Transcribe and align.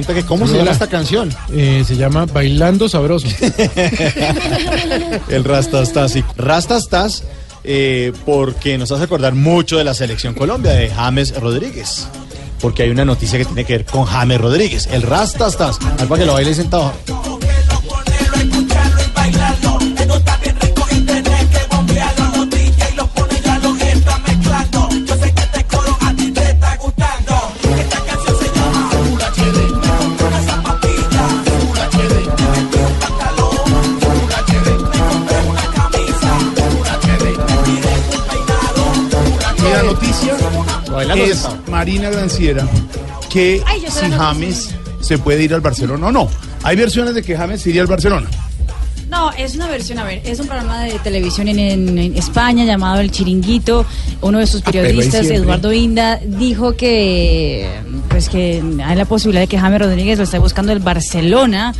Pregunta 0.00 0.14
que 0.14 0.26
cómo 0.26 0.46
se 0.46 0.56
llama 0.56 0.70
esta 0.70 0.88
canción. 0.88 1.30
Eh, 1.52 1.84
se 1.86 1.96
llama 1.96 2.26
Bailando 2.26 2.88
Sabroso. 2.88 3.28
El 5.28 5.44
Rastastas. 5.44 6.12
sí. 6.12 6.24
Rastastas 6.36 7.24
eh, 7.64 8.12
porque 8.24 8.78
nos 8.78 8.90
hace 8.92 9.04
acordar 9.04 9.34
mucho 9.34 9.76
de 9.76 9.84
la 9.84 9.94
selección 9.94 10.34
Colombia, 10.34 10.72
de 10.72 10.88
James 10.88 11.38
Rodríguez. 11.38 12.06
Porque 12.60 12.82
hay 12.82 12.90
una 12.90 13.04
noticia 13.04 13.38
que 13.38 13.44
tiene 13.44 13.64
que 13.64 13.74
ver 13.74 13.86
con 13.86 14.04
James 14.04 14.40
Rodríguez. 14.40 14.88
El 14.90 15.02
Rastastas. 15.02 15.78
Al 15.98 16.08
para 16.08 16.20
que 16.20 16.26
lo 16.26 16.34
baile 16.34 16.54
sentado. 16.54 16.92
Es. 41.18 41.46
Marina 41.68 42.10
Granciera 42.10 42.66
que 43.28 43.62
Ay, 43.66 43.80
si 43.88 44.10
James 44.10 44.70
se 45.00 45.18
puede 45.18 45.42
ir 45.44 45.54
al 45.54 45.60
Barcelona 45.60 46.08
o 46.08 46.12
no. 46.12 46.28
Hay 46.62 46.76
versiones 46.76 47.14
de 47.14 47.22
que 47.22 47.36
James 47.36 47.64
iría 47.66 47.82
al 47.82 47.86
Barcelona. 47.86 48.28
No, 49.08 49.32
es 49.32 49.54
una 49.56 49.66
versión, 49.66 49.98
a 49.98 50.04
ver, 50.04 50.20
es 50.24 50.38
un 50.38 50.46
programa 50.46 50.84
de 50.84 50.98
televisión 51.00 51.48
en, 51.48 51.58
en- 51.58 51.98
en 51.98 52.16
España 52.16 52.64
llamado 52.64 53.00
El 53.00 53.10
Chiringuito. 53.10 53.84
Uno 54.20 54.38
de 54.38 54.46
sus 54.46 54.60
Ah, 54.64 54.70
periodistas. 54.70 55.26
Eduardo 55.26 55.72
Inda, 55.72 56.20
dijo 56.24 56.74
que 56.76 57.68
pues 58.08 58.28
que 58.28 58.62
hay 58.84 58.96
la 58.96 59.04
posibilidad 59.06 59.42
de 59.42 59.46
que 59.48 59.58
James 59.58 59.80
Rodríguez 59.80 60.18
lo 60.18 60.24
esté 60.24 60.38
buscando 60.38 60.70
el 60.72 60.78
Barcelona 60.78 61.74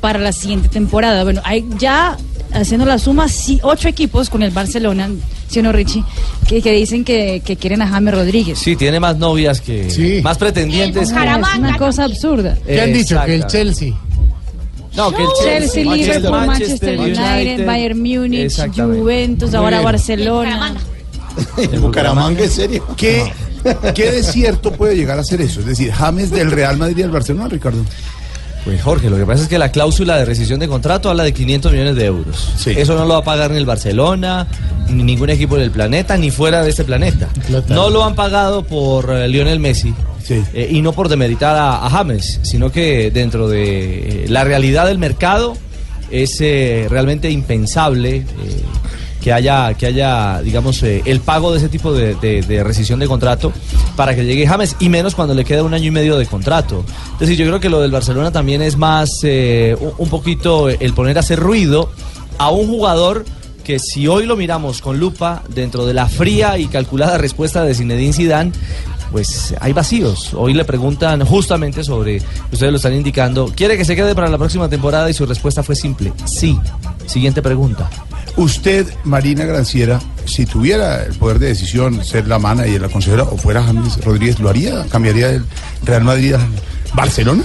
para 0.00 0.18
la 0.18 0.32
siguiente 0.32 0.68
temporada. 0.68 1.22
Bueno, 1.22 1.40
hay 1.44 1.64
ya 1.78 2.16
haciendo 2.52 2.86
la 2.86 2.98
suma, 2.98 3.28
sí, 3.28 3.58
ocho 3.62 3.88
equipos 3.88 4.30
con 4.30 4.42
el 4.42 4.50
Barcelona, 4.50 5.10
¿sí 5.48 5.58
o 5.60 5.62
no, 5.62 5.72
Richie? 5.72 6.04
Que, 6.48 6.60
que 6.62 6.72
dicen 6.72 7.04
que, 7.04 7.42
que 7.44 7.56
quieren 7.56 7.82
a 7.82 7.88
James 7.88 8.14
Rodríguez. 8.14 8.58
Sí, 8.58 8.76
tiene 8.76 9.00
más 9.00 9.16
novias 9.16 9.60
que. 9.60 9.90
Sí. 9.90 10.20
Más 10.22 10.38
pretendientes. 10.38 11.08
Es 11.10 11.12
que- 11.12 11.58
una 11.58 11.76
cosa 11.78 12.04
absurda. 12.04 12.56
¿Qué 12.66 12.80
han 12.80 12.92
dicho? 12.92 13.20
Que 13.24 13.34
el. 13.36 13.46
Chelsea. 13.46 13.92
No, 14.94 15.10
que 15.10 15.22
el 15.22 15.28
Chelsea, 15.42 15.84
Chelsea, 15.84 15.94
Liverpool, 15.96 16.46
Manchester 16.46 17.00
United, 17.00 17.66
Bayern 17.66 17.98
Múnich. 17.98 18.54
Juventus, 18.76 19.54
ahora 19.54 19.80
Barcelona. 19.80 20.74
¿El 21.56 21.80
Bucaramanga 21.80 22.44
en 22.44 22.50
serio? 22.50 22.84
¿Qué, 22.94 23.24
¿Qué 23.94 24.12
desierto 24.12 24.70
puede 24.72 24.94
llegar 24.94 25.18
a 25.18 25.24
ser 25.24 25.40
eso? 25.40 25.60
Es 25.60 25.66
decir, 25.66 25.90
James 25.92 26.30
del 26.30 26.50
Real 26.50 26.76
Madrid 26.76 27.04
al 27.04 27.10
Barcelona, 27.10 27.48
Ricardo. 27.48 27.82
Pues 28.64 28.80
Jorge, 28.80 29.10
lo 29.10 29.16
que 29.16 29.26
pasa 29.26 29.42
es 29.42 29.48
que 29.48 29.58
la 29.58 29.70
cláusula 29.72 30.16
de 30.16 30.24
rescisión 30.24 30.60
de 30.60 30.68
contrato 30.68 31.10
habla 31.10 31.24
de 31.24 31.32
500 31.32 31.72
millones 31.72 31.96
de 31.96 32.04
euros. 32.06 32.52
Sí. 32.56 32.70
Eso 32.76 32.94
no 32.94 33.04
lo 33.06 33.14
va 33.14 33.18
a 33.20 33.24
pagar 33.24 33.50
ni 33.50 33.56
el 33.56 33.66
Barcelona, 33.66 34.46
ni 34.88 35.02
ningún 35.02 35.30
equipo 35.30 35.56
del 35.56 35.72
planeta, 35.72 36.16
ni 36.16 36.30
fuera 36.30 36.62
de 36.62 36.70
este 36.70 36.84
planeta. 36.84 37.28
Plata. 37.48 37.74
No 37.74 37.90
lo 37.90 38.04
han 38.04 38.14
pagado 38.14 38.62
por 38.64 39.10
eh, 39.12 39.26
Lionel 39.28 39.58
Messi. 39.58 39.92
Sí. 40.22 40.40
eh, 40.54 40.68
y 40.70 40.80
no 40.82 40.92
por 40.92 41.08
demeritar 41.08 41.56
a, 41.56 41.84
a 41.84 41.90
James, 41.90 42.38
sino 42.42 42.70
que 42.70 43.10
dentro 43.10 43.48
de 43.48 44.24
eh, 44.24 44.26
la 44.28 44.44
realidad 44.44 44.86
del 44.86 44.98
mercado 44.98 45.56
es 46.12 46.38
realmente 46.90 47.30
impensable 47.30 48.24
que 49.22 49.32
haya, 49.32 49.72
que 49.74 49.86
haya 49.86 50.42
digamos, 50.42 50.82
eh, 50.82 51.02
el 51.04 51.20
pago 51.20 51.52
de 51.52 51.58
ese 51.58 51.68
tipo 51.68 51.92
de, 51.92 52.62
rescisión 52.64 52.98
de 52.98 53.06
contrato 53.06 53.52
para 53.96 54.14
que 54.14 54.24
llegue 54.24 54.46
James, 54.46 54.76
y 54.80 54.88
menos 54.88 55.14
cuando 55.14 55.34
le 55.34 55.44
queda 55.44 55.62
un 55.62 55.74
año 55.74 55.86
y 55.86 55.90
medio 55.90 56.18
de 56.18 56.26
contrato. 56.26 56.84
Es 57.14 57.20
decir, 57.20 57.36
yo 57.36 57.46
creo 57.46 57.60
que 57.60 57.68
lo 57.68 57.80
del 57.80 57.92
Barcelona 57.92 58.32
también 58.32 58.62
es 58.62 58.76
más 58.76 59.08
eh, 59.22 59.76
un 59.98 60.08
poquito 60.08 60.68
el 60.68 60.92
poner 60.92 61.16
a 61.16 61.20
hacer 61.20 61.38
ruido 61.38 61.90
a 62.38 62.50
un 62.50 62.66
jugador 62.66 63.24
que 63.62 63.78
si 63.78 64.08
hoy 64.08 64.26
lo 64.26 64.36
miramos 64.36 64.82
con 64.82 64.98
lupa 64.98 65.44
dentro 65.48 65.86
de 65.86 65.94
la 65.94 66.08
fría 66.08 66.58
y 66.58 66.66
calculada 66.66 67.16
respuesta 67.16 67.62
de 67.62 67.74
Zinedine 67.74 68.12
Zidane, 68.12 68.52
pues 69.12 69.54
hay 69.60 69.72
vacíos. 69.72 70.34
Hoy 70.34 70.52
le 70.54 70.64
preguntan 70.64 71.24
justamente 71.24 71.84
sobre, 71.84 72.20
ustedes 72.50 72.72
lo 72.72 72.76
están 72.76 72.94
indicando, 72.94 73.52
¿quiere 73.54 73.76
que 73.76 73.84
se 73.84 73.94
quede 73.94 74.16
para 74.16 74.28
la 74.28 74.38
próxima 74.38 74.68
temporada? 74.68 75.08
Y 75.08 75.14
su 75.14 75.26
respuesta 75.26 75.62
fue 75.62 75.76
simple, 75.76 76.12
sí. 76.24 76.58
Siguiente 77.06 77.40
pregunta. 77.40 77.88
Usted, 78.36 78.86
Marina 79.04 79.44
Granciera, 79.44 80.00
si 80.24 80.46
tuviera 80.46 81.04
el 81.04 81.14
poder 81.14 81.38
de 81.38 81.48
decisión, 81.48 82.04
ser 82.04 82.26
la 82.26 82.38
mana 82.38 82.66
y 82.66 82.78
la 82.78 82.88
consejera, 82.88 83.24
o 83.24 83.36
fuera 83.36 83.62
James 83.62 84.02
Rodríguez, 84.04 84.40
¿lo 84.40 84.48
haría? 84.48 84.86
¿Cambiaría 84.86 85.30
el 85.30 85.44
Real 85.84 86.04
Madrid 86.04 86.34
al 86.34 86.48
Barcelona? 86.94 87.42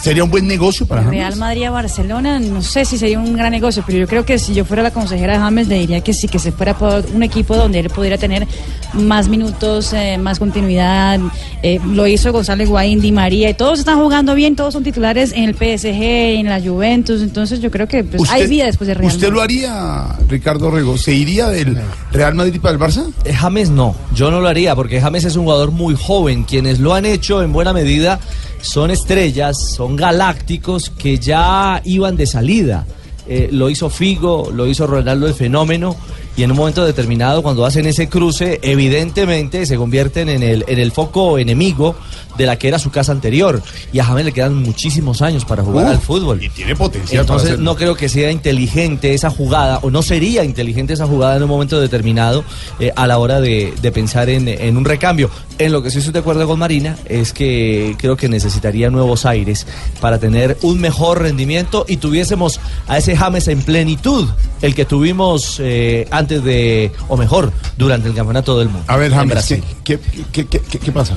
¿Sería 0.00 0.24
un 0.24 0.30
buen 0.30 0.46
negocio 0.46 0.86
para 0.86 1.02
James? 1.02 1.18
Real 1.18 1.36
Madrid 1.36 1.64
a 1.64 1.70
Barcelona, 1.70 2.38
no 2.38 2.62
sé 2.62 2.84
si 2.84 2.98
sería 2.98 3.18
un 3.18 3.34
gran 3.36 3.50
negocio, 3.50 3.82
pero 3.86 3.98
yo 3.98 4.06
creo 4.06 4.24
que 4.24 4.38
si 4.38 4.54
yo 4.54 4.64
fuera 4.64 4.82
la 4.82 4.90
consejera 4.90 5.34
de 5.34 5.38
James 5.38 5.68
le 5.68 5.78
diría 5.78 6.00
que 6.00 6.12
sí, 6.12 6.28
que 6.28 6.38
se 6.38 6.52
fuera 6.52 6.76
por 6.76 7.04
un 7.12 7.22
equipo 7.22 7.56
donde 7.56 7.80
él 7.80 7.90
pudiera 7.90 8.18
tener 8.18 8.46
más 8.94 9.28
minutos, 9.28 9.92
eh, 9.92 10.18
más 10.18 10.38
continuidad. 10.38 11.20
Eh, 11.62 11.80
lo 11.86 12.06
hizo 12.06 12.32
Gonzalo 12.32 12.62
Higuaín, 12.62 13.00
Di 13.00 13.12
María, 13.12 13.50
y 13.50 13.54
todos 13.54 13.78
están 13.78 13.98
jugando 13.98 14.34
bien, 14.34 14.56
todos 14.56 14.74
son 14.74 14.84
titulares 14.84 15.32
en 15.32 15.44
el 15.44 15.54
PSG, 15.54 16.02
en 16.40 16.48
la 16.48 16.60
Juventus. 16.60 17.22
Entonces 17.22 17.60
yo 17.60 17.70
creo 17.70 17.88
que 17.88 18.04
pues, 18.04 18.30
hay 18.30 18.46
vida 18.46 18.66
después 18.66 18.88
de 18.88 18.94
Real 18.94 19.10
¿Usted 19.10 19.28
lo 19.30 19.38
Madrid. 19.40 19.64
haría, 19.64 20.06
Ricardo 20.28 20.70
Rego? 20.70 20.96
¿Se 20.96 21.12
iría 21.12 21.48
del 21.48 21.78
Real 22.12 22.34
Madrid 22.34 22.60
para 22.60 22.74
el 22.74 22.80
Barça? 22.80 23.12
Eh, 23.24 23.32
James 23.32 23.70
no, 23.70 23.94
yo 24.14 24.30
no 24.30 24.40
lo 24.40 24.48
haría 24.48 24.74
porque 24.74 25.00
James 25.00 25.24
es 25.24 25.36
un 25.36 25.44
jugador 25.44 25.70
muy 25.70 25.94
joven. 25.96 26.44
Quienes 26.44 26.78
lo 26.78 26.94
han 26.94 27.04
hecho 27.06 27.42
en 27.42 27.52
buena 27.52 27.72
medida 27.72 28.20
son 28.68 28.90
estrellas, 28.90 29.56
son 29.74 29.96
galácticos 29.96 30.90
que 30.90 31.18
ya 31.18 31.80
iban 31.86 32.16
de 32.16 32.26
salida. 32.26 32.86
Eh, 33.26 33.48
lo 33.50 33.70
hizo 33.70 33.88
Figo, 33.88 34.50
lo 34.52 34.66
hizo 34.66 34.86
Ronaldo 34.86 35.26
el 35.26 35.32
Fenómeno 35.32 35.96
y 36.36 36.42
en 36.42 36.50
un 36.50 36.56
momento 36.58 36.84
determinado 36.84 37.42
cuando 37.42 37.64
hacen 37.64 37.86
ese 37.86 38.08
cruce 38.08 38.58
evidentemente 38.62 39.64
se 39.64 39.76
convierten 39.76 40.28
en 40.28 40.42
el, 40.42 40.64
en 40.68 40.78
el 40.78 40.92
foco 40.92 41.38
enemigo 41.38 41.96
de 42.38 42.46
la 42.46 42.56
que 42.56 42.68
era 42.68 42.78
su 42.78 42.90
casa 42.90 43.12
anterior 43.12 43.60
y 43.92 43.98
a 43.98 44.04
James 44.04 44.24
le 44.24 44.32
quedan 44.32 44.54
muchísimos 44.54 45.20
años 45.20 45.44
para 45.44 45.62
jugar 45.62 45.86
Uh, 45.86 45.90
al 45.90 45.98
fútbol. 46.00 46.42
Y 46.42 46.48
tiene 46.48 46.74
potencial 46.74 47.20
Entonces 47.20 47.58
no 47.58 47.76
creo 47.76 47.94
que 47.94 48.08
sea 48.08 48.30
inteligente 48.30 49.12
esa 49.12 49.28
jugada, 49.30 49.80
o 49.82 49.90
no 49.90 50.00
sería 50.02 50.44
inteligente 50.44 50.92
esa 50.94 51.06
jugada 51.06 51.36
en 51.36 51.42
un 51.42 51.48
momento 51.48 51.80
determinado 51.80 52.44
eh, 52.80 52.92
a 52.96 53.06
la 53.06 53.18
hora 53.18 53.40
de, 53.40 53.74
de 53.82 53.92
pensar 53.92 54.28
en, 54.30 54.48
en 54.48 54.76
un 54.76 54.84
recambio. 54.84 55.30
En 55.58 55.72
lo 55.72 55.82
que 55.82 55.90
sí 55.90 55.98
estoy 55.98 56.12
de 56.12 56.20
acuerdo 56.20 56.46
con 56.46 56.58
Marina 56.58 56.96
es 57.06 57.32
que 57.32 57.96
creo 57.98 58.16
que 58.16 58.28
necesitaría 58.28 58.88
nuevos 58.90 59.26
aires 59.26 59.66
para 60.00 60.18
tener 60.18 60.56
un 60.62 60.80
mejor 60.80 61.20
rendimiento 61.22 61.84
y 61.88 61.96
tuviésemos 61.96 62.60
a 62.86 62.96
ese 62.98 63.16
James 63.16 63.48
en 63.48 63.62
plenitud, 63.62 64.28
el 64.62 64.74
que 64.76 64.84
tuvimos 64.84 65.58
eh, 65.60 66.06
antes 66.12 66.44
de, 66.44 66.92
o 67.08 67.16
mejor, 67.16 67.52
durante 67.76 68.08
el 68.08 68.14
Campeonato 68.14 68.56
del 68.58 68.68
Mundo. 68.68 68.84
A 68.86 68.96
ver, 68.96 69.10
James, 69.12 69.30
Brasil. 69.30 69.62
¿qué, 69.82 69.98
qué, 70.32 70.46
qué, 70.46 70.60
qué- 70.60 70.78
qué 70.78 70.92
pasa? 70.92 71.16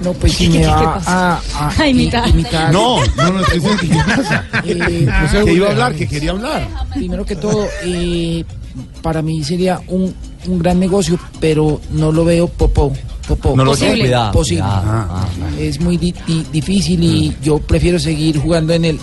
No, 0.00 0.12
pues 0.12 0.32
si 0.34 0.48
¿Qué- 0.48 0.58
me 0.60 0.66
va 0.66 0.94
pasa? 0.94 1.36
a, 1.36 1.66
a 1.68 1.70
A 1.82 1.88
imitar. 1.88 2.28
imitar. 2.28 2.72
No, 2.72 2.98
no, 3.16 3.32
no, 3.32 3.40
estoy 3.40 3.60
diciendo, 3.60 4.02
¿qué 4.06 4.16
pasa? 4.16 4.44
Eh, 4.64 5.08
Que 5.44 5.52
iba 5.52 5.68
a 5.68 5.70
hablar, 5.70 5.94
que 5.94 6.06
quería 6.08 6.30
hablar. 6.32 6.68
primero 6.92 7.24
que 7.24 7.36
todo, 7.36 7.66
eh, 7.84 8.44
para 9.02 9.22
mí 9.22 9.42
sería 9.44 9.80
un, 9.88 10.14
un 10.46 10.58
gran 10.58 10.80
negocio, 10.80 11.18
pero 11.40 11.80
no 11.90 12.10
lo 12.12 12.24
veo 12.24 12.48
popo. 12.48 12.92
popo 13.28 13.54
No 13.56 13.64
lo 13.64 13.70
Posible. 13.72 14.00
Cuidado, 14.00 14.32
Posible. 14.32 14.62
cuidado. 14.64 14.82
Ah, 15.10 15.26
Es 15.58 15.80
muy 15.80 15.96
di- 15.96 16.14
di- 16.26 16.46
difícil 16.52 17.02
y 17.02 17.36
yo 17.42 17.58
prefiero 17.58 17.98
seguir 17.98 18.38
jugando 18.38 18.72
en 18.74 18.84
el, 18.84 18.98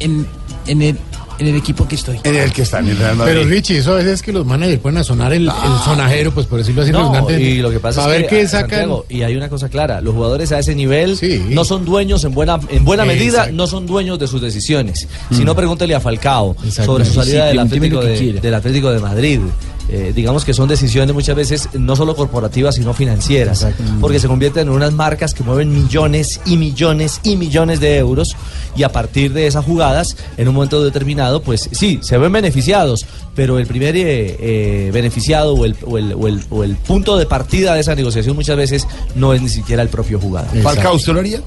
en, 0.00 0.26
en 0.66 0.82
el, 0.82 0.98
en 1.38 1.46
el 1.48 1.56
equipo 1.56 1.86
que 1.86 1.94
estoy. 1.96 2.20
En 2.24 2.34
el 2.34 2.52
que 2.52 2.62
está 2.62 2.78
en 2.80 2.88
el 2.88 2.98
Real 2.98 3.16
Madrid. 3.16 3.34
Pero 3.34 3.48
Richie, 3.48 3.78
eso 3.78 3.92
a 3.92 3.96
veces 3.96 4.14
es 4.14 4.22
que 4.22 4.32
los 4.32 4.46
managers 4.46 4.80
pueden 4.80 4.98
a 4.98 5.04
sonar 5.04 5.32
el, 5.32 5.44
el 5.44 5.78
sonajero, 5.84 6.32
pues 6.32 6.46
por 6.46 6.58
decirlo 6.58 6.82
así, 6.82 6.92
No, 6.92 7.30
y 7.30 7.56
lo 7.58 7.70
que 7.70 7.80
pasa 7.80 8.02
a 8.02 8.04
es 8.04 8.10
ver 8.10 8.22
que 8.28 8.36
qué 8.36 8.42
ah, 8.42 8.48
sacan. 8.48 8.70
Santiago, 8.70 9.06
y 9.08 9.22
hay 9.22 9.36
una 9.36 9.48
cosa 9.48 9.68
clara, 9.68 10.00
los 10.00 10.14
jugadores 10.14 10.52
a 10.52 10.58
ese 10.58 10.74
nivel 10.74 11.16
Sí. 11.16 11.44
no 11.50 11.64
son 11.64 11.84
dueños 11.84 12.24
en 12.24 12.32
buena 12.32 12.58
en 12.68 12.84
buena 12.84 13.04
medida, 13.04 13.50
no 13.52 13.66
son 13.66 13.86
dueños 13.86 14.18
de 14.18 14.26
sus 14.26 14.40
decisiones. 14.40 15.08
Si 15.30 15.44
no 15.44 15.54
pregúntele 15.54 15.94
a 15.94 16.00
Falcao 16.00 16.56
Exacto. 16.64 16.92
sobre 16.92 17.04
su 17.04 17.14
salida 17.14 17.42
sí, 17.42 17.48
del 17.48 17.58
Atlético 17.58 18.00
de, 18.02 18.32
del 18.34 18.54
Atlético 18.54 18.90
de 18.90 18.98
Madrid. 19.00 19.40
Eh, 19.88 20.12
digamos 20.14 20.44
que 20.44 20.52
son 20.52 20.68
decisiones 20.68 21.14
muchas 21.14 21.36
veces 21.36 21.68
no 21.74 21.94
solo 21.94 22.16
corporativas 22.16 22.74
sino 22.74 22.92
financieras, 22.92 23.64
porque 24.00 24.18
se 24.18 24.26
convierten 24.26 24.66
en 24.66 24.74
unas 24.74 24.92
marcas 24.92 25.32
que 25.32 25.44
mueven 25.44 25.72
millones 25.72 26.40
y 26.44 26.56
millones 26.56 27.20
y 27.22 27.36
millones 27.36 27.78
de 27.78 27.96
euros 27.98 28.36
y 28.76 28.82
a 28.82 28.88
partir 28.90 29.32
de 29.32 29.46
esas 29.46 29.64
jugadas 29.64 30.16
en 30.36 30.48
un 30.48 30.54
momento 30.54 30.82
determinado 30.82 31.40
pues 31.40 31.68
sí, 31.70 32.00
se 32.02 32.18
ven 32.18 32.32
beneficiados, 32.32 33.06
pero 33.36 33.58
el 33.60 33.66
primer 33.66 33.96
eh, 33.96 34.36
eh, 34.40 34.90
beneficiado 34.92 35.54
o 35.54 35.64
el, 35.64 35.76
o 35.86 35.98
el- 35.98 36.14
o 36.14 36.26
el- 36.26 36.42
o 36.50 36.64
el 36.64 36.74
punto 36.76 37.16
de 37.16 37.26
partida 37.26 37.74
de 37.74 37.80
esa 37.80 37.94
negociación 37.94 38.34
muchas 38.34 38.56
veces 38.56 38.86
no 39.14 39.34
es 39.34 39.40
ni 39.42 39.48
siquiera 39.48 39.82
el 39.82 39.88
propio 39.88 40.18
jugador. 40.18 40.50
Falcao, 40.62 40.96
¿usted 40.96 41.12
lo 41.12 41.20
haría? 41.20 41.40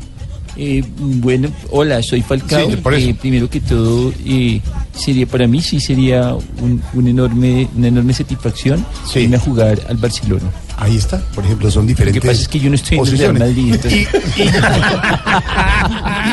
Eh, 0.62 0.84
bueno, 0.98 1.48
hola, 1.72 2.04
soy 2.04 2.22
Falcao. 2.22 2.70
Sí, 2.70 2.76
por 2.76 2.94
eso. 2.94 3.08
Eh, 3.10 3.14
primero 3.14 3.50
que 3.50 3.62
todo, 3.62 4.12
eh, 4.26 4.60
sería 4.94 5.26
para 5.26 5.48
mí 5.48 5.62
sí 5.62 5.80
sería 5.80 6.36
un, 6.62 6.84
un 6.94 7.08
enorme, 7.08 7.70
una 7.78 7.88
enorme 7.88 8.14
satisfacción 8.14 8.86
Sí. 9.10 9.20
irme 9.22 9.38
a 9.38 9.40
jugar 9.40 9.80
al 9.88 9.96
Barcelona. 9.96 10.52
Ahí 10.76 10.98
está, 10.98 11.20
por 11.34 11.46
ejemplo, 11.46 11.72
son 11.72 11.84
Lo 11.84 11.88
diferentes. 11.90 12.22
que 12.22 12.28
pasa 12.28 12.42
es 12.42 12.48
que 12.50 12.60
yo 12.60 12.68
no 12.70 12.76
estoy 12.76 12.98
en 12.98 13.08
el 13.08 13.18
Real 13.18 13.38
posiciones. 13.38 13.56
Madrid. 13.56 13.74
entonces- 13.76 14.08
Y, 14.38 14.42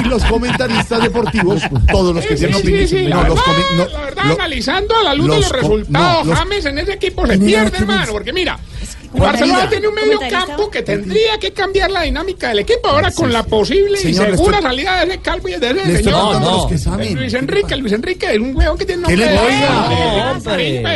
y 0.06 0.08
los 0.08 0.24
comentaristas 0.24 1.02
deportivos, 1.02 1.62
todos 1.90 2.14
los 2.14 2.24
que 2.26 2.36
tienen 2.36 2.56
opinión. 2.56 3.10
no, 3.10 3.24
los 3.28 3.38
no, 3.76 3.86
la 3.92 4.00
verdad, 4.00 4.24
lo- 4.26 4.34
analizando 4.34 4.96
a 4.98 5.02
la 5.04 5.14
luz 5.14 5.30
de 5.30 5.36
los 5.40 5.50
resultados, 5.50 6.24
no, 6.26 6.30
los- 6.30 6.38
James 6.38 6.64
en 6.64 6.78
ese 6.78 6.92
equipo 6.94 7.26
se 7.26 7.38
pierde, 7.38 7.76
hermano, 7.78 8.12
porque 8.12 8.32
mira, 8.32 8.56
¿Cuál 8.56 8.75
Barcelona 9.18 9.68
tiene 9.68 9.88
un 9.88 9.94
medio 9.94 10.18
campo 10.30 10.70
que 10.70 10.82
tendría 10.82 11.38
que 11.38 11.52
cambiar 11.52 11.90
la 11.90 12.02
dinámica 12.02 12.48
del 12.48 12.60
equipo 12.60 12.88
ahora 12.88 13.10
con 13.10 13.32
la 13.32 13.42
posible 13.42 13.96
Señor, 13.98 14.28
y 14.28 14.30
segura 14.32 14.58
estoy- 14.58 14.62
salida 14.70 15.04
de 15.04 15.12
ese 15.12 15.18
calvo 15.20 15.48
y 15.48 15.52
de 15.56 15.70
ese 15.70 15.96
señor. 16.02 16.40
no. 16.40 16.68
Luis 17.16 17.34
Enrique, 17.34 17.76
Luis 17.76 17.92
Enrique 17.92 18.32
es 18.32 18.38
un 18.38 18.56
hueón 18.56 18.76
que 18.78 18.84
tiene 18.84 19.02
nombre 19.02 19.16
¿Qué 19.16 19.24
le 19.24 19.32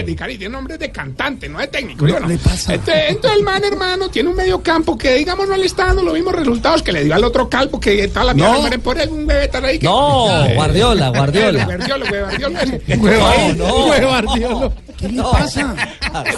de... 0.04 0.26
tiene 0.38 0.48
nombre 0.48 0.78
de 0.78 0.90
cantante, 0.90 1.48
no 1.48 1.58
de 1.58 1.66
técnico. 1.68 2.06
No, 2.06 2.16
¿sí 2.18 2.22
o 2.24 2.26
no? 2.28 2.38
pasa. 2.38 2.74
Este- 2.74 3.08
Entonces 3.10 3.38
el 3.38 3.44
man, 3.44 3.62
hermano, 3.64 4.08
tiene 4.10 4.28
un 4.28 4.36
medio 4.36 4.62
campo 4.62 4.96
que, 4.96 5.14
digamos, 5.14 5.48
no 5.48 5.56
le 5.56 5.66
está 5.66 5.86
dando 5.86 6.02
los 6.02 6.14
mismos 6.14 6.34
resultados 6.34 6.82
que 6.82 6.92
le 6.92 7.04
dio 7.04 7.14
al 7.14 7.24
otro 7.24 7.48
calvo 7.48 7.78
que 7.80 8.04
está 8.04 8.24
la 8.24 8.34
No. 8.34 8.60
mierda, 8.60 8.78
por 8.78 8.96
un 9.08 9.26
bebé 9.26 9.48
tal 9.48 9.64
ahí 9.64 9.78
que... 9.78 9.86
No, 9.86 10.26
Guardiola, 10.54 11.08
Guardiola. 11.10 11.64
Guardiola, 11.64 12.06
Guardiola. 12.10 12.60
No, 13.56 14.22
no. 14.22 14.72
¿Qué 15.00 15.08
le 15.08 15.22
pasa? 15.22 15.74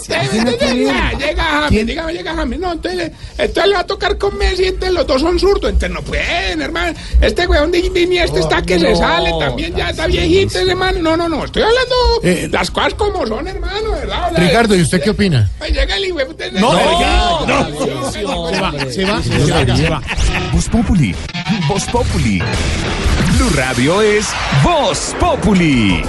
Llega, 0.08 1.12
llega 1.18 1.44
James, 1.68 1.86
dígame, 1.86 2.12
llega 2.12 2.34
James. 2.34 2.58
No, 2.60 2.72
entonces, 2.72 3.10
entonces 3.38 3.66
le 3.66 3.74
va 3.74 3.80
a 3.80 3.86
tocar 3.86 4.18
con 4.18 4.36
Messi, 4.38 4.64
entonces 4.64 4.92
los 4.92 5.06
dos 5.06 5.20
son 5.20 5.38
zurdos, 5.38 5.70
entonces 5.70 5.90
no 5.90 6.02
pueden, 6.02 6.62
hermano. 6.62 6.96
Este 7.20 7.46
weón 7.46 7.70
de, 7.72 7.88
de 7.90 8.00
Iniesta 8.00 8.38
está 8.40 8.62
que 8.62 8.78
se 8.78 8.90
no. 8.90 8.96
sale, 8.96 9.30
también 9.40 9.74
ya 9.74 9.90
está 9.90 10.06
viejito 10.06 10.58
ese 10.60 10.70
hermano. 10.70 11.00
No, 11.00 11.16
no, 11.16 11.28
no, 11.28 11.44
estoy 11.44 11.62
hablando 11.62 11.94
Eh, 12.22 12.48
las 12.52 12.70
cosas 12.70 12.94
como 12.94 13.26
son, 13.26 13.48
hermano, 13.48 13.90
¿verdad? 13.92 14.32
Ricardo, 14.36 14.76
¿y 14.76 14.82
usted 14.82 15.02
qué 15.02 15.10
opina? 15.10 15.50
Llega 15.68 15.96
el 15.96 16.04
hijo 16.06 16.18
de 16.18 16.26
puta- 16.26 16.50
No, 16.52 16.70
Se 18.12 18.24
va, 18.24 18.72
se 18.90 19.04
va, 19.04 19.22
se 19.76 19.88
va. 19.88 20.02
Voz 20.52 20.68
Populi. 20.68 21.14
Voz 21.68 21.84
Populi. 21.86 22.38
Blue 23.36 23.50
Radio 23.56 24.02
es 24.02 24.26
Voz 24.62 25.14
Populi. 25.18 26.02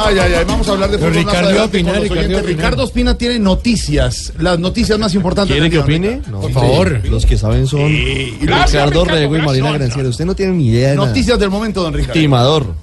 Ay, 0.00 0.18
ay, 0.18 0.32
ay, 0.34 0.44
vamos 0.46 0.68
a 0.68 0.72
hablar 0.72 0.90
de 0.90 0.98
fútbol 0.98 1.12
más 1.12 1.24
Ricardo 1.24 1.54
con 1.54 1.64
opinar, 1.64 1.96
los 1.96 2.08
Ricardo. 2.08 2.46
Ricardo 2.46 2.84
Ospina 2.84 3.18
tiene 3.18 3.38
noticias, 3.38 4.32
las 4.38 4.58
noticias 4.58 4.98
más 4.98 5.14
importantes. 5.14 5.52
¿Quieren 5.52 5.70
que 5.70 5.78
opine? 5.78 6.22
No, 6.30 6.40
Por 6.40 6.52
favor. 6.52 7.00
Los 7.08 7.26
que 7.26 7.36
saben 7.36 7.66
son 7.66 7.88
Ricardo 7.88 8.66
Ricardo, 8.66 9.04
Rego 9.04 9.36
y 9.36 9.42
Marina. 9.42 9.72
Granciera. 9.72 10.08
Usted 10.08 10.24
no 10.24 10.34
tiene 10.34 10.52
ni 10.52 10.68
idea 10.68 10.90
de 10.90 10.96
nada. 10.96 11.08
Noticias 11.08 11.38
del 11.38 11.50
momento, 11.50 11.82
don 11.82 11.94
Ricardo. 11.94 12.14
Timador. 12.14 12.74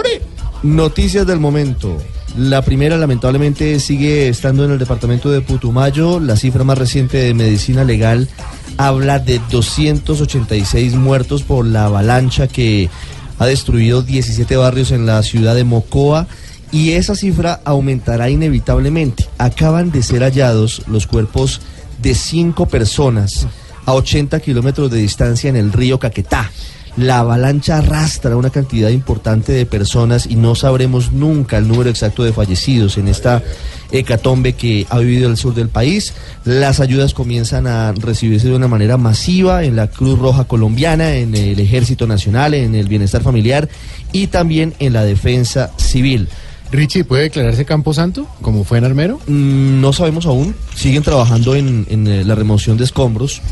Noticias 0.62 1.26
del 1.26 1.40
momento. 1.40 1.98
La 2.36 2.62
primera, 2.62 2.96
lamentablemente, 2.96 3.78
sigue 3.78 4.28
estando 4.28 4.64
en 4.64 4.72
el 4.72 4.78
departamento 4.78 5.30
de 5.30 5.40
Putumayo. 5.40 6.18
La 6.18 6.36
cifra 6.36 6.64
más 6.64 6.76
reciente 6.76 7.18
de 7.18 7.32
medicina 7.32 7.84
legal 7.84 8.28
habla 8.76 9.20
de 9.20 9.40
286 9.50 10.96
muertos 10.96 11.44
por 11.44 11.64
la 11.64 11.84
avalancha 11.84 12.48
que 12.48 12.90
ha 13.38 13.46
destruido 13.46 14.02
17 14.02 14.56
barrios 14.56 14.90
en 14.90 15.06
la 15.06 15.22
ciudad 15.22 15.54
de 15.54 15.62
Mocoa. 15.62 16.26
Y 16.72 16.92
esa 16.92 17.14
cifra 17.14 17.60
aumentará 17.64 18.28
inevitablemente. 18.30 19.28
Acaban 19.38 19.92
de 19.92 20.02
ser 20.02 20.22
hallados 20.22 20.82
los 20.88 21.06
cuerpos 21.06 21.60
de 22.02 22.16
cinco 22.16 22.66
personas 22.66 23.46
a 23.86 23.94
80 23.94 24.40
kilómetros 24.40 24.90
de 24.90 24.98
distancia 24.98 25.48
en 25.50 25.54
el 25.54 25.72
río 25.72 26.00
Caquetá. 26.00 26.50
La 26.96 27.18
avalancha 27.18 27.78
arrastra 27.78 28.36
una 28.36 28.50
cantidad 28.50 28.88
importante 28.90 29.52
de 29.52 29.66
personas 29.66 30.26
y 30.26 30.36
no 30.36 30.54
sabremos 30.54 31.10
nunca 31.12 31.58
el 31.58 31.66
número 31.66 31.90
exacto 31.90 32.22
de 32.22 32.32
fallecidos 32.32 32.98
en 32.98 33.08
esta 33.08 33.42
hecatombe 33.90 34.52
que 34.52 34.86
ha 34.90 34.98
vivido 35.00 35.28
el 35.28 35.36
sur 35.36 35.54
del 35.54 35.68
país. 35.68 36.14
Las 36.44 36.78
ayudas 36.78 37.12
comienzan 37.12 37.66
a 37.66 37.92
recibirse 37.92 38.48
de 38.48 38.54
una 38.54 38.68
manera 38.68 38.96
masiva 38.96 39.64
en 39.64 39.74
la 39.74 39.88
Cruz 39.88 40.18
Roja 40.18 40.44
Colombiana, 40.44 41.16
en 41.16 41.34
el 41.34 41.58
Ejército 41.58 42.06
Nacional, 42.06 42.54
en 42.54 42.76
el 42.76 42.88
Bienestar 42.88 43.22
Familiar 43.22 43.68
y 44.12 44.28
también 44.28 44.74
en 44.78 44.92
la 44.92 45.02
Defensa 45.04 45.72
Civil. 45.76 46.28
Richie, 46.70 47.04
¿puede 47.04 47.24
declararse 47.24 47.64
Camposanto, 47.64 48.26
como 48.40 48.64
fue 48.64 48.78
en 48.78 48.84
Armero? 48.84 49.18
Mm, 49.26 49.80
No 49.80 49.92
sabemos 49.92 50.26
aún, 50.26 50.54
siguen 50.74 51.02
trabajando 51.02 51.54
en, 51.54 51.86
en, 51.88 52.06
eh, 52.06 52.24
la 52.24 52.34
remoción 52.34 52.76
de 52.76 52.84
escombros 52.84 53.42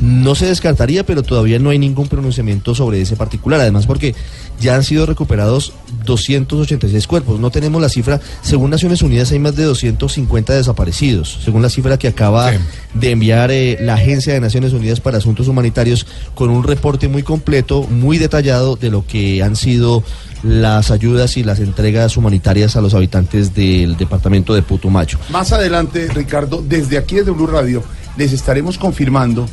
No 0.00 0.34
se 0.34 0.46
descartaría, 0.46 1.06
pero 1.06 1.22
todavía 1.22 1.58
no 1.58 1.70
hay 1.70 1.78
ningún 1.78 2.08
pronunciamiento 2.08 2.74
sobre 2.74 3.00
ese 3.00 3.16
particular. 3.16 3.60
Además, 3.60 3.86
porque 3.86 4.14
ya 4.60 4.74
han 4.74 4.82
sido 4.82 5.06
recuperados 5.06 5.72
286 6.04 7.06
cuerpos. 7.06 7.40
No 7.40 7.50
tenemos 7.50 7.80
la 7.80 7.88
cifra. 7.88 8.20
Según 8.42 8.70
Naciones 8.70 9.02
Unidas, 9.02 9.30
hay 9.32 9.38
más 9.38 9.56
de 9.56 9.64
250 9.64 10.52
desaparecidos. 10.54 11.38
Según 11.44 11.62
la 11.62 11.70
cifra 11.70 11.98
que 11.98 12.08
acaba 12.08 12.52
de 12.94 13.10
enviar 13.10 13.50
eh, 13.50 13.78
la 13.80 13.94
Agencia 13.94 14.32
de 14.32 14.40
Naciones 14.40 14.72
Unidas 14.72 15.00
para 15.00 15.18
Asuntos 15.18 15.48
Humanitarios, 15.48 16.06
con 16.34 16.50
un 16.50 16.64
reporte 16.64 17.08
muy 17.08 17.22
completo, 17.22 17.82
muy 17.82 18.18
detallado 18.18 18.76
de 18.76 18.90
lo 18.90 19.06
que 19.06 19.42
han 19.42 19.56
sido 19.56 20.02
las 20.42 20.90
ayudas 20.90 21.36
y 21.36 21.42
las 21.42 21.58
entregas 21.58 22.16
humanitarias 22.16 22.76
a 22.76 22.80
los 22.80 22.94
habitantes 22.94 23.54
del 23.54 23.96
departamento 23.96 24.54
de 24.54 24.62
Putumayo. 24.62 25.18
Más 25.30 25.52
adelante, 25.52 26.08
Ricardo, 26.12 26.62
desde 26.66 26.98
aquí 26.98 27.16
desde 27.16 27.30
Blue 27.30 27.46
Radio, 27.46 27.82
les 28.16 28.32
estaremos 28.32 28.76
confirmando 28.78 29.46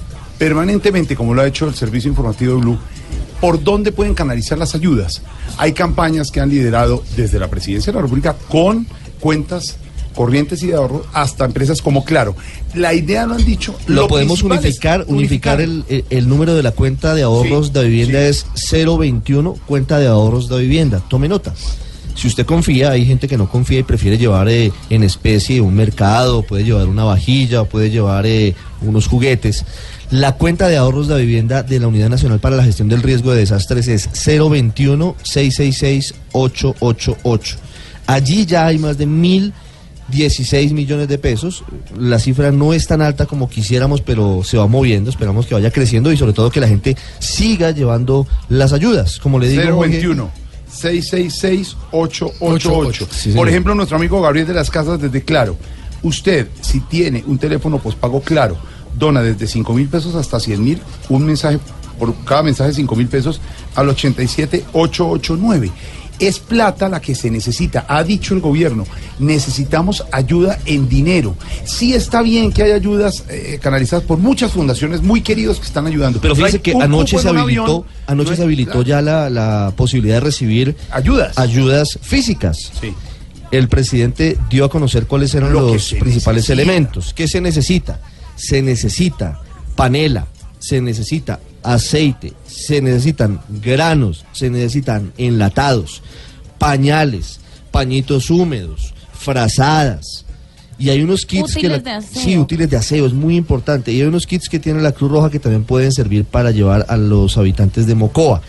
permanentemente, 0.45 1.15
como 1.15 1.35
lo 1.35 1.43
ha 1.43 1.47
hecho 1.47 1.67
el 1.67 1.75
Servicio 1.75 2.09
Informativo 2.09 2.55
de 2.55 2.61
Blue, 2.61 2.77
por 3.39 3.63
dónde 3.63 3.91
pueden 3.91 4.15
canalizar 4.15 4.57
las 4.57 4.73
ayudas. 4.73 5.21
Hay 5.59 5.71
campañas 5.73 6.31
que 6.31 6.39
han 6.39 6.49
liderado 6.49 7.03
desde 7.15 7.37
la 7.37 7.47
Presidencia 7.47 7.91
de 7.93 7.97
la 7.97 8.01
República 8.01 8.35
con 8.49 8.87
cuentas 9.19 9.77
corrientes 10.15 10.63
y 10.63 10.67
de 10.67 10.73
ahorro 10.73 11.05
hasta 11.13 11.45
empresas 11.45 11.79
como 11.83 12.03
Claro. 12.03 12.35
La 12.73 12.91
idea 12.95 13.27
lo 13.27 13.35
han 13.35 13.45
dicho. 13.45 13.75
Lo, 13.85 14.07
podemos 14.07 14.41
unificar, 14.41 15.05
unificar 15.07 15.61
el, 15.61 15.85
el- 15.87 16.05
el 16.09 16.27
número 16.27 16.55
de 16.55 16.63
la 16.63 16.71
cuenta 16.71 17.13
de 17.13 17.21
ahorros 17.21 17.67
Sí, 17.67 17.73
de 17.73 17.83
vivienda 17.87 18.19
sí. 18.33 18.43
es 18.75 18.87
021 18.97 19.53
cuenta 19.67 19.99
de 19.99 20.07
ahorros 20.07 20.49
de 20.49 20.59
vivienda. 20.59 21.03
Tome 21.07 21.27
nota. 21.27 21.53
Si 22.15 22.27
usted 22.27 22.45
confía, 22.47 22.89
hay 22.91 23.05
gente 23.05 23.27
que 23.27 23.37
no 23.37 23.47
confía 23.47 23.79
y 23.79 23.83
prefiere 23.83 24.17
llevar 24.17 24.49
eh, 24.49 24.71
en 24.89 25.03
especie 25.03 25.61
un 25.61 25.75
mercado, 25.75 26.41
puede 26.41 26.63
llevar 26.65 26.87
una 26.87 27.03
vajilla, 27.05 27.63
puede 27.63 27.89
llevar 27.91 28.25
eh, 28.25 28.53
unos 28.81 29.07
juguetes. 29.07 29.63
La 30.11 30.33
cuenta 30.33 30.67
de 30.67 30.75
ahorros 30.75 31.07
de 31.07 31.17
vivienda 31.21 31.63
de 31.63 31.79
la 31.79 31.87
Unidad 31.87 32.09
Nacional 32.09 32.39
para 32.39 32.57
la 32.57 32.65
Gestión 32.65 32.89
del 32.89 33.01
Riesgo 33.01 33.31
de 33.31 33.39
Desastres 33.39 33.87
es 33.87 34.09
021 34.25 35.15
666 35.23 36.13
888. 36.33 37.57
Allí 38.07 38.45
ya 38.45 38.65
hay 38.65 38.77
más 38.77 38.97
de 38.97 39.05
mil 39.05 39.53
16 40.09 40.73
millones 40.73 41.07
de 41.07 41.17
pesos. 41.17 41.63
La 41.97 42.19
cifra 42.19 42.51
no 42.51 42.73
es 42.73 42.87
tan 42.87 43.01
alta 43.01 43.25
como 43.25 43.49
quisiéramos, 43.49 44.01
pero 44.01 44.43
se 44.43 44.57
va 44.57 44.67
moviendo. 44.67 45.09
Esperamos 45.09 45.45
que 45.45 45.53
vaya 45.53 45.71
creciendo 45.71 46.11
y 46.11 46.17
sobre 46.17 46.33
todo 46.33 46.51
que 46.51 46.59
la 46.59 46.67
gente 46.67 46.97
siga 47.19 47.71
llevando 47.71 48.27
las 48.49 48.73
ayudas. 48.73 49.17
Como 49.17 49.39
le 49.39 49.47
digo, 49.47 49.63
Jorge, 49.75 49.91
021 49.91 50.29
666 50.69 51.77
888. 51.91 53.07
Sí, 53.09 53.21
señor. 53.21 53.37
Por 53.37 53.47
ejemplo, 53.47 53.75
nuestro 53.75 53.95
amigo 53.95 54.21
Gabriel 54.21 54.47
de 54.47 54.53
las 54.55 54.69
Casas 54.69 55.01
desde 55.01 55.23
Claro. 55.23 55.55
Usted, 56.03 56.47
si 56.59 56.81
tiene 56.81 57.23
un 57.27 57.37
teléfono 57.37 57.77
pospago 57.77 58.21
Claro, 58.21 58.57
dona 58.97 59.21
desde 59.21 59.47
5 59.47 59.73
mil 59.73 59.87
pesos 59.87 60.15
hasta 60.15 60.39
100 60.39 60.63
mil, 60.63 60.81
un 61.09 61.25
mensaje, 61.25 61.59
por 61.99 62.13
cada 62.25 62.43
mensaje 62.43 62.73
5 62.73 62.95
mil 62.95 63.07
pesos 63.07 63.41
al 63.75 63.89
87 63.89 64.65
889. 64.73 65.71
Es 66.19 66.37
plata 66.37 66.87
la 66.87 66.99
que 67.01 67.15
se 67.15 67.31
necesita, 67.31 67.85
ha 67.87 68.03
dicho 68.03 68.35
el 68.35 68.41
gobierno. 68.41 68.85
Necesitamos 69.17 70.05
ayuda 70.11 70.59
en 70.65 70.87
dinero. 70.87 71.35
Sí 71.65 71.95
está 71.95 72.21
bien 72.21 72.51
que 72.51 72.61
haya 72.61 72.75
ayudas 72.75 73.23
eh, 73.27 73.57
canalizadas 73.59 74.05
por 74.05 74.19
muchas 74.19 74.51
fundaciones 74.51 75.01
muy 75.01 75.21
queridos 75.21 75.59
que 75.59 75.65
están 75.65 75.87
ayudando. 75.87 76.21
Pero 76.21 76.35
fíjese 76.35 76.57
hay 76.57 76.61
que 76.61 76.73
anoche 76.73 77.17
se 77.17 77.27
habilitó, 77.27 77.63
avión, 77.63 77.85
anoche 78.05 78.29
no 78.31 78.35
se 78.35 78.43
habilitó 78.43 78.81
ya 78.83 79.01
la, 79.01 79.31
la 79.31 79.73
posibilidad 79.75 80.15
de 80.17 80.19
recibir 80.21 80.75
ayudas, 80.91 81.39
ayudas 81.39 81.97
físicas. 82.03 82.71
Sí. 82.79 82.93
El 83.49 83.67
presidente 83.67 84.37
dio 84.49 84.65
a 84.65 84.69
conocer 84.69 85.07
cuáles 85.07 85.33
eran 85.33 85.51
Lo 85.51 85.73
los 85.73 85.93
principales 85.93 86.43
necesita. 86.43 86.53
elementos. 86.53 87.13
¿Qué 87.15 87.27
se 87.27 87.41
necesita? 87.41 87.99
Se 88.41 88.61
necesita 88.61 89.39
panela, 89.75 90.25
se 90.59 90.81
necesita 90.81 91.39
aceite, 91.63 92.33
se 92.47 92.81
necesitan 92.81 93.39
granos, 93.61 94.25
se 94.31 94.49
necesitan 94.49 95.13
enlatados, 95.17 96.01
pañales, 96.57 97.39
pañitos 97.71 98.29
húmedos, 98.31 98.93
frazadas. 99.13 100.25
Y 100.79 100.89
hay 100.89 101.01
unos 101.03 101.25
kits 101.27 101.53
que 101.53 101.59
Útiles 101.67 101.83
la- 101.83 101.91
de 101.91 101.91
aseo. 101.91 102.23
sí, 102.23 102.37
útiles 102.37 102.69
de 102.69 102.77
aseo, 102.77 103.05
es 103.05 103.13
muy 103.13 103.35
importante. 103.35 103.91
Y 103.91 104.01
hay 104.01 104.07
unos 104.07 104.25
kits 104.25 104.49
que 104.49 104.57
tiene 104.59 104.81
la 104.81 104.91
Cruz 104.93 105.11
Roja 105.11 105.29
que 105.29 105.39
también 105.39 105.63
pueden 105.63 105.91
servir 105.91 106.25
para 106.25 106.49
llevar 106.49 106.85
a 106.89 106.97
los 106.97 107.37
habitantes 107.37 107.85
de 107.85 107.93
Mocoa. 107.93 108.41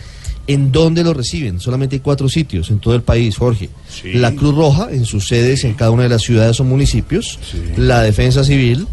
¿En 0.47 0.71
dónde 0.71 1.03
lo 1.03 1.13
reciben? 1.13 1.59
Solamente 1.59 1.95
hay 1.97 1.99
cuatro 2.01 2.27
sitios 2.27 2.69
en 2.71 2.79
todo 2.79 2.95
el 2.95 3.03
país, 3.03 3.37
Jorge. 3.37 3.69
Sí. 3.87 4.13
La 4.13 4.31
Cruz 4.33 4.55
Roja 4.55 4.87
en 4.91 5.05
sus 5.05 5.27
sedes 5.27 5.63
en 5.63 5.73
cada 5.75 5.91
una 5.91 6.03
de 6.03 6.09
las 6.09 6.23
ciudades 6.23 6.59
o 6.59 6.63
municipios, 6.63 7.39
la 7.77 8.01
Defensa 8.01 8.43
Civil, 8.43 8.87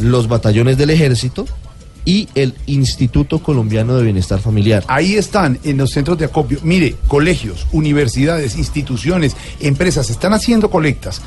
los 0.00 0.28
batallones 0.28 0.78
del 0.78 0.90
Ejército 0.90 1.44
y 2.04 2.28
el 2.34 2.54
Instituto 2.66 3.42
Colombiano 3.42 3.96
de 3.96 4.04
Bienestar 4.04 4.40
Familiar. 4.40 4.84
Ahí 4.88 5.14
están 5.14 5.58
en 5.64 5.78
los 5.78 5.90
centros 5.90 6.18
de 6.18 6.26
acopio. 6.26 6.58
Mire, 6.62 6.96
colegios, 7.08 7.66
universidades, 7.72 8.56
instituciones, 8.56 9.36
empresas 9.60 10.10
están 10.10 10.34
haciendo 10.34 10.70
colectas. 10.70 11.22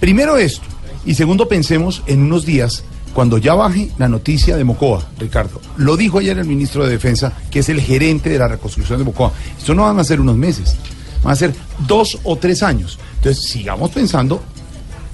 Primero 0.00 0.36
esto. 0.36 0.64
Y 1.04 1.14
segundo, 1.14 1.46
pensemos 1.48 2.02
en 2.06 2.22
unos 2.22 2.44
días 2.44 2.82
cuando 3.14 3.38
ya 3.38 3.54
baje 3.54 3.90
la 3.96 4.08
noticia 4.08 4.56
de 4.56 4.64
Mocoa, 4.64 5.06
Ricardo. 5.18 5.60
Lo 5.76 5.96
dijo 5.96 6.18
ayer 6.18 6.36
el 6.38 6.44
ministro 6.44 6.84
de 6.84 6.90
Defensa, 6.90 7.32
que 7.50 7.60
es 7.60 7.68
el 7.68 7.80
gerente 7.80 8.28
de 8.28 8.38
la 8.38 8.48
reconstrucción 8.48 8.98
de 8.98 9.04
Mocoa. 9.04 9.32
Esto 9.56 9.74
no 9.74 9.84
van 9.84 9.98
a 9.98 10.04
ser 10.04 10.20
unos 10.20 10.36
meses, 10.36 10.76
van 11.22 11.32
a 11.32 11.36
ser 11.36 11.54
dos 11.86 12.18
o 12.24 12.36
tres 12.36 12.62
años. 12.62 12.98
Entonces, 13.18 13.44
sigamos 13.44 13.90
pensando 13.92 14.42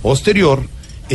posterior 0.03 0.65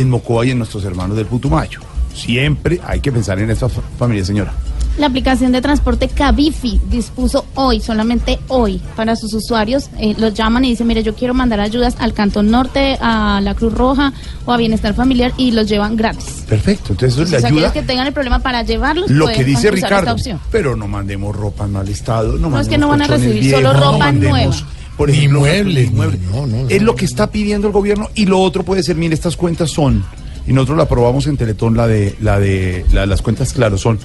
en 0.00 0.10
Mocoa 0.10 0.46
y 0.46 0.50
en 0.52 0.58
nuestros 0.58 0.84
hermanos 0.84 1.16
del 1.16 1.26
Putumayo. 1.26 1.80
Siempre 2.14 2.80
hay 2.84 3.00
que 3.00 3.12
pensar 3.12 3.38
en 3.38 3.50
esta 3.50 3.68
fa- 3.68 3.82
familia, 3.98 4.24
señora. 4.24 4.52
La 4.98 5.06
aplicación 5.06 5.52
de 5.52 5.60
transporte 5.60 6.08
Cabifi 6.08 6.80
dispuso 6.90 7.44
hoy, 7.54 7.80
solamente 7.80 8.40
hoy, 8.48 8.80
para 8.96 9.14
sus 9.14 9.32
usuarios. 9.32 9.90
eh, 10.00 10.16
los 10.18 10.34
llaman 10.34 10.64
y 10.64 10.70
dicen, 10.70 10.88
mire, 10.88 11.04
yo 11.04 11.14
quiero 11.14 11.34
mandar 11.34 11.60
ayudas 11.60 11.94
al 12.00 12.12
Cantón 12.14 12.50
Norte, 12.50 12.98
a 13.00 13.40
la 13.40 13.54
Cruz 13.54 13.72
Roja 13.74 14.12
o 14.44 14.52
a 14.52 14.56
Bienestar 14.56 14.94
Familiar 14.94 15.32
y 15.36 15.52
los 15.52 15.68
llevan 15.68 15.96
gratis. 15.96 16.44
Perfecto, 16.48 16.94
entonces 16.94 17.12
eso 17.12 17.18
le 17.20 17.26
Entonces, 17.26 17.44
ayuda. 17.44 17.48
aquellos 17.68 17.72
que 17.72 17.82
tengan 17.82 18.06
el 18.08 18.12
problema 18.12 18.40
para 18.40 18.62
llevarlos 18.64 19.08
Lo 19.08 19.28
que 19.28 19.44
dice 19.44 19.70
Ricardo, 19.70 20.16
pero 20.50 20.74
no 20.74 20.88
mandemos 20.88 21.36
ropa 21.36 21.66
en 21.66 21.72
mal 21.74 21.88
estado. 21.88 22.36
No, 22.36 22.50
No, 22.50 22.58
es 22.58 22.66
que 22.68 22.78
no 22.78 22.88
van 22.88 23.02
a 23.02 23.06
recibir 23.06 23.52
solo 23.52 23.72
ropa 23.74 23.98
mandemos, 23.98 24.32
nueva. 24.32 24.56
Por 24.98 25.08
ejemplo, 25.10 25.40
muebles, 25.40 25.90
ni 25.90 25.96
muebles. 25.96 26.20
no, 26.30 26.46
no, 26.46 26.68
es 26.68 26.80
no. 26.80 26.86
lo 26.86 26.94
que 26.96 27.06
está 27.06 27.30
pidiendo 27.30 27.68
el 27.68 27.72
gobierno 27.72 28.10
y 28.14 28.26
lo 28.26 28.40
otro 28.40 28.64
puede 28.64 28.82
ser, 28.82 28.96
mire, 28.96 29.14
estas 29.14 29.36
cuentas 29.36 29.70
son, 29.70 30.04
y 30.46 30.52
nosotros 30.52 30.76
la 30.76 30.82
aprobamos 30.84 31.26
en 31.28 31.36
Teletón, 31.38 31.76
la 31.76 31.86
de, 31.86 32.14
la 32.20 32.38
de 32.40 32.84
la- 32.92 33.06
las 33.06 33.22
cuentas, 33.22 33.52
claro, 33.54 33.78
son 33.78 33.98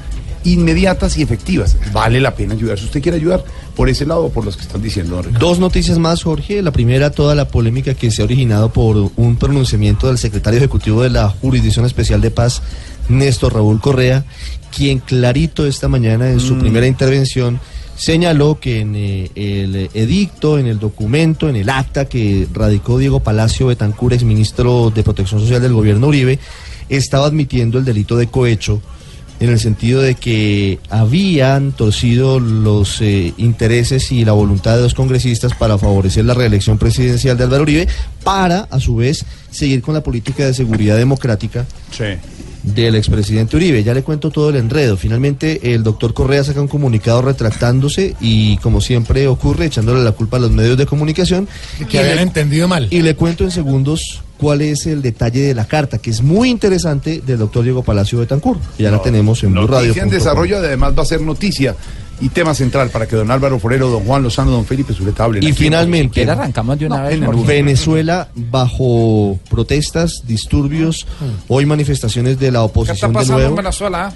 inmediatas 0.45 1.17
y 1.17 1.21
efectivas. 1.21 1.77
Vale 1.93 2.19
la 2.19 2.35
pena 2.35 2.53
ayudar. 2.53 2.77
Si 2.77 2.85
usted 2.85 3.01
quiere 3.01 3.17
ayudar, 3.17 3.43
por 3.77 3.87
ese 3.89 4.05
lado 4.05 4.25
o 4.25 4.29
por 4.29 4.43
los 4.43 4.57
que 4.57 4.63
están 4.63 4.81
diciendo, 4.81 5.21
don. 5.23 5.33
Dos 5.39 5.57
noticias 5.59 5.97
más, 5.99 6.21
Jorge. 6.23 6.61
La 6.61 6.71
primera, 6.71 7.11
toda 7.11 7.33
la 7.33 7.47
polémica 7.47 7.93
que 7.93 8.11
se 8.11 8.21
ha 8.21 8.25
originado 8.25 8.71
por 8.73 9.11
un 9.15 9.35
pronunciamiento 9.37 10.07
del 10.07 10.17
secretario 10.17 10.57
ejecutivo 10.57 11.01
de 11.01 11.09
la 11.11 11.29
Jurisdicción 11.29 11.85
Especial 11.85 12.19
de 12.19 12.29
Paz, 12.29 12.61
Néstor 13.07 13.53
Raúl 13.53 13.79
Correa, 13.79 14.25
quien 14.75 14.99
clarito 14.99 15.65
esta 15.65 15.87
mañana 15.87 16.29
en 16.29 16.41
su 16.41 16.57
primera 16.57 16.87
intervención 16.87 17.59
señaló 17.95 18.59
que 18.59 18.79
en 18.81 18.95
eh, 18.95 19.29
el 19.35 19.89
edicto, 19.93 20.57
en 20.57 20.67
el 20.67 20.79
documento, 20.79 21.49
en 21.49 21.55
el 21.55 21.69
acta 21.69 22.05
que 22.05 22.47
radicó 22.53 22.97
Diego 22.97 23.21
Palacio 23.21 23.67
Betancur, 23.67 24.13
exministro 24.13 24.91
de 24.93 25.03
Protección 25.03 25.39
Social 25.39 25.61
del 25.61 25.73
gobierno 25.73 26.07
Uribe, 26.07 26.39
estaba 26.89 27.25
admitiendo 27.25 27.77
el 27.77 27.85
delito 27.85 28.17
de 28.17 28.27
cohecho 28.27 28.81
en 29.43 29.49
el 29.51 29.59
sentido 29.59 30.01
de 30.01 30.15
que 30.15 30.79
habían 30.89 31.71
torcido 31.73 32.39
los 32.39 33.01
eh, 33.01 33.33
intereses 33.37 34.11
y 34.11 34.23
la 34.25 34.31
voluntad 34.31 34.75
de 34.77 34.83
los 34.83 34.93
congresistas 34.93 35.53
para 35.53 35.77
favorecer 35.77 36.25
la 36.25 36.33
reelección 36.33 36.77
presidencial 36.77 37.37
de 37.37 37.43
Álvaro 37.43 37.63
Uribe, 37.63 37.87
para 38.23 38.67
a 38.71 38.79
su 38.79 38.95
vez 38.95 39.25
seguir 39.51 39.81
con 39.81 39.93
la 39.93 40.01
política 40.01 40.45
de 40.45 40.53
seguridad 40.53 40.95
democrática 40.97 41.65
del 42.63 42.95
expresidente 42.95 43.57
Uribe. 43.57 43.83
Ya 43.83 43.93
le 43.93 44.03
cuento 44.03 44.29
todo 44.31 44.49
el 44.49 44.55
enredo. 44.55 44.95
Finalmente 44.95 45.73
el 45.73 45.83
doctor 45.83 46.13
Correa 46.13 46.43
saca 46.45 46.61
un 46.61 46.67
comunicado 46.69 47.21
retractándose 47.21 48.15
y 48.21 48.55
como 48.57 48.79
siempre 48.79 49.27
ocurre, 49.27 49.65
echándole 49.65 50.03
la 50.03 50.13
culpa 50.13 50.37
a 50.37 50.39
los 50.39 50.51
medios 50.51 50.77
de 50.77 50.85
comunicación. 50.85 51.47
Que 51.89 51.99
habían 51.99 52.15
le- 52.15 52.21
entendido 52.21 52.67
mal. 52.69 52.87
y 52.89 53.01
le 53.01 53.15
cuento 53.15 53.43
en 53.43 53.51
segundos 53.51 54.21
cuál 54.43 54.61
es 54.61 54.87
el 54.87 55.01
detalle 55.01 55.39
de 55.39 55.55
la 55.55 55.63
carta, 55.63 55.99
que 55.99 56.09
es 56.09 56.21
muy 56.21 56.49
interesante 56.49 57.23
del 57.25 57.39
doctor 57.39 57.63
Diego 57.63 57.81
Palacio 57.81 58.19
Betancourt. 58.19 58.59
que 58.75 58.83
Ya 58.83 58.91
la 58.91 59.01
tenemos 59.01 59.41
en 59.41 59.53
Blue 59.53 59.67
Radio. 59.67 59.93
En 59.95 60.09
desarrollo, 60.09 60.57
además 60.57 60.93
va 60.97 61.03
a 61.03 61.05
ser 61.05 61.21
noticia 61.21 61.77
y 62.23 62.29
tema 62.29 62.53
central 62.53 62.89
para 62.89 63.05
que 63.07 63.15
don 63.15 63.29
Álvaro 63.31 63.59
Forero, 63.59 63.89
don 63.89 64.03
Juan 64.05 64.23
Lozano, 64.23 64.51
don 64.51 64.65
Felipe 64.65 64.93
Zuleta 64.93 65.25
hablen. 65.25 65.43
Y 65.43 65.47
aquí. 65.47 65.55
finalmente, 65.55 66.29
arrancamos 66.29 66.79
de 66.79 66.85
una 66.85 66.97
No, 66.97 67.03
vez. 67.03 67.13
en. 67.21 67.45
Venezuela 67.45 68.29
bajo 68.33 69.37
protestas, 69.49 70.23
disturbios, 70.25 71.05
hoy 71.47 71.65
manifestaciones 71.65 72.39
de 72.39 72.51
la 72.51 72.59
¿Qué 72.59 72.65
está 72.65 72.71
oposición 72.71 73.11
de 73.11 73.13
pasando 73.19 73.39
en 73.39 73.43
nuevo. 73.47 73.55
Venezuela? 73.57 74.13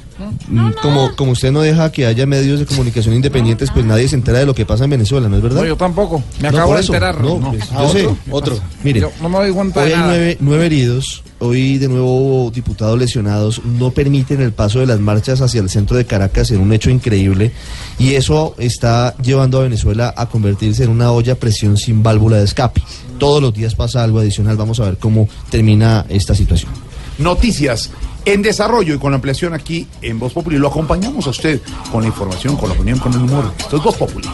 Mm, 0.47 0.69
Como, 0.81 1.15
como 1.15 1.31
usted 1.33 1.51
no 1.51 1.61
deja 1.61 1.91
que 1.91 2.05
haya 2.05 2.25
medios 2.25 2.59
de 2.59 2.65
comunicación 2.65 3.13
independientes, 3.15 3.69
pues 3.71 3.85
nadie 3.85 4.07
se 4.07 4.15
entera 4.15 4.39
de 4.39 4.45
lo 4.45 4.55
que 4.55 4.65
pasa 4.65 4.85
en 4.85 4.91
Venezuela, 4.91 5.27
¿no 5.27 5.37
es 5.37 5.41
verdad? 5.43 5.61
No, 5.61 5.67
yo 5.67 5.75
tampoco. 5.75 6.23
Me 6.41 6.49
No, 6.51 6.57
acabo 6.57 6.75
de 6.75 6.81
eso. 6.81 6.93
enterar. 6.93 7.21
No, 7.21 7.39
No. 7.39 7.49
pues, 7.51 7.63
Ah, 7.71 7.83
yo 7.83 7.89
sé. 7.89 8.05
¿otro? 8.07 8.17
Otro. 8.31 8.59
Mire, 8.83 9.01
Yo 9.01 9.11
no 9.21 9.29
me 9.29 9.37
doy 9.39 9.51
cuenta 9.51 9.81
hoy 9.81 9.89
de 9.89 9.93
hay 9.95 9.99
nada. 9.99 10.11
nueve, 10.13 10.37
nueve 10.39 10.65
heridos 10.67 11.23
hoy 11.39 11.77
de 11.77 11.88
nuevo 11.88 12.51
diputados 12.53 12.98
lesionados, 12.98 13.63
no 13.63 13.91
permiten 13.91 14.41
el 14.41 14.51
paso 14.51 14.79
de 14.79 14.86
las 14.86 15.00
marchas 15.00 15.41
hacia 15.41 15.62
el 15.62 15.70
centro 15.70 15.98
de 15.98 16.06
Caracas 16.06 16.51
en 16.51 16.62
un 16.62 16.74
hecho 16.74 16.89
increíble 16.89 17.51
y 18.00 18.13
eso 18.13 18.56
está 18.58 19.15
llevando 19.17 19.60
a 19.60 19.63
Venezuela 19.63 20.13
a 20.15 20.27
convertirse 20.27 20.84
en 20.84 20.89
una 20.89 21.12
olla 21.12 21.34
a 21.34 21.36
presión 21.36 21.77
sin 21.77 22.03
válvula 22.03 22.38
de 22.38 22.46
escape. 22.46 22.82
Todos 23.17 23.41
los 23.41 23.53
días 23.53 23.75
pasa 23.75 24.03
algo 24.03 24.20
adicional, 24.20 24.58
vamos 24.58 24.79
a 24.79 24.86
ver 24.86 24.98
cómo 24.98 25.27
termina 25.50 26.06
esta 26.10 26.36
situación. 26.36 26.72
Noticias 27.17 27.89
en 28.27 28.41
desarrollo 28.41 28.94
y 28.94 28.98
con 28.98 29.13
ampliación 29.13 29.53
aquí 29.53 29.88
en 30.01 30.20
Voz 30.20 30.34
Populi. 30.34 30.58
Lo 30.58 30.67
acompañamos 30.67 31.25
a 31.27 31.29
usted 31.29 31.62
con 31.91 32.01
la 32.01 32.08
información, 32.08 32.58
con 32.58 32.70
la 32.70 32.75
opinión, 32.75 33.00
con 33.00 33.13
el 33.13 33.20
humor. 33.20 33.53
Esto 33.58 33.77
es 33.77 33.84
Voz 33.84 33.96
Populi. 33.96 34.27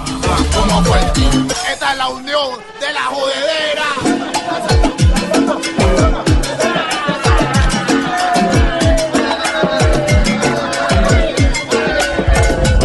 Esta 1.72 1.91
es 1.91 1.98
la 1.98 2.07
unión 2.07 2.50
de 2.81 2.91
la 2.91 3.03
jodedera. 3.03 3.83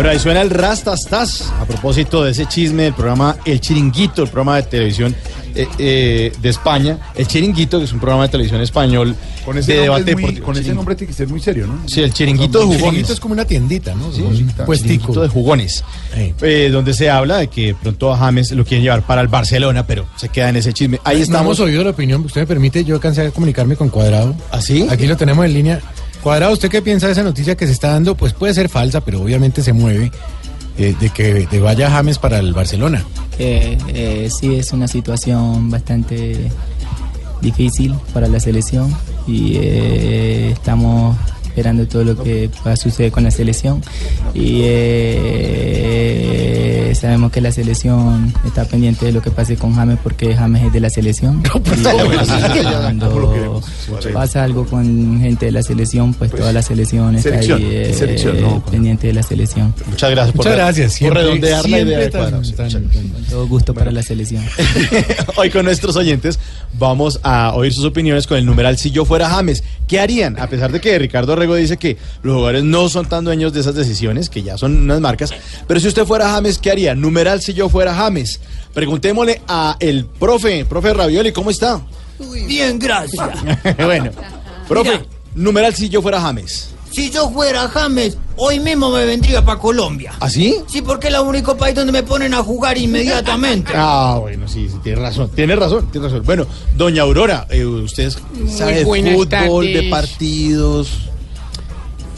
Bueno, 0.09 0.21
ahí 0.21 0.23
suena 0.23 0.41
el 0.41 0.49
Rastastas 0.49 1.53
a 1.61 1.67
propósito 1.67 2.25
de 2.25 2.31
ese 2.31 2.47
chisme 2.47 2.85
del 2.85 2.95
programa 2.95 3.37
El 3.45 3.61
Chiringuito, 3.61 4.23
el 4.23 4.29
programa 4.31 4.57
de 4.57 4.63
televisión 4.63 5.15
eh, 5.55 5.69
eh, 5.79 6.33
de 6.41 6.49
España. 6.49 6.99
El 7.15 7.27
Chiringuito, 7.27 7.79
que 7.79 7.85
es 7.85 7.93
un 7.93 8.01
programa 8.01 8.23
de 8.23 8.31
televisión 8.31 8.63
español 8.63 9.15
Con 9.45 9.59
ese, 9.59 9.73
de 9.73 9.87
nombre, 9.87 9.97
debate 10.05 10.11
es 10.13 10.17
muy- 10.17 10.23
deportivo. 10.23 10.47
con 10.47 10.57
ese 10.57 10.73
nombre 10.75 10.95
tiene 10.95 11.11
que 11.11 11.15
ser 11.15 11.29
muy 11.29 11.41
serio, 11.41 11.67
¿no? 11.67 11.87
Sí, 11.87 12.01
el 12.01 12.15
Chiringuito 12.15 12.57
de 12.61 12.65
El 12.65 12.69
Jugones. 12.69 12.85
chiringuito 12.87 13.13
es 13.13 13.21
como 13.21 13.35
una 13.35 13.45
tiendita, 13.45 13.95
¿no? 13.95 14.11
Sí, 14.11 14.23
Un 14.23 14.31
Chiringuito 14.33 14.65
puestico. 14.65 15.21
de 15.21 15.29
jugones, 15.29 15.85
eh, 16.17 16.71
donde 16.73 16.95
se 16.95 17.11
habla 17.11 17.37
de 17.37 17.49
que 17.49 17.75
pronto 17.75 18.11
a 18.11 18.17
James 18.17 18.51
lo 18.53 18.65
quieren 18.65 18.85
llevar 18.85 19.03
para 19.03 19.21
el 19.21 19.29
Barcelona, 19.29 19.87
pero 19.87 20.07
se 20.17 20.31
queda 20.31 20.49
en 20.49 20.57
ese 20.57 20.73
chisme. 20.73 21.01
Ahí 21.05 21.19
No 21.19 21.23
estamos. 21.25 21.59
hemos 21.59 21.61
oído 21.61 21.85
la 21.85 21.91
opinión, 21.91 22.25
usted 22.25 22.41
me 22.41 22.47
permite, 22.47 22.83
yo 22.83 22.95
alcancé 22.95 23.27
a 23.27 23.31
comunicarme 23.31 23.77
con 23.77 23.91
Cuadrado. 23.91 24.35
¿Así? 24.53 24.87
Aquí 24.89 25.07
lo 25.07 25.19
tenemos 25.19 25.45
en 25.45 25.53
línea. 25.53 25.81
Cuadrado, 26.23 26.53
¿usted 26.53 26.69
qué 26.69 26.83
piensa 26.83 27.07
de 27.07 27.13
esa 27.13 27.23
noticia 27.23 27.57
que 27.57 27.67
se 27.67 27.73
está 27.73 27.93
dando? 27.93 28.15
Pues 28.17 28.33
puede 28.33 28.55
ser 28.55 28.69
falsa, 28.69 29.01
pero 29.01 29.23
obviamente 29.23 29.63
se 29.63 29.73
mueve 29.73 30.11
eh, 30.77 30.95
de 31.01 31.11
que 31.11 31.47
de 31.47 31.61
vaya 31.61 31.91
James 31.91 32.19
para 32.19 32.39
el 32.39 32.53
Barcelona. 32.53 33.05
Eh, 33.39 33.79
eh, 33.89 34.29
sí, 34.31 34.57
es 34.57 34.73
una 34.73 34.89
situación 34.89 35.71
bastante 35.71 36.51
difícil 37.41 37.95
para 38.13 38.29
la 38.29 38.41
selección 38.41 38.95
y 39.27 39.57
estamos 39.57 41.17
esperando 41.59 41.89
todo 41.89 42.05
lo 42.05 42.23
que 42.23 42.49
va 42.65 42.73
a 42.73 42.77
suceder 42.77 43.11
con 43.11 43.25
la 43.25 43.33
selección 43.33 43.83
y 44.33 44.61
eh, 45.91 46.93
sabemos 46.95 47.33
que 47.33 47.41
la 47.41 47.51
selección 47.51 48.33
está 48.47 48.65
pendiente 48.65 49.07
de 49.07 49.13
lo 49.13 49.21
que 49.21 49.33
pase 49.33 49.57
con 49.57 49.75
James 49.75 49.99
porque 50.01 50.37
James 50.37 50.63
es 50.67 50.73
de 50.73 50.79
la 50.81 50.89
selección 50.89 51.43
y 51.45 51.49
cuando 52.63 53.61
pasa 54.15 54.45
algo 54.45 54.67
con 54.67 55.19
gente 55.21 55.47
de 55.47 55.53
la 55.53 55.65
selección 55.65 56.15
pues 56.15 56.31
toda 56.31 56.53
la 56.53 56.63
selección 56.63 57.17
está 57.17 57.31
selección, 57.31 57.59
ahí 57.61 57.69
eh, 57.73 57.93
selección, 57.93 58.41
no. 58.41 58.65
pendiente 58.65 59.09
de 59.09 59.15
la 59.15 59.23
selección 59.25 59.75
Muchas 59.89 60.11
gracias 60.13 60.37
por, 60.37 60.45
Muchas 60.47 60.57
gracias. 60.57 60.87
por 60.93 60.99
Siempre, 60.99 61.23
redondear 61.23 61.69
la 61.69 61.81
idea 61.81 62.11
tan- 62.11 62.43
tan- 62.55 62.71
con 62.85 63.25
todo 63.29 63.49
gusto 63.49 63.75
para 63.75 63.91
la 63.91 64.03
selección 64.05 64.45
Hoy 65.37 65.51
con 65.51 65.65
nuestros 65.65 65.97
oyentes 65.97 66.39
vamos 66.79 67.19
a 67.25 67.53
oír 67.55 67.73
sus 67.73 67.85
opiniones 67.85 68.29
con 68.29 68.39
el 68.39 68.47
numeral 68.47 68.79
si 68.79 68.93
yo 68.93 69.05
fuera 69.05 69.29
James. 69.29 69.65
¿Qué 69.89 69.99
harían? 70.01 70.39
A 70.39 70.47
pesar 70.49 70.71
de 70.71 70.81
que 70.81 70.99
Ricardo 70.99 71.35
Rego 71.35 71.48
dice 71.55 71.77
que 71.77 71.97
los 72.23 72.35
jugadores 72.35 72.65
no 72.65 72.89
son 72.89 73.07
tan 73.09 73.25
dueños 73.25 73.53
de 73.53 73.61
esas 73.61 73.75
decisiones, 73.75 74.29
que 74.31 74.43
ya 74.43 74.59
son 74.59 74.77
unas 74.83 75.01
marcas, 75.01 75.31
pero 75.67 75.81
si 75.81 75.89
usted 75.89 76.05
fuera 76.05 76.31
James, 76.31 76.59
¿qué 76.59 76.71
haría? 76.71 76.95
Numeral 76.95 77.41
si 77.43 77.55
yo 77.55 77.69
fuera 77.69 77.95
James. 77.95 78.41
Preguntémosle 78.75 79.43
a 79.49 79.77
el 79.81 80.07
profe, 80.07 80.65
profe 80.65 80.95
Ravioli, 80.95 81.33
¿cómo 81.33 81.51
está? 81.51 81.81
Bien, 82.47 82.79
gracias. 82.79 83.29
bueno, 83.79 84.11
profe, 84.69 84.91
Mira. 84.91 85.03
numeral 85.35 85.75
si 85.75 85.89
yo 85.89 86.03
fuera 86.03 86.21
James. 86.21 86.71
Si 86.91 87.11
yo 87.11 87.29
fuera 87.31 87.69
James, 87.69 88.17
hoy 88.37 88.61
mismo 88.61 88.91
me 88.91 89.05
vendría 89.05 89.45
para 89.45 89.59
Colombia. 89.61 90.15
¿Así? 90.21 90.57
Sí, 90.69 90.81
porque 90.81 91.09
es 91.09 91.15
el 91.15 91.21
único 91.21 91.55
país 91.57 91.75
donde 91.75 91.93
me 91.93 92.03
ponen 92.03 92.33
a 92.33 92.43
jugar 92.43 92.79
inmediatamente. 92.79 93.73
Ah, 93.77 94.17
bueno, 94.21 94.49
sí, 94.49 94.69
sí, 94.71 94.77
tiene 94.83 95.01
razón, 95.03 95.31
tiene 95.35 95.55
razón, 95.55 95.91
tiene 95.93 96.09
razón. 96.09 96.23
Bueno, 96.25 96.47
doña 96.77 97.03
Aurora, 97.03 97.47
eh, 97.51 97.65
usted 97.65 98.11
sabe 98.49 98.77
de 98.77 98.85
fútbol, 98.85 99.67
de 99.67 99.75
tardes. 99.75 99.91
partidos. 99.91 100.89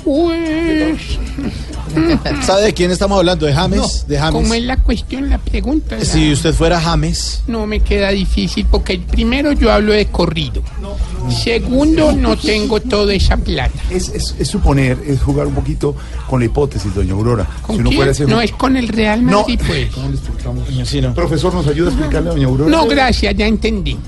Pues, 0.05 0.99
¿Sabe 2.47 2.63
de 2.63 2.73
quién 2.75 2.91
estamos 2.91 3.19
hablando? 3.19 3.47
¿De 3.47 3.53
James? 3.53 3.79
no, 3.79 3.89
¿De 4.07 4.19
James? 4.19 4.33
¿Cómo 4.43 4.55
es 4.55 4.63
la 4.63 4.77
cuestión, 4.77 5.29
la 5.29 5.39
pregunta? 5.39 5.97
La- 5.99 6.05
Si 6.05 6.33
usted 6.33 6.55
fuera 6.55 6.81
James. 6.81 7.43
No 7.49 7.67
me 7.67 7.81
queda 7.81 8.11
difícil 8.11 8.67
porque 8.71 8.99
primero 8.99 9.53
yo 9.53 9.73
hablo 9.73 9.93
de 9.93 10.07
corrido. 10.07 10.63
Segundo, 11.43 12.13
no 12.13 12.37
tengo 12.37 12.81
toda 12.81 13.13
esa 13.15 13.37
plata. 13.37 13.73
Es, 13.91 14.09
es- 14.11 14.35
es 14.39 14.49
suponer, 14.49 14.99
es 15.07 15.21
jugar 15.21 15.47
un 15.47 15.55
poquito 15.55 15.95
con 16.29 16.41
la 16.41 16.47
hipótesis, 16.47 16.95
doña 16.95 17.13
Aurora. 17.13 17.47
¿Con 17.63 17.77
Si 17.77 17.81
uno 17.81 17.91
quién? 17.91 17.99
fuera 17.99 18.13
ese- 18.13 18.25
No 18.27 18.41
es 18.41 18.53
con 18.53 18.77
el 18.77 18.89
Real 18.89 19.25
No. 19.25 19.41
Madrid, 19.41 19.61
pues. 19.67 19.91
¿Cómo 19.93 20.09
le 20.09 20.15
explicamos? 20.15 20.69
Sí, 20.89 21.01
no. 21.01 21.15
Profesor, 21.15 21.53
¿nos 21.55 21.67
ayuda 21.67 21.89
a 21.89 21.93
explicarle 21.93 22.31
a 22.31 22.33
doña 22.33 22.47
Aurora? 22.47 22.71
No, 22.71 22.87
gracias, 22.87 23.35
ya 23.37 23.47
entendí. 23.47 23.99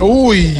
Uy, 0.00 0.54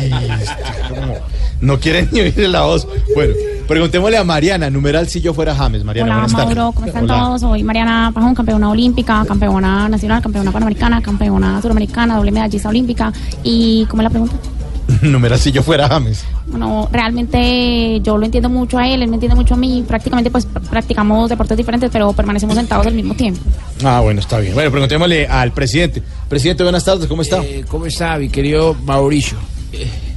¿cómo? 0.88 1.14
no 1.60 1.78
quieren 1.78 2.08
ni 2.12 2.20
oír 2.20 2.38
la 2.48 2.62
voz. 2.62 2.86
Bueno, 3.14 3.34
preguntémosle 3.70 4.18
a 4.18 4.24
Mariana, 4.24 4.68
numeral 4.68 5.08
si 5.08 5.20
yo 5.20 5.32
fuera 5.32 5.54
James. 5.54 5.84
Mariana, 5.84 6.06
Hola 6.10 6.14
buenas 6.22 6.32
tardes. 6.36 6.56
Mauro, 6.56 6.72
¿cómo 6.72 6.86
están 6.86 7.04
Hola. 7.04 7.18
todos? 7.20 7.40
Soy 7.40 7.62
Mariana 7.62 8.10
Pajón, 8.12 8.34
campeona 8.34 8.68
olímpica, 8.68 9.24
campeona 9.26 9.88
nacional, 9.88 10.20
campeona 10.20 10.50
panamericana, 10.52 11.00
campeona 11.00 11.62
suramericana, 11.62 12.16
doble 12.16 12.32
medallista 12.32 12.68
olímpica. 12.68 13.12
¿Y 13.44 13.86
cómo 13.86 14.02
es 14.02 14.04
la 14.04 14.10
pregunta? 14.10 14.34
numeral 15.02 15.38
si 15.38 15.52
yo 15.52 15.62
fuera 15.62 15.88
James. 15.88 16.24
Bueno, 16.48 16.88
realmente 16.90 18.00
yo 18.02 18.18
lo 18.18 18.24
entiendo 18.26 18.48
mucho 18.48 18.76
a 18.76 18.88
él, 18.88 19.02
él 19.04 19.08
me 19.08 19.14
entiende 19.14 19.36
mucho 19.36 19.54
a 19.54 19.56
mí. 19.56 19.84
Prácticamente 19.86 20.32
pues 20.32 20.48
pr- 20.52 20.60
practicamos 20.68 21.30
deportes 21.30 21.56
diferentes, 21.56 21.90
pero 21.92 22.12
permanecemos 22.12 22.56
sentados 22.56 22.88
al 22.88 22.94
mismo 22.94 23.14
tiempo. 23.14 23.40
Ah, 23.84 24.00
bueno, 24.00 24.18
está 24.20 24.40
bien. 24.40 24.52
Bueno, 24.54 24.70
preguntémosle 24.72 25.28
al 25.28 25.52
presidente. 25.52 26.02
Presidente, 26.28 26.64
buenas 26.64 26.84
tardes, 26.84 27.06
¿cómo 27.06 27.22
está? 27.22 27.40
Eh, 27.44 27.64
¿Cómo 27.68 27.86
está, 27.86 28.18
mi 28.18 28.28
querido 28.28 28.74
Mauricio? 28.84 29.38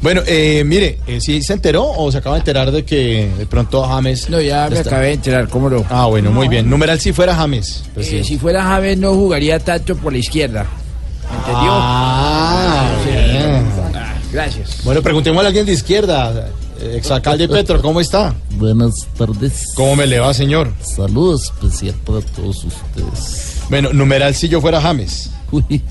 Bueno, 0.00 0.22
eh, 0.26 0.62
mire, 0.64 0.98
eh, 1.08 1.20
¿sí 1.20 1.42
se 1.42 1.52
enteró 1.54 1.84
o 1.84 2.10
se 2.12 2.18
acaba 2.18 2.36
de 2.36 2.40
enterar 2.40 2.70
de 2.70 2.84
que 2.84 3.30
de 3.36 3.46
pronto 3.46 3.82
James... 3.82 4.30
No, 4.30 4.40
ya 4.40 4.68
me 4.70 4.76
está- 4.76 4.90
acabé 4.90 5.06
de 5.08 5.12
enterar, 5.14 5.48
¿cómo 5.48 5.68
no? 5.68 5.84
Ah, 5.90 6.06
bueno, 6.06 6.30
muy 6.30 6.46
bien. 6.48 6.70
Numeral 6.70 7.00
si 7.00 7.12
fuera 7.12 7.34
James. 7.34 7.82
Eh, 7.96 8.22
si 8.24 8.38
fuera 8.38 8.62
James 8.62 8.96
no 8.98 9.14
jugaría 9.14 9.58
tanto 9.58 9.96
por 9.96 10.12
la 10.12 10.18
izquierda. 10.20 10.66
¿Entendió? 11.40 11.70
Ah, 11.72 12.90
bien. 13.04 13.64
Ah, 13.94 14.14
gracias. 14.32 14.78
Bueno, 14.84 15.02
preguntémosle 15.02 15.46
a 15.46 15.48
alguien 15.48 15.66
de 15.66 15.72
izquierda. 15.72 16.48
Eh, 16.80 16.94
Exalcalde 16.96 17.48
Petro, 17.48 17.82
¿cómo 17.82 18.00
está? 18.00 18.34
Buenas 18.52 18.94
tardes. 19.18 19.72
¿Cómo 19.74 19.96
me 19.96 20.06
le 20.06 20.20
va, 20.20 20.32
señor? 20.32 20.72
Saludos 20.80 21.52
especial 21.60 21.96
para 22.06 22.20
todos 22.20 22.64
ustedes. 22.64 23.56
Bueno, 23.68 23.92
numeral 23.92 24.32
si 24.36 24.48
yo 24.48 24.60
fuera 24.60 24.80
James. 24.80 25.28
Uy, 25.50 25.82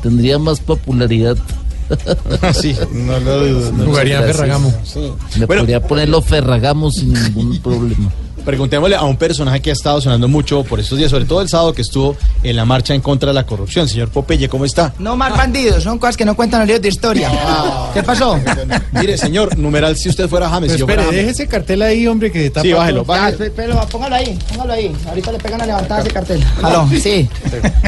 tendría 0.00 0.38
más 0.38 0.60
popularidad. 0.60 1.36
Sí, 2.54 2.76
no 2.92 3.18
lo 3.20 3.46
dudo. 3.46 3.72
no 3.72 3.84
Jugaría. 3.86 4.22
Ferragamo. 4.22 4.74
Sí. 4.84 5.12
Me 5.38 5.46
Bueno, 5.46 5.62
podría 5.62 5.80
ponerlo 5.82 6.22
Ferragamo 6.22 6.90
sin 6.90 7.12
ningún 7.12 7.58
problema. 7.60 8.12
Preguntémosle 8.46 8.94
a 8.96 9.02
un 9.02 9.16
personaje 9.16 9.60
que 9.60 9.70
ha 9.70 9.72
estado 9.72 10.00
sonando 10.00 10.28
mucho 10.28 10.62
por 10.64 10.78
estos 10.80 10.96
días, 10.96 11.10
sobre 11.10 11.24
todo 11.26 11.42
el 11.42 11.48
sábado 11.48 11.74
que 11.74 11.82
estuvo 11.82 12.16
en 12.44 12.56
la 12.56 12.64
marcha 12.64 12.94
en 12.94 13.00
contra 13.02 13.28
de 13.30 13.34
la 13.34 13.44
corrupción. 13.44 13.88
Señor 13.88 14.08
Popeye, 14.08 14.48
¿cómo 14.48 14.64
está? 14.64 14.94
No 15.00 15.16
más 15.16 15.36
bandidos, 15.36 15.82
son 15.82 15.98
cosas 15.98 16.16
que 16.16 16.24
no 16.24 16.36
cuentan 16.36 16.60
los 16.60 16.68
libros 16.68 16.82
de 16.82 16.88
historia. 16.88 17.30
¿Qué 17.92 18.02
pasó? 18.04 18.38
Mire, 18.92 19.18
señor, 19.18 19.58
numeral 19.58 19.96
si 19.96 20.08
usted 20.08 20.28
fuera 20.28 20.48
James. 20.48 20.70
Yo 20.70 20.76
espere, 20.86 21.02
fuera 21.02 21.10
deje 21.10 21.22
James. 21.24 21.40
ese 21.40 21.48
cartel 21.48 21.82
ahí, 21.82 22.06
hombre, 22.06 22.30
que 22.30 22.46
está 22.46 22.62
Sí, 22.62 22.72
bájelo, 22.72 23.04
bájelo. 23.04 23.52
pero 23.56 23.80
póngalo 23.88 24.14
ahí, 24.14 24.38
póngalo 24.50 24.72
ahí. 24.72 24.92
Ahorita 25.08 25.32
le 25.32 25.38
pegan 25.38 25.60
a 25.62 25.66
levantar 25.66 26.00
ese 26.00 26.10
cartel. 26.10 26.42
Aló, 26.62 26.88
sí. 27.02 27.28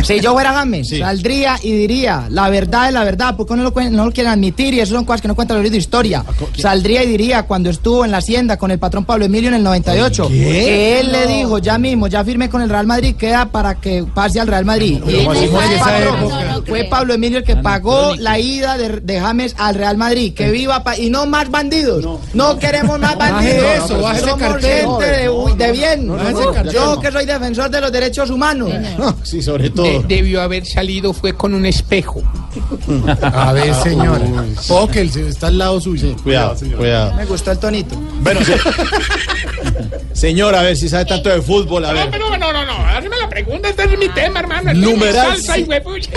Si 0.03 0.21
yo 0.21 0.33
fuera 0.33 0.53
James, 0.55 0.89
Sí. 0.89 0.99
saldría 0.99 1.57
y 1.63 1.73
diría 1.73 2.27
la 2.31 2.51
verdad 2.51 2.89
es 2.89 2.95
la 2.95 3.05
verdad, 3.05 3.35
porque 3.37 3.55
no 3.55 3.63
lo, 3.63 3.73
no 3.91 4.07
lo 4.07 4.13
quieren 4.13 4.33
admitir 4.33 4.75
y 4.75 4.81
eso 4.81 4.95
son 4.95 5.05
cosas 5.05 5.21
que 5.23 5.29
no 5.29 5.35
cuentan 5.37 5.57
los 5.59 5.63
libros 5.63 5.73
de 5.75 5.79
historia. 5.79 6.25
Saldría 6.57 7.05
y 7.05 7.07
diría 7.07 7.45
cuando 7.45 7.71
estuvo 7.71 8.05
en 8.05 8.11
la 8.11 8.19
hacienda 8.19 8.57
con 8.57 8.71
el 8.73 8.79
patrón 8.81 9.05
Pablo 9.05 9.25
Emilio 9.25 9.49
en 9.49 9.55
el 9.55 9.63
98, 9.63 10.29
¿Qué? 10.29 10.48
Él 10.49 11.13
le 11.13 11.27
dijo, 11.27 11.59
ya 11.59 11.79
mismo, 11.79 12.07
ya 12.07 12.25
firmé 12.25 12.49
con 12.49 12.63
el 12.63 12.69
Real 12.69 12.87
Madrid, 12.87 13.15
queda 13.17 13.47
para 13.47 13.75
que 13.77 14.05
pase 14.15 14.41
al 14.41 14.47
Real 14.49 14.65
Madrid. 14.65 15.01
Fue, 15.03 15.25
¿Cómo 15.25 15.33
así 15.33 15.49
Pablo, 16.91 17.15
Emilio 17.15 17.39
el 17.39 17.45
que 17.45 17.57
pagó 17.57 18.15
la 18.17 18.39
ida 18.39 18.77
de, 18.77 19.01
de 19.01 19.21
James 19.21 19.55
al 19.59 19.75
Real 19.75 19.97
Madrid. 19.97 20.35
Que 20.35 20.51
viva 20.51 20.83
pa- 20.83 20.97
y 20.97 21.11
no 21.11 21.27
más 21.27 21.51
bandidos. 21.51 22.05
No, 22.35 22.59
queremos 22.59 22.99
más 22.99 23.17
bandidos. 23.19 23.65
eso, 23.85 24.01
baje 24.01 24.21
Somos 24.21 24.39
cartel. 24.39 24.87
gente 24.87 25.05
de, 25.05 25.55
de 25.67 25.73
bien. 25.73 26.13
Yo 26.73 27.01
que 27.01 27.13
soy 27.13 27.27
defensor 27.27 27.71
de 27.71 27.81
los 27.81 27.93
derechos 27.93 28.31
humanos. 28.31 28.71
Sí, 29.23 29.43
sobre 29.43 29.71
todo. 29.71 29.85
De- 29.87 30.05
debió 30.07 30.43
haber 30.43 30.67
salido 30.67 31.13
fue 31.13 31.33
con 31.35 31.55
un 31.55 31.67
espejo. 31.67 32.23
A 33.23 33.53
ver, 33.53 33.75
señora. 33.75 34.25
Ojo 34.69 34.89
que 34.89 35.01
él 35.01 35.11
se- 35.11 35.29
está 35.29 35.49
al 35.49 35.59
lado 35.59 35.81
suyo. 35.81 36.15
Cuidado, 36.23 36.57
cuidado. 36.77 37.15
Me 37.15 37.25
gustó 37.27 37.53
el 37.53 37.59
tonito. 37.59 37.97
Bueno, 38.23 38.41
se- 38.45 38.57
señor, 40.13 40.55
a 40.55 40.63
ver 40.63 40.77
si 40.77 40.89
sabe 40.89 41.05
tanto 41.05 41.29
de 41.29 41.41
fútbol, 41.43 41.85
a 41.85 41.89
No, 41.93 41.95
ver. 42.01 42.09
pero 42.11 42.29
no, 42.31 42.53
no, 42.53 42.65
no, 42.65 42.87
hazme 42.87 43.17
la 43.21 43.29
pregunta, 43.29 43.69
este 43.69 43.85
es 43.85 43.99
mi 43.99 44.09
tema, 44.11 44.41
hermano. 44.41 44.73
Numeral, 44.75 45.33
salsa 45.37 45.59
y 45.59 45.65
huepucha. 45.65 46.11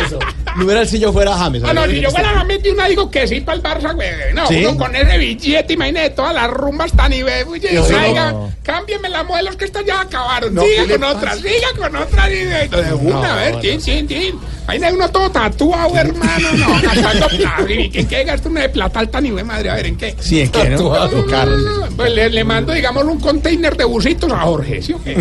Numeral 0.58 0.88
si 0.88 1.00
yo 1.00 1.14
fuera 1.14 1.34
James. 1.38 1.64
Ah, 1.66 1.74
no, 1.74 1.86
si 1.86 2.02
yo 2.02 2.10
fuera 2.12 2.30
James 2.30 2.62
de 2.64 2.72
una 2.72 2.88
digo 2.88 3.10
que 3.10 3.28
sí 3.28 3.42
para 3.42 3.58
el 3.58 3.64
Barça, 3.64 3.94
güey. 3.96 4.10
No, 4.34 4.48
¿Sí? 4.48 4.66
uno 4.66 4.78
con 4.78 4.96
ese 4.96 5.18
billete, 5.18 5.74
imagínate, 5.74 6.10
todas 6.12 6.34
las 6.34 6.50
rumbas 6.50 6.92
tan 6.94 7.14
y 7.14 7.24
oye, 7.24 7.74
No, 7.74 7.86
una 7.86 8.02
no. 8.02 8.08
diga, 8.08 8.36
cámbiame 8.64 9.10
las 9.10 9.26
modelos 9.26 9.56
que 9.56 9.66
estas 9.66 9.86
ya 9.86 10.02
acabaron. 10.02 10.54
No, 10.54 10.62
siga 10.64 10.82
¿qué 10.84 10.88
le 10.88 10.94
con 11.00 11.04
otras, 11.16 11.38
siga 11.40 11.68
con 11.78 11.96
otras 11.96 12.30
de, 12.30 12.70
una, 13.02 13.12
No, 13.12 13.24
a 13.24 13.36
ver, 13.36 13.54
no. 13.56 13.60
tin, 13.62 13.82
tin, 13.82 14.08
tin. 14.08 14.40
Ahí 14.72 14.82
hay 14.84 14.94
uno 14.94 15.10
todo 15.10 15.30
tatuado, 15.30 15.98
hermano, 15.98 16.48
no, 16.54 16.82
gastando 16.82 17.28
plata. 17.28 17.66
¿Y 17.72 17.92
¿En 17.94 18.08
qué 18.08 18.24
gasta 18.24 18.48
uno 18.50 18.60
de 18.62 18.70
plata 18.70 19.06
tan 19.06 19.26
y 19.26 19.32
ve, 19.32 19.44
madre? 19.44 19.70
A 19.70 19.76
ver, 19.76 19.88
¿en 19.88 19.98
qué? 19.98 20.16
Sí, 20.20 20.40
¿en 20.42 20.50
qué, 20.50 20.70
no? 20.70 20.78
Tatuado, 20.78 21.26
Carlos. 21.26 21.90
Pues 21.98 22.12
le, 22.14 22.30
le 22.30 22.44
mando, 22.44 22.72
digamos, 22.74 23.04
un 23.04 23.20
container 23.20 23.76
de 23.76 23.84
busitos 23.84 24.32
a 24.32 24.40
Jorge, 24.42 24.82
¿sí 24.82 24.94
o 24.94 25.04
qué? 25.04 25.14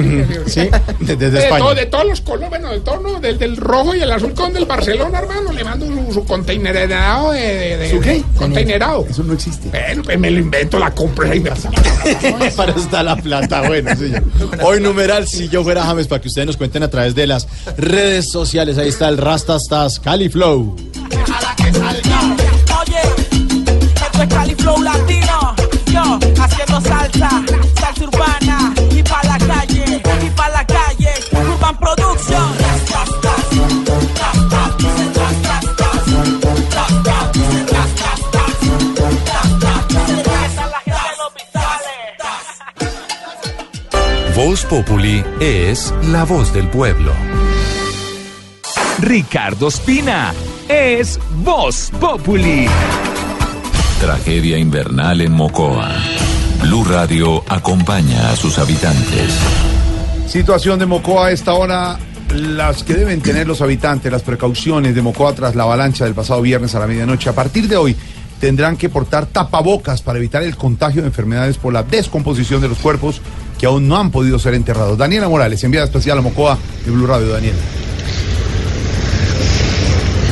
Sí, 0.46 0.60
de- 1.00 1.16
desde 1.16 1.30
de, 1.30 1.38
España. 1.44 1.64
todo- 1.64 1.74
de 1.74 1.86
todos 1.86 2.04
los 2.06 2.20
colores, 2.20 2.48
bueno, 2.50 2.70
de 2.70 2.80
todo, 2.80 3.00
¿no? 3.00 3.20
del, 3.20 3.38
del 3.38 3.56
rojo 3.56 3.94
y 3.94 4.00
el 4.00 4.12
azul 4.12 4.32
con 4.34 4.52
del 4.52 4.66
Barcelona, 4.66 5.18
hermano. 5.18 5.52
Le 5.52 5.64
mando 5.64 5.86
su, 5.86 6.14
su 6.14 6.24
containerado 6.24 7.32
de, 7.32 7.40
de, 7.40 7.76
de- 7.76 7.90
¿Su 7.90 8.00
qué? 8.00 8.22
Containerado. 8.36 9.04
Eso 9.10 9.22
no 9.24 9.32
existe. 9.34 9.68
Bueno, 9.68 10.02
pues 10.04 10.18
me 10.18 10.30
lo 10.30 10.38
invento, 10.38 10.78
la 10.78 10.92
compro 10.92 11.28
ahí. 11.30 11.40
para 12.56 12.72
está 12.72 13.02
la 13.02 13.16
plata, 13.16 13.62
bueno, 13.62 13.94
señor. 13.96 14.22
Hoy 14.62 14.80
numeral 14.80 15.26
si 15.26 15.48
yo 15.48 15.62
fuera 15.62 15.82
James 15.84 16.06
para 16.06 16.20
que 16.22 16.28
ustedes 16.28 16.46
nos 16.46 16.56
cuenten 16.56 16.82
a 16.82 16.88
través 16.88 17.14
de 17.14 17.26
las 17.26 17.48
redes 17.76 18.30
sociales. 18.30 18.78
Ahí 18.78 18.88
está 18.88 19.08
el 19.08 19.18
Califlow. 20.02 20.76
Oye, 22.80 23.02
esto 23.94 24.22
es 24.22 24.28
Cali 24.28 24.54
Flow 24.54 24.82
Latino. 24.82 25.54
Yo, 25.86 26.18
haciendo 26.42 26.80
salsa, 26.80 27.30
salsa 27.80 28.04
urbana. 28.04 28.74
Y 28.90 29.02
pa' 29.02 29.22
la 29.24 29.38
calle, 29.38 30.02
y 30.24 30.30
pa' 30.30 30.48
la 30.50 30.66
calle. 30.66 31.10
Urban 31.32 31.78
Production. 31.78 32.54
Voz 44.36 44.64
Populi 44.64 45.24
es 45.40 45.92
la 46.10 46.24
voz 46.24 46.52
del 46.52 46.68
pueblo. 46.68 47.29
Ricardo 49.00 49.68
Espina 49.68 50.34
es 50.68 51.18
Voz 51.42 51.90
Populi. 51.98 52.66
Tragedia 53.98 54.58
invernal 54.58 55.22
en 55.22 55.32
Mocoa. 55.32 55.90
Blue 56.60 56.84
Radio 56.84 57.42
acompaña 57.48 58.30
a 58.30 58.36
sus 58.36 58.58
habitantes. 58.58 59.38
Situación 60.26 60.78
de 60.78 60.84
Mocoa 60.84 61.28
a 61.28 61.30
esta 61.30 61.54
hora. 61.54 61.98
Las 62.34 62.84
que 62.84 62.94
deben 62.94 63.22
tener 63.22 63.46
los 63.48 63.62
habitantes, 63.62 64.12
las 64.12 64.22
precauciones 64.22 64.94
de 64.94 65.00
Mocoa 65.00 65.32
tras 65.34 65.54
la 65.54 65.62
avalancha 65.62 66.04
del 66.04 66.14
pasado 66.14 66.42
viernes 66.42 66.74
a 66.74 66.80
la 66.80 66.86
medianoche. 66.86 67.30
A 67.30 67.34
partir 67.34 67.68
de 67.68 67.78
hoy 67.78 67.96
tendrán 68.38 68.76
que 68.76 68.90
portar 68.90 69.26
tapabocas 69.26 70.02
para 70.02 70.18
evitar 70.18 70.42
el 70.42 70.56
contagio 70.56 71.00
de 71.00 71.08
enfermedades 71.08 71.56
por 71.56 71.72
la 71.72 71.82
descomposición 71.82 72.60
de 72.60 72.68
los 72.68 72.78
cuerpos 72.78 73.22
que 73.58 73.64
aún 73.64 73.88
no 73.88 73.96
han 73.96 74.10
podido 74.10 74.38
ser 74.38 74.54
enterrados. 74.54 74.98
Daniela 74.98 75.28
Morales, 75.28 75.64
enviada 75.64 75.86
especial 75.86 76.18
a 76.18 76.20
Mocoa 76.20 76.58
de 76.84 76.90
Blue 76.90 77.06
Radio. 77.06 77.28
Daniela. 77.28 77.58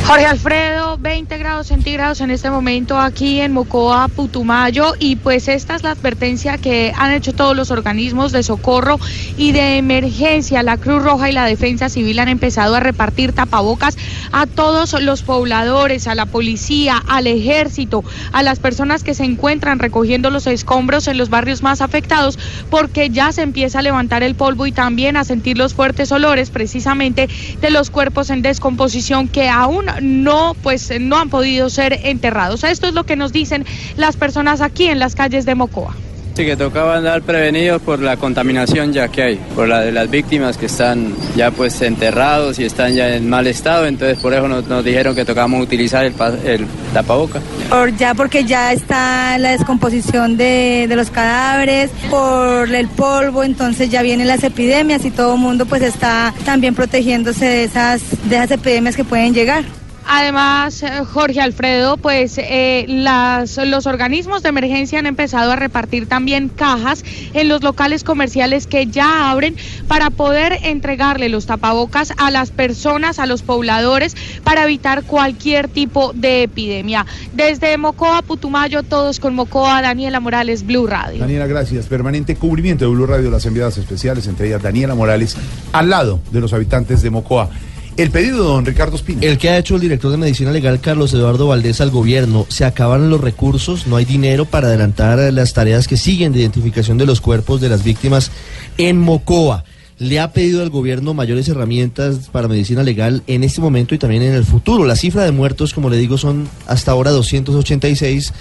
Jorge 0.09 0.25
Alfredo, 0.25 0.97
20 0.97 1.37
grados 1.37 1.67
centígrados 1.67 2.19
en 2.21 2.31
este 2.31 2.49
momento 2.49 2.99
aquí 2.99 3.41
en 3.41 3.53
Mocoa, 3.53 4.07
Putumayo, 4.07 4.95
y 4.97 5.17
pues 5.17 5.47
esta 5.47 5.75
es 5.75 5.83
la 5.83 5.91
advertencia 5.91 6.57
que 6.57 6.91
han 6.97 7.11
hecho 7.11 7.31
todos 7.31 7.55
los 7.55 7.69
organismos 7.69 8.31
de 8.31 8.41
socorro 8.41 8.99
y 9.37 9.51
de 9.51 9.77
emergencia. 9.77 10.63
La 10.63 10.77
Cruz 10.77 11.03
Roja 11.03 11.29
y 11.29 11.33
la 11.33 11.45
Defensa 11.45 11.89
Civil 11.89 12.17
han 12.17 12.27
empezado 12.27 12.75
a 12.75 12.79
repartir 12.79 13.33
tapabocas 13.33 13.99
a 14.31 14.47
todos 14.47 14.99
los 14.99 15.21
pobladores, 15.21 16.07
a 16.07 16.15
la 16.15 16.25
policía, 16.25 17.03
al 17.07 17.27
ejército, 17.27 18.03
a 18.31 18.41
las 18.41 18.57
personas 18.57 19.03
que 19.03 19.13
se 19.13 19.25
encuentran 19.25 19.77
recogiendo 19.77 20.31
los 20.31 20.47
escombros 20.47 21.07
en 21.07 21.19
los 21.19 21.29
barrios 21.29 21.61
más 21.61 21.81
afectados, 21.81 22.39
porque 22.71 23.11
ya 23.11 23.31
se 23.31 23.43
empieza 23.43 23.77
a 23.77 23.83
levantar 23.83 24.23
el 24.23 24.33
polvo 24.33 24.65
y 24.65 24.71
también 24.71 25.17
a 25.17 25.23
sentir 25.23 25.55
los 25.59 25.75
fuertes 25.75 26.11
olores 26.11 26.49
precisamente 26.49 27.29
de 27.61 27.69
los 27.69 27.91
cuerpos 27.91 28.31
en 28.31 28.41
descomposición 28.41 29.27
que 29.27 29.49
aún 29.49 29.85
no 30.01 30.55
pues 30.61 30.91
no 30.99 31.17
han 31.17 31.29
podido 31.29 31.69
ser 31.69 31.99
enterrados. 32.03 32.63
Esto 32.63 32.87
es 32.87 32.93
lo 32.93 33.05
que 33.05 33.15
nos 33.15 33.31
dicen 33.31 33.65
las 33.97 34.15
personas 34.17 34.61
aquí 34.61 34.87
en 34.87 34.99
las 34.99 35.15
calles 35.15 35.45
de 35.45 35.55
Mocoa. 35.55 35.95
Sí, 36.35 36.45
que 36.45 36.55
tocaba 36.55 36.95
andar 36.95 37.21
prevenidos 37.23 37.81
por 37.81 37.99
la 38.01 38.15
contaminación 38.15 38.93
ya 38.93 39.09
que 39.09 39.21
hay, 39.23 39.35
por 39.55 39.67
la 39.67 39.81
de 39.81 39.91
las 39.91 40.09
víctimas 40.09 40.57
que 40.57 40.67
están 40.67 41.13
ya 41.35 41.51
pues 41.51 41.81
enterrados 41.81 42.59
y 42.59 42.63
están 42.63 42.93
ya 42.93 43.13
en 43.13 43.27
mal 43.27 43.45
estado, 43.45 43.85
entonces 43.87 44.19
por 44.19 44.33
eso 44.33 44.47
nos, 44.47 44.65
nos 44.67 44.85
dijeron 44.85 45.13
que 45.15 45.25
tocábamos 45.25 45.61
utilizar 45.61 46.05
el, 46.05 46.13
pa- 46.13 46.31
el 46.45 46.65
tapaboca. 46.93 47.41
Por, 47.69 47.93
ya 47.97 48.13
porque 48.13 48.45
ya 48.45 48.71
está 48.71 49.37
la 49.37 49.51
descomposición 49.51 50.37
de, 50.37 50.85
de 50.87 50.95
los 50.95 51.09
cadáveres, 51.11 51.91
por 52.09 52.73
el 52.73 52.87
polvo, 52.87 53.43
entonces 53.43 53.89
ya 53.89 54.01
vienen 54.01 54.27
las 54.27 54.43
epidemias 54.45 55.03
y 55.03 55.11
todo 55.11 55.33
el 55.33 55.41
mundo 55.41 55.65
pues 55.65 55.81
está 55.81 56.33
también 56.45 56.73
protegiéndose 56.73 57.43
de 57.43 57.63
esas, 57.65 58.01
de 58.29 58.37
esas 58.37 58.51
epidemias 58.51 58.95
que 58.95 59.03
pueden 59.03 59.33
llegar. 59.33 59.65
Además, 60.11 60.81
eh, 60.81 61.03
Jorge 61.05 61.39
Alfredo, 61.39 61.95
pues 61.97 62.39
eh, 62.39 62.85
los 62.87 63.85
organismos 63.85 64.41
de 64.41 64.49
emergencia 64.49 64.97
han 64.97 65.05
empezado 65.05 65.51
a 65.51 65.55
repartir 65.55 66.07
también 66.07 66.49
cajas 66.49 67.03
en 67.35 67.47
los 67.47 67.61
locales 67.61 68.03
comerciales 68.03 68.65
que 68.65 68.87
ya 68.87 69.29
abren 69.29 69.55
para 69.87 70.09
poder 70.09 70.57
entregarle 70.63 71.29
los 71.29 71.45
tapabocas 71.45 72.11
a 72.17 72.31
las 72.31 72.49
personas, 72.49 73.19
a 73.19 73.27
los 73.27 73.43
pobladores, 73.43 74.15
para 74.43 74.63
evitar 74.63 75.03
cualquier 75.03 75.67
tipo 75.67 76.11
de 76.15 76.41
epidemia. 76.41 77.05
Desde 77.33 77.77
Mocoa, 77.77 78.23
Putumayo, 78.23 78.81
todos 78.81 79.19
con 79.19 79.35
Mocoa, 79.35 79.83
Daniela 79.83 80.19
Morales, 80.19 80.65
Blue 80.65 80.87
Radio. 80.87 81.19
Daniela, 81.19 81.45
gracias. 81.45 81.85
Permanente 81.85 82.35
cubrimiento 82.35 82.85
de 82.85 82.91
Blue 82.91 83.05
Radio, 83.05 83.29
las 83.29 83.45
enviadas 83.45 83.77
especiales, 83.77 84.25
entre 84.25 84.47
ellas 84.47 84.63
Daniela 84.63 84.95
Morales, 84.95 85.37
al 85.71 85.91
lado 85.91 86.19
de 86.31 86.41
los 86.41 86.51
habitantes 86.53 87.03
de 87.03 87.11
Mocoa. 87.11 87.51
El 87.99 88.11
pedido 88.11 88.37
de 88.37 88.43
don 88.45 88.65
Ricardo 88.65 88.95
Espina. 88.95 89.19
El 89.23 89.37
que 89.37 89.49
ha 89.49 89.57
hecho 89.57 89.75
el 89.75 89.81
director 89.81 90.09
de 90.09 90.15
Medicina 90.15 90.53
Legal, 90.53 90.79
Carlos 90.79 91.13
Eduardo 91.13 91.47
Valdés, 91.47 91.81
al 91.81 91.89
gobierno, 91.89 92.45
se 92.47 92.63
acabaron 92.63 93.09
los 93.09 93.19
recursos, 93.19 93.87
no 93.87 93.97
hay 93.97 94.05
dinero 94.05 94.45
para 94.45 94.67
adelantar 94.67 95.19
las 95.33 95.53
tareas 95.53 95.85
que 95.85 95.97
siguen 95.97 96.31
de 96.31 96.39
identificación 96.39 96.97
de 96.97 97.05
los 97.05 97.19
cuerpos 97.19 97.59
de 97.59 97.67
las 97.67 97.83
víctimas 97.83 98.31
en 98.77 98.97
Mocoa. 98.97 99.65
Le 99.97 100.21
ha 100.21 100.31
pedido 100.31 100.61
al 100.61 100.69
gobierno 100.69 101.13
mayores 101.13 101.49
herramientas 101.49 102.29
para 102.31 102.47
medicina 102.47 102.83
legal 102.83 103.21
en 103.27 103.43
este 103.43 103.59
momento 103.59 103.93
y 103.93 103.97
también 103.97 104.21
en 104.21 104.33
el 104.33 104.45
futuro. 104.45 104.85
La 104.85 104.95
cifra 104.95 105.25
de 105.25 105.33
muertos, 105.33 105.73
como 105.73 105.89
le 105.89 105.97
digo, 105.97 106.17
son 106.17 106.47
hasta 106.67 106.91
ahora 106.91 107.11
286 107.11 108.31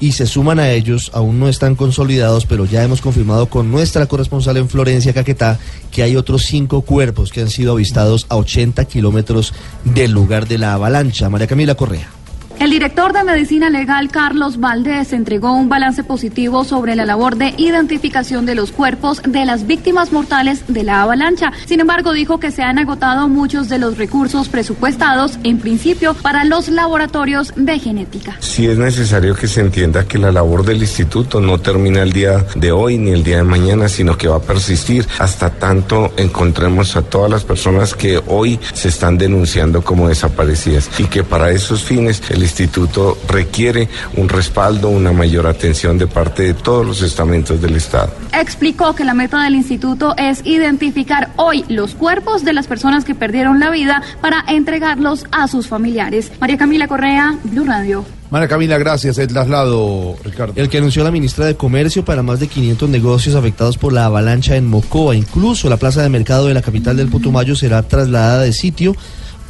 y 0.00 0.12
se 0.12 0.26
suman 0.26 0.58
a 0.58 0.70
ellos, 0.70 1.10
aún 1.14 1.38
no 1.38 1.48
están 1.48 1.76
consolidados, 1.76 2.46
pero 2.46 2.64
ya 2.64 2.82
hemos 2.82 3.00
confirmado 3.00 3.46
con 3.46 3.70
nuestra 3.70 4.06
corresponsal 4.06 4.56
en 4.56 4.68
Florencia, 4.68 5.12
Caquetá, 5.12 5.58
que 5.90 6.02
hay 6.02 6.16
otros 6.16 6.44
cinco 6.46 6.82
cuerpos 6.82 7.30
que 7.30 7.42
han 7.42 7.50
sido 7.50 7.72
avistados 7.72 8.26
a 8.30 8.36
80 8.36 8.84
kilómetros 8.86 9.52
del 9.84 10.10
lugar 10.10 10.48
de 10.48 10.58
la 10.58 10.74
avalancha. 10.74 11.28
María 11.28 11.46
Camila 11.46 11.74
Correa. 11.74 12.19
El 12.60 12.68
director 12.68 13.14
de 13.14 13.24
Medicina 13.24 13.70
Legal, 13.70 14.10
Carlos 14.10 14.60
Valdés, 14.60 15.14
entregó 15.14 15.54
un 15.54 15.70
balance 15.70 16.04
positivo 16.04 16.62
sobre 16.62 16.94
la 16.94 17.06
labor 17.06 17.36
de 17.36 17.54
identificación 17.56 18.44
de 18.44 18.54
los 18.54 18.70
cuerpos 18.70 19.22
de 19.26 19.46
las 19.46 19.66
víctimas 19.66 20.12
mortales 20.12 20.64
de 20.68 20.82
la 20.82 21.00
avalancha. 21.00 21.52
Sin 21.64 21.80
embargo, 21.80 22.12
dijo 22.12 22.38
que 22.38 22.50
se 22.50 22.62
han 22.62 22.78
agotado 22.78 23.30
muchos 23.30 23.70
de 23.70 23.78
los 23.78 23.96
recursos 23.96 24.50
presupuestados, 24.50 25.38
en 25.42 25.58
principio, 25.58 26.12
para 26.12 26.44
los 26.44 26.68
laboratorios 26.68 27.54
de 27.56 27.78
genética. 27.78 28.36
Sí 28.40 28.66
es 28.66 28.76
necesario 28.76 29.34
que 29.34 29.48
se 29.48 29.62
entienda 29.62 30.06
que 30.06 30.18
la 30.18 30.30
labor 30.30 30.62
del 30.62 30.82
instituto 30.82 31.40
no 31.40 31.60
termina 31.60 32.02
el 32.02 32.12
día 32.12 32.44
de 32.56 32.72
hoy 32.72 32.98
ni 32.98 33.12
el 33.12 33.24
día 33.24 33.38
de 33.38 33.44
mañana, 33.44 33.88
sino 33.88 34.18
que 34.18 34.28
va 34.28 34.36
a 34.36 34.42
persistir 34.42 35.08
hasta 35.18 35.48
tanto 35.48 36.12
encontremos 36.18 36.94
a 36.94 37.00
todas 37.00 37.30
las 37.30 37.42
personas 37.42 37.94
que 37.94 38.20
hoy 38.26 38.60
se 38.74 38.88
están 38.88 39.16
denunciando 39.16 39.80
como 39.80 40.10
desaparecidas 40.10 40.90
y 40.98 41.04
que 41.04 41.24
para 41.24 41.52
esos 41.52 41.82
fines 41.82 42.20
el 42.28 42.49
instituto 42.50 43.16
requiere 43.28 43.88
un 44.16 44.28
respaldo, 44.28 44.88
una 44.88 45.12
mayor 45.12 45.46
atención 45.46 45.96
de 45.98 46.06
parte 46.06 46.42
de 46.42 46.54
todos 46.54 46.86
los 46.86 47.02
estamentos 47.02 47.60
del 47.62 47.76
Estado. 47.76 48.12
Explicó 48.32 48.94
que 48.94 49.04
la 49.04 49.14
meta 49.14 49.42
del 49.44 49.54
instituto 49.54 50.14
es 50.16 50.42
identificar 50.44 51.30
hoy 51.36 51.64
los 51.68 51.94
cuerpos 51.94 52.44
de 52.44 52.52
las 52.52 52.66
personas 52.66 53.04
que 53.04 53.14
perdieron 53.14 53.60
la 53.60 53.70
vida 53.70 54.02
para 54.20 54.44
entregarlos 54.48 55.26
a 55.32 55.48
sus 55.48 55.68
familiares. 55.68 56.30
María 56.40 56.58
Camila 56.58 56.88
Correa, 56.88 57.38
Blue 57.44 57.64
Radio. 57.64 58.04
María 58.30 58.46
Camila, 58.46 58.78
gracias. 58.78 59.18
El 59.18 59.26
traslado, 59.26 60.16
Ricardo. 60.24 60.52
El 60.54 60.68
que 60.68 60.78
anunció 60.78 61.02
la 61.02 61.10
ministra 61.10 61.46
de 61.46 61.56
Comercio 61.56 62.04
para 62.04 62.22
más 62.22 62.38
de 62.38 62.46
500 62.46 62.88
negocios 62.88 63.34
afectados 63.34 63.76
por 63.76 63.92
la 63.92 64.04
avalancha 64.04 64.54
en 64.54 64.68
Mocoa. 64.68 65.16
Incluso 65.16 65.68
la 65.68 65.78
plaza 65.78 66.02
de 66.02 66.08
mercado 66.08 66.46
de 66.46 66.54
la 66.54 66.62
capital 66.62 66.96
del 66.96 67.08
Putumayo 67.08 67.56
será 67.56 67.82
trasladada 67.82 68.42
de 68.42 68.52
sitio 68.52 68.94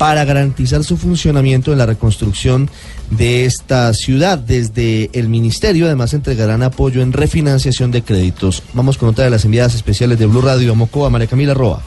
para 0.00 0.24
garantizar 0.24 0.82
su 0.82 0.96
funcionamiento 0.96 1.72
en 1.72 1.78
la 1.78 1.84
reconstrucción 1.84 2.70
de 3.10 3.44
esta 3.44 3.92
ciudad. 3.92 4.38
Desde 4.38 5.10
el 5.12 5.28
ministerio 5.28 5.84
además 5.84 6.14
entregarán 6.14 6.62
apoyo 6.62 7.02
en 7.02 7.12
refinanciación 7.12 7.90
de 7.90 8.00
créditos. 8.00 8.62
Vamos 8.72 8.96
con 8.96 9.10
otra 9.10 9.24
de 9.24 9.30
las 9.30 9.44
enviadas 9.44 9.74
especiales 9.74 10.18
de 10.18 10.24
Blue 10.24 10.40
Radio 10.40 10.72
a 10.72 10.74
Mocoa, 10.74 11.10
María 11.10 11.26
Camila 11.26 11.52
Roa. 11.52 11.82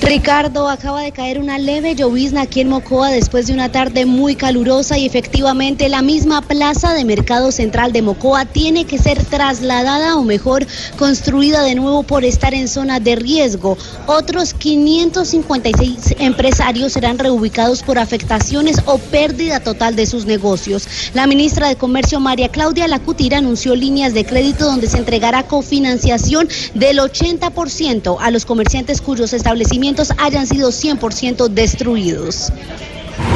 Ricardo, 0.00 0.68
acaba 0.68 1.00
de 1.02 1.12
caer 1.12 1.38
una 1.38 1.58
leve 1.58 1.94
llovizna 1.94 2.42
aquí 2.42 2.60
en 2.60 2.68
Mocoa 2.68 3.10
después 3.10 3.46
de 3.46 3.54
una 3.54 3.70
tarde 3.70 4.06
muy 4.06 4.34
calurosa 4.34 4.98
y 4.98 5.06
efectivamente 5.06 5.88
la 5.88 6.02
misma 6.02 6.42
plaza 6.42 6.92
de 6.92 7.04
Mercado 7.04 7.52
Central 7.52 7.92
de 7.92 8.02
Mocoa 8.02 8.44
tiene 8.44 8.84
que 8.84 8.98
ser 8.98 9.24
trasladada 9.24 10.16
o 10.16 10.22
mejor 10.22 10.66
construida 10.98 11.62
de 11.62 11.74
nuevo 11.74 12.02
por 12.02 12.24
estar 12.24 12.54
en 12.54 12.68
zona 12.68 13.00
de 13.00 13.16
riesgo. 13.16 13.78
Otros 14.06 14.52
556 14.52 16.16
empresarios 16.18 16.92
serán 16.92 17.18
reubicados 17.18 17.82
por 17.82 17.98
afectaciones 17.98 18.76
o 18.86 18.98
pérdida 18.98 19.60
total 19.60 19.96
de 19.96 20.06
sus 20.06 20.26
negocios. 20.26 20.86
La 21.14 21.26
ministra 21.26 21.68
de 21.68 21.76
Comercio 21.76 22.20
María 22.20 22.48
Claudia 22.48 22.88
Lacutira 22.88 23.38
anunció 23.38 23.74
líneas 23.74 24.12
de 24.12 24.26
crédito 24.26 24.66
donde 24.66 24.88
se 24.88 24.98
entregará 24.98 25.44
cofinanciación 25.44 26.48
del 26.74 26.98
80% 26.98 28.16
a 28.20 28.30
los 28.30 28.44
comerciantes 28.44 29.00
cuyos 29.00 29.32
establecimientos 29.32 29.83
hayan 30.18 30.46
sido 30.46 30.70
100% 30.70 31.48
destruidos. 31.48 32.50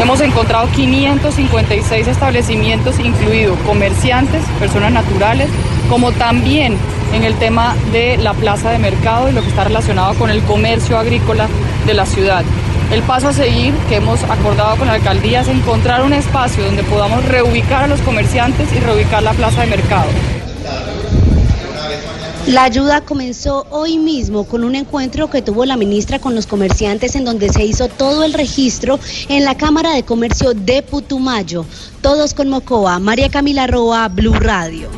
Hemos 0.00 0.20
encontrado 0.20 0.68
556 0.74 2.08
establecimientos, 2.08 2.98
incluidos 2.98 3.58
comerciantes, 3.66 4.42
personas 4.58 4.92
naturales, 4.92 5.48
como 5.90 6.12
también 6.12 6.76
en 7.12 7.24
el 7.24 7.34
tema 7.34 7.76
de 7.92 8.16
la 8.16 8.32
plaza 8.32 8.70
de 8.70 8.78
mercado 8.78 9.28
y 9.28 9.32
lo 9.32 9.42
que 9.42 9.48
está 9.48 9.64
relacionado 9.64 10.14
con 10.14 10.30
el 10.30 10.42
comercio 10.42 10.98
agrícola 10.98 11.48
de 11.86 11.94
la 11.94 12.06
ciudad. 12.06 12.44
El 12.92 13.02
paso 13.02 13.28
a 13.28 13.32
seguir 13.34 13.74
que 13.88 13.96
hemos 13.96 14.22
acordado 14.24 14.76
con 14.76 14.86
la 14.86 14.94
alcaldía 14.94 15.42
es 15.42 15.48
encontrar 15.48 16.02
un 16.02 16.14
espacio 16.14 16.64
donde 16.64 16.82
podamos 16.84 17.24
reubicar 17.26 17.84
a 17.84 17.88
los 17.88 18.00
comerciantes 18.00 18.72
y 18.72 18.80
reubicar 18.80 19.22
la 19.22 19.32
plaza 19.32 19.60
de 19.60 19.66
mercado. 19.66 20.08
La 22.48 22.64
ayuda 22.64 23.02
comenzó 23.02 23.66
hoy 23.68 23.98
mismo 23.98 24.44
con 24.44 24.64
un 24.64 24.74
encuentro 24.74 25.28
que 25.28 25.42
tuvo 25.42 25.66
la 25.66 25.76
ministra 25.76 26.18
con 26.18 26.34
los 26.34 26.46
comerciantes 26.46 27.14
en 27.14 27.26
donde 27.26 27.50
se 27.50 27.62
hizo 27.62 27.88
todo 27.88 28.24
el 28.24 28.32
registro 28.32 28.98
en 29.28 29.44
la 29.44 29.58
Cámara 29.58 29.92
de 29.92 30.02
Comercio 30.02 30.54
de 30.54 30.80
Putumayo. 30.80 31.66
Todos 32.00 32.32
con 32.32 32.48
Mocoa. 32.48 33.00
María 33.00 33.28
Camila 33.28 33.66
Roa, 33.66 34.08
Blue 34.08 34.32
Radio. 34.32 34.88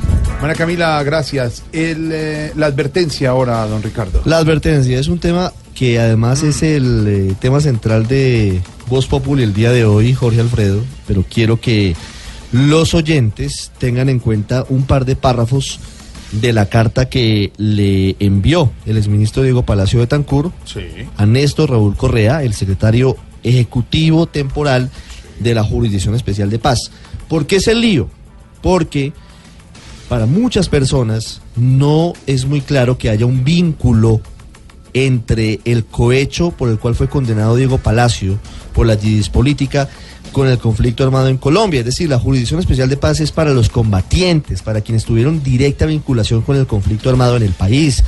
María 0.41 0.55
Camila, 0.55 1.03
gracias. 1.03 1.65
El, 1.73 2.11
eh, 2.13 2.53
la 2.55 2.67
advertencia 2.67 3.31
ahora, 3.31 3.67
don 3.67 3.83
Ricardo. 3.83 4.23
La 4.27 4.39
advertencia 4.39 5.01
es 5.01 5.09
un 5.09 5.19
tema 5.19 5.53
que 5.75 5.99
además 5.99 6.45
es 6.45 6.63
el 6.63 7.09
eh, 7.09 7.35
tema 7.41 7.59
central 7.59 8.07
de 8.07 8.63
Voz 8.87 9.09
Populi 9.09 9.43
el 9.43 9.55
día 9.55 9.73
de 9.73 9.85
hoy, 9.85 10.15
Jorge 10.15 10.41
Alfredo, 10.41 10.85
pero 11.05 11.25
quiero 11.29 11.61
que 11.61 11.97
los 12.53 12.95
oyentes 12.95 13.73
tengan 13.79 14.09
en 14.09 14.21
cuenta 14.21 14.65
un 14.69 14.85
par 14.85 15.05
de 15.05 15.17
párrafos 15.17 15.81
de 16.33 16.53
la 16.53 16.66
carta 16.66 17.09
que 17.09 17.53
le 17.57 18.16
envió 18.21 18.71
el 18.87 18.97
exministro 18.97 19.43
Diego 19.43 19.64
Palacio 19.64 20.01
de 20.01 20.07
Tancur 20.07 20.53
a 21.16 21.27
Néstor 21.27 21.71
Raúl 21.71 21.97
Correa, 21.97 22.43
el 22.43 22.55
secretario 22.55 23.16
ejecutivo 23.43 24.27
temporal 24.27 24.90
de 25.40 25.55
la 25.55 25.64
Jurisdicción 25.64 26.14
Especial 26.14 26.51
de 26.51 26.59
Paz. 26.59 26.90
¿Por 27.29 27.47
qué 27.47 27.57
es 27.57 27.69
el 27.69 27.81
lío? 27.81 28.09
Porque 28.62 29.12
para 30.09 30.27
muchas 30.27 30.69
personas 30.69 31.40
no 31.57 32.12
es 32.27 32.45
muy 32.45 32.61
claro 32.61 32.99
que 32.99 33.11
haya 33.11 33.27
un 33.27 33.45
vínculo 33.45 34.21
entre 34.93 35.61
el 35.64 35.85
cohecho 35.85 36.51
por 36.51 36.69
el 36.69 36.79
cual 36.79 36.95
fue 36.95 37.09
condenado 37.09 37.57
Diego 37.57 37.79
Palacio 37.79 38.38
por 38.75 38.87
la 38.87 38.99
política 39.33 39.88
con 40.33 40.49
el 40.49 40.59
conflicto 40.59 41.05
armado 41.05 41.29
en 41.29 41.37
Colombia. 41.37 41.81
Es 41.81 41.87
decir, 41.87 42.09
la 42.09 42.19
Jurisdicción 42.19 42.61
Especial 42.61 42.88
de 42.88 42.97
Paz 42.97 43.21
es 43.21 43.33
para 43.33 43.53
los 43.53 43.69
combatientes, 43.69 44.62
para 44.62 44.81
quienes 44.81 45.05
tuvieron 45.05 45.43
directa 45.43 45.87
vinculación 45.87 46.43
con 46.43 46.57
el 46.57 46.66
conflicto 46.66 47.11
armado 47.11 47.37
en 47.37 47.43
el 47.43 47.53
país. 47.53 48.05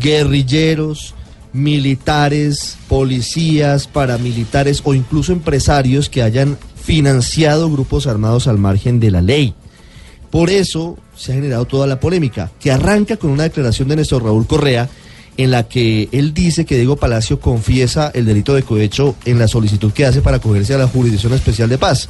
Guerrilleros, 0.00 1.14
militares, 1.52 2.76
policías, 2.88 3.86
paramilitares 3.86 4.82
o 4.84 4.94
incluso 4.94 5.32
empresarios 5.32 6.08
que 6.08 6.22
hayan 6.22 6.58
financiado 6.80 7.70
grupos 7.70 8.06
armados 8.06 8.46
al 8.46 8.58
margen 8.58 9.00
de 9.00 9.10
la 9.10 9.22
ley. 9.22 9.54
Por 10.30 10.50
eso 10.50 10.98
se 11.16 11.32
ha 11.32 11.34
generado 11.34 11.64
toda 11.64 11.86
la 11.86 11.98
polémica, 11.98 12.50
que 12.60 12.70
arranca 12.70 13.16
con 13.16 13.30
una 13.30 13.44
declaración 13.44 13.88
de 13.88 13.96
Néstor 13.96 14.22
Raúl 14.22 14.46
Correa, 14.46 14.88
en 15.36 15.50
la 15.50 15.68
que 15.68 16.08
él 16.12 16.32
dice 16.34 16.64
que 16.64 16.76
Diego 16.76 16.96
Palacio 16.96 17.40
confiesa 17.40 18.10
el 18.14 18.24
delito 18.24 18.54
de 18.54 18.62
cohecho 18.62 19.16
en 19.24 19.38
la 19.38 19.48
solicitud 19.48 19.92
que 19.92 20.06
hace 20.06 20.22
para 20.22 20.38
acogerse 20.38 20.74
a 20.74 20.78
la 20.78 20.88
Jurisdicción 20.88 21.32
Especial 21.32 21.68
de 21.68 21.78
Paz. 21.78 22.08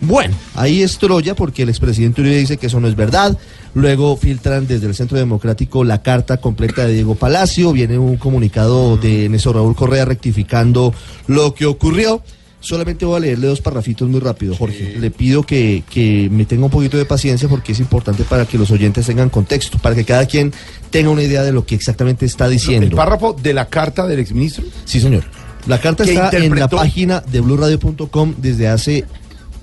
Bueno, 0.00 0.34
ahí 0.56 0.82
es 0.82 0.98
Troya 0.98 1.36
porque 1.36 1.62
el 1.62 1.68
expresidente 1.68 2.22
Uribe 2.22 2.36
dice 2.36 2.56
que 2.56 2.66
eso 2.66 2.80
no 2.80 2.88
es 2.88 2.96
verdad. 2.96 3.38
Luego 3.72 4.16
filtran 4.16 4.66
desde 4.66 4.88
el 4.88 4.96
Centro 4.96 5.16
Democrático 5.16 5.84
la 5.84 6.02
carta 6.02 6.38
completa 6.38 6.84
de 6.84 6.94
Diego 6.94 7.14
Palacio. 7.14 7.72
Viene 7.72 7.98
un 7.98 8.16
comunicado 8.16 8.96
de 8.96 9.28
Néstor 9.28 9.54
Raúl 9.54 9.76
Correa 9.76 10.04
rectificando 10.04 10.92
lo 11.28 11.54
que 11.54 11.66
ocurrió. 11.66 12.20
Solamente 12.62 13.04
voy 13.04 13.16
a 13.16 13.20
leerle 13.20 13.48
dos 13.48 13.60
parrafitos 13.60 14.08
muy 14.08 14.20
rápido, 14.20 14.54
Jorge. 14.56 14.96
Le 14.98 15.10
pido 15.10 15.42
que, 15.42 15.82
que 15.90 16.28
me 16.30 16.44
tenga 16.46 16.64
un 16.66 16.70
poquito 16.70 16.96
de 16.96 17.04
paciencia 17.04 17.48
porque 17.48 17.72
es 17.72 17.80
importante 17.80 18.22
para 18.24 18.46
que 18.46 18.56
los 18.56 18.70
oyentes 18.70 19.04
tengan 19.06 19.30
contexto, 19.30 19.78
para 19.78 19.94
que 19.96 20.04
cada 20.04 20.26
quien 20.26 20.52
tenga 20.90 21.10
una 21.10 21.22
idea 21.22 21.42
de 21.42 21.50
lo 21.52 21.66
que 21.66 21.74
exactamente 21.74 22.24
está 22.24 22.48
diciendo. 22.48 22.86
¿El 22.86 22.94
párrafo 22.94 23.34
de 23.40 23.52
la 23.52 23.66
carta 23.68 24.06
del 24.06 24.20
exministro? 24.20 24.64
Sí, 24.84 25.00
señor. 25.00 25.24
La 25.66 25.80
carta 25.80 26.04
está 26.04 26.30
en 26.38 26.54
la 26.58 26.68
página 26.68 27.20
de 27.20 27.40
blurradio.com 27.40 28.34
desde 28.38 28.68
hace 28.68 29.04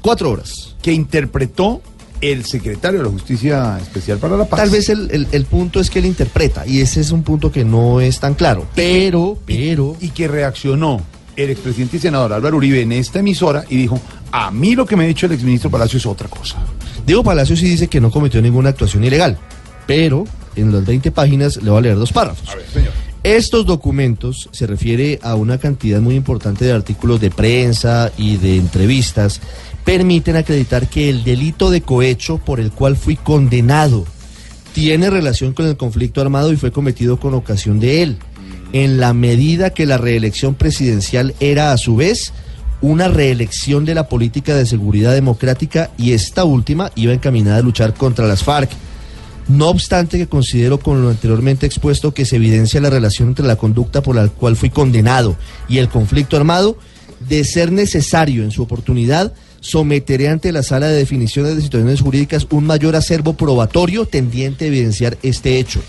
cuatro 0.02 0.32
horas. 0.32 0.76
Que 0.82 0.92
interpretó 0.94 1.82
el 2.22 2.44
secretario 2.46 3.00
de 3.00 3.06
la 3.06 3.12
Justicia 3.12 3.78
Especial 3.82 4.18
para 4.18 4.36
la 4.36 4.46
Paz. 4.46 4.60
Tal 4.60 4.70
vez 4.70 4.90
el, 4.90 5.10
el- 5.12 5.28
el 5.32 5.46
punto 5.46 5.80
es 5.80 5.90
que 5.90 6.00
él 6.00 6.06
interpreta, 6.06 6.68
y 6.68 6.82
ese 6.82 7.00
es 7.02 7.12
un 7.12 7.24
punto 7.24 7.50
que 7.52 7.64
no 7.64 8.02
es 8.02 8.20
tan 8.20 8.34
claro. 8.34 8.68
Pero, 8.76 9.38
pero. 9.46 9.96
Y 10.02 10.10
que 10.10 10.28
reaccionó 10.28 11.02
el 11.36 11.50
expresidente 11.50 11.98
y 11.98 12.00
senador 12.00 12.34
Álvaro 12.34 12.58
Uribe 12.58 12.82
en 12.82 12.92
esta 12.92 13.20
emisora 13.20 13.63
y 13.70 13.78
dijo, 13.78 14.00
a 14.32 14.52
mí 14.52 14.76
lo 14.76 14.86
que 14.86 14.96
me 14.96 15.04
ha 15.04 15.08
dicho 15.08 15.26
el 15.26 15.34
exministro 15.34 15.70
Palacio 15.70 15.98
es 15.98 16.06
otra 16.06 16.28
cosa. 16.28 16.58
Diego 17.06 17.24
Palacio 17.24 17.56
sí 17.56 17.65
dice 17.65 17.88
que 17.88 18.02
no 18.02 18.12
cometió 18.12 18.42
ninguna 18.42 18.70
actuación 18.70 19.04
ilegal, 19.04 19.38
pero 19.88 20.26
en 20.56 20.72
las 20.72 20.86
20 20.86 21.12
páginas 21.12 21.58
le 21.58 21.70
voy 21.70 21.80
a 21.80 21.82
leer 21.82 21.96
dos 21.96 22.12
párrafos. 22.12 22.50
Estos 23.24 23.65
documentos 23.65 24.50
se 24.54 24.65
refiere 24.65 25.20
a 25.22 25.36
una 25.36 25.58
cantidad 25.58 26.00
muy 26.00 26.15
importante 26.15 26.63
de 26.63 26.72
artículos 26.72 27.20
de 27.20 27.32
prensa 27.32 28.12
y 28.18 28.38
de 28.38 28.56
entrevistas, 28.56 29.42
permiten 29.84 30.38
acreditar 30.38 30.88
que 30.88 31.10
el 31.10 31.24
delito 31.24 31.70
de 31.70 31.82
cohecho 31.82 32.38
por 32.38 32.60
el 32.60 32.72
cual 32.72 32.96
fui 32.96 33.18
condenado 33.18 34.06
tiene 34.74 35.10
relación 35.10 35.54
con 35.54 35.65
el 35.65 35.76
conflicto 35.76 36.22
armado 36.22 36.54
y 36.54 36.56
fue 36.56 36.72
cometido 36.72 37.20
con 37.20 37.34
ocasión 37.34 37.80
de 37.80 38.04
él, 38.04 38.18
en 38.73 38.99
la 38.99 39.13
medida 39.13 39.71
que 39.71 39.86
la 39.86 39.97
reelección 39.97 40.55
presidencial 40.55 41.34
era 41.39 41.71
a 41.71 41.77
su 41.77 41.95
vez 41.95 42.34
una 42.82 43.08
reelección 43.08 43.86
de 43.86 43.95
la 43.95 44.08
política 44.08 44.55
de 44.55 44.65
seguridad 44.65 45.13
democrática 45.13 45.89
y 45.97 46.13
esta 46.13 46.43
última 46.45 46.91
iba 46.95 47.13
encaminada 47.13 47.58
a 47.58 47.62
luchar 47.62 47.93
contra 47.93 48.27
las 48.27 48.43
FARC. 48.43 48.69
No 49.47 49.69
obstante 49.69 50.17
que 50.17 50.27
considero 50.27 50.79
con 50.79 51.01
lo 51.01 51.10
anteriormente 51.10 51.65
expuesto 51.65 52.13
que 52.13 52.25
se 52.25 52.36
evidencia 52.36 52.79
la 52.79 52.91
relación 52.91 53.29
entre 53.29 53.47
la 53.47 53.55
conducta 53.55 54.01
por 54.01 54.15
la 54.15 54.27
cual 54.27 54.55
fui 54.55 54.69
condenado 54.69 55.36
y 55.67 55.79
el 55.79 55.89
conflicto 55.89 56.38
armado, 56.38 56.77
de 57.27 57.43
ser 57.43 57.71
necesario 57.71 58.43
en 58.43 58.51
su 58.51 58.62
oportunidad, 58.62 59.34
someteré 59.60 60.29
ante 60.29 60.51
la 60.53 60.63
sala 60.63 60.88
de 60.88 60.95
definiciones 60.95 61.55
de 61.55 61.62
situaciones 61.62 61.99
jurídicas 61.99 62.47
un 62.49 62.65
mayor 62.65 62.95
acervo 62.95 63.34
probatorio 63.34 64.05
tendiente 64.05 64.65
a 64.65 64.67
evidenciar 64.69 65.17
este 65.21 65.60
hecho. 65.60 65.82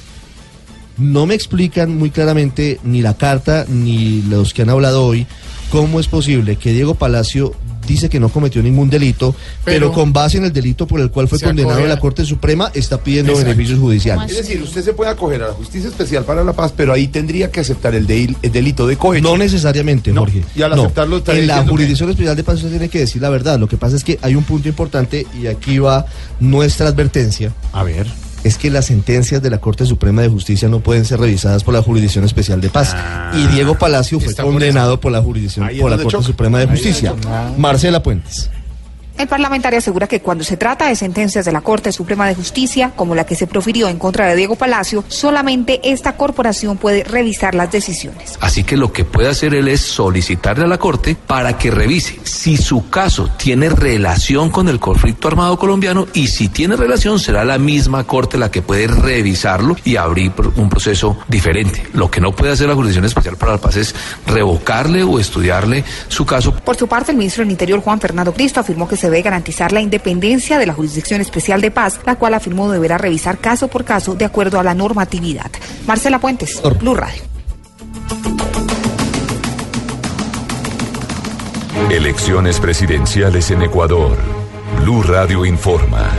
No 1.01 1.27
me 1.27 1.35
explican 1.35 1.97
muy 1.97 2.11
claramente 2.11 2.79
ni 2.85 3.01
la 3.03 3.15
carta 3.15 3.65
ni 3.69 4.23
los 4.23 4.53
que 4.55 4.63
han 4.63 4.71
hablado 4.71 5.05
hoy 5.05 5.27
cómo 5.73 5.99
es 6.01 6.09
posible 6.09 6.57
que 6.57 6.73
Diego 6.73 6.95
Palacio 6.95 7.55
dice 7.87 8.09
que 8.09 8.21
no 8.21 8.29
cometió 8.29 8.63
ningún 8.63 8.91
delito, 8.91 9.35
pero, 9.65 9.79
Pero- 9.87 9.93
con 9.93 10.13
base 10.13 10.37
en 10.39 10.45
el 10.45 10.53
delito 10.53 10.87
por 10.87 11.01
el 11.01 11.11
cual 11.11 11.27
fue 11.29 11.41
condenado 11.41 11.81
en 11.81 11.89
la 11.89 11.99
Corte 11.99 12.25
Suprema 12.25 12.71
está 12.75 13.03
pidiendo 13.03 13.33
Exacto. 13.33 13.49
beneficios 13.51 13.79
judiciales. 13.81 14.31
Es 14.31 14.37
decir, 14.47 14.63
usted 14.63 14.83
se 14.85 14.93
puede 14.93 15.11
acoger 15.11 15.43
a 15.43 15.49
la 15.49 15.53
Justicia 15.55 15.89
Especial 15.89 16.25
para 16.25 16.45
la 16.45 16.53
Paz, 16.53 16.73
pero 16.77 16.93
ahí 16.93 17.09
tendría 17.09 17.51
que 17.51 17.61
aceptar 17.61 17.95
el, 17.95 18.07
del- 18.07 18.37
el 18.43 18.53
delito 18.53 18.87
de 18.87 18.97
cohecho. 18.97 19.23
No 19.27 19.37
necesariamente, 19.39 20.13
Jorge. 20.13 20.45
Y 20.55 20.63
al 20.63 20.77
No. 20.77 20.83
aceptarlo 20.83 21.23
en 21.27 21.47
la 21.47 21.65
que- 21.65 21.71
jurisdicción 21.71 22.11
especial 22.11 22.37
de 22.37 22.45
paz 22.45 22.57
usted 22.57 22.71
tiene 22.71 22.89
que 22.89 22.99
decir 23.01 23.23
la 23.23 23.31
verdad. 23.31 23.59
Lo 23.59 23.67
que 23.69 23.77
pasa 23.77 23.97
es 23.97 24.05
que 24.05 24.19
hay 24.23 24.35
un 24.35 24.45
punto 24.45 24.69
importante 24.69 25.27
y 25.41 25.47
aquí 25.47 25.79
va 25.79 26.05
nuestra 26.41 26.89
advertencia. 26.89 27.53
A 27.73 27.83
ver. 27.85 28.07
Es 28.45 28.57
que 28.57 28.71
las 28.71 28.87
sentencias 28.87 29.43
de 29.43 29.51
la 29.51 29.59
Corte 29.59 29.85
Suprema 29.85 30.23
de 30.23 30.29
Justicia 30.29 30.69
no 30.69 30.81
pueden 30.81 31.05
ser 31.05 31.21
revisadas 31.21 31.63
por 31.63 31.75
la 31.75 31.83
Jurisdicción 31.83 32.25
Especial 32.25 32.61
de 32.61 32.71
Paz. 32.71 32.97
y 33.35 33.47
Diego 33.49 33.75
Palacio 33.77 34.19
fue 34.21 34.33
Ah. 34.37 34.43
condenado 34.43 34.99
por 34.99 35.13
la 35.13 35.21
Jurisdicción, 35.23 35.69
por 35.79 35.91
la 35.91 35.97
Corte 35.99 36.11
choca. 36.13 36.25
Suprema 36.27 36.59
de 36.59 36.65
Ahí 36.65 36.71
Justicia. 36.71 37.15
Marcela 37.59 38.03
Puentes. 38.03 38.51
El 39.19 39.29
parlamentario 39.29 39.79
asegura 39.79 40.07
que 40.07 40.21
cuando 40.21 40.45
se 40.45 40.57
trata 40.57 40.89
de 40.89 40.97
sentencias 40.97 41.45
de 41.45 41.53
la 41.53 41.61
Corte 41.61 41.93
Suprema 41.93 42.27
de 42.27 42.35
Justicia, 42.35 42.93
como 42.97 43.15
la 43.15 43.25
que 43.25 43.35
se 43.35 43.47
profirió 43.47 43.89
en 43.89 43.99
contra 43.99 44.27
de 44.27 44.37
Diego 44.37 44.57
Palacio, 44.57 45.05
solamente 45.09 45.81
esta 45.85 46.17
corporación 46.17 46.79
puede 46.79 47.05
revisar 47.05 47.55
las 47.55 47.71
decisiones. 47.71 48.39
Así 48.41 48.65
que 48.65 48.77
lo 48.77 48.93
que 48.93 49.05
puede 49.05 49.29
hacer 49.29 49.55
él 49.55 49.69
es 49.69 49.81
solicitarle 49.81 50.65
a 50.65 50.69
la 50.69 50.79
Corte 50.79 51.17
para 51.27 51.59
que 51.59 51.71
revise 51.71 52.19
si 52.25 52.57
su 52.57 52.89
caso 52.89 53.31
tiene 53.37 53.69
relación 53.69 54.51
con 54.51 54.69
el 54.69 54.81
conflicto 54.81 55.29
armado 55.29 55.59
colombiano 55.59 56.07
y 56.15 56.29
si 56.29 56.49
tiene 56.49 56.77
relación 56.77 57.19
será 57.19 57.45
la 57.45 57.59
misma 57.59 58.05
Corte 58.05 58.39
la 58.39 58.51
que 58.51 58.63
puede 58.63 58.87
revisarlo 58.87 59.77
y 59.85 59.97
abrir 59.97 60.33
un 60.57 60.69
proceso 60.69 61.19
diferente. 61.29 61.87
Lo 61.93 62.11
que 62.11 62.21
no 62.21 62.33
puede 62.33 62.53
hacer 62.53 62.69
la 62.69 62.75
Jurisdicción 62.75 63.05
Especial 63.05 63.37
para 63.37 63.53
la 63.53 63.59
Paz 63.59 63.77
es 63.77 63.95
revocarle 64.27 65.03
o 65.03 65.19
estudiarle 65.19 65.85
su 66.09 66.25
caso. 66.25 66.55
Por 66.55 66.77
su 66.77 66.87
parte, 66.87 67.13
el 67.13 67.19
ministro 67.19 67.43
del 67.43 67.51
Interior, 67.51 67.81
Juan 67.81 68.01
Fernando 68.01 68.33
Cristo, 68.33 68.61
afirmó 68.61 68.89
que 68.89 68.97
se 69.01 69.09
debe 69.09 69.23
garantizar 69.23 69.73
la 69.73 69.81
independencia 69.81 70.59
de 70.59 70.67
la 70.67 70.75
Jurisdicción 70.75 71.23
Especial 71.23 71.61
de 71.63 71.71
Paz, 71.71 72.01
la 72.05 72.17
cual 72.17 72.35
afirmó 72.35 72.71
deberá 72.71 72.99
revisar 72.99 73.39
caso 73.39 73.69
por 73.69 73.85
caso 73.85 74.15
de 74.15 74.27
acuerdo 74.27 74.61
a 74.61 74.63
la 74.63 74.75
normatividad. 74.75 75.51
Marcela 75.87 76.19
Puentes, 76.19 76.61
Blue 76.79 76.95
Radio. 76.95 77.23
Elecciones 81.91 82.61
presidenciales 82.61 83.51
en 83.51 83.63
Ecuador. 83.63 84.19
Blue 84.83 85.03
Radio 85.03 85.47
informa. 85.47 86.11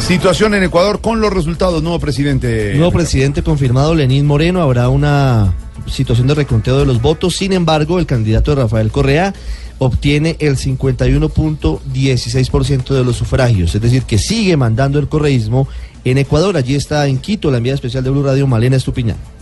Situación 0.00 0.54
en 0.54 0.64
Ecuador 0.64 1.00
con 1.00 1.20
los 1.20 1.32
resultados. 1.32 1.82
Nuevo 1.82 1.98
presidente. 1.98 2.74
Nuevo 2.74 2.92
presidente 2.92 3.42
confirmado, 3.42 3.94
Lenín 3.94 4.26
Moreno. 4.26 4.62
Habrá 4.62 4.88
una 4.88 5.54
situación 5.86 6.26
de 6.26 6.34
reconteo 6.34 6.78
de 6.78 6.86
los 6.86 7.00
votos. 7.00 7.36
Sin 7.36 7.52
embargo, 7.52 7.98
el 7.98 8.06
candidato 8.06 8.54
Rafael 8.54 8.90
Correa 8.90 9.34
obtiene 9.78 10.36
el 10.38 10.56
51.16% 10.56 12.94
de 12.94 13.04
los 13.04 13.16
sufragios. 13.16 13.74
Es 13.74 13.82
decir, 13.82 14.02
que 14.02 14.18
sigue 14.18 14.56
mandando 14.56 14.98
el 14.98 15.08
correísmo 15.08 15.68
en 16.04 16.18
Ecuador. 16.18 16.56
Allí 16.56 16.74
está 16.74 17.06
en 17.06 17.18
Quito 17.18 17.50
la 17.50 17.58
enviada 17.58 17.74
especial 17.74 18.02
de 18.04 18.10
Blue 18.10 18.22
Radio, 18.22 18.46
Malena 18.46 18.76
Estupiñán. 18.76 19.33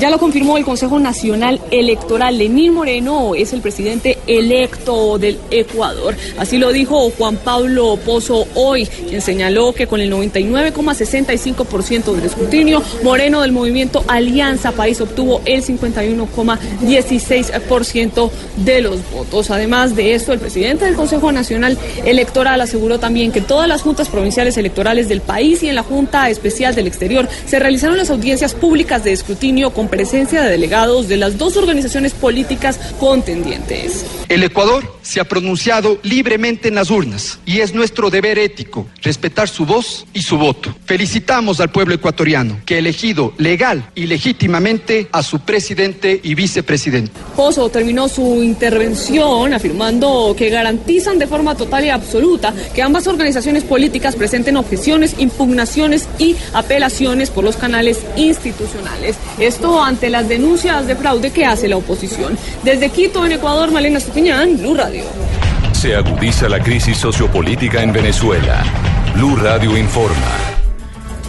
Ya 0.00 0.08
lo 0.08 0.18
confirmó 0.18 0.56
el 0.56 0.64
Consejo 0.64 0.98
Nacional 0.98 1.60
Electoral. 1.70 2.38
Lenín 2.38 2.72
Moreno 2.72 3.34
es 3.34 3.52
el 3.52 3.60
presidente 3.60 4.16
electo 4.26 5.18
del 5.18 5.38
Ecuador. 5.50 6.16
Así 6.38 6.56
lo 6.56 6.72
dijo 6.72 7.10
Juan 7.18 7.36
Pablo 7.36 7.98
Pozo 8.02 8.46
hoy, 8.54 8.86
quien 8.86 9.20
señaló 9.20 9.74
que 9.74 9.86
con 9.86 10.00
el 10.00 10.10
99,65% 10.10 12.14
del 12.14 12.24
escrutinio, 12.24 12.82
Moreno 13.02 13.42
del 13.42 13.52
movimiento 13.52 14.02
Alianza 14.08 14.72
País 14.72 15.02
obtuvo 15.02 15.42
el 15.44 15.62
51,16% 15.62 18.30
de 18.56 18.80
los 18.80 19.00
votos. 19.12 19.50
Además 19.50 19.96
de 19.96 20.14
esto, 20.14 20.32
el 20.32 20.38
presidente 20.38 20.86
del 20.86 20.94
Consejo 20.94 21.30
Nacional 21.30 21.76
Electoral 22.06 22.62
aseguró 22.62 22.98
también 22.98 23.32
que 23.32 23.42
todas 23.42 23.68
las 23.68 23.82
juntas 23.82 24.08
provinciales 24.08 24.56
electorales 24.56 25.10
del 25.10 25.20
país 25.20 25.62
y 25.62 25.68
en 25.68 25.74
la 25.74 25.82
Junta 25.82 26.30
Especial 26.30 26.74
del 26.74 26.86
Exterior 26.86 27.28
se 27.44 27.58
realizaron 27.58 27.98
las 27.98 28.08
audiencias 28.08 28.54
públicas 28.54 28.79
de 28.80 29.12
escrutinio 29.12 29.74
con 29.74 29.88
presencia 29.88 30.40
de 30.40 30.50
delegados 30.52 31.06
de 31.06 31.18
las 31.18 31.36
dos 31.36 31.58
organizaciones 31.58 32.14
políticas 32.14 32.80
contendientes. 32.98 34.06
El 34.30 34.42
Ecuador 34.42 34.96
se 35.02 35.20
ha 35.20 35.24
pronunciado 35.24 35.98
libremente 36.02 36.68
en 36.68 36.76
las 36.76 36.90
urnas 36.90 37.40
y 37.44 37.60
es 37.60 37.74
nuestro 37.74 38.08
deber 38.08 38.38
ético 38.38 38.86
respetar 39.02 39.50
su 39.50 39.66
voz 39.66 40.06
y 40.14 40.22
su 40.22 40.38
voto. 40.38 40.74
Felicitamos 40.86 41.60
al 41.60 41.70
pueblo 41.70 41.94
ecuatoriano 41.94 42.58
que 42.64 42.76
ha 42.76 42.78
elegido 42.78 43.34
legal 43.36 43.90
y 43.94 44.06
legítimamente 44.06 45.08
a 45.12 45.22
su 45.22 45.40
presidente 45.40 46.18
y 46.22 46.34
vicepresidente. 46.34 47.12
Pozo 47.36 47.68
terminó 47.68 48.08
su 48.08 48.42
intervención 48.42 49.52
afirmando 49.52 50.34
que 50.38 50.48
garantizan 50.48 51.18
de 51.18 51.26
forma 51.26 51.54
total 51.54 51.84
y 51.84 51.90
absoluta 51.90 52.54
que 52.74 52.80
ambas 52.80 53.06
organizaciones 53.06 53.64
políticas 53.64 54.16
presenten 54.16 54.56
objeciones, 54.56 55.16
impugnaciones 55.18 56.08
y 56.18 56.34
apelaciones 56.54 57.28
por 57.28 57.44
los 57.44 57.56
canales 57.56 57.98
institucionales. 58.16 58.69
Esto 59.38 59.82
ante 59.82 60.10
las 60.10 60.28
denuncias 60.28 60.86
de 60.86 60.96
fraude 60.96 61.30
que 61.30 61.44
hace 61.44 61.68
la 61.68 61.76
oposición. 61.76 62.36
Desde 62.62 62.90
Quito, 62.90 63.24
en 63.24 63.32
Ecuador, 63.32 63.70
Malena 63.70 63.98
Estupiñán, 63.98 64.56
Blue 64.56 64.74
Radio. 64.74 65.04
Se 65.72 65.94
agudiza 65.96 66.48
la 66.48 66.62
crisis 66.62 66.98
sociopolítica 66.98 67.82
en 67.82 67.92
Venezuela. 67.92 68.62
Blue 69.14 69.36
Radio 69.36 69.76
informa. 69.76 70.59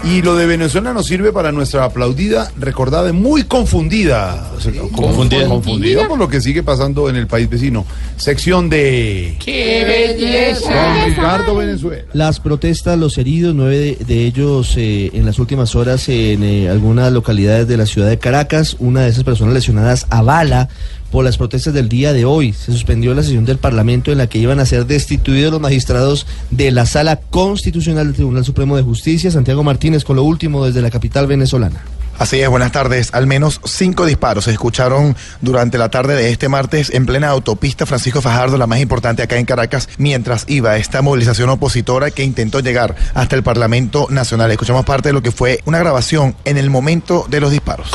Y 0.03 0.23
lo 0.23 0.35
de 0.35 0.47
Venezuela 0.47 0.93
nos 0.93 1.05
sirve 1.05 1.31
para 1.31 1.51
nuestra 1.51 1.83
aplaudida, 1.83 2.51
recordada 2.57 3.09
y 3.09 3.13
muy 3.13 3.43
confundida. 3.43 4.49
Confundida. 4.91 5.47
confundida 5.47 6.07
por 6.07 6.17
lo 6.17 6.27
que 6.27 6.41
sigue 6.41 6.63
pasando 6.63 7.07
en 7.07 7.15
el 7.15 7.27
país 7.27 7.47
vecino. 7.47 7.85
Sección 8.17 8.67
de. 8.67 9.37
¡Qué 9.43 9.85
belleza! 9.85 10.73
Don 10.73 11.05
Ricardo 11.05 11.55
Venezuela. 11.55 12.03
Las 12.13 12.39
protestas, 12.39 12.97
los 12.97 13.19
heridos, 13.19 13.53
nueve 13.53 13.77
de, 13.77 14.05
de 14.05 14.25
ellos 14.25 14.73
eh, 14.75 15.11
en 15.13 15.25
las 15.25 15.37
últimas 15.37 15.75
horas 15.75 16.09
en 16.09 16.43
eh, 16.43 16.67
algunas 16.67 17.11
localidades 17.11 17.67
de 17.67 17.77
la 17.77 17.85
ciudad 17.85 18.09
de 18.09 18.17
Caracas. 18.17 18.77
Una 18.79 19.01
de 19.01 19.09
esas 19.09 19.23
personas 19.23 19.53
lesionadas 19.53 20.07
a 20.09 20.23
bala 20.23 20.69
por 21.11 21.25
las 21.25 21.37
protestas 21.37 21.73
del 21.73 21.89
día 21.89 22.13
de 22.13 22.25
hoy. 22.25 22.53
Se 22.53 22.71
suspendió 22.71 23.13
la 23.13 23.23
sesión 23.23 23.45
del 23.45 23.57
Parlamento 23.57 24.11
en 24.11 24.17
la 24.17 24.27
que 24.27 24.39
iban 24.39 24.59
a 24.59 24.65
ser 24.65 24.85
destituidos 24.85 25.51
los 25.51 25.61
magistrados 25.61 26.25
de 26.49 26.71
la 26.71 26.85
Sala 26.85 27.17
Constitucional 27.17 28.07
del 28.07 28.15
Tribunal 28.15 28.45
Supremo 28.45 28.75
de 28.75 28.83
Justicia. 28.83 29.29
Santiago 29.29 29.63
Martínez 29.63 30.03
con 30.03 30.15
lo 30.15 30.23
último 30.23 30.65
desde 30.65 30.81
la 30.81 30.89
capital 30.89 31.27
venezolana. 31.27 31.81
Así 32.21 32.39
es, 32.39 32.47
buenas 32.49 32.71
tardes. 32.71 33.09
Al 33.13 33.25
menos 33.25 33.59
cinco 33.65 34.05
disparos 34.05 34.43
se 34.43 34.51
escucharon 34.51 35.15
durante 35.41 35.79
la 35.79 35.89
tarde 35.89 36.15
de 36.15 36.31
este 36.31 36.49
martes 36.49 36.91
en 36.91 37.07
plena 37.07 37.29
autopista 37.29 37.87
Francisco 37.87 38.21
Fajardo, 38.21 38.57
la 38.57 38.67
más 38.67 38.79
importante 38.79 39.23
acá 39.23 39.37
en 39.37 39.45
Caracas, 39.45 39.89
mientras 39.97 40.45
iba 40.47 40.77
esta 40.77 41.01
movilización 41.01 41.49
opositora 41.49 42.11
que 42.11 42.23
intentó 42.23 42.59
llegar 42.59 42.95
hasta 43.15 43.35
el 43.35 43.41
Parlamento 43.41 44.05
Nacional. 44.11 44.51
Escuchamos 44.51 44.85
parte 44.85 45.09
de 45.09 45.13
lo 45.13 45.23
que 45.23 45.31
fue 45.31 45.61
una 45.65 45.79
grabación 45.79 46.35
en 46.45 46.57
el 46.57 46.69
momento 46.69 47.25
de 47.27 47.39
los 47.39 47.49
disparos. 47.49 47.89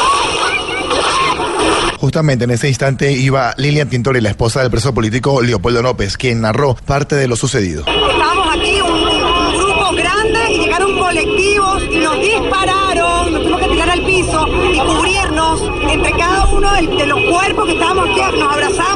Justamente 1.98 2.44
en 2.44 2.50
ese 2.50 2.68
instante 2.68 3.12
iba 3.12 3.54
Lilian 3.56 3.88
Tintori, 3.88 4.20
la 4.20 4.30
esposa 4.30 4.61
del 4.61 4.70
preso 4.70 4.92
político 4.94 5.42
Leopoldo 5.42 5.82
López, 5.82 6.16
quien 6.16 6.40
narró 6.40 6.74
parte 6.74 7.16
de 7.16 7.26
lo 7.26 7.37
sucedido. 7.37 7.85
Estábamos 7.87 8.56
aquí, 8.56 8.80
un, 8.80 8.92
un 8.92 9.54
grupo 9.56 9.92
grande, 9.94 10.52
y 10.52 10.59
llegaron 10.59 10.98
colectivos 10.98 11.82
y 11.90 11.96
nos 11.96 12.20
dispararon. 12.20 13.32
Nos 13.32 13.42
tuvimos 13.42 13.61
que 13.61 13.68
tirar 13.68 13.90
al 13.90 14.04
piso 14.04 14.46
y 14.72 14.78
cubrirnos 14.78 15.62
entre 15.90 16.12
cada 16.12 16.46
uno 16.46 16.72
de, 16.74 16.87
de 16.87 17.06
los 17.06 17.20
cuerpos 17.22 17.66
que 17.66 17.72
estábamos 17.72 18.11
aquí. 18.11 18.38
Nos 18.38 18.52
abrazamos, 18.52 18.95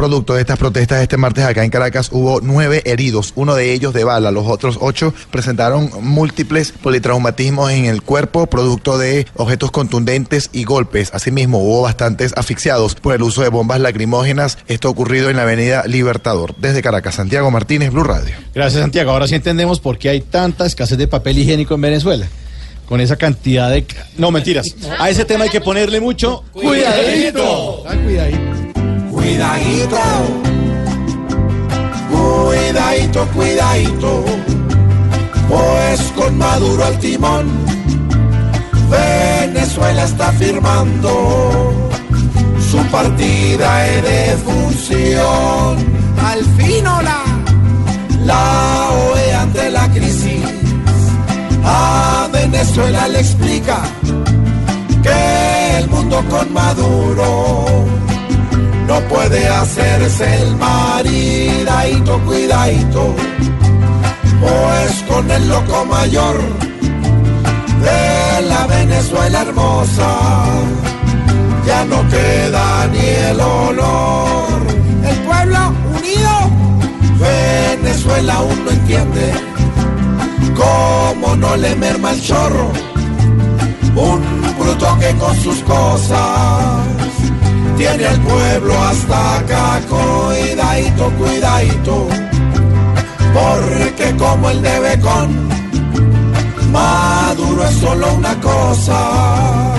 Producto 0.00 0.32
de 0.32 0.40
estas 0.40 0.56
protestas 0.56 1.02
este 1.02 1.18
martes 1.18 1.44
acá 1.44 1.62
en 1.62 1.68
Caracas 1.68 2.08
hubo 2.10 2.40
nueve 2.40 2.80
heridos, 2.86 3.34
uno 3.36 3.54
de 3.54 3.74
ellos 3.74 3.92
de 3.92 4.02
bala. 4.02 4.30
Los 4.30 4.46
otros 4.46 4.78
ocho 4.80 5.12
presentaron 5.30 5.90
múltiples 6.00 6.72
politraumatismos 6.72 7.70
en 7.70 7.84
el 7.84 8.00
cuerpo, 8.00 8.46
producto 8.46 8.96
de 8.96 9.26
objetos 9.36 9.70
contundentes 9.70 10.48
y 10.54 10.64
golpes. 10.64 11.10
Asimismo, 11.12 11.58
hubo 11.58 11.82
bastantes 11.82 12.32
asfixiados 12.34 12.94
por 12.94 13.14
el 13.14 13.20
uso 13.20 13.42
de 13.42 13.50
bombas 13.50 13.78
lacrimógenas. 13.78 14.56
Esto 14.68 14.88
ocurrido 14.88 15.28
en 15.28 15.36
la 15.36 15.42
avenida 15.42 15.84
Libertador. 15.86 16.56
Desde 16.56 16.80
Caracas, 16.80 17.16
Santiago 17.16 17.50
Martínez, 17.50 17.90
Blue 17.92 18.04
Radio. 18.04 18.34
Gracias, 18.54 18.80
Santiago. 18.80 19.10
Ahora 19.10 19.28
sí 19.28 19.34
entendemos 19.34 19.80
por 19.80 19.98
qué 19.98 20.08
hay 20.08 20.22
tanta 20.22 20.64
escasez 20.64 20.96
de 20.96 21.08
papel 21.08 21.36
higiénico 21.36 21.74
en 21.74 21.80
Venezuela. 21.82 22.26
Con 22.88 23.02
esa 23.02 23.16
cantidad 23.16 23.68
de... 23.68 23.86
No, 24.16 24.30
mentiras. 24.30 24.74
A 24.98 25.10
ese 25.10 25.26
tema 25.26 25.44
hay 25.44 25.50
que 25.50 25.60
ponerle 25.60 26.00
mucho 26.00 26.42
cuidadito. 26.54 27.84
Ah, 27.86 27.94
cuidadito. 28.02 28.79
Cuidadito, 29.20 29.98
cuidadito, 32.10 33.26
cuidadito, 33.34 34.24
pues 35.46 36.00
con 36.16 36.38
Maduro 36.38 36.86
al 36.86 36.98
timón, 36.98 37.46
Venezuela 38.88 40.04
está 40.04 40.32
firmando 40.32 41.90
su 42.70 42.78
partida 42.86 43.80
de 43.80 44.02
defunción. 44.02 45.76
Al 46.24 46.42
fin, 46.56 46.86
hola, 46.86 47.22
la 48.24 48.88
OE 48.90 49.34
ante 49.34 49.68
la 49.68 49.86
crisis, 49.90 50.46
a 51.62 52.26
Venezuela 52.32 53.06
le 53.08 53.20
explica 53.20 53.82
que 55.02 55.78
el 55.78 55.88
mundo 55.90 56.24
con 56.30 56.50
Maduro 56.54 57.84
no 58.90 59.00
puede 59.02 59.48
hacerse 59.48 60.42
el 60.42 60.56
maridadito, 60.56 62.18
cuidadito, 62.26 63.14
pues 64.40 65.04
con 65.08 65.30
el 65.30 65.48
loco 65.48 65.84
mayor 65.84 66.36
de 67.86 68.42
la 68.48 68.66
Venezuela 68.66 69.42
hermosa 69.42 70.10
ya 71.64 71.84
no 71.84 71.98
queda 72.08 72.88
ni 72.88 73.06
el 73.30 73.40
olor. 73.40 74.60
El 75.10 75.18
pueblo 75.28 75.58
unido, 75.96 76.34
Venezuela 77.20 78.34
aún 78.34 78.64
no 78.64 78.70
entiende 78.72 79.32
cómo 80.56 81.36
no 81.36 81.56
le 81.56 81.76
merma 81.76 82.10
el 82.10 82.20
chorro, 82.20 82.72
un 83.94 84.20
bruto 84.58 84.98
que 84.98 85.14
con 85.16 85.36
sus 85.36 85.60
cosas 85.60 87.09
tiene 87.80 88.04
al 88.04 88.20
pueblo 88.20 88.74
hasta 88.78 89.38
acá, 89.38 89.80
cuidadito, 89.88 91.10
cuidadito, 91.12 92.08
porque 93.32 94.14
como 94.18 94.50
el 94.50 94.60
debe 94.60 95.00
con 95.00 95.48
Maduro 96.70 97.64
es 97.64 97.74
solo 97.76 98.14
una 98.16 98.38
cosa 98.40 99.74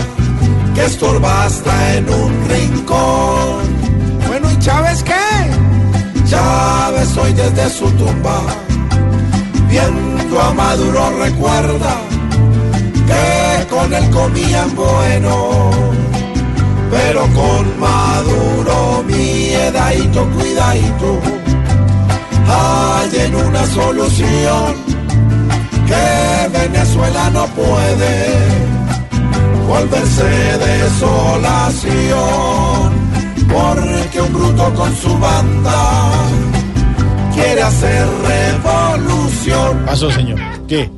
que 0.74 0.84
estorba 0.86 1.46
hasta 1.46 1.94
en 1.98 2.10
un 2.10 2.50
rincón. 2.50 3.62
Bueno, 4.28 4.52
¿y 4.52 4.58
Chávez 4.58 5.04
qué? 5.04 6.24
Chávez 6.26 7.16
hoy 7.18 7.34
desde 7.34 7.70
su 7.70 7.86
tumba, 7.92 8.42
viendo 9.70 10.42
a 10.42 10.52
Maduro 10.56 11.20
recuerda 11.20 11.98
que 13.10 13.68
con 13.68 13.94
él 13.94 14.10
comían 14.10 14.76
bueno, 14.76 15.72
pero 16.92 17.22
con 17.22 17.80
Maduro 17.80 19.04
miedadito, 19.08 20.28
cuidadito, 20.32 21.20
hay 22.48 23.20
en 23.20 23.36
una 23.36 23.66
solución 23.66 24.76
que 25.88 26.50
Venezuela 26.60 27.30
no 27.32 27.46
puede 27.48 28.38
volverse 29.68 30.58
desolación, 30.58 31.92
porque 33.50 34.22
un 34.22 34.34
bruto 34.34 34.74
con 34.74 34.96
su 34.96 35.18
banda 35.18 36.12
quiere 37.34 37.64
hacer 37.64 38.06
revolución. 38.28 39.86
Pasó, 39.86 40.12
señor. 40.12 40.40
¿Qué? 40.68 40.90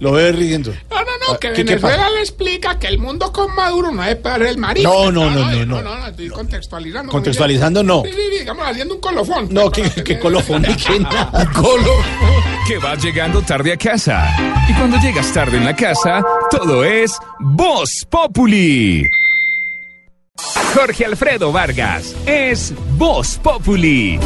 Lo 0.00 0.12
ve 0.12 0.32
riendo. 0.32 0.72
No, 0.90 0.96
no, 0.96 1.32
no, 1.32 1.38
que 1.38 1.48
¿Qué- 1.48 1.54
qué 1.56 1.64
Venezuela 1.64 1.96
pasa? 1.98 2.10
le 2.10 2.20
explica 2.20 2.78
que 2.78 2.86
el 2.86 2.98
mundo 2.98 3.30
con 3.32 3.54
Maduro 3.54 3.92
no 3.92 4.02
es 4.02 4.16
para 4.16 4.48
el 4.48 4.56
marido. 4.56 4.90
No, 4.90 5.12
no, 5.12 5.30
no, 5.30 5.44
no, 5.50 5.64
no, 5.66 5.82
no. 5.82 5.82
no, 5.82 6.06
estoy 6.06 6.28
contextualizando. 6.30 7.12
Contextualizando, 7.12 7.82
no. 7.82 8.02
Sí, 8.06 8.10
sí, 8.12 8.38
digamos, 8.38 8.66
haciendo 8.66 8.94
un 8.94 9.00
colofón. 9.00 9.48
No, 9.50 9.70
que, 9.70 9.82
que 10.02 10.18
colofón, 10.18 10.62
ni 10.62 10.74
que 10.74 10.98
nada. 11.00 11.30
Que 12.66 12.78
vas 12.78 13.02
llegando 13.02 13.42
tarde 13.42 13.72
a 13.72 13.76
casa. 13.76 14.34
Y 14.68 14.74
cuando 14.74 14.96
llegas 14.98 15.32
tarde 15.32 15.56
en 15.58 15.64
la 15.64 15.74
casa, 15.76 16.24
todo 16.50 16.84
es 16.84 17.12
Voz 17.40 18.06
Populi. 18.08 19.04
Jorge 20.74 21.04
Alfredo 21.04 21.52
Vargas 21.52 22.14
es 22.26 22.72
Voz 22.96 23.38
Populi. 23.42 24.18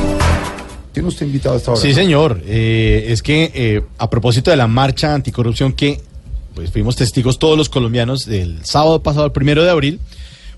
¿Tiene 0.94 1.08
usted 1.08 1.26
invitado 1.26 1.56
a 1.56 1.58
esta 1.58 1.72
hora? 1.72 1.80
Sí, 1.80 1.92
señor. 1.92 2.40
Eh, 2.46 3.06
es 3.08 3.20
que 3.20 3.50
eh, 3.52 3.82
a 3.98 4.08
propósito 4.08 4.52
de 4.52 4.56
la 4.56 4.68
marcha 4.68 5.12
anticorrupción 5.12 5.72
que 5.72 6.00
pues 6.54 6.70
fuimos 6.70 6.94
testigos 6.94 7.40
todos 7.40 7.58
los 7.58 7.68
colombianos 7.68 8.26
del 8.26 8.64
sábado 8.64 9.02
pasado, 9.02 9.26
el 9.26 9.32
primero 9.32 9.64
de 9.64 9.70
abril, 9.70 9.98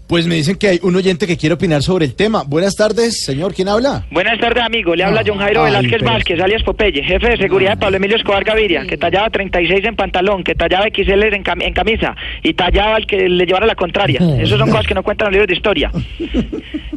pues 0.09 0.27
me 0.27 0.37
dicen 0.37 0.57
que 0.57 0.69
hay 0.69 0.79
un 0.83 0.95
oyente 0.95 1.27
que 1.27 1.37
quiere 1.37 1.55
opinar 1.55 1.83
sobre 1.83 2.05
el 2.05 2.15
tema. 2.15 2.45
Buenas 2.47 2.77
tardes, 2.77 3.25
señor. 3.25 3.55
¿Quién 3.55 3.69
habla? 3.69 4.07
Buenas 4.11 4.39
tardes, 4.39 4.63
amigo. 4.63 4.95
Le 4.95 5.03
habla 5.05 5.23
John 5.27 5.39
Jairo 5.39 5.65
Ay, 5.65 5.73
Velázquez 5.73 5.99
pero- 6.01 6.13
Vázquez, 6.13 6.41
alias 6.41 6.63
Popeye, 6.63 7.03
jefe 7.03 7.29
de 7.31 7.37
seguridad 7.37 7.71
de 7.73 7.77
Pablo 7.79 7.97
Emilio 7.97 8.17
Escobar 8.17 8.45
Gaviria, 8.45 8.87
que 8.87 8.97
tallaba 8.97 9.31
36 9.31 9.85
en 9.85 9.97
pantalón, 9.97 10.45
que 10.45 10.55
tallaba 10.55 10.87
XL 10.87 11.35
en, 11.35 11.43
cam- 11.45 11.63
en 11.63 11.73
camisa 11.73 12.15
y 12.43 12.55
tallaba 12.55 12.97
al 12.97 13.07
que 13.07 13.29
le 13.29 13.47
llevara 13.47 13.67
la 13.67 13.75
contraria. 13.75 14.21
Esas 14.41 14.59
son 14.59 14.71
cosas 14.71 14.87
que 14.87 14.95
no 14.95 15.03
cuentan 15.03 15.27
los 15.27 15.33
libros 15.33 15.49
de 15.49 15.55
historia. 15.55 15.91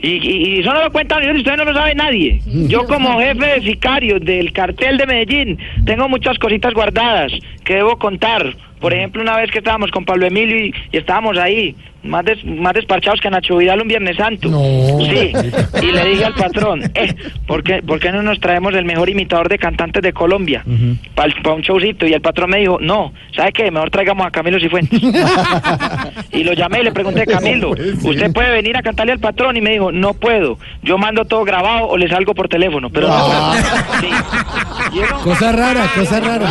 Y, 0.01 0.07
y- 0.11 0.55
y 0.55 0.59
eso 0.59 0.71
no 0.73 0.83
lo 0.83 0.91
cuentan 0.91 1.17
los 1.19 1.25
libros 1.27 1.35
de 1.35 1.39
historia, 1.39 1.65
no 1.65 1.71
lo 1.71 1.77
sabe 1.77 1.95
nadie. 1.95 2.39
Yo 2.45 2.85
como 2.85 3.19
jefe 3.19 3.45
de 3.45 3.61
sicarios 3.63 4.21
del 4.23 4.53
cartel 4.53 4.97
de 4.97 5.05
Medellín 5.07 5.57
tengo 5.85 6.07
muchas 6.07 6.37
cositas 6.37 6.73
guardadas 6.73 7.31
que 7.65 7.73
debo 7.75 7.97
contar. 7.97 8.55
Por 8.79 8.93
ejemplo, 8.93 9.21
una 9.21 9.35
vez 9.37 9.51
que 9.51 9.57
estábamos 9.59 9.91
con 9.91 10.05
Pablo 10.05 10.25
Emilio 10.25 10.57
y, 10.65 10.73
y 10.91 10.97
estábamos 10.97 11.37
ahí, 11.37 11.75
más, 12.01 12.23
des- 12.23 12.45
más 12.45 12.73
desparchados 12.73 13.19
que 13.19 13.29
Nacho 13.29 13.57
Vidal 13.57 13.81
un 13.81 13.87
Viernes 13.89 14.15
Santo. 14.15 14.47
Sí, 14.99 15.33
y 15.81 15.91
le 15.91 16.05
dije 16.05 16.23
al 16.25 16.33
patrón, 16.33 16.83
eh, 16.95 17.13
¿por 17.45 17.61
qué, 17.61 17.81
por 17.83 17.99
qué 17.99 18.09
no 18.13 18.21
nos 18.23 18.39
traemos 18.39 18.73
el 18.75 18.85
mejor 18.85 19.09
imitador 19.09 19.49
de 19.49 19.57
cantantes 19.57 20.01
de 20.01 20.13
Colombia 20.13 20.63
para 21.13 21.33
un 21.53 21.61
showcito? 21.61 22.07
Y 22.07 22.13
el 22.13 22.21
patrón 22.21 22.51
me 22.51 22.59
dijo, 22.59 22.77
no, 22.79 23.11
¿sabe 23.35 23.51
qué? 23.51 23.69
Mejor 23.69 23.89
traigamos 23.91 24.25
a 24.25 24.31
Camilo 24.31 24.59
Cifuentes. 24.61 25.01
y 26.31 26.43
lo 26.45 26.53
llamé 26.53 26.79
y 26.79 26.83
le 26.83 26.91
pregunté, 26.93 27.25
Camilo, 27.25 27.71
¿usted 27.71 28.31
puede 28.31 28.49
venir 28.51 28.77
a 28.77 28.81
cantarle 28.81 29.11
al 29.11 29.19
patrón? 29.19 29.57
Y 29.57 29.61
me 29.61 29.71
dijo, 29.71 29.91
no 29.91 30.13
puedo, 30.13 30.57
yo 30.83 30.97
mando 30.97 31.25
todo 31.25 31.43
grabado 31.43 31.87
o 31.87 31.97
le 31.97 32.07
salgo 32.07 32.33
por 32.33 32.47
teléfono. 32.47 32.89
Pero 32.89 33.09
no 33.09 33.25
puedo. 33.25 33.53
Sí. 33.99 34.07
Cosa 35.23 35.51
rara, 35.51 35.85
cosa 35.95 36.19
rara. 36.21 36.49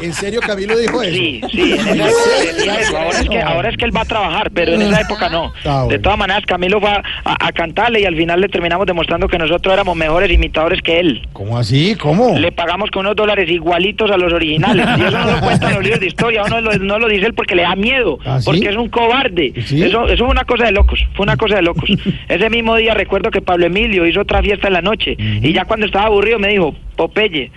¿En 0.00 0.12
serio 0.14 0.40
Camilo 0.40 0.76
dijo 0.78 1.02
eso? 1.02 1.14
Sí, 1.14 1.40
sí, 1.50 1.72
en 1.72 2.00
esa 2.00 2.08
época 2.08 2.52
decía 2.56 2.80
eso. 2.80 2.96
Ahora 2.98 3.10
es, 3.20 3.28
que, 3.28 3.40
ahora 3.40 3.68
es 3.70 3.76
que 3.76 3.84
él 3.84 3.96
va 3.96 4.00
a 4.02 4.04
trabajar, 4.04 4.50
pero 4.52 4.72
en 4.74 4.82
esa 4.82 5.00
época 5.00 5.28
no. 5.28 5.52
Ah. 5.64 5.86
De 5.88 5.98
todas 5.98 6.18
maneras, 6.18 6.44
Camilo 6.46 6.80
fue 6.80 6.90
a, 7.24 7.52
cantarle 7.52 8.00
y 8.00 8.04
al 8.04 8.16
final 8.16 8.40
le 8.40 8.48
terminamos 8.48 8.86
demostrando 8.86 9.28
que 9.28 9.38
nosotros 9.38 9.72
éramos 9.74 9.96
mejores 9.96 10.30
imitadores 10.30 10.80
que 10.82 11.00
él. 11.00 11.26
¿Cómo 11.32 11.58
así? 11.58 11.96
¿Cómo? 11.96 12.38
Le 12.38 12.52
pagamos 12.52 12.90
con 12.90 13.06
unos 13.06 13.16
dólares 13.16 13.48
igualitos 13.50 14.10
a 14.10 14.16
los 14.16 14.32
originales. 14.32 14.86
Y 14.98 15.02
eso 15.02 15.18
no 15.18 15.30
lo 15.32 15.40
cuentan 15.40 15.74
los 15.74 15.82
libros 15.82 16.00
de 16.00 16.06
historia, 16.06 16.44
uno 16.44 16.60
lo- 16.60 16.78
no 16.78 16.98
lo 16.98 17.08
dice 17.08 17.26
él 17.26 17.34
porque 17.34 17.54
le 17.54 17.62
da 17.62 17.74
miedo, 17.76 18.18
¿Ah, 18.24 18.38
sí? 18.40 18.46
porque 18.46 18.68
es 18.68 18.76
un 18.76 18.88
cobarde. 18.88 19.52
¿Sí? 19.66 19.82
Eso, 19.82 20.06
eso 20.08 20.24
fue 20.24 20.32
una 20.32 20.44
cosa 20.44 20.64
de 20.64 20.72
locos, 20.72 21.00
fue 21.14 21.24
una 21.24 21.36
cosa 21.36 21.56
de 21.56 21.62
locos. 21.62 21.88
Ese 22.28 22.50
mismo 22.50 22.76
día 22.76 22.94
recuerdo 22.94 23.30
que 23.30 23.40
Pablo 23.42 23.66
Emilio 23.66 24.06
hizo 24.06 24.20
otra 24.20 24.42
fiesta 24.42 24.68
en 24.68 24.74
la 24.74 24.82
noche 24.82 25.16
y 25.18 25.52
ya 25.52 25.64
cuando 25.64 25.86
estaba 25.86 26.06
aburrido 26.06 26.38
me 26.38 26.48
dijo, 26.48 26.74
Popeye, 26.96 27.50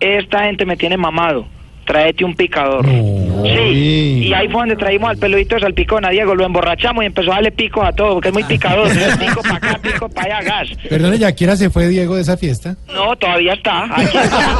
esta 0.00 0.44
gente 0.44 0.64
me 0.66 0.76
tiene 0.76 0.96
mamado. 0.96 1.46
Tráete 1.84 2.24
un 2.24 2.34
picador. 2.34 2.84
Sí, 2.86 4.24
y 4.26 4.32
ahí 4.32 4.48
fue 4.48 4.60
donde 4.60 4.76
traímos 4.76 5.10
al 5.10 5.18
peludito 5.18 5.56
de 5.56 5.62
salpicón 5.62 6.04
a 6.04 6.10
Diego, 6.10 6.34
lo 6.34 6.46
emborrachamos 6.46 7.02
y 7.02 7.06
empezó 7.06 7.32
a 7.32 7.36
darle 7.36 7.50
picos 7.50 7.84
a 7.84 7.92
todo, 7.92 8.14
porque 8.14 8.28
es 8.28 8.34
muy 8.34 8.44
picador. 8.44 8.88
pico 9.18 9.42
para 9.42 9.56
acá, 9.56 9.78
pico 9.82 10.08
para 10.08 10.38
allá, 10.38 10.48
gas. 10.48 10.68
Perdone, 10.88 11.18
¿ya 11.18 11.32
quiera 11.32 11.56
se 11.56 11.70
fue 11.70 11.88
Diego 11.88 12.14
de 12.14 12.22
esa 12.22 12.36
fiesta? 12.36 12.76
No, 12.94 13.16
todavía 13.16 13.54
está. 13.54 13.84
Aquí 13.84 14.16
está. 14.16 14.58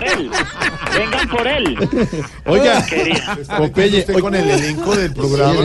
Vengan 0.28 1.28
por 1.28 1.46
él. 1.46 1.76
Vengan 1.76 1.88
por 1.88 2.06
él. 2.08 2.24
Oiga. 2.46 2.84
Popeye, 3.56 3.98
usted 4.00 4.18
con 4.18 4.34
el 4.34 4.50
elenco 4.50 4.96
del 4.96 5.12
programa. 5.12 5.60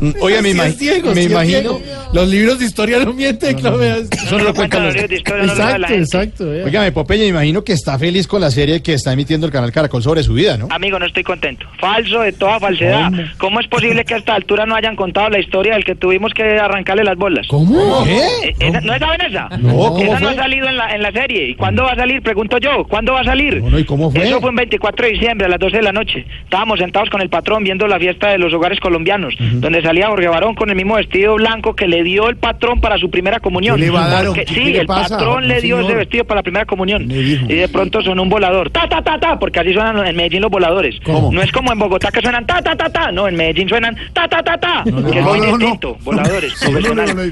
Mm, 0.00 0.10
Oiga, 0.20 0.42
me, 0.42 0.50
imagino. 0.50 1.78
Los 2.12 2.28
libros 2.28 2.58
de 2.58 2.64
historia 2.66 2.98
no 3.00 3.12
mienten. 3.12 3.58
Eso 3.58 4.38
no 4.38 4.44
lo 4.44 4.54
cuentan 4.54 4.84
los. 4.86 4.94
Exacto, 4.96 5.92
exacto. 5.94 6.44
Oiga, 6.64 6.90
Popeye, 6.92 7.22
me 7.24 7.28
imagino 7.28 7.62
que 7.62 7.72
está 7.72 7.98
feliz 7.98 8.26
con 8.26 8.40
la 8.40 8.50
serie 8.50 8.82
que 8.82 8.94
está 8.94 9.12
emitiendo 9.12 9.46
el 9.46 9.52
canal 9.52 9.72
Caracol 9.72 10.02
sobre 10.02 10.22
su 10.22 10.34
vida, 10.34 10.56
¿no? 10.56 10.68
Amigo, 10.70 10.98
no 10.98 11.06
estoy 11.06 11.22
contento. 11.24 11.66
Falso 11.78 12.20
de 12.20 12.32
toda 12.32 12.58
falsedad. 12.60 13.10
¿Cómo 13.38 13.60
es 13.60 13.66
posible 13.68 14.04
que 14.04 14.14
a 14.14 14.16
esta 14.18 14.34
altura 14.34 14.66
no 14.66 14.74
hayan 14.74 14.96
contado 14.96 15.28
la 15.28 15.38
historia 15.38 15.74
del 15.74 15.84
que 15.84 15.94
tuvimos 15.94 16.32
que 16.32 16.42
arrancarle 16.58 17.04
las 17.04 17.16
bolas? 17.16 17.46
¿Cómo? 17.48 18.04
¿Qué? 18.04 18.48
Eh, 18.48 18.54
esa- 18.60 18.80
¿No 18.80 18.98
saben 18.98 19.20
esa? 19.22 19.48
No, 19.58 19.72
¿cómo 19.90 20.02
esa 20.02 20.20
no 20.20 20.28
ha 20.30 20.34
salido 20.34 20.68
en 20.68 20.76
la, 20.76 20.94
en 20.94 21.02
la 21.02 21.12
serie. 21.12 21.50
¿Y 21.50 21.54
cuándo 21.54 21.82
va 21.84 21.92
a 21.92 21.96
salir? 21.96 22.22
Pregunto 22.22 22.58
yo. 22.58 22.84
¿Cuándo 22.88 23.12
va 23.12 23.20
a 23.20 23.24
salir? 23.24 23.35
Bueno, 23.60 23.78
¿y 23.78 23.84
cómo 23.84 24.10
fue? 24.10 24.24
Eso 24.24 24.40
fue 24.40 24.50
un 24.50 24.56
24 24.56 25.06
de 25.06 25.12
diciembre 25.12 25.46
a 25.46 25.48
las 25.50 25.58
12 25.60 25.76
de 25.76 25.82
la 25.82 25.92
noche. 25.92 26.24
Estábamos 26.44 26.78
sentados 26.78 27.10
con 27.10 27.20
el 27.20 27.28
patrón 27.28 27.62
viendo 27.64 27.86
la 27.86 27.98
fiesta 27.98 28.28
de 28.30 28.38
los 28.38 28.52
hogares 28.52 28.80
colombianos, 28.80 29.34
donde 29.38 29.82
salía 29.82 30.08
Jorge 30.08 30.28
Barón 30.28 30.54
con 30.54 30.70
el 30.70 30.76
mismo 30.76 30.94
vestido 30.96 31.34
blanco 31.36 31.74
que 31.74 31.86
le 31.86 32.02
dio 32.02 32.28
el 32.28 32.36
patrón 32.36 32.80
para 32.80 32.98
su 32.98 33.10
primera 33.10 33.40
comunión. 33.40 33.76
¿Qué 33.76 33.86
le 33.86 33.90
va 33.90 34.06
a 34.06 34.08
dar? 34.08 34.26
Porque- 34.26 34.44
¿Qué- 34.44 34.54
sí, 34.54 34.72
qué 34.72 34.80
el 34.80 34.86
pasa? 34.86 35.16
patrón 35.18 35.46
le 35.48 35.54
No, 35.56 35.60
dio 35.60 35.76
señor. 35.76 35.90
ese 35.90 35.98
vestido 35.98 36.24
para 36.24 36.38
la 36.38 36.42
primera 36.42 36.64
comunión. 36.66 37.10
Y 37.10 37.54
de 37.54 37.68
pronto 37.68 38.02
sonó 38.02 38.22
un 38.22 38.28
volador. 38.28 38.70
Ta, 38.70 38.88
ta, 38.88 39.02
ta, 39.02 39.18
ta, 39.18 39.38
porque 39.38 39.60
así 39.60 39.72
suenan 39.72 40.06
en 40.06 40.16
Medellín 40.16 40.42
los 40.42 40.50
voladores. 40.50 40.96
¿Cómo? 41.04 41.30
No 41.32 41.42
es 41.42 41.52
como 41.52 41.72
en 41.72 41.78
Bogotá 41.78 42.10
que 42.10 42.20
suenan 42.20 42.46
ta, 42.46 42.60
ta, 42.62 42.74
ta, 42.76 42.88
ta. 42.90 43.12
No, 43.12 43.28
en 43.28 43.36
Medellín 43.36 43.68
suenan 43.68 43.96
ta, 44.12 44.26
ta, 44.28 44.42
ta, 44.42 44.56
ta. 44.58 44.84
que 44.84 44.90
es 45.18 45.24
muy 45.24 45.38
no, 45.40 45.46
no. 45.46 45.56
distinto. 45.58 45.96
Voladores, 46.04 46.52
no, 46.70 46.94
no, 46.94 47.04
no. 47.14 47.22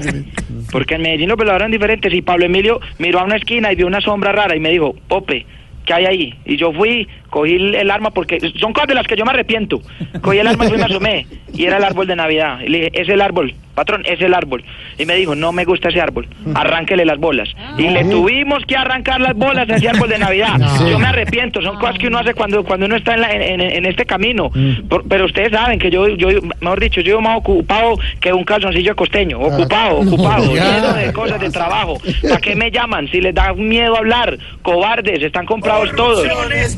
Porque 0.71 0.95
en 0.95 1.01
Medellín 1.01 1.29
los 1.29 1.37
veladores 1.37 1.61
eran 1.61 1.71
diferentes 1.71 2.13
y 2.13 2.21
Pablo 2.21 2.45
Emilio 2.45 2.79
miró 2.99 3.19
a 3.19 3.23
una 3.23 3.35
esquina 3.37 3.71
y 3.71 3.75
vio 3.75 3.87
una 3.87 4.01
sombra 4.01 4.31
rara 4.31 4.55
y 4.55 4.59
me 4.59 4.69
dijo, 4.71 4.95
Pope, 5.07 5.45
¿qué 5.85 5.93
hay 5.93 6.05
ahí? 6.05 6.33
Y 6.45 6.57
yo 6.57 6.73
fui, 6.73 7.07
cogí 7.29 7.55
el, 7.55 7.91
arma 7.91 8.11
porque 8.11 8.39
son 8.59 8.73
cosas 8.73 8.87
de 8.89 8.95
las 8.95 9.07
que 9.07 9.15
yo 9.15 9.25
me 9.25 9.31
arrepiento. 9.31 9.81
Cogí 10.21 10.39
el 10.39 10.47
arma 10.47 10.65
y 10.65 10.71
me 10.71 10.83
asomé 10.83 11.27
y 11.53 11.65
era 11.65 11.77
el 11.77 11.83
árbol 11.83 12.07
de 12.07 12.15
Navidad. 12.15 12.59
Y 12.61 12.69
le 12.69 12.77
dije, 12.77 13.01
es 13.01 13.09
el 13.09 13.21
árbol, 13.21 13.53
patrón, 13.75 14.03
es 14.05 14.19
el 14.21 14.33
árbol. 14.33 14.63
Y 14.97 15.05
me 15.05 15.15
dijo, 15.15 15.35
no 15.35 15.51
me 15.51 15.65
gusta 15.65 15.89
ese 15.89 16.01
árbol, 16.01 16.27
arránquele 16.55 17.05
las 17.05 17.19
bolas. 17.19 17.49
Y 17.77 17.89
le 17.89 18.03
tuvimos 18.05 18.63
que 18.65 18.75
arrancar 18.75 19.19
las 19.21 19.35
bolas 19.35 19.69
a 19.69 19.75
ese 19.75 19.89
árbol 19.89 20.09
de 20.09 20.17
Navidad. 20.17 20.57
Yo 20.89 20.97
me 20.97 21.07
arrepiento, 21.07 21.61
son 21.61 21.77
cosas 21.77 21.97
que 21.99 22.07
uno 22.07 22.19
hace 22.19 22.33
cuando, 22.33 22.63
cuando 22.63 22.85
uno 22.85 22.95
está 22.95 23.13
en, 23.15 23.21
la- 23.21 23.31
en- 23.31 23.61
en- 23.61 23.71
en 23.71 23.85
este 23.85 24.05
camino. 24.05 24.49
Por- 24.89 25.07
pero 25.07 25.25
ustedes 25.25 25.51
saben 25.51 25.77
que 25.77 25.91
yo, 25.91 26.07
yo, 26.09 26.29
mejor 26.61 26.79
dicho, 26.79 27.01
yo 27.01 27.19
más 27.21 27.37
ocupado 27.37 27.97
que 28.21 28.31
un 28.33 28.43
calzoncillo 28.43 28.95
costeño. 28.95 29.39
Ocupado, 29.39 29.97
ocupado, 29.99 30.55
ya. 30.55 30.75
lleno 30.75 30.93
de 30.93 31.13
cosas 31.13 31.39
de 31.39 31.49
trabajo. 31.49 31.97
¿Para 32.21 32.39
qué 32.41 32.55
me 32.55 32.71
llaman? 32.71 33.07
Si 33.11 33.19
les 33.21 33.35
da 33.35 33.53
miedo 33.53 33.97
hablar, 33.97 34.37
cobardes, 34.61 35.21
están 35.21 35.45
comprados 35.45 35.91
todos. 35.95 36.25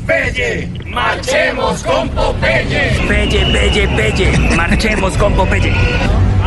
Pelle, 0.06 0.68
marchemos 0.86 1.82
con 1.84 2.08
Popeye. 2.10 2.90
Pelle, 3.08 3.44
pelle, 3.52 3.88
pelle, 3.96 4.38
marchemos 4.56 5.16
con 5.16 5.32
Popeye. 5.34 5.72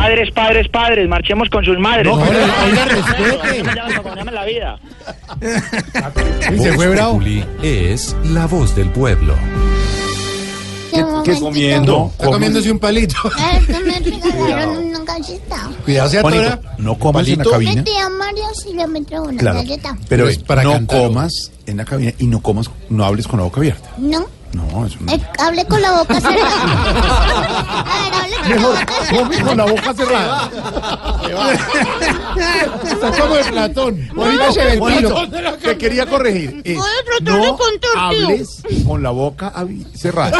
Padres, 0.02 0.30
padres, 0.32 0.68
padres, 0.68 1.08
marchemos 1.08 1.48
con 1.48 1.64
sus 1.64 1.78
madres. 1.78 2.06
No, 2.06 2.20
pero, 2.26 2.38
oiga, 2.66 2.84
respete. 2.86 4.32
la 4.32 4.44
vida. 4.44 4.78
Se 6.60 6.72
fue 6.72 6.88
bravo. 6.88 7.20
Es 7.62 8.16
la 8.24 8.46
voz 8.46 8.74
del 8.74 8.90
pueblo. 8.90 9.34
¿Qué, 10.92 11.04
¿Qué 11.24 11.38
comiendo? 11.38 12.08
Está 12.12 12.26
comiéndose 12.26 12.70
un 12.72 12.78
palito. 12.80 13.14
Que 13.66 13.78
me 13.80 13.98
regalaron 14.32 14.78
una 14.86 15.04
galleta. 15.04 15.70
Cuidado, 15.84 16.10
se 16.10 16.18
atora. 16.18 16.60
no 16.78 16.98
comas 16.98 17.28
en 17.28 17.38
la 17.38 17.44
cabina. 17.44 17.74
Mi 17.76 17.82
tía 17.82 18.08
María 18.10 18.44
sí 18.60 18.74
le 18.74 18.86
metió 18.88 19.22
una 19.22 19.38
Claro. 19.38 19.58
galleta. 19.58 19.96
Pero 20.08 20.28
Es 20.28 20.38
para 20.38 20.64
no 20.64 20.72
cantar. 20.72 20.98
comas 20.98 21.32
en 21.66 21.76
la 21.76 21.84
cabina 21.84 22.12
y 22.18 22.26
no 22.26 22.40
comas, 22.42 22.70
no 22.90 23.04
hables 23.04 23.26
con 23.28 23.38
la 23.38 23.44
boca 23.44 23.60
abierta. 23.60 23.88
No, 23.98 24.26
No, 24.52 24.86
eso 24.86 24.98
no. 25.00 25.12
eh, 25.12 25.20
hablé 25.38 25.64
con 25.64 25.80
la 25.80 25.92
boca 25.98 26.20
cerrada. 26.20 26.62
A 26.62 28.02
ver, 28.02 28.14
hablé 28.14 28.36
con 28.36 28.48
la 28.48 28.54
Mejor 28.54 28.74
boca 28.74 28.94
cerrada. 28.94 29.18
come 29.22 29.40
con 29.42 29.56
la 29.56 29.64
boca 29.64 29.94
cerrada. 29.94 30.50
Está 32.84 33.10
como 33.22 33.34
de 33.36 33.44
Platón. 33.44 34.08
Juanito, 34.14 34.52
se 34.52 35.58
te 35.62 35.78
quería 35.78 36.06
corregir. 36.06 36.60
Es, 36.64 36.76
Voy 36.76 36.86
a 36.86 37.04
tratar 37.04 37.40
de 37.40 37.46
no 37.46 37.56
contar, 37.56 37.92
tío. 38.10 38.26
hables 38.26 38.62
con 38.86 39.02
la 39.02 39.10
boca 39.10 39.52
abi- 39.54 39.86
cerrada. 39.94 40.38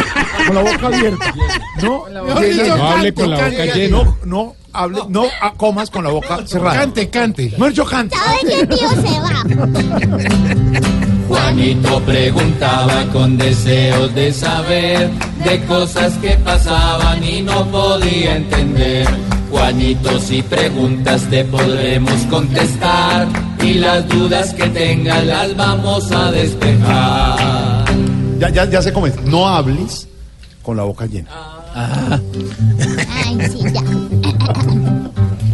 con 0.46 0.54
la 0.56 0.62
boca 0.62 0.86
abierta. 0.86 1.34
No, 1.82 2.06
llenes- 2.40 2.76
no 2.76 2.90
hable 2.90 3.14
con 3.14 3.30
la 3.30 3.36
boca 3.36 3.64
llena. 3.66 3.96
No, 3.96 4.16
no, 4.24 4.54
hable, 4.72 5.00
no 5.08 5.24
ah, 5.40 5.52
comas 5.56 5.90
con 5.90 6.04
la 6.04 6.10
boca 6.10 6.38
cerrada. 6.46 6.76
Cante, 6.80 7.08
cante. 7.10 7.54
No, 7.56 7.68
yo 7.70 7.84
cante. 7.86 8.16
¿Sabe 8.16 8.38
qué 8.48 8.66
tío 8.66 8.88
se 8.90 9.20
va? 9.20 9.42
Juanito 11.34 12.00
preguntaba 12.02 13.04
con 13.12 13.36
deseos 13.36 14.14
de 14.14 14.32
saber 14.32 15.10
de 15.44 15.64
cosas 15.66 16.14
que 16.18 16.36
pasaban 16.36 17.24
y 17.24 17.42
no 17.42 17.66
podía 17.66 18.36
entender. 18.36 19.06
Juanito, 19.50 20.20
si 20.20 20.42
preguntas 20.42 21.22
te 21.30 21.44
podremos 21.44 22.14
contestar 22.30 23.26
y 23.60 23.74
las 23.74 24.08
dudas 24.08 24.54
que 24.54 24.68
tengas 24.68 25.26
las 25.26 25.56
vamos 25.56 26.10
a 26.12 26.30
despejar. 26.30 27.84
Ya, 28.38 28.48
ya, 28.50 28.70
ya 28.70 28.80
sé 28.80 28.92
cómo 28.92 29.08
es. 29.08 29.20
No 29.24 29.48
hables 29.48 30.06
con 30.62 30.76
la 30.76 30.84
boca 30.84 31.06
llena. 31.06 31.30
Ay, 31.74 33.38
sí, 33.50 33.60
ya. 33.72 33.82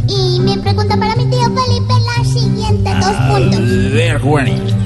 Y 0.08 0.40
mi 0.40 0.58
pregunta 0.58 0.96
para 0.98 1.16
mi 1.16 1.24
tío 1.30 1.44
Felipe 1.44 1.94
es 1.94 2.04
la 2.04 2.24
siguiente, 2.24 2.90
dos 3.00 3.16
puntos. 3.28 3.92
ver, 3.92 4.20
Juanito. 4.20 4.79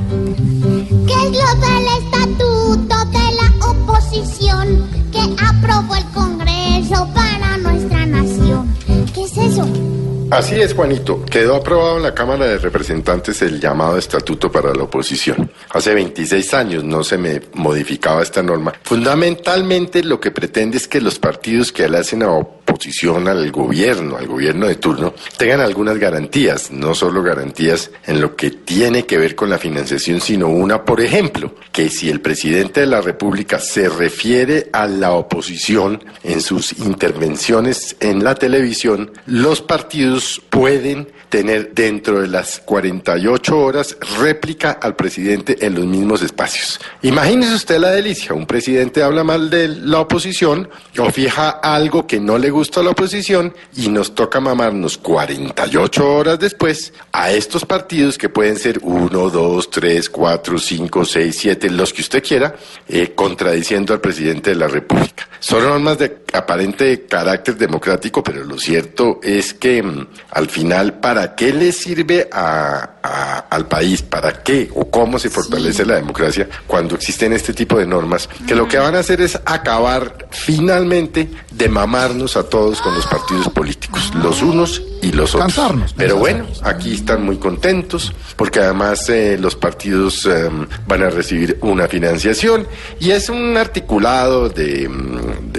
¿Qué 1.24 1.30
es 1.30 1.36
lo 1.38 1.54
del 1.54 1.86
estatuto 2.02 3.04
de 3.06 3.34
la 3.34 3.66
oposición 3.66 4.90
que 5.10 5.20
aprobó 5.42 5.94
el 5.94 6.04
Congreso 6.12 7.08
para 7.14 7.56
nuestra 7.56 8.04
nación? 8.04 8.68
¿Qué 9.14 9.22
es 9.24 9.38
eso? 9.38 9.93
Así 10.34 10.60
es, 10.60 10.74
Juanito. 10.74 11.24
Quedó 11.26 11.54
aprobado 11.54 11.98
en 11.98 12.02
la 12.02 12.12
Cámara 12.12 12.46
de 12.46 12.58
Representantes 12.58 13.40
el 13.42 13.60
llamado 13.60 13.96
Estatuto 13.96 14.50
para 14.50 14.74
la 14.74 14.82
Oposición. 14.82 15.48
Hace 15.70 15.94
26 15.94 16.54
años 16.54 16.82
no 16.82 17.04
se 17.04 17.16
me 17.16 17.40
modificaba 17.52 18.20
esta 18.20 18.42
norma. 18.42 18.72
Fundamentalmente 18.82 20.02
lo 20.02 20.18
que 20.18 20.32
pretende 20.32 20.78
es 20.78 20.88
que 20.88 21.00
los 21.00 21.20
partidos 21.20 21.70
que 21.70 21.88
le 21.88 21.98
hacen 21.98 22.24
a 22.24 22.32
oposición 22.32 23.28
al 23.28 23.52
gobierno, 23.52 24.16
al 24.16 24.26
gobierno 24.26 24.66
de 24.66 24.74
turno, 24.74 25.14
tengan 25.36 25.60
algunas 25.60 25.98
garantías, 25.98 26.72
no 26.72 26.96
solo 26.96 27.22
garantías 27.22 27.92
en 28.04 28.20
lo 28.20 28.34
que 28.34 28.50
tiene 28.50 29.06
que 29.06 29.18
ver 29.18 29.36
con 29.36 29.50
la 29.50 29.58
financiación, 29.58 30.20
sino 30.20 30.48
una, 30.48 30.84
por 30.84 31.00
ejemplo, 31.00 31.54
que 31.70 31.88
si 31.90 32.10
el 32.10 32.20
presidente 32.20 32.80
de 32.80 32.86
la 32.86 33.00
República 33.00 33.60
se 33.60 33.88
refiere 33.88 34.70
a 34.72 34.88
la 34.88 35.12
oposición 35.12 36.02
en 36.24 36.40
sus 36.40 36.72
intervenciones 36.80 37.96
en 38.00 38.24
la 38.24 38.34
televisión, 38.34 39.12
los 39.26 39.60
partidos 39.60 40.23
pueden 40.50 41.08
tener 41.34 41.74
dentro 41.74 42.20
de 42.20 42.28
las 42.28 42.60
48 42.64 43.58
horas 43.58 43.96
réplica 44.20 44.70
al 44.70 44.94
presidente 44.94 45.66
en 45.66 45.74
los 45.74 45.84
mismos 45.84 46.22
espacios. 46.22 46.78
Imagínese 47.02 47.56
usted 47.56 47.80
la 47.80 47.90
delicia, 47.90 48.34
un 48.34 48.46
presidente 48.46 49.02
habla 49.02 49.24
mal 49.24 49.50
de 49.50 49.66
la 49.66 49.98
oposición 49.98 50.68
o 50.96 51.10
fija 51.10 51.50
algo 51.50 52.06
que 52.06 52.20
no 52.20 52.38
le 52.38 52.50
gusta 52.50 52.78
a 52.78 52.82
la 52.84 52.90
oposición 52.90 53.52
y 53.74 53.88
nos 53.88 54.14
toca 54.14 54.38
mamarnos 54.38 54.96
48 54.96 56.08
horas 56.08 56.38
después 56.38 56.92
a 57.10 57.32
estos 57.32 57.64
partidos 57.64 58.16
que 58.16 58.28
pueden 58.28 58.56
ser 58.56 58.78
1, 58.80 59.30
2, 59.30 59.70
3, 59.70 60.10
4, 60.10 60.56
5, 60.56 61.04
6, 61.04 61.36
7, 61.36 61.70
los 61.70 61.92
que 61.92 62.02
usted 62.02 62.22
quiera, 62.22 62.54
eh, 62.88 63.10
contradiciendo 63.12 63.92
al 63.92 64.00
presidente 64.00 64.50
de 64.50 64.56
la 64.56 64.68
República. 64.68 65.28
Son 65.40 65.64
normas 65.64 65.98
de 65.98 66.18
aparente 66.32 67.06
carácter 67.06 67.56
democrático, 67.56 68.22
pero 68.22 68.44
lo 68.44 68.56
cierto 68.56 69.20
es 69.22 69.52
que 69.52 69.82
mm, 69.82 70.06
al 70.30 70.48
final, 70.48 71.00
¿para 71.00 71.23
qué 71.34 71.52
le 71.52 71.72
sirve 71.72 72.28
a, 72.32 72.90
a- 73.02 73.38
al 73.50 73.66
país? 73.68 74.02
¿Para 74.02 74.42
qué 74.42 74.68
o 74.74 74.90
cómo 74.90 75.18
se 75.18 75.30
fortalece 75.30 75.84
la 75.86 75.94
democracia 75.96 76.48
cuando 76.66 76.94
existen 76.96 77.32
este 77.32 77.52
tipo 77.54 77.78
de 77.78 77.86
normas? 77.86 78.28
Que 78.46 78.54
lo 78.54 78.66
que 78.68 78.78
van 78.78 78.94
a 78.96 79.00
hacer 79.00 79.20
es 79.20 79.38
acabar 79.44 80.26
finalmente 80.30 81.28
de 81.52 81.68
mamarnos 81.68 82.36
a 82.36 82.42
todos 82.48 82.80
con 82.80 82.94
los 82.94 83.06
partidos 83.06 83.48
políticos, 83.48 84.12
los 84.22 84.42
unos 84.42 84.82
y 85.02 85.12
los 85.12 85.34
otros. 85.34 85.54
Cansarnos, 85.54 85.94
Pero 85.96 86.16
bueno, 86.16 86.46
aquí 86.62 86.94
están 86.94 87.24
muy 87.24 87.36
contentos 87.36 88.12
porque 88.36 88.60
además 88.60 89.08
eh, 89.08 89.36
los 89.38 89.54
partidos 89.54 90.26
eh, 90.26 90.48
van 90.86 91.02
a 91.02 91.10
recibir 91.10 91.58
una 91.62 91.86
financiación 91.88 92.66
y 93.00 93.10
es 93.10 93.28
un 93.28 93.56
articulado 93.56 94.48
de, 94.48 94.88
mm, 94.88 95.52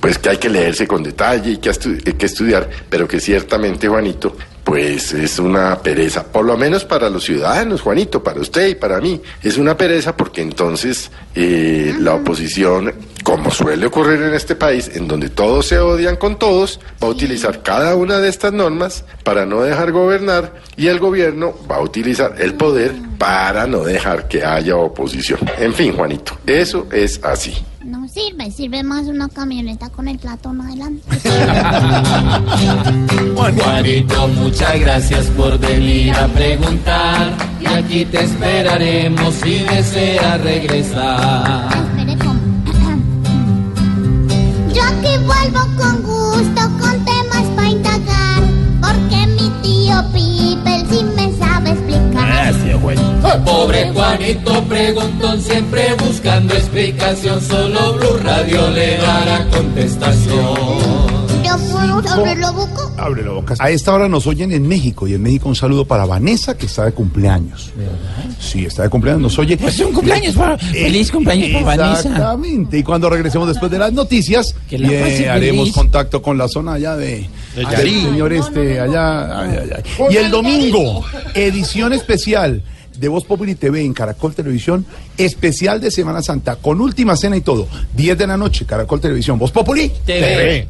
pues 0.00 0.18
que 0.18 0.30
hay 0.30 0.36
que 0.38 0.48
leerse 0.48 0.86
con 0.86 1.02
detalle 1.02 1.52
y 1.52 1.56
que, 1.58 1.70
estu- 1.70 2.02
que 2.16 2.26
estudiar, 2.26 2.68
pero 2.90 3.06
que 3.08 3.20
ciertamente 3.20 3.88
Juanito 3.88 4.36
pues 4.64 5.12
es 5.12 5.40
una 5.40 5.76
pereza, 5.80 6.22
por 6.24 6.44
lo 6.44 6.56
menos 6.56 6.84
para 6.84 7.10
los 7.10 7.24
ciudadanos, 7.24 7.80
Juanito, 7.80 8.22
para 8.22 8.40
usted 8.40 8.68
y 8.68 8.74
para 8.76 9.00
mí. 9.00 9.20
Es 9.42 9.58
una 9.58 9.76
pereza 9.76 10.16
porque 10.16 10.40
entonces 10.40 11.10
eh, 11.34 11.92
la 11.98 12.14
oposición, 12.14 12.94
como 13.24 13.50
suele 13.50 13.86
ocurrir 13.86 14.22
en 14.22 14.34
este 14.34 14.54
país, 14.54 14.88
en 14.94 15.08
donde 15.08 15.30
todos 15.30 15.66
se 15.66 15.80
odian 15.80 16.14
con 16.14 16.38
todos, 16.38 16.78
va 17.02 17.08
a 17.08 17.10
utilizar 17.10 17.64
cada 17.64 17.96
una 17.96 18.20
de 18.20 18.28
estas 18.28 18.52
normas 18.52 19.04
para 19.24 19.44
no 19.46 19.62
dejar 19.62 19.90
gobernar 19.90 20.52
y 20.76 20.86
el 20.86 21.00
gobierno 21.00 21.54
va 21.68 21.76
a 21.76 21.80
utilizar 21.82 22.36
el 22.38 22.54
poder 22.54 22.92
para 23.18 23.66
no 23.66 23.82
dejar 23.82 24.28
que 24.28 24.44
haya 24.44 24.76
oposición. 24.76 25.40
En 25.58 25.74
fin, 25.74 25.92
Juanito, 25.92 26.38
eso 26.46 26.86
es 26.92 27.18
así. 27.24 27.52
No 27.84 28.01
sirve, 28.12 28.50
sirve 28.50 28.82
más 28.82 29.06
una 29.06 29.28
camioneta 29.28 29.88
con 29.90 30.08
el 30.08 30.18
platón 30.18 30.60
adelante. 30.60 31.02
Juanito, 33.34 34.28
muchas 34.28 34.78
gracias 34.80 35.26
por 35.28 35.58
venir 35.58 36.14
a 36.14 36.28
preguntar 36.28 37.32
y 37.60 37.66
aquí 37.66 38.04
te 38.04 38.24
esperaremos 38.24 39.34
si 39.34 39.60
deseas 39.60 40.40
regresar. 40.42 41.68
Espere. 41.72 42.12
Yo 44.74 44.82
aquí 44.82 45.16
vuelvo 45.24 45.60
con 45.78 46.02
gusto, 46.02 46.62
con 46.80 46.91
Pobre 53.44 53.90
Juanito 53.92 54.62
preguntón 54.64 55.40
siempre 55.40 55.94
buscando 56.06 56.54
explicación, 56.54 57.40
solo 57.40 57.94
Blue 57.94 58.18
Radio 58.22 58.70
le 58.70 58.96
dará 58.98 59.46
contestación. 59.50 61.02
¿Yo 61.44 61.56
puedo 61.70 62.12
abrir 62.12 62.38
la 62.38 62.50
boca? 62.52 62.80
Abre 62.98 63.22
la 63.24 63.30
boca. 63.32 63.54
A 63.58 63.70
esta 63.70 63.92
hora 63.92 64.08
nos 64.08 64.26
oyen 64.26 64.52
en 64.52 64.66
México 64.66 65.08
y 65.08 65.14
en 65.14 65.22
México 65.22 65.48
un 65.48 65.56
saludo 65.56 65.84
para 65.84 66.04
Vanessa 66.06 66.56
que 66.56 66.66
está 66.66 66.84
de 66.84 66.92
cumpleaños. 66.92 67.70
Sí, 68.38 68.64
está 68.64 68.84
de 68.84 68.88
cumpleaños, 68.90 69.22
nos 69.22 69.38
oye. 69.38 69.56
Pues 69.56 69.78
un 69.80 69.92
cumpleaños 69.92 70.36
para- 70.36 70.56
feliz 70.58 71.10
cumpleaños 71.10 71.62
para 71.62 71.76
Vanessa. 71.76 72.08
Exactamente. 72.08 72.78
Y 72.78 72.82
cuando 72.82 73.10
regresemos 73.10 73.48
después 73.48 73.70
de 73.72 73.78
las 73.78 73.92
noticias, 73.92 74.54
Que 74.68 74.78
la 74.78 74.88
pase 74.88 75.28
haremos 75.28 75.64
feliz. 75.64 75.74
contacto 75.74 76.22
con 76.22 76.38
la 76.38 76.48
zona 76.48 76.74
allá 76.74 76.96
de, 76.96 77.28
De 77.56 77.76
señor 77.76 78.32
este 78.32 78.78
allá. 78.80 79.40
ay, 79.40 79.58
ay. 79.76 79.82
Y 80.10 80.16
el 80.16 80.30
domingo, 80.30 81.04
edición 81.34 81.92
especial 81.92 82.62
de 83.02 83.08
Voz 83.08 83.24
Populi 83.24 83.56
TV 83.56 83.80
en 83.82 83.92
Caracol 83.92 84.32
Televisión, 84.32 84.86
especial 85.18 85.80
de 85.80 85.90
Semana 85.90 86.22
Santa, 86.22 86.54
con 86.54 86.80
última 86.80 87.16
cena 87.16 87.36
y 87.36 87.40
todo. 87.40 87.66
10 87.94 88.16
de 88.16 88.26
la 88.28 88.36
noche, 88.36 88.64
Caracol 88.64 89.00
Televisión. 89.00 89.40
Voz 89.40 89.50
Populi 89.50 89.90
TV. 90.06 90.68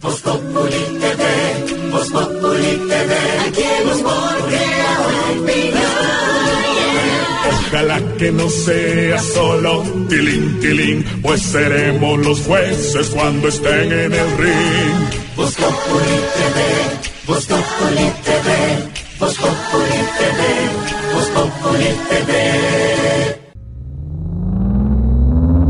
Voz 0.00 0.20
Populi 0.20 1.00
TV, 1.00 1.90
Voz 1.90 2.08
Populi 2.10 2.88
TV, 2.88 3.14
aquí 3.48 3.62
hemos 3.80 4.02
Ojalá 7.48 8.00
que 8.16 8.30
no 8.30 8.48
sea 8.48 9.18
solo 9.18 9.82
tilín, 10.08 10.60
tilín, 10.60 11.04
pues 11.20 11.42
seremos 11.42 12.18
los 12.24 12.40
jueces 12.42 13.08
cuando 13.08 13.48
estén 13.48 13.90
en 13.90 14.12
el 14.12 14.38
ring. 14.38 15.34
Voz 15.34 15.54
Populi 15.56 16.16
TV, 16.36 17.26
Voz 17.26 17.46
Populi 17.46 18.12
TV, 18.22 18.93
Voz 19.18 19.34
Populi 19.38 20.00
TV, 20.18 20.40
Populi 21.34 21.90
TV. 22.08 22.30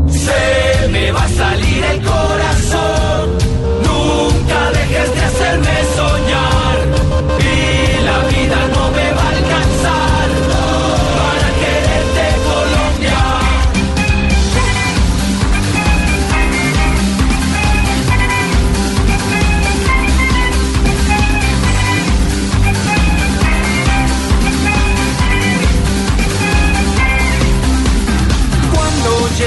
Se 0.09 0.87
me 0.89 1.11
va 1.11 1.23
a 1.23 1.29
salir 1.29 1.83
el 1.83 2.01
corazón, 2.01 3.37
nunca 3.83 4.71
dejes 4.71 5.15
de 5.15 5.24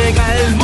llega 0.09 0.58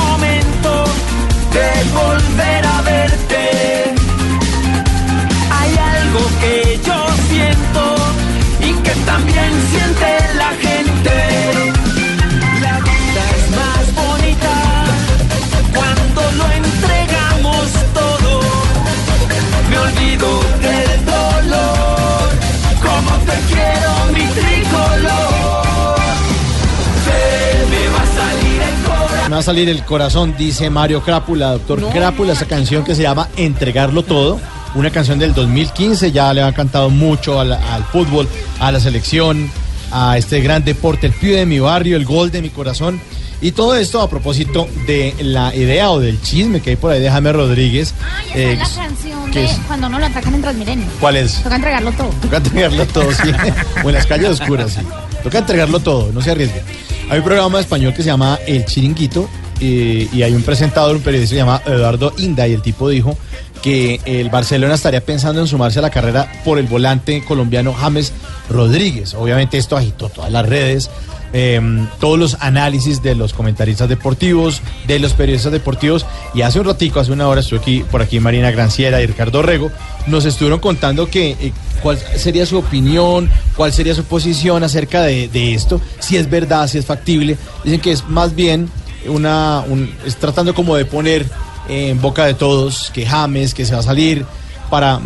el 29.35 29.35
corazón. 29.35 29.35
Me 29.35 29.37
va 29.37 29.39
a 29.39 29.43
salir 29.43 29.69
el 29.69 29.85
corazón, 29.85 30.35
dice 30.39 30.71
Mario 30.71 31.03
Crápula, 31.03 31.53
doctor 31.53 31.91
Crápula, 31.91 32.33
esa 32.35 32.47
canción 32.47 32.85
que 32.85 32.95
se 32.95 33.03
llama 33.03 33.29
Entregarlo 33.37 34.03
Todo, 34.03 34.39
una 34.75 34.91
canción 34.91 35.19
del 35.19 35.35
2015, 35.35 36.13
ya 36.13 36.33
le 36.33 36.43
ha 36.43 36.53
cantado 36.53 36.89
mucho 36.91 37.41
al, 37.41 37.53
al 37.53 37.85
fútbol, 37.85 38.29
a 38.61 38.71
la 38.71 38.81
selección, 38.81 39.51
a 39.91 40.19
este 40.19 40.41
gran 40.41 40.65
deporte, 40.65 41.07
el 41.07 41.13
pibe 41.15 41.37
de 41.37 41.47
mi 41.47 41.59
barrio, 41.59 41.97
el 41.97 42.05
gol 42.05 42.31
de 42.31 42.43
mi 42.43 42.51
corazón. 42.51 43.01
Y 43.41 43.53
todo 43.53 43.77
esto 43.77 44.01
a 44.01 44.09
propósito 44.09 44.69
de 44.87 45.15
la 45.21 45.55
idea 45.55 45.91
o 45.91 46.01
del 46.01 46.21
chisme 46.23 46.61
que 46.61 46.71
hay 46.71 46.77
por 46.77 46.93
ahí 46.93 47.01
de 47.01 47.11
James 47.11 47.35
Rodríguez. 47.35 47.95
Esa 48.29 48.39
eh, 48.39 48.53
es 48.53 48.59
la 48.59 48.85
canción 48.85 49.31
¿qué 49.31 49.41
de 49.41 49.45
es? 49.47 49.59
cuando 49.67 49.89
uno 49.89 49.99
lo 49.99 50.07
atacan 50.07 50.35
en 50.35 50.43
Transmilenio. 50.43 50.87
¿Cuál 51.01 51.17
es? 51.17 51.43
Toca 51.43 51.57
entregarlo 51.57 51.93
todo. 51.93 52.09
Toca 52.23 52.37
entregarlo 52.39 52.87
todo, 52.87 53.13
sí. 53.13 53.31
o 53.85 53.89
en 53.89 53.95
las 53.95 54.07
calles 54.07 54.29
oscuras, 54.41 54.73
sí. 54.73 54.81
Toca 55.25 55.39
entregarlo 55.39 55.81
todo, 55.81 56.13
no 56.13 56.21
se 56.21 56.31
arriesgue. 56.31 56.63
Hay 57.09 57.19
un 57.19 57.25
programa 57.25 57.59
español 57.59 57.95
que 57.95 58.03
se 58.03 58.09
llama 58.09 58.39
El 58.47 58.67
Chiringuito 58.67 59.29
eh, 59.59 60.07
y 60.13 60.23
hay 60.23 60.35
un 60.35 60.43
presentador, 60.43 60.95
un 60.95 61.03
periodista 61.03 61.33
que 61.35 61.41
se 61.41 61.45
llama 61.47 61.63
Eduardo 61.65 62.13
Inda 62.19 62.47
y 62.47 62.53
el 62.53 62.61
tipo 62.61 62.91
dijo 62.91 63.17
que 63.63 64.03
el 64.05 64.29
Barcelona 64.29 64.75
estaría 64.75 65.01
pensando 65.01 65.41
en 65.41 65.47
sumarse 65.47 65.79
a 65.79 65.83
la 65.83 65.89
carrera 65.89 66.31
por 66.45 66.59
el 66.59 66.67
volante 66.67 67.25
colombiano 67.25 67.73
James 67.73 68.13
Rodríguez. 68.51 69.15
Obviamente 69.15 69.57
esto 69.57 69.79
agitó 69.79 70.11
todas 70.11 70.31
las 70.31 70.47
redes. 70.47 70.91
Eh, 71.37 71.61
todos 72.01 72.19
los 72.19 72.37
análisis 72.41 73.03
de 73.03 73.15
los 73.15 73.35
comentaristas 73.35 73.89
deportivos, 73.89 74.63
de 74.87 74.99
los 75.01 75.13
periodistas 75.13 75.53
deportivos, 75.53 76.07
y 76.33 76.41
hace 76.43 76.61
un 76.61 76.65
ratico, 76.67 77.01
hace 77.01 77.13
una 77.13 77.29
hora, 77.29 77.41
estuve 77.41 77.59
aquí, 77.59 77.85
por 77.91 78.01
aquí 78.01 78.21
Marina 78.21 78.51
Granciera 78.53 79.03
y 79.03 79.07
Ricardo 79.07 79.43
Rego, 79.43 79.71
nos 80.07 80.25
estuvieron 80.25 80.61
contando 80.61 81.11
que 81.11 81.33
eh, 81.33 81.53
cuál 81.83 81.99
sería 82.17 82.47
su 82.47 82.57
opinión, 82.59 83.29
cuál 83.57 83.73
sería 83.73 83.95
su 83.95 84.05
posición 84.05 84.63
acerca 84.65 85.03
de, 85.03 85.55
esto, 85.55 85.81
si 85.99 86.17
es 86.17 86.31
verdad, 86.31 86.69
si 86.69 86.79
es 86.79 86.87
factible. 86.87 87.37
Dicen 87.65 87.81
que 87.81 87.93
es 87.93 88.09
más 88.09 88.35
bien 88.35 88.71
una, 89.07 89.65
un- 89.69 89.93
es 90.07 90.17
tratando 90.17 90.55
como 90.55 90.77
de 90.77 90.85
poner 90.85 91.27
en 91.69 92.01
boca 92.01 92.27
de 92.27 92.35
todos 92.35 92.91
que 92.95 93.05
James, 93.07 93.55
que 93.55 93.67
se 93.67 93.75
va 93.75 93.81
a 93.81 93.83
salir, 93.83 94.25
para 94.71 95.01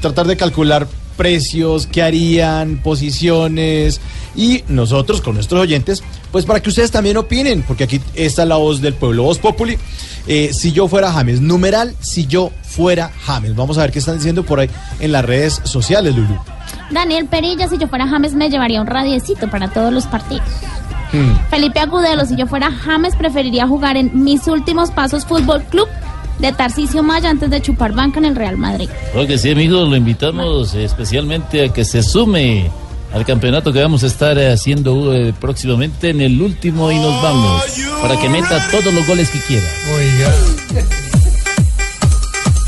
tratar 0.00 0.26
de 0.26 0.36
calcular 0.36 0.86
precios, 1.20 1.86
qué 1.86 2.02
harían, 2.02 2.78
posiciones 2.78 4.00
y 4.34 4.64
nosotros 4.68 5.20
con 5.20 5.34
nuestros 5.34 5.60
oyentes, 5.60 6.02
pues 6.32 6.46
para 6.46 6.62
que 6.62 6.70
ustedes 6.70 6.90
también 6.90 7.18
opinen, 7.18 7.62
porque 7.62 7.84
aquí 7.84 8.00
está 8.14 8.46
la 8.46 8.56
voz 8.56 8.80
del 8.80 8.94
pueblo, 8.94 9.24
voz 9.24 9.38
populi. 9.38 9.76
Eh, 10.26 10.52
si 10.54 10.72
yo 10.72 10.88
fuera 10.88 11.12
James, 11.12 11.42
numeral, 11.42 11.94
si 12.00 12.26
yo 12.26 12.52
fuera 12.62 13.10
James. 13.26 13.54
Vamos 13.54 13.76
a 13.76 13.82
ver 13.82 13.92
qué 13.92 13.98
están 13.98 14.16
diciendo 14.16 14.44
por 14.44 14.60
ahí 14.60 14.70
en 14.98 15.12
las 15.12 15.22
redes 15.22 15.60
sociales, 15.64 16.16
Lulu. 16.16 16.38
Daniel 16.90 17.26
Perilla, 17.26 17.68
si 17.68 17.76
yo 17.76 17.86
fuera 17.86 18.08
James, 18.08 18.32
me 18.32 18.48
llevaría 18.48 18.80
un 18.80 18.86
radiecito 18.86 19.50
para 19.50 19.68
todos 19.68 19.92
los 19.92 20.06
partidos. 20.06 20.48
Hmm. 21.12 21.34
Felipe 21.50 21.80
Agudelo, 21.80 22.24
si 22.24 22.34
yo 22.34 22.46
fuera 22.46 22.72
James, 22.72 23.14
preferiría 23.14 23.66
jugar 23.66 23.98
en 23.98 24.24
Mis 24.24 24.46
Últimos 24.46 24.90
Pasos 24.90 25.26
Fútbol 25.26 25.64
Club 25.64 25.86
de 26.40 26.52
Tarcisio 26.52 27.02
Maya 27.02 27.30
antes 27.30 27.50
de 27.50 27.60
chupar 27.60 27.92
banca 27.92 28.18
en 28.18 28.24
el 28.26 28.36
Real 28.36 28.56
Madrid. 28.56 28.88
Creo 29.12 29.26
que 29.26 29.38
sí, 29.38 29.50
amigos, 29.50 29.88
lo 29.88 29.96
invitamos 29.96 30.74
especialmente 30.74 31.66
a 31.66 31.72
que 31.72 31.84
se 31.84 32.02
sume 32.02 32.70
al 33.12 33.24
campeonato 33.24 33.72
que 33.72 33.80
vamos 33.80 34.02
a 34.04 34.06
estar 34.06 34.38
eh, 34.38 34.52
haciendo 34.52 35.14
eh, 35.14 35.34
próximamente 35.38 36.10
en 36.10 36.20
el 36.20 36.40
último 36.40 36.92
y 36.92 36.96
nos 36.96 37.22
vamos 37.22 37.62
para 38.00 38.16
que 38.18 38.28
meta 38.28 38.64
todos 38.70 38.92
los 38.94 39.06
goles 39.06 39.28
que 39.30 39.40
quiera. 39.40 39.66
Oiga. 39.94 40.34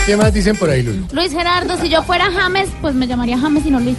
¿Qué 0.04 0.16
más 0.16 0.34
dicen 0.34 0.56
por 0.56 0.68
ahí, 0.68 0.82
Lulu? 0.82 1.06
Luis 1.12 1.32
Gerardo, 1.32 1.76
si 1.80 1.88
yo 1.88 2.02
fuera 2.02 2.28
James, 2.32 2.68
pues 2.80 2.94
me 2.94 3.06
llamaría 3.06 3.38
James 3.38 3.64
y 3.64 3.70
no 3.70 3.78
Luis. 3.78 3.96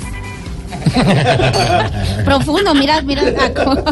Profundo, 2.26 2.74
mira, 2.74 3.02
mira. 3.02 3.24
Paco. 3.34 3.76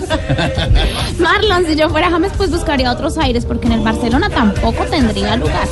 Marlon, 1.20 1.66
si 1.66 1.76
yo 1.76 1.90
fuera 1.90 2.10
James, 2.10 2.32
pues 2.38 2.52
buscaría 2.52 2.92
otros 2.92 3.18
aires, 3.18 3.46
porque 3.46 3.68
en 3.68 3.74
el 3.74 3.82
Barcelona 3.82 4.30
tampoco 4.30 4.84
tendría 4.86 5.36
lugar. 5.36 5.68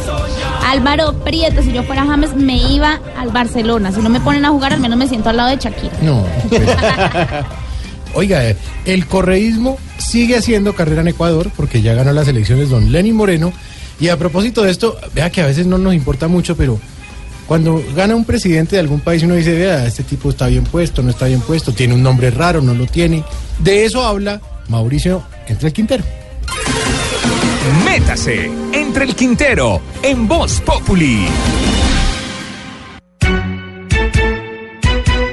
Álvaro 0.66 1.14
Prieto, 1.24 1.62
si 1.62 1.72
yo 1.72 1.84
fuera 1.84 2.06
James, 2.06 2.36
me 2.36 2.58
iba 2.58 3.00
al 3.18 3.30
Barcelona. 3.30 3.92
Si 3.92 4.02
no 4.02 4.10
me 4.10 4.20
ponen 4.20 4.46
a 4.46 4.50
jugar, 4.50 4.74
al 4.74 4.80
menos 4.80 4.98
me 4.98 5.08
siento 5.08 5.30
al 5.30 5.38
lado 5.38 5.50
de 5.50 5.58
Shakira. 5.58 5.94
No. 6.02 6.26
Oiga, 8.16 8.50
eh, 8.50 8.58
el 8.86 9.06
correísmo 9.06 9.78
sigue 9.98 10.38
haciendo 10.38 10.74
carrera 10.74 11.02
en 11.02 11.10
Ecuador 11.10 11.52
porque 11.56 11.82
ya 11.82 11.94
ganó 11.94 12.12
las 12.12 12.28
elecciones 12.28 12.70
don 12.70 12.92
Lenin 12.92 13.16
Moreno. 13.16 13.54
Y 14.00 14.08
a 14.08 14.18
propósito 14.18 14.64
de 14.64 14.72
esto, 14.72 14.98
vea 15.14 15.30
que 15.30 15.42
a 15.42 15.46
veces 15.46 15.68
no 15.68 15.78
nos 15.78 15.94
importa 15.94 16.28
mucho, 16.28 16.56
pero 16.56 16.80
cuando 17.50 17.84
gana 17.96 18.16
un 18.16 18.26
presidente 18.26 18.76
de 18.76 18.80
algún 18.82 19.00
país 19.00 19.24
uno 19.24 19.34
dice, 19.34 19.58
vea, 19.58 19.84
este 19.88 20.04
tipo 20.04 20.30
está 20.30 20.46
bien 20.46 20.66
puesto, 20.66 21.02
no 21.02 21.10
está 21.10 21.26
bien 21.26 21.42
puesto, 21.42 21.72
tiene 21.74 21.96
un 21.96 22.04
nombre 22.04 22.30
raro, 22.30 22.62
no 22.62 22.76
lo 22.76 22.86
tiene. 22.86 23.24
De 23.58 23.86
eso 23.86 24.06
habla 24.06 24.40
Mauricio 24.68 25.24
Entre 25.48 25.70
el 25.70 25.74
Quintero. 25.74 26.04
Métase 27.84 28.52
entre 28.72 29.06
el 29.06 29.16
Quintero 29.16 29.82
en 30.04 30.28
Voz 30.28 30.62
Populi. 30.62 31.26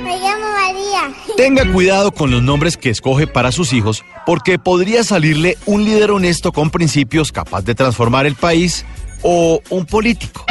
Me 0.02 0.18
llamo 0.18 0.46
María. 0.54 1.12
Tenga 1.36 1.70
cuidado 1.70 2.12
con 2.12 2.30
los 2.30 2.42
nombres 2.42 2.78
que 2.78 2.88
escoge 2.88 3.26
para 3.26 3.52
sus 3.52 3.74
hijos 3.74 4.06
porque 4.24 4.58
podría 4.58 5.04
salirle 5.04 5.58
un 5.66 5.84
líder 5.84 6.12
honesto 6.12 6.50
con 6.50 6.70
principios 6.70 7.30
capaz 7.30 7.60
de 7.60 7.74
transformar 7.74 8.24
el 8.24 8.36
país 8.36 8.86
o 9.20 9.60
un 9.68 9.84
político. 9.84 10.46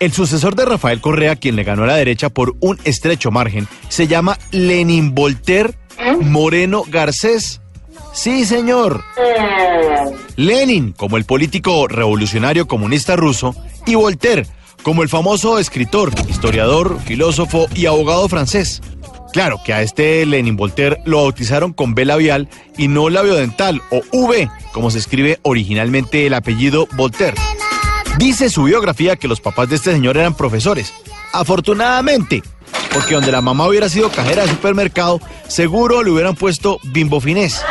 El 0.00 0.14
sucesor 0.14 0.56
de 0.56 0.64
Rafael 0.64 1.02
Correa, 1.02 1.36
quien 1.36 1.56
le 1.56 1.62
ganó 1.62 1.84
a 1.84 1.88
la 1.88 1.96
derecha 1.96 2.30
por 2.30 2.56
un 2.60 2.78
estrecho 2.84 3.30
margen, 3.30 3.68
se 3.90 4.06
llama 4.06 4.38
Lenin 4.50 5.14
Voltaire 5.14 5.74
Moreno 6.22 6.84
Garcés. 6.88 7.60
Sí, 8.14 8.46
señor. 8.46 9.04
Lenin, 10.36 10.92
como 10.92 11.18
el 11.18 11.26
político 11.26 11.86
revolucionario 11.86 12.66
comunista 12.66 13.14
ruso, 13.14 13.54
y 13.86 13.94
Voltaire, 13.94 14.46
como 14.82 15.02
el 15.02 15.10
famoso 15.10 15.58
escritor, 15.58 16.10
historiador, 16.30 16.98
filósofo 17.04 17.68
y 17.74 17.84
abogado 17.84 18.26
francés. 18.26 18.80
Claro 19.34 19.60
que 19.62 19.74
a 19.74 19.82
este 19.82 20.24
Lenin 20.24 20.56
Voltaire 20.56 21.02
lo 21.04 21.18
bautizaron 21.18 21.74
con 21.74 21.94
B 21.94 22.06
labial 22.06 22.48
y 22.78 22.88
no 22.88 23.10
labiodental 23.10 23.82
o 23.90 24.00
V, 24.12 24.48
como 24.72 24.90
se 24.90 24.98
escribe 24.98 25.38
originalmente 25.42 26.26
el 26.26 26.32
apellido 26.32 26.88
Voltaire. 26.92 27.36
Dice 28.18 28.50
su 28.50 28.64
biografía 28.64 29.16
que 29.16 29.28
los 29.28 29.40
papás 29.40 29.68
de 29.68 29.76
este 29.76 29.92
señor 29.92 30.16
eran 30.16 30.34
profesores. 30.34 30.92
Afortunadamente, 31.32 32.42
porque 32.92 33.14
donde 33.14 33.32
la 33.32 33.40
mamá 33.40 33.66
hubiera 33.66 33.88
sido 33.88 34.10
cajera 34.10 34.42
de 34.42 34.48
supermercado, 34.48 35.20
seguro 35.48 36.02
le 36.02 36.10
hubieran 36.10 36.34
puesto 36.34 36.78
bimbo 36.84 37.20
finés. 37.20 37.62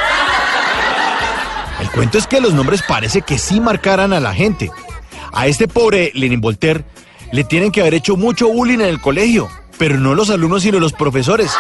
El 1.80 1.90
cuento 1.92 2.18
es 2.18 2.28
que 2.28 2.42
los 2.42 2.54
nombres 2.54 2.82
parece 2.88 3.22
que 3.22 3.38
sí 3.38 3.60
marcaran 3.60 4.12
a 4.14 4.20
la 4.20 4.34
gente. 4.34 4.72
A 5.32 5.48
este 5.48 5.68
pobre 5.68 6.12
Lenin 6.14 6.42
Voltaire 6.42 6.84
le 7.32 7.44
tienen 7.44 7.72
que 7.72 7.82
haber 7.82 7.94
hecho 7.94 8.18
mucho 8.18 8.48
bullying 8.48 8.80
en 8.80 8.88
el 8.88 9.00
colegio, 9.02 9.50
pero 9.78 9.98
no 9.98 10.16
los 10.16 10.30
alumnos 10.30 10.64
sino 10.64 10.80
los 10.80 10.94
profesores. 10.94 11.52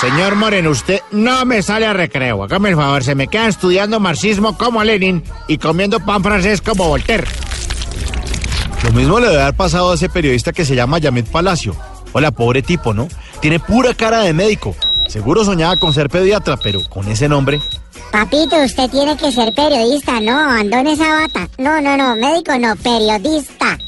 Señor 0.00 0.34
Moreno, 0.34 0.70
usted 0.70 1.00
no 1.10 1.44
me 1.44 1.62
sale 1.62 1.86
a 1.86 1.92
recreo. 1.92 2.42
Hágame 2.42 2.70
el 2.70 2.76
favor, 2.76 3.04
se 3.04 3.14
me 3.14 3.28
queda 3.28 3.48
estudiando 3.48 4.00
marxismo 4.00 4.56
como 4.56 4.82
Lenin 4.82 5.22
y 5.46 5.58
comiendo 5.58 6.00
pan 6.00 6.22
francés 6.22 6.62
como 6.62 6.88
Voltaire. 6.88 7.26
Lo 8.84 8.92
mismo 8.92 9.20
le 9.20 9.28
debe 9.28 9.42
haber 9.42 9.54
pasado 9.54 9.92
a 9.92 9.94
ese 9.94 10.08
periodista 10.08 10.52
que 10.52 10.64
se 10.64 10.74
llama 10.74 10.98
Yamet 10.98 11.26
Palacio. 11.30 11.76
Hola, 12.12 12.30
pobre 12.30 12.62
tipo, 12.62 12.94
¿no? 12.94 13.08
Tiene 13.40 13.60
pura 13.60 13.94
cara 13.94 14.20
de 14.20 14.32
médico. 14.32 14.74
Seguro 15.08 15.44
soñaba 15.44 15.76
con 15.76 15.92
ser 15.92 16.08
pediatra, 16.08 16.56
pero 16.56 16.80
con 16.88 17.08
ese 17.08 17.28
nombre. 17.28 17.60
Papito, 18.10 18.56
usted 18.64 18.90
tiene 18.90 19.16
que 19.16 19.30
ser 19.30 19.54
periodista, 19.54 20.20
no, 20.20 20.36
abandone 20.38 20.92
esa 20.92 21.14
bata. 21.14 21.48
No, 21.58 21.80
no, 21.80 21.96
no, 21.96 22.16
médico 22.16 22.58
no, 22.58 22.74
periodista. 22.76 23.78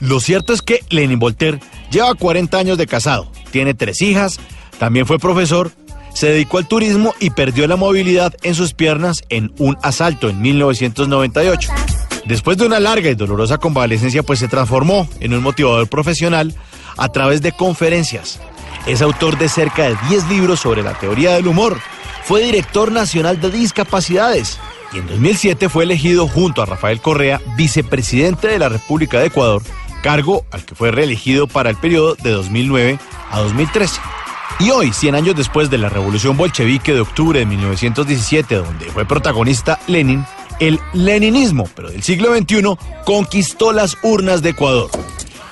Lo 0.00 0.20
cierto 0.20 0.52
es 0.52 0.62
que 0.62 0.80
Lenin 0.90 1.18
Voltaire 1.18 1.60
lleva 1.90 2.14
40 2.14 2.58
años 2.58 2.78
de 2.78 2.86
casado, 2.86 3.30
tiene 3.50 3.74
tres 3.74 4.02
hijas, 4.02 4.38
también 4.78 5.06
fue 5.06 5.18
profesor, 5.18 5.70
se 6.14 6.28
dedicó 6.28 6.58
al 6.58 6.66
turismo 6.66 7.14
y 7.20 7.30
perdió 7.30 7.66
la 7.66 7.76
movilidad 7.76 8.34
en 8.42 8.54
sus 8.54 8.74
piernas 8.74 9.22
en 9.28 9.52
un 9.58 9.76
asalto 9.82 10.28
en 10.28 10.40
1998. 10.40 11.70
Después 12.24 12.58
de 12.58 12.66
una 12.66 12.80
larga 12.80 13.10
y 13.10 13.14
dolorosa 13.14 13.58
convalecencia, 13.58 14.22
pues 14.22 14.38
se 14.38 14.48
transformó 14.48 15.08
en 15.20 15.34
un 15.34 15.42
motivador 15.42 15.88
profesional 15.88 16.54
a 16.96 17.08
través 17.08 17.42
de 17.42 17.52
conferencias. 17.52 18.40
Es 18.86 19.02
autor 19.02 19.38
de 19.38 19.48
cerca 19.48 19.84
de 19.84 19.96
10 20.08 20.28
libros 20.28 20.60
sobre 20.60 20.82
la 20.82 20.94
teoría 20.94 21.32
del 21.32 21.46
humor. 21.46 21.78
Fue 22.24 22.42
director 22.42 22.92
nacional 22.92 23.40
de 23.40 23.50
discapacidades. 23.50 24.58
y 24.92 24.98
en 24.98 25.06
2007 25.06 25.68
fue 25.68 25.84
elegido 25.84 26.26
junto 26.26 26.62
a 26.62 26.66
Rafael 26.66 27.00
Correa 27.00 27.40
vicepresidente 27.56 28.48
de 28.48 28.58
la 28.58 28.68
República 28.68 29.20
de 29.20 29.26
Ecuador, 29.26 29.62
cargo 30.02 30.44
al 30.50 30.64
que 30.64 30.74
fue 30.74 30.90
reelegido 30.90 31.46
para 31.46 31.70
el 31.70 31.76
periodo 31.76 32.16
de 32.16 32.30
2009 32.30 32.98
a 33.30 33.40
2013. 33.40 34.00
Y 34.58 34.70
hoy, 34.70 34.92
100 34.92 35.14
años 35.14 35.36
después 35.36 35.70
de 35.70 35.78
la 35.78 35.88
revolución 35.88 36.36
bolchevique 36.36 36.92
de 36.92 37.00
octubre 37.00 37.38
de 37.38 37.46
1917, 37.46 38.56
donde 38.56 38.86
fue 38.86 39.06
protagonista 39.06 39.78
Lenin, 39.86 40.24
el 40.60 40.78
leninismo, 40.92 41.68
pero 41.74 41.90
del 41.90 42.02
siglo 42.02 42.34
XXI, 42.36 42.76
conquistó 43.04 43.72
las 43.72 43.96
urnas 44.02 44.42
de 44.42 44.50
Ecuador. 44.50 44.90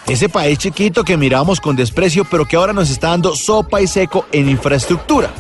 Ese 0.06 0.28
país 0.28 0.58
chiquito 0.58 1.04
que 1.04 1.16
miramos 1.16 1.60
con 1.60 1.76
desprecio, 1.76 2.24
pero 2.24 2.46
que 2.46 2.56
ahora 2.56 2.72
nos 2.72 2.88
está 2.88 3.08
dando 3.08 3.34
sopa 3.34 3.82
y 3.82 3.86
seco 3.86 4.26
en 4.32 4.48
infraestructura. 4.48 5.30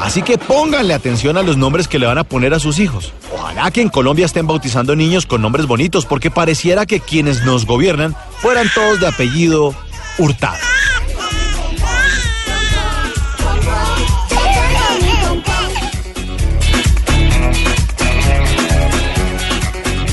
Así 0.00 0.22
que 0.22 0.36
pónganle 0.36 0.94
atención 0.94 1.36
a 1.36 1.42
los 1.42 1.56
nombres 1.56 1.88
que 1.88 1.98
le 1.98 2.06
van 2.06 2.18
a 2.18 2.24
poner 2.24 2.52
a 2.52 2.58
sus 2.58 2.78
hijos. 2.78 3.12
Ojalá 3.32 3.70
que 3.70 3.82
en 3.82 3.88
Colombia 3.88 4.26
estén 4.26 4.46
bautizando 4.46 4.94
niños 4.94 5.26
con 5.26 5.42
nombres 5.42 5.66
bonitos, 5.66 6.06
porque 6.06 6.30
pareciera 6.30 6.86
que 6.86 7.00
quienes 7.00 7.44
nos 7.44 7.66
gobiernan 7.66 8.14
fueran 8.38 8.68
todos 8.74 9.00
de 9.00 9.06
apellido 9.06 9.74
Hurtado. 10.18 10.58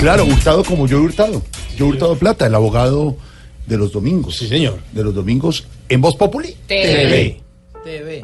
Claro, 0.04 0.26
Hurtado 0.26 0.66
como 0.66 0.86
yo 0.86 0.98
he 0.98 1.00
hurtado. 1.00 1.42
Yo 1.78 1.86
he 1.86 1.90
hurtado 1.92 2.18
plata, 2.18 2.46
el 2.46 2.54
abogado 2.54 3.16
de 3.66 3.78
los 3.78 3.94
domingos. 3.94 4.36
Sí, 4.36 4.50
señor. 4.50 4.80
De 4.92 5.02
los 5.02 5.16
domingos 5.16 5.66
en 5.88 6.02
Voz 6.02 6.18
Populi. 6.18 6.58
TV. 6.68 7.42
TV. 7.86 8.22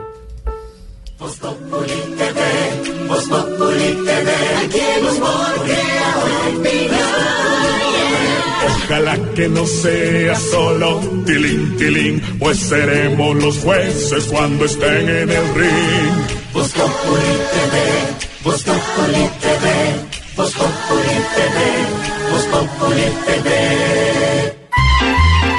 Ojalá 8.67 9.17
que 9.33 9.47
no 9.47 9.65
sea 9.65 10.35
solo 10.35 10.99
tilín, 11.25 11.77
tilín, 11.77 12.21
pues 12.39 12.57
seremos 12.59 13.41
los 13.41 13.57
jueces 13.59 14.25
cuando 14.25 14.65
estén 14.65 15.07
en 15.07 15.29
el 15.29 15.55
ring. 15.55 16.39
Voz 16.51 16.73
Populi 16.73 17.35
TV, 17.53 18.43
Voz 18.43 18.63
Populi 18.63 19.29
TV, 19.39 19.78
Voz 20.39 20.53
Populi 20.53 21.19
TV, 21.35 22.31
Voz 22.31 22.45
Populi 22.45 23.03
TV. 23.25 23.49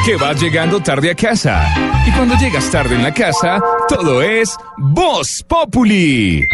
Que 0.07 0.17
vas 0.17 0.41
llegando 0.41 0.81
tarde 0.81 1.11
a 1.11 1.15
casa. 1.15 2.03
Y 2.07 2.11
cuando 2.13 2.35
llegas 2.37 2.71
tarde 2.71 2.95
en 2.95 3.03
la 3.03 3.13
casa, 3.13 3.61
todo 3.91 4.23
es 4.23 4.57
Voz 4.79 5.45
Populi. 5.47 6.49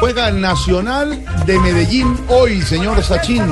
Juega 0.00 0.28
el 0.28 0.38
Nacional 0.38 1.24
de 1.46 1.58
Medellín 1.58 2.14
hoy, 2.28 2.60
señor 2.60 3.02
Sachin. 3.02 3.46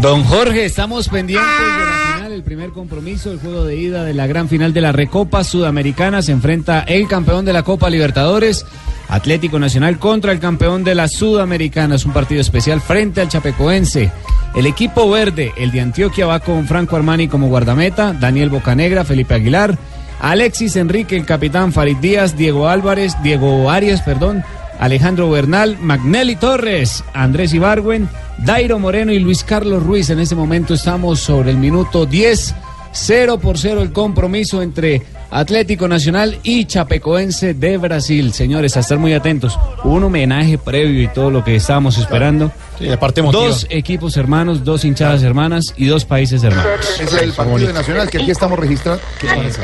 Don 0.00 0.24
Jorge, 0.24 0.64
estamos 0.64 1.06
pendientes 1.10 1.50
de 1.50 1.84
la 1.84 2.14
final, 2.14 2.32
el 2.32 2.42
primer 2.44 2.70
compromiso, 2.70 3.30
el 3.30 3.40
juego 3.40 3.62
de 3.62 3.76
ida 3.76 4.04
de 4.04 4.14
la 4.14 4.26
gran 4.26 4.48
final 4.48 4.72
de 4.72 4.80
la 4.80 4.92
Recopa 4.92 5.44
Sudamericana. 5.44 6.22
Se 6.22 6.32
enfrenta 6.32 6.80
el 6.80 7.06
campeón 7.06 7.44
de 7.44 7.52
la 7.52 7.62
Copa 7.62 7.90
Libertadores, 7.90 8.64
Atlético 9.08 9.58
Nacional, 9.58 9.98
contra 9.98 10.32
el 10.32 10.40
campeón 10.40 10.84
de 10.84 10.94
la 10.94 11.08
Sudamericana. 11.08 11.94
Es 11.94 12.04
un 12.04 12.12
partido 12.12 12.40
especial 12.40 12.80
frente 12.80 13.20
al 13.20 13.28
Chapecoense. 13.28 14.10
El 14.54 14.66
equipo 14.66 15.10
verde, 15.10 15.52
el 15.56 15.70
de 15.70 15.80
Antioquia, 15.80 16.26
va 16.26 16.40
con 16.40 16.66
Franco 16.66 16.96
Armani 16.96 17.28
como 17.28 17.48
guardameta, 17.48 18.12
Daniel 18.12 18.50
Bocanegra, 18.50 19.04
Felipe 19.04 19.34
Aguilar, 19.34 19.78
Alexis 20.20 20.76
Enrique, 20.76 21.16
el 21.16 21.26
capitán 21.26 21.72
Farid 21.72 21.98
Díaz, 21.98 22.36
Diego 22.36 22.68
Álvarez, 22.68 23.14
Diego 23.22 23.70
Arias, 23.70 24.00
perdón, 24.02 24.42
Alejandro 24.78 25.30
Bernal, 25.30 25.78
Magnelli 25.80 26.36
Torres, 26.36 27.04
Andrés 27.14 27.52
Ibargüen, 27.54 28.08
Dairo 28.38 28.78
Moreno 28.78 29.12
y 29.12 29.18
Luis 29.18 29.44
Carlos 29.44 29.82
Ruiz. 29.82 30.10
En 30.10 30.20
este 30.20 30.34
momento 30.34 30.74
estamos 30.74 31.20
sobre 31.20 31.50
el 31.50 31.58
minuto 31.58 32.06
10, 32.06 32.54
0 32.92 33.38
por 33.38 33.58
0 33.58 33.82
el 33.82 33.92
compromiso 33.92 34.62
entre 34.62 35.02
Atlético 35.30 35.88
Nacional 35.88 36.38
y 36.42 36.64
Chapecoense 36.66 37.52
de 37.54 37.76
Brasil. 37.78 38.32
Señores, 38.32 38.76
a 38.76 38.80
estar 38.80 38.98
muy 38.98 39.12
atentos. 39.12 39.58
Hubo 39.84 39.94
un 39.94 40.04
homenaje 40.04 40.56
previo 40.58 41.02
y 41.02 41.08
todo 41.08 41.30
lo 41.30 41.44
que 41.44 41.56
estábamos 41.56 41.98
esperando. 41.98 42.50
Sí, 42.78 42.84
la 42.86 42.98
parte 42.98 43.20
emotiva. 43.20 43.42
Dos 43.44 43.66
equipos 43.70 44.16
hermanos, 44.16 44.62
dos 44.64 44.84
hinchadas 44.84 45.22
hermanas 45.22 45.74
y 45.76 45.86
dos 45.86 46.04
países 46.04 46.42
hermanos. 46.44 46.66
Es 47.00 47.12
el 47.22 47.32
partido 47.32 47.66
de 47.68 47.72
Nacional 47.72 48.08
que 48.10 48.18
aquí 48.18 48.30
estamos 48.30 48.58
registrando. 48.58 49.02
¿Qué 49.20 49.26
pasa? 49.26 49.62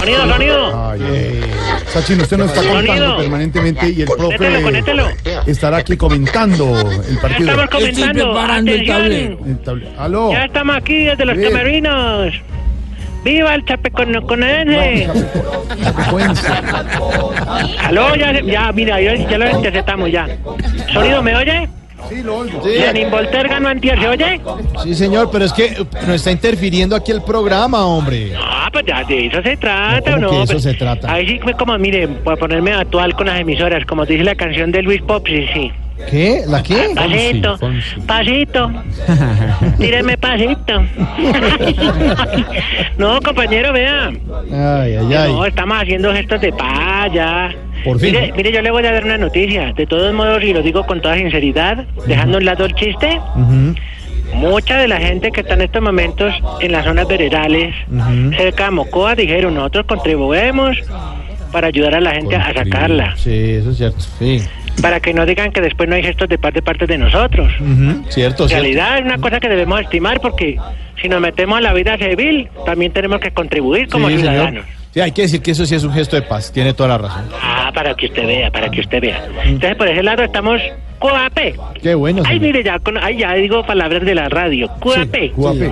Sonido, 0.00 0.28
sonido. 0.32 0.90
Ay, 0.90 1.00
eh, 1.02 1.40
Sachin, 1.92 2.20
usted 2.20 2.36
nos 2.38 2.48
está 2.48 2.62
Sonido. 2.62 2.76
contando 2.86 3.16
permanentemente 3.18 3.88
y 3.90 4.02
el 4.02 4.08
Conéctelo, 4.08 4.62
conéctelo. 4.62 5.04
profe 5.22 5.50
estará 5.50 5.76
aquí 5.78 5.96
comentando 5.96 6.76
el 7.08 7.18
partido. 7.18 7.50
Estamos 7.50 7.70
comentando. 7.70 8.38
Atención. 8.38 9.12
El 9.46 9.58
table- 9.64 9.88
Aló. 9.98 10.32
Ya 10.32 10.44
estamos 10.44 10.76
aquí 10.76 11.04
desde 11.04 11.24
los 11.24 11.36
camerinos. 11.38 12.34
¡Viva 13.24 13.54
el 13.54 13.64
Chapecoense! 13.64 15.06
Aló, 17.84 18.14
ya, 18.16 18.40
ya, 18.40 18.72
mira, 18.72 19.00
ya, 19.00 19.14
ya 19.14 19.38
lo 19.38 19.50
interceptamos 19.50 20.10
ya. 20.10 20.26
¿Sonido 20.92 21.22
me 21.22 21.36
oye? 21.36 21.68
Sí, 22.08 22.22
lo 22.22 22.38
oigo. 22.38 22.62
Lenin 22.64 23.10
Volter 23.10 23.46
ganó 23.46 23.68
antier, 23.68 24.00
¿se 24.00 24.08
oye? 24.08 24.40
Sí, 24.82 24.94
señor, 24.94 25.28
pero 25.30 25.44
es 25.44 25.52
que 25.52 25.76
nos 26.06 26.16
está 26.16 26.30
interfiriendo 26.30 26.96
aquí 26.96 27.12
el 27.12 27.22
programa, 27.22 27.84
hombre. 27.84 28.32
Ah, 28.38 28.68
pues 28.72 28.86
ya 28.86 29.04
de 29.04 29.26
eso 29.26 29.42
se 29.42 29.56
trata, 29.58 30.12
¿o 30.12 30.14
¿Cómo 30.14 30.18
no? 30.26 30.30
que 30.30 30.36
de 30.36 30.42
eso 30.44 30.52
Pues, 30.54 30.62
se 30.64 30.74
trata? 30.74 31.12
Ahí 31.12 31.26
sí 31.28 31.38
fue 31.40 31.52
como, 31.54 31.76
mire, 31.78 32.08
para 32.08 32.36
ponerme 32.38 32.72
actual 32.72 33.14
con 33.14 33.26
las 33.26 33.38
emisoras, 33.38 33.84
como 33.84 34.06
dice 34.06 34.24
la 34.24 34.34
canción 34.34 34.72
de 34.72 34.82
Luis 34.82 35.02
Pop, 35.02 35.26
sí, 35.28 35.46
sí. 35.52 35.70
¿Qué? 36.08 36.42
¿La 36.46 36.62
qué? 36.62 36.90
Pasito, 36.94 37.58
pasito, 38.06 38.70
tíreme 39.78 40.16
pasito. 40.16 40.82
no, 42.98 43.20
compañero, 43.20 43.72
vea. 43.72 44.08
Ay, 44.50 44.96
ay, 44.96 45.14
ay. 45.14 45.32
No, 45.32 45.44
estamos 45.44 45.78
haciendo 45.78 46.12
gestos 46.12 46.40
de 46.40 46.52
paz 46.52 47.12
ya. 47.12 47.54
Por 47.84 47.98
fin. 47.98 48.12
Mire, 48.12 48.32
mire, 48.36 48.52
yo 48.52 48.62
le 48.62 48.70
voy 48.70 48.84
a 48.84 48.92
dar 48.92 49.04
una 49.04 49.18
noticia. 49.18 49.72
De 49.72 49.86
todos 49.86 50.12
modos, 50.14 50.42
y 50.42 50.52
lo 50.52 50.62
digo 50.62 50.84
con 50.86 51.00
toda 51.00 51.16
sinceridad, 51.16 51.84
dejando 52.06 52.36
a 52.36 52.40
un 52.40 52.44
lado 52.44 52.64
el 52.64 52.74
chiste, 52.74 53.20
mucha 54.34 54.78
de 54.78 54.88
la 54.88 54.98
gente 54.98 55.30
que 55.30 55.40
está 55.40 55.54
en 55.54 55.62
estos 55.62 55.82
momentos 55.82 56.34
en 56.60 56.72
las 56.72 56.84
zonas 56.84 57.08
veredales, 57.08 57.74
cerca 58.36 58.64
de 58.66 58.70
Mocoa, 58.70 59.14
dijeron, 59.14 59.54
nosotros 59.54 59.86
contribuimos 59.86 60.76
para 61.52 61.68
ayudar 61.68 61.96
a 61.96 62.00
la 62.00 62.12
gente 62.12 62.36
a 62.36 62.52
sacarla. 62.54 63.16
Sí, 63.16 63.54
eso 63.54 63.70
es 63.70 63.76
cierto. 63.78 64.00
Sí. 64.18 64.40
Para 64.82 65.00
que 65.00 65.12
no 65.12 65.26
digan 65.26 65.52
que 65.52 65.60
después 65.60 65.88
no 65.88 65.94
hay 65.96 66.02
gestos 66.02 66.28
de 66.28 66.38
paz 66.38 66.54
de 66.54 66.62
parte 66.62 66.86
de 66.86 66.96
nosotros. 66.98 67.52
Cierto, 67.58 67.64
En 67.64 68.10
cierto. 68.10 68.46
realidad 68.48 68.98
es 68.98 69.04
una 69.04 69.18
cosa 69.18 69.40
que 69.40 69.48
debemos 69.48 69.80
estimar 69.80 70.20
porque 70.20 70.56
si 71.00 71.08
nos 71.08 71.20
metemos 71.20 71.58
a 71.58 71.60
la 71.60 71.72
vida 71.72 71.96
civil, 71.98 72.48
también 72.64 72.92
tenemos 72.92 73.20
que 73.20 73.30
contribuir 73.30 73.88
como 73.88 74.08
Sí, 74.08 74.16
señor. 74.16 74.32
ciudadanos. 74.32 74.64
Sí, 74.92 75.00
hay 75.00 75.12
que 75.12 75.22
decir 75.22 75.40
que 75.40 75.52
eso 75.52 75.64
sí 75.66 75.74
es 75.76 75.84
un 75.84 75.92
gesto 75.92 76.16
de 76.16 76.22
paz. 76.22 76.50
Tiene 76.52 76.72
toda 76.74 76.88
la 76.88 76.98
razón. 76.98 77.24
Ah, 77.40 77.70
para 77.72 77.94
que 77.94 78.06
usted 78.06 78.26
vea, 78.26 78.50
para 78.50 78.68
que 78.70 78.80
usted 78.80 79.00
vea. 79.00 79.24
Entonces, 79.44 79.76
por 79.76 79.86
ese 79.86 80.02
lado 80.02 80.22
estamos 80.24 80.60
cuape. 80.98 81.54
Qué 81.80 81.94
bueno. 81.94 82.22
Ay, 82.26 82.38
señor. 82.38 82.42
mire, 82.42 82.64
ya, 82.64 82.78
con, 82.80 82.98
ay, 82.98 83.18
ya 83.18 83.32
digo 83.34 83.64
palabras 83.64 84.04
de 84.04 84.14
la 84.16 84.28
radio. 84.28 84.68
Cuape. 84.80 85.28
Guape. 85.36 85.70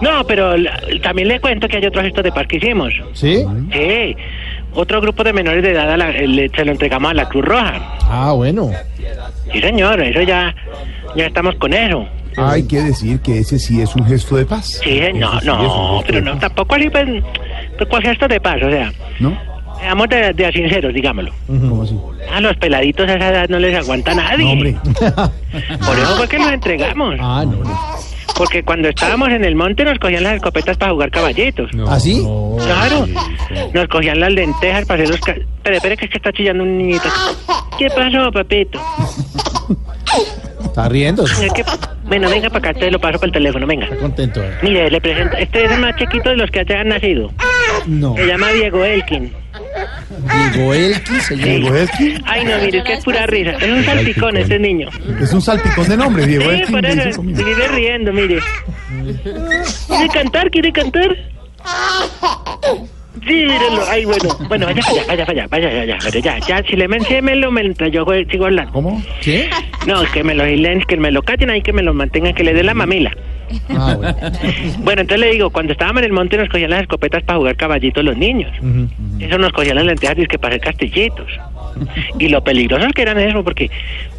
No, 0.00 0.24
pero 0.26 0.56
la- 0.56 0.80
también 1.02 1.28
le 1.28 1.40
cuento 1.40 1.66
que 1.66 1.78
hay 1.78 1.84
otros 1.86 2.04
gestos 2.04 2.22
de 2.24 2.30
paz 2.32 2.46
que 2.46 2.56
hicimos. 2.56 2.92
¿Sí? 3.12 3.44
Sí. 3.72 4.16
Otro 4.74 5.00
grupo 5.00 5.22
de 5.24 5.32
menores 5.32 5.62
de 5.62 5.70
edad 5.72 5.90
a 5.92 5.96
la- 5.96 6.10
le- 6.10 6.48
se 6.50 6.64
lo 6.64 6.72
entregamos 6.72 7.10
a 7.10 7.14
la 7.14 7.28
Cruz 7.28 7.44
Roja. 7.44 7.80
Ah, 8.02 8.32
bueno. 8.34 8.70
Sí, 9.52 9.60
señor, 9.60 10.00
eso 10.02 10.22
ya, 10.22 10.54
ya 11.16 11.26
estamos 11.26 11.54
con 11.56 11.72
eso. 11.72 12.06
Hay 12.36 12.66
que 12.66 12.82
decir 12.82 13.20
que 13.20 13.38
ese 13.38 13.58
sí 13.60 13.80
es 13.80 13.94
un 13.94 14.04
gesto 14.06 14.34
de 14.36 14.44
paz. 14.44 14.80
Sí, 14.82 15.00
no, 15.14 15.38
sí 15.40 15.46
no, 15.46 16.02
pero 16.06 16.20
no, 16.20 16.36
tampoco 16.38 16.74
así, 16.74 16.90
pues, 16.90 17.06
pues 17.78 17.88
¿cuál 17.88 18.02
gesto 18.02 18.26
de 18.26 18.40
paz? 18.40 18.56
O 18.64 18.70
sea, 18.70 18.92
¿No? 19.20 19.38
seamos 19.78 20.08
de, 20.08 20.32
de 20.32 20.52
sinceros, 20.52 20.92
digámoslo. 20.92 21.30
¿Cómo 21.46 21.82
así? 21.84 21.96
A 22.34 22.40
los 22.40 22.56
peladitos 22.56 23.08
a 23.08 23.14
esa 23.14 23.28
edad 23.28 23.48
no 23.48 23.60
les 23.60 23.76
aguanta 23.76 24.14
nadie. 24.14 24.44
No, 24.44 24.50
hombre. 24.50 24.76
Por 25.86 25.96
eso 25.98 26.16
fue 26.16 26.26
que 26.28 26.38
los 26.38 26.50
entregamos. 26.52 27.14
Ah, 27.20 27.44
no. 27.46 27.62
Porque 28.36 28.62
cuando 28.62 28.88
estábamos 28.88 29.28
en 29.30 29.44
el 29.44 29.54
monte 29.54 29.84
nos 29.84 29.98
cogían 29.98 30.24
las 30.24 30.34
escopetas 30.34 30.76
para 30.76 30.92
jugar 30.92 31.10
caballitos. 31.10 31.70
¿Ah, 31.88 32.00
sí? 32.00 32.22
Claro. 32.64 33.06
Nos 33.72 33.88
cogían 33.88 34.20
las 34.20 34.32
lentejas 34.32 34.84
para 34.86 35.02
hacer 35.04 35.10
los... 35.16 35.28
Espere, 35.28 35.76
espere, 35.76 35.96
que 35.96 36.04
es 36.06 36.10
que 36.10 36.16
está 36.18 36.32
chillando 36.32 36.62
un 36.64 36.76
niñito. 36.78 37.08
¿Qué 37.78 37.88
pasó, 37.88 38.30
papito? 38.32 38.80
Está 40.64 40.88
riendo. 40.88 41.24
Bueno, 42.04 42.28
venga 42.28 42.48
para 42.50 42.70
acá, 42.70 42.78
te 42.78 42.90
lo 42.90 42.98
paso 42.98 43.18
por 43.18 43.28
el 43.28 43.32
teléfono, 43.32 43.66
venga. 43.66 43.84
Está 43.86 43.96
contento. 43.96 44.42
eh. 44.42 44.50
Mire, 44.62 44.90
le 44.90 45.00
presento... 45.00 45.36
Este 45.36 45.64
es 45.64 45.70
el 45.72 45.80
más 45.80 45.96
chiquito 45.96 46.30
de 46.30 46.36
los 46.36 46.50
que 46.50 46.64
ya 46.68 46.80
han 46.80 46.88
nacido. 46.88 47.30
No. 47.86 48.14
Se 48.16 48.26
llama 48.26 48.50
Diego 48.50 48.84
Elkin. 48.84 49.32
Diego 50.52 50.74
Elkin, 50.74 51.20
señor. 51.20 51.44
Diego 51.44 51.74
Elkin. 51.76 52.22
Ay, 52.26 52.44
no, 52.44 52.58
mire, 52.58 52.78
es 52.78 52.84
que 52.84 52.92
es 52.94 53.04
pura 53.04 53.26
risa. 53.26 53.50
Es 53.52 53.70
un 53.70 53.84
salpicón 53.84 54.36
este 54.36 54.58
niño. 54.58 54.88
Es 55.20 55.32
un 55.32 55.42
salpicón 55.42 55.88
de 55.88 55.96
nombre, 55.96 56.26
Diego 56.26 56.44
Sí, 56.44 56.50
Elkin. 56.50 56.74
por 56.74 56.86
eso, 56.86 57.12
se 57.22 57.44
vive 57.44 57.68
riendo, 57.68 58.12
mire. 58.12 58.38
¿Quiere 59.88 60.08
cantar? 60.12 60.50
¿Quiere 60.50 60.72
cantar? 60.72 61.16
Sí, 63.22 63.32
mírelo. 63.32 63.82
Ay, 63.88 64.04
bueno. 64.04 64.28
Bueno, 64.48 64.66
vaya, 64.66 64.82
vaya, 64.86 65.04
vaya, 65.06 65.24
vaya, 65.24 65.46
vaya, 65.48 65.68
vaya, 65.68 65.98
vaya, 66.02 66.20
ya, 66.20 66.38
ya, 66.38 66.62
si 66.64 66.76
le 66.76 66.88
menciómelo 66.88 67.50
mientras 67.50 67.90
yo 67.92 68.04
sigo 68.30 68.46
hablando. 68.46 68.72
¿Cómo? 68.72 69.02
¿Qué? 69.22 69.48
No, 69.86 70.02
que 70.12 70.24
me 70.24 70.34
lo 70.34 70.44
silencien, 70.44 70.84
que 70.86 70.96
me 70.96 71.10
lo 71.10 71.22
callen 71.22 71.50
ahí, 71.50 71.62
que 71.62 71.72
me 71.72 71.82
lo 71.82 71.94
mantengan, 71.94 72.34
que 72.34 72.42
le 72.42 72.54
dé 72.54 72.62
la 72.62 72.74
mamila. 72.74 73.12
Ah, 73.70 73.94
bueno. 73.96 74.16
Bueno, 74.78 75.02
entonces 75.02 75.26
le 75.26 75.32
digo, 75.32 75.50
cuando 75.50 75.72
estábamos 75.72 76.00
en 76.00 76.06
el 76.06 76.12
monte 76.12 76.36
nos 76.36 76.48
cogían 76.48 76.70
las 76.70 76.82
escopetas 76.82 77.22
para 77.22 77.38
jugar 77.38 77.56
caballitos 77.56 78.02
los 78.04 78.16
niños. 78.16 78.50
Eso 79.20 79.38
nos 79.38 79.52
cogían 79.52 79.76
las 79.76 79.84
lentejas 79.84 80.16
que 80.28 80.38
para 80.38 80.56
hacer 80.56 80.66
castillitos. 80.66 81.28
Y 82.18 82.28
lo 82.28 82.42
peligrosos 82.42 82.92
que 82.92 83.02
eran 83.02 83.18
eso, 83.18 83.42
porque 83.44 83.70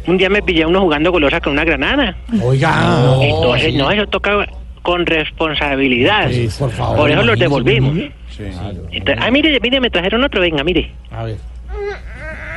un 0.06 0.16
día 0.16 0.28
me 0.28 0.42
pillé 0.42 0.62
a 0.62 0.68
uno 0.68 0.80
jugando 0.80 1.10
golosa 1.10 1.40
con 1.40 1.52
una 1.54 1.64
granada. 1.64 2.16
Oiga. 2.42 3.18
Entonces, 3.22 3.74
no, 3.74 3.90
eso 3.90 4.06
toca 4.06 4.46
con 4.82 5.04
responsabilidad. 5.04 6.30
por 6.58 6.70
favor, 6.70 6.96
Por 6.96 7.10
eso 7.10 7.22
los 7.24 7.38
devolvimos. 7.38 7.98
Sí. 8.36 8.44
Entonces, 8.92 9.24
ah, 9.24 9.30
mire, 9.30 9.58
mire, 9.60 9.80
me 9.80 9.88
trajeron 9.90 10.22
otro, 10.24 10.40
venga, 10.40 10.62
mire. 10.62 10.92
A 11.10 11.24
ver. 11.24 11.36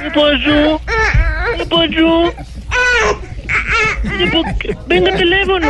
¿Qué 0.01 0.09
pasó? 0.11 0.81
¿Qué 1.57 1.65
pasó? 1.65 2.33
Venga, 4.87 5.15
teléfono. 5.15 5.67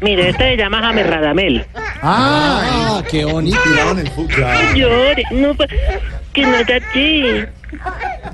Mire, 0.00 0.28
este 0.30 0.44
se 0.44 0.56
llama 0.56 0.80
James 0.82 1.06
Radamel. 1.06 1.64
Ah, 2.02 3.02
qué 3.10 3.24
bonito. 3.24 3.58
El 3.96 4.10
fútbol. 4.10 4.40
No 4.40 4.74
llore, 4.74 5.24
no, 5.30 5.54
que 6.32 6.42
no 6.42 6.56
está 6.56 6.76
así. 6.76 7.44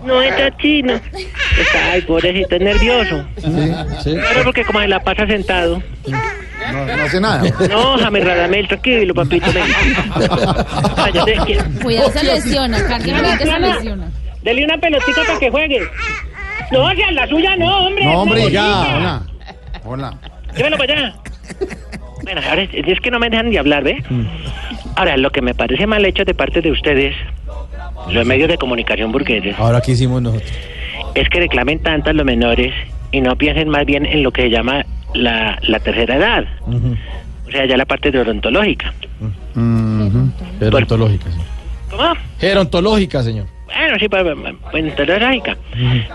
No 0.04 0.22
está 0.22 0.46
así, 0.46 0.82
no. 0.82 0.94
Está, 0.94 1.92
ay, 1.92 2.02
pobrecito, 2.02 2.54
es 2.56 2.60
nervioso. 2.60 3.24
Sí, 3.36 3.72
sí. 4.02 4.14
Claro, 4.14 4.44
porque 4.44 4.64
como 4.64 4.80
se 4.80 4.88
la 4.88 5.00
pasa 5.02 5.26
sentado. 5.26 5.82
No, 6.06 6.86
no 6.86 7.02
hace 7.02 7.20
nada. 7.20 7.42
No, 7.68 7.98
James 7.98 8.24
Radamel, 8.24 8.68
tranquilo, 8.68 9.14
papito. 9.14 9.46
Cuidado, 11.82 12.10
se 12.10 12.24
lesiona. 12.24 12.82
Cardiovascular 12.86 13.38
se 13.38 13.60
lesiona. 13.60 14.10
Dele 14.42 14.64
una 14.64 14.78
pelotita 14.78 15.22
para 15.26 15.38
que 15.38 15.50
juegue. 15.50 15.80
No, 16.70 16.84
o 16.84 16.94
sea, 16.94 17.10
la 17.12 17.26
suya 17.28 17.56
no, 17.56 17.86
hombre. 17.86 18.04
No, 18.04 18.22
hombre, 18.22 18.50
ya. 18.50 18.96
Hola. 18.96 19.22
Hola. 19.84 20.14
Llévelo 20.56 20.76
para 20.76 20.92
allá. 20.92 21.14
Bueno, 22.22 22.40
ahora 22.48 22.62
es, 22.62 22.70
es 22.72 23.00
que 23.00 23.10
no 23.10 23.18
me 23.18 23.30
dejan 23.30 23.50
de 23.50 23.58
hablar, 23.58 23.84
¿ve? 23.84 24.02
Ahora, 24.96 25.16
lo 25.16 25.30
que 25.30 25.40
me 25.40 25.54
parece 25.54 25.86
mal 25.86 26.04
hecho 26.04 26.24
de 26.24 26.34
parte 26.34 26.60
de 26.60 26.70
ustedes, 26.70 27.14
los 28.10 28.26
medios 28.26 28.48
de 28.48 28.58
comunicación 28.58 29.12
burgueses, 29.12 29.54
Ahora, 29.58 29.80
¿qué 29.80 29.92
hicimos 29.92 30.22
nosotros? 30.22 30.50
es 31.14 31.28
que 31.28 31.40
reclamen 31.40 31.80
tanto 31.80 32.10
a 32.10 32.12
los 32.12 32.24
menores 32.24 32.72
y 33.12 33.20
no 33.20 33.36
piensen 33.36 33.68
más 33.68 33.84
bien 33.86 34.06
en 34.06 34.22
lo 34.22 34.30
que 34.30 34.42
se 34.42 34.50
llama 34.50 34.84
la, 35.14 35.58
la 35.62 35.80
tercera 35.80 36.16
edad. 36.16 36.44
O 37.46 37.50
sea, 37.50 37.64
ya 37.66 37.76
la 37.76 37.86
parte 37.86 38.10
de 38.10 38.20
odontológica. 38.20 38.92
Gerontológica, 40.60 41.30
sí. 41.30 41.40
¿Cómo? 41.90 42.12
Gerontológica, 42.38 43.22
señor. 43.22 43.46
Bueno, 43.66 43.96
sí, 43.98 44.08
pues, 44.08 44.22
pues, 44.70 44.84
odontológica. 44.84 45.56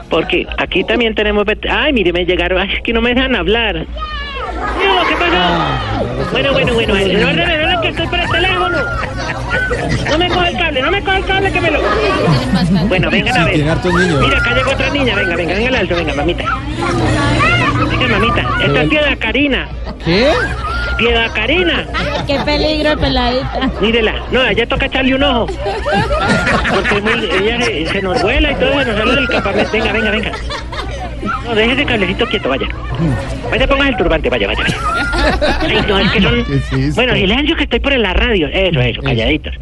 Porque 0.10 0.46
aquí 0.58 0.84
también 0.84 1.16
tenemos... 1.16 1.46
Ay, 1.70 1.94
mire, 1.94 2.14
me 2.14 2.26
llegaron... 2.26 2.60
Ay, 2.60 2.74
es 2.76 2.82
que 2.82 2.94
no 2.94 3.02
me 3.02 3.14
dejan 3.14 3.36
hablar. 3.36 3.76
No, 3.78 3.86
¿qué 5.10 5.16
pasó? 5.16 6.32
Bueno, 6.32 6.54
bueno, 6.54 6.74
bueno. 6.74 6.94
No 6.96 7.28
ordene, 7.30 7.74
no, 7.74 7.82
que 7.82 7.88
estoy 7.90 8.08
por 8.08 8.20
el 8.20 8.30
teléfono. 8.30 8.78
No 10.10 10.18
me 10.18 10.30
coge 10.30 10.50
el 10.50 10.58
cable, 10.58 10.82
no 10.82 10.92
me 10.92 11.04
coge 11.04 11.18
el 11.18 11.26
cable 11.26 11.52
que 11.52 11.62
me 11.62 11.72
lo... 11.72 11.80
Bueno, 12.88 13.10
vengan 13.10 13.38
a 13.38 13.46
ver. 13.46 13.58
Mira, 13.58 14.38
acá 14.38 14.54
llegó 14.54 14.72
otra 14.72 14.90
niña. 14.90 15.16
Venga, 15.16 15.36
venga, 15.36 15.54
venga 15.56 15.68
al 15.70 15.76
alto, 15.76 15.96
venga, 15.96 16.14
mamita. 16.14 16.44
Venga, 17.90 18.08
mamita. 18.08 18.42
Esta 18.64 18.84
es 18.84 18.90
Piedad 18.90 19.18
Karina. 19.20 19.68
¿Qué? 20.04 20.32
Piedad 20.98 21.32
Karina. 21.34 21.86
Qué 22.28 22.40
peligro, 22.46 22.98
peladita. 22.98 23.70
Mírela. 23.82 24.14
No, 24.32 24.46
ella 24.46 24.68
toca 24.68 24.86
echarle 24.86 25.16
un 25.16 25.24
ojo. 25.24 25.48
Porque 26.74 27.02
ella 27.40 27.66
se, 27.66 27.86
se 27.88 28.02
nos 28.02 28.22
vuela 28.22 28.52
y 28.52 28.56
todo, 28.56 28.86
nos 28.86 28.98
sale 28.98 29.16
del 29.16 29.28
campamento. 29.28 29.72
Venga, 29.72 29.92
venga, 29.92 30.12
venga. 30.12 30.32
No, 31.46 31.56
deje 31.56 31.74
ese 31.74 31.86
cablecito 31.86 32.26
quieto, 32.28 32.50
vaya. 32.50 32.68
Vaya, 33.50 33.68
ponga 33.68 33.90
el 33.90 33.98
turbante, 33.98 34.30
vaya, 34.30 34.48
vaya, 34.48 34.64
vaya. 34.64 35.60
Ay, 35.62 35.86
no, 35.88 36.00
es 36.00 36.12
que 36.12 36.22
son... 36.22 36.46
Bueno, 36.96 37.14
silencio 37.16 37.56
que 37.56 37.64
estoy 37.64 37.80
por 37.80 37.98
la 37.98 38.14
radio. 38.14 38.48
Eso, 38.48 38.80
eso, 38.80 39.02
calladitos. 39.02 39.54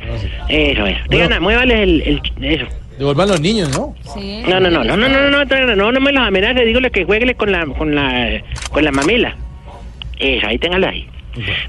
Eso, 0.47 0.85
eso. 0.85 0.99
Diana, 1.09 1.39
muévale 1.39 1.83
el, 1.83 2.01
el... 2.01 2.21
Eso. 2.43 2.65
Devuelvan 2.97 3.29
los 3.29 3.41
niños, 3.41 3.69
¿no? 3.69 3.95
Sí. 4.13 4.43
No, 4.47 4.59
no, 4.59 4.69
no, 4.69 4.83
no, 4.83 4.95
no, 4.95 5.09
no, 5.09 5.29
no, 5.29 5.45
no, 5.45 5.75
no, 5.75 5.91
no 5.91 5.99
me 5.99 6.11
los 6.11 6.27
amenace, 6.27 6.65
dígole 6.65 6.91
que 6.91 7.03
juegue 7.03 7.33
con 7.33 7.51
la, 7.51 7.65
con 7.65 7.95
la, 7.95 8.41
con 8.71 8.83
la 8.83 8.91
mamila. 8.91 9.35
Eso, 10.19 10.45
ahí 10.45 10.59
téngalo 10.59 10.87
ahí. 10.87 11.07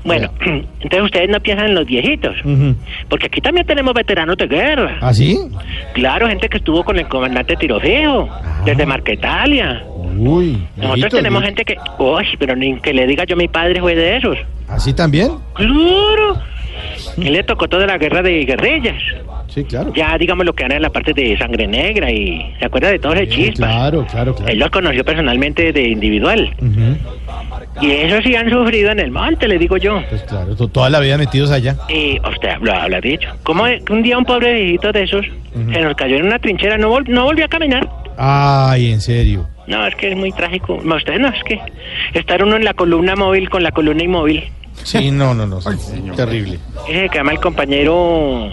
Bueno, 0.04 0.30
entonces 0.80 1.02
ustedes 1.02 1.28
no 1.28 1.40
piensan 1.40 1.68
en 1.68 1.74
los 1.74 1.86
viejitos, 1.86 2.36
porque 3.08 3.26
aquí 3.26 3.40
también 3.40 3.66
tenemos 3.66 3.94
veteranos 3.94 4.36
de 4.36 4.46
guerra. 4.46 4.98
¿Ah, 5.00 5.14
sí? 5.14 5.38
Claro, 5.94 6.28
gente 6.28 6.48
que 6.48 6.58
estuvo 6.58 6.84
con 6.84 6.98
el 6.98 7.08
comandante 7.08 7.56
Tirofeo, 7.56 8.28
desde 8.64 8.86
Marquetalia. 8.86 9.84
Uy. 10.16 10.62
Nosotros 10.76 11.12
tenemos 11.14 11.42
gente 11.42 11.64
que, 11.64 11.76
uy, 11.98 12.26
pero 12.38 12.54
ni 12.56 12.78
que 12.80 12.92
le 12.92 13.06
diga 13.06 13.24
yo 13.24 13.36
mi 13.36 13.48
padre 13.48 13.80
fue 13.80 13.94
de 13.94 14.16
esos. 14.16 14.36
¿Así 14.68 14.92
también? 14.92 15.32
Claro. 15.54 16.40
Él 17.18 17.32
le 17.32 17.42
tocó 17.42 17.68
toda 17.68 17.86
la 17.86 17.98
guerra 17.98 18.22
de 18.22 18.44
guerrillas. 18.44 18.96
Sí, 19.48 19.64
claro. 19.64 19.92
Ya 19.94 20.16
digamos 20.16 20.46
lo 20.46 20.54
que 20.54 20.64
era 20.64 20.76
en 20.76 20.82
la 20.82 20.90
parte 20.90 21.12
de 21.12 21.36
sangre 21.36 21.66
negra 21.66 22.10
y 22.10 22.54
se 22.58 22.64
acuerda 22.64 22.88
de 22.88 22.98
todo 22.98 23.12
ese 23.12 23.28
chispa. 23.28 23.66
Claro, 23.66 24.06
claro, 24.10 24.34
claro. 24.34 24.50
Él 24.50 24.58
los 24.58 24.70
conoció 24.70 25.04
personalmente 25.04 25.72
de 25.72 25.88
individual. 25.88 26.54
Y 27.80 27.90
eso 27.90 28.20
sí 28.22 28.34
han 28.36 28.50
sufrido 28.50 28.90
en 28.90 29.00
el 29.00 29.10
monte, 29.10 29.48
le 29.48 29.58
digo 29.58 29.76
yo. 29.78 30.02
Pues 30.08 30.22
claro, 30.22 30.54
to- 30.54 30.68
toda 30.68 30.90
la 30.90 31.00
vida 31.00 31.16
metidos 31.16 31.50
allá. 31.50 31.76
Y 31.88 32.18
usted 32.28 32.56
lo 32.60 32.72
habla 32.74 33.00
dicho. 33.00 33.28
¿Cómo 33.42 33.64
un 33.90 34.02
día 34.02 34.18
un 34.18 34.24
pobre 34.24 34.52
viejito 34.54 34.92
de 34.92 35.02
esos 35.04 35.24
se 35.54 35.80
nos 35.80 35.94
cayó 35.96 36.16
en 36.16 36.26
una 36.26 36.38
trinchera, 36.38 36.76
no, 36.76 36.90
vol- 36.90 37.08
no 37.08 37.24
volvió 37.24 37.44
a 37.46 37.48
caminar? 37.48 37.88
Ay, 38.18 38.92
en 38.92 39.00
serio. 39.00 39.48
No, 39.66 39.86
es 39.86 39.94
que 39.94 40.10
es 40.12 40.16
muy 40.16 40.32
trágico. 40.32 40.80
No, 40.84 40.96
usted 40.96 41.18
no, 41.18 41.28
es 41.28 41.42
que 41.44 41.58
estar 42.14 42.42
uno 42.44 42.56
en 42.56 42.64
la 42.64 42.74
columna 42.74 43.16
móvil 43.16 43.48
con 43.48 43.62
la 43.62 43.70
columna 43.70 44.02
inmóvil. 44.02 44.44
Sí, 44.84 45.10
no, 45.10 45.32
no, 45.34 45.46
no. 45.46 45.60
sí, 45.60 45.70
Terrible. 46.16 46.58
Ese 46.88 47.08
que 47.08 47.18
llama 47.18 47.32
el 47.32 47.40
compañero 47.40 48.52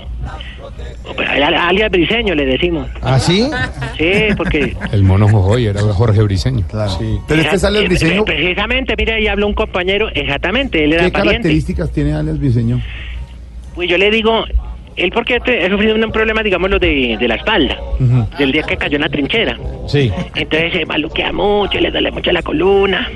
alias 1.68 1.92
Briseño, 1.92 2.36
le 2.36 2.46
decimos. 2.46 2.88
¿Ah, 3.02 3.20
sí? 3.20 3.50
Sí, 3.98 4.12
porque 4.38 4.76
El 4.92 5.04
mono 5.04 5.28
Jojoy 5.28 5.68
era 5.68 5.82
Jorge 5.82 6.22
Briseño. 6.24 6.66
Claro. 6.68 6.92
Pero 7.28 7.42
este 7.42 7.58
sale 7.60 7.80
el 7.80 7.86
Eh, 7.86 7.90
diseño. 7.90 8.22
eh, 8.22 8.26
Precisamente, 8.26 8.94
mira, 8.98 9.16
ahí 9.16 9.28
habló 9.28 9.48
un 9.48 9.54
compañero, 9.54 10.10
exactamente, 10.14 10.84
él 10.84 10.94
era 10.94 11.06
¿Qué 11.06 11.12
pariente. 11.12 11.38
características 11.40 11.92
tiene 11.92 12.14
alias 12.14 12.40
Briseño? 12.40 12.82
Pues 13.76 13.90
yo 13.90 13.98
le 13.98 14.12
digo, 14.12 14.44
él 14.96 15.12
porque 15.14 15.36
ha 15.38 15.70
sufrido 15.70 15.96
un 15.96 16.12
problema, 16.12 16.44
digamos, 16.44 16.70
lo 16.70 16.80
de, 16.80 17.18
de 17.20 17.28
la 17.28 17.36
espalda, 17.36 17.78
del 18.38 18.52
día 18.52 18.64
que 18.64 18.76
cayó 18.78 18.96
en 18.96 19.02
la 19.02 19.10
trinchera. 19.10 19.58
Sí. 19.88 20.12
Entonces 20.36 20.74
se 20.74 20.86
maluquea 20.86 21.32
mucho, 21.32 21.80
le 21.80 21.90
duele 21.92 22.12
mucho 22.12 22.32
la 22.32 22.42
columna. 22.42 23.10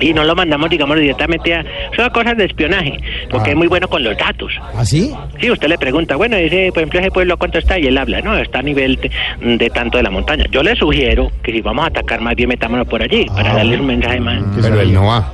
Y 0.00 0.12
no 0.14 0.24
lo 0.24 0.34
mandamos, 0.34 0.70
digamos, 0.70 0.98
directamente 0.98 1.54
a... 1.54 1.64
Son 1.96 2.08
cosas 2.10 2.36
de 2.36 2.44
espionaje, 2.44 2.98
porque 3.30 3.50
Ah. 3.50 3.52
es 3.52 3.56
muy 3.56 3.66
bueno 3.66 3.88
con 3.88 4.02
los 4.04 4.16
datos. 4.16 4.52
¿Ah, 4.74 4.84
sí? 4.84 5.12
Sí, 5.40 5.50
usted 5.50 5.68
le 5.68 5.78
pregunta, 5.78 6.16
bueno, 6.16 6.36
ese, 6.36 6.70
por 6.72 6.78
ejemplo, 6.82 7.00
ese 7.00 7.10
pueblo, 7.10 7.36
¿cuánto 7.36 7.58
está? 7.58 7.78
Y 7.78 7.86
él 7.86 7.98
habla, 7.98 8.20
no, 8.20 8.36
está 8.36 8.58
a 8.60 8.62
nivel 8.62 8.96
de, 8.96 9.10
de 9.56 9.70
tanto 9.70 9.96
de 9.98 10.02
la 10.04 10.10
montaña. 10.10 10.44
Yo 10.50 10.62
le 10.62 10.76
sugiero 10.76 11.30
que 11.42 11.52
si 11.52 11.60
vamos 11.60 11.84
a 11.84 11.88
atacar, 11.88 12.20
más 12.20 12.34
bien 12.36 12.48
metámonos 12.48 12.86
por 12.86 13.02
allí, 13.02 13.26
para 13.26 13.54
darles 13.54 13.80
un 13.80 13.86
mensaje 13.86 14.20
más. 14.20 14.42
Pero 14.60 14.80
él 14.80 14.92
no 14.92 15.06
va. 15.06 15.32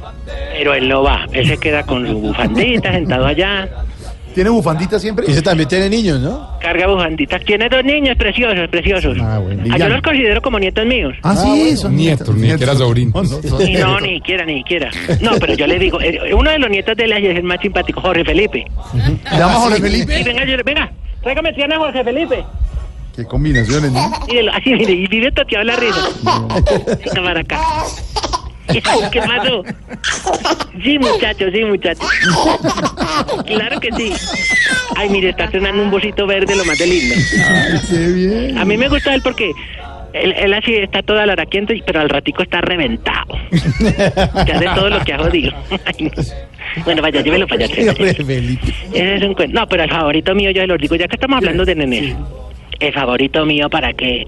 Pero 0.56 0.74
él 0.74 0.88
no 0.88 1.02
va, 1.02 1.26
él 1.32 1.46
se 1.46 1.58
queda 1.58 1.82
con 1.84 2.06
su 2.06 2.18
bufandita, 2.18 2.92
sentado 2.92 3.26
allá, 3.26 3.68
¿Tiene 4.34 4.50
bufandita 4.50 4.98
siempre? 4.98 5.26
Ese 5.30 5.40
también 5.42 5.68
tiene 5.68 5.88
niños, 5.88 6.20
¿no? 6.20 6.58
carga 6.60 6.86
bufanditas. 6.86 7.44
Tiene 7.44 7.68
dos 7.68 7.84
niños 7.84 8.16
preciosos, 8.16 8.68
preciosos. 8.68 9.16
Ah, 9.20 9.38
bueno. 9.38 9.62
Ah, 9.70 9.78
yo 9.78 9.88
los 9.88 10.02
considero 10.02 10.40
como 10.42 10.58
nietos 10.58 10.84
míos. 10.86 11.14
Ah, 11.22 11.36
sí, 11.36 11.76
son 11.76 11.94
Nietos, 11.94 12.34
ni 12.34 12.54
que 12.56 12.64
era 12.64 12.74
sobrino. 12.74 13.12
No, 13.14 13.22
no, 13.22 13.40
no, 13.42 13.58
nietos. 13.58 14.02
ni 14.02 14.14
siquiera, 14.14 14.44
ni 14.46 14.58
siquiera. 14.58 14.90
No, 15.20 15.32
pero 15.38 15.54
yo 15.54 15.66
le 15.66 15.78
digo, 15.78 16.00
eh, 16.00 16.34
uno 16.34 16.50
de 16.50 16.58
los 16.58 16.70
nietos 16.70 16.96
de 16.96 17.04
él 17.04 17.12
es 17.12 17.36
el 17.36 17.42
más 17.44 17.60
simpático, 17.60 18.00
Jorge 18.00 18.24
Felipe. 18.24 18.66
¿Se 19.30 19.36
llama 19.36 19.54
Jorge 19.54 19.80
Felipe? 19.80 20.22
Venga, 20.24 20.44
yo, 20.44 20.56
le- 20.56 20.62
venga, 20.62 20.90
tráigame 21.22 21.50
a 21.50 21.78
Jorge 21.78 22.04
Felipe. 22.04 22.44
Qué 23.14 23.24
combinaciones, 23.26 23.92
¿no? 23.92 24.00
Así, 24.52 24.70
mire, 24.74 24.92
y 24.92 25.06
vive 25.06 25.30
toteado 25.30 25.64
la 25.64 25.76
risa. 25.76 26.08
Venga 26.24 27.22
para 27.22 27.40
acá. 27.40 27.60
¿Qué 29.12 29.20
pasó? 29.20 29.62
Sí, 30.82 30.98
muchachos, 30.98 31.50
sí, 31.52 31.64
muchachos. 31.64 32.06
Claro 33.46 33.80
que 33.80 33.92
sí. 33.92 34.12
Ay, 34.96 35.08
mire, 35.10 35.30
está 35.30 35.44
estrenando 35.44 35.82
un 35.82 35.90
bocito 35.90 36.26
verde, 36.26 36.56
lo 36.56 36.64
más 36.64 36.78
de 36.78 36.86
lindo. 36.86 37.14
Ay, 37.46 37.80
qué 37.90 38.06
bien. 38.12 38.58
A 38.58 38.64
mí 38.64 38.76
me 38.76 38.88
gusta 38.88 39.14
él 39.14 39.20
porque 39.22 39.52
él, 40.14 40.32
él 40.36 40.54
así 40.54 40.74
está 40.74 41.02
todo 41.02 41.18
alaraquiento, 41.18 41.74
pero 41.84 42.00
al 42.00 42.08
ratico 42.08 42.42
está 42.42 42.60
reventado. 42.60 43.34
Que 44.46 44.52
hace 44.52 44.66
todo 44.74 44.88
lo 44.88 45.00
que 45.00 45.12
ha 45.12 45.18
jodido. 45.18 45.52
Bueno, 46.84 47.02
vaya, 47.02 47.20
llévelo 47.20 47.46
para 47.46 47.64
allá. 47.64 47.74
Ese 47.74 49.14
es 49.14 49.22
un 49.22 49.34
cuento. 49.34 49.58
No, 49.58 49.68
pero 49.68 49.84
el 49.84 49.90
favorito 49.90 50.34
mío, 50.34 50.50
yo 50.50 50.62
se 50.62 50.66
los 50.66 50.78
digo, 50.78 50.96
ya 50.96 51.06
que 51.08 51.16
estamos 51.16 51.36
hablando 51.38 51.64
de 51.64 51.74
nenes. 51.74 52.16
El 52.80 52.92
favorito 52.92 53.44
mío 53.44 53.68
para 53.68 53.92
que 53.92 54.26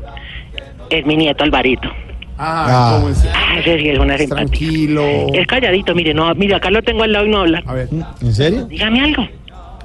es 0.90 1.06
mi 1.06 1.16
nieto 1.16 1.44
Alvarito. 1.44 1.90
Ah, 2.38 2.98
¿cómo 2.98 3.08
es? 3.10 3.24
Ah, 3.34 3.58
ese 3.58 3.78
sí 3.78 3.88
es 3.88 3.98
una 3.98 4.18
simpática. 4.18 4.46
Tranquilo. 4.46 5.04
Es 5.32 5.46
calladito, 5.46 5.94
mire, 5.94 6.12
no, 6.12 6.34
mire, 6.34 6.54
acá 6.54 6.70
lo 6.70 6.82
tengo 6.82 7.02
al 7.02 7.12
lado 7.12 7.26
y 7.26 7.30
no 7.30 7.40
habla. 7.40 7.62
A 7.66 7.74
ver, 7.74 7.88
¿En 8.20 8.34
serio? 8.34 8.66
Dígame 8.66 9.00
algo. 9.00 9.26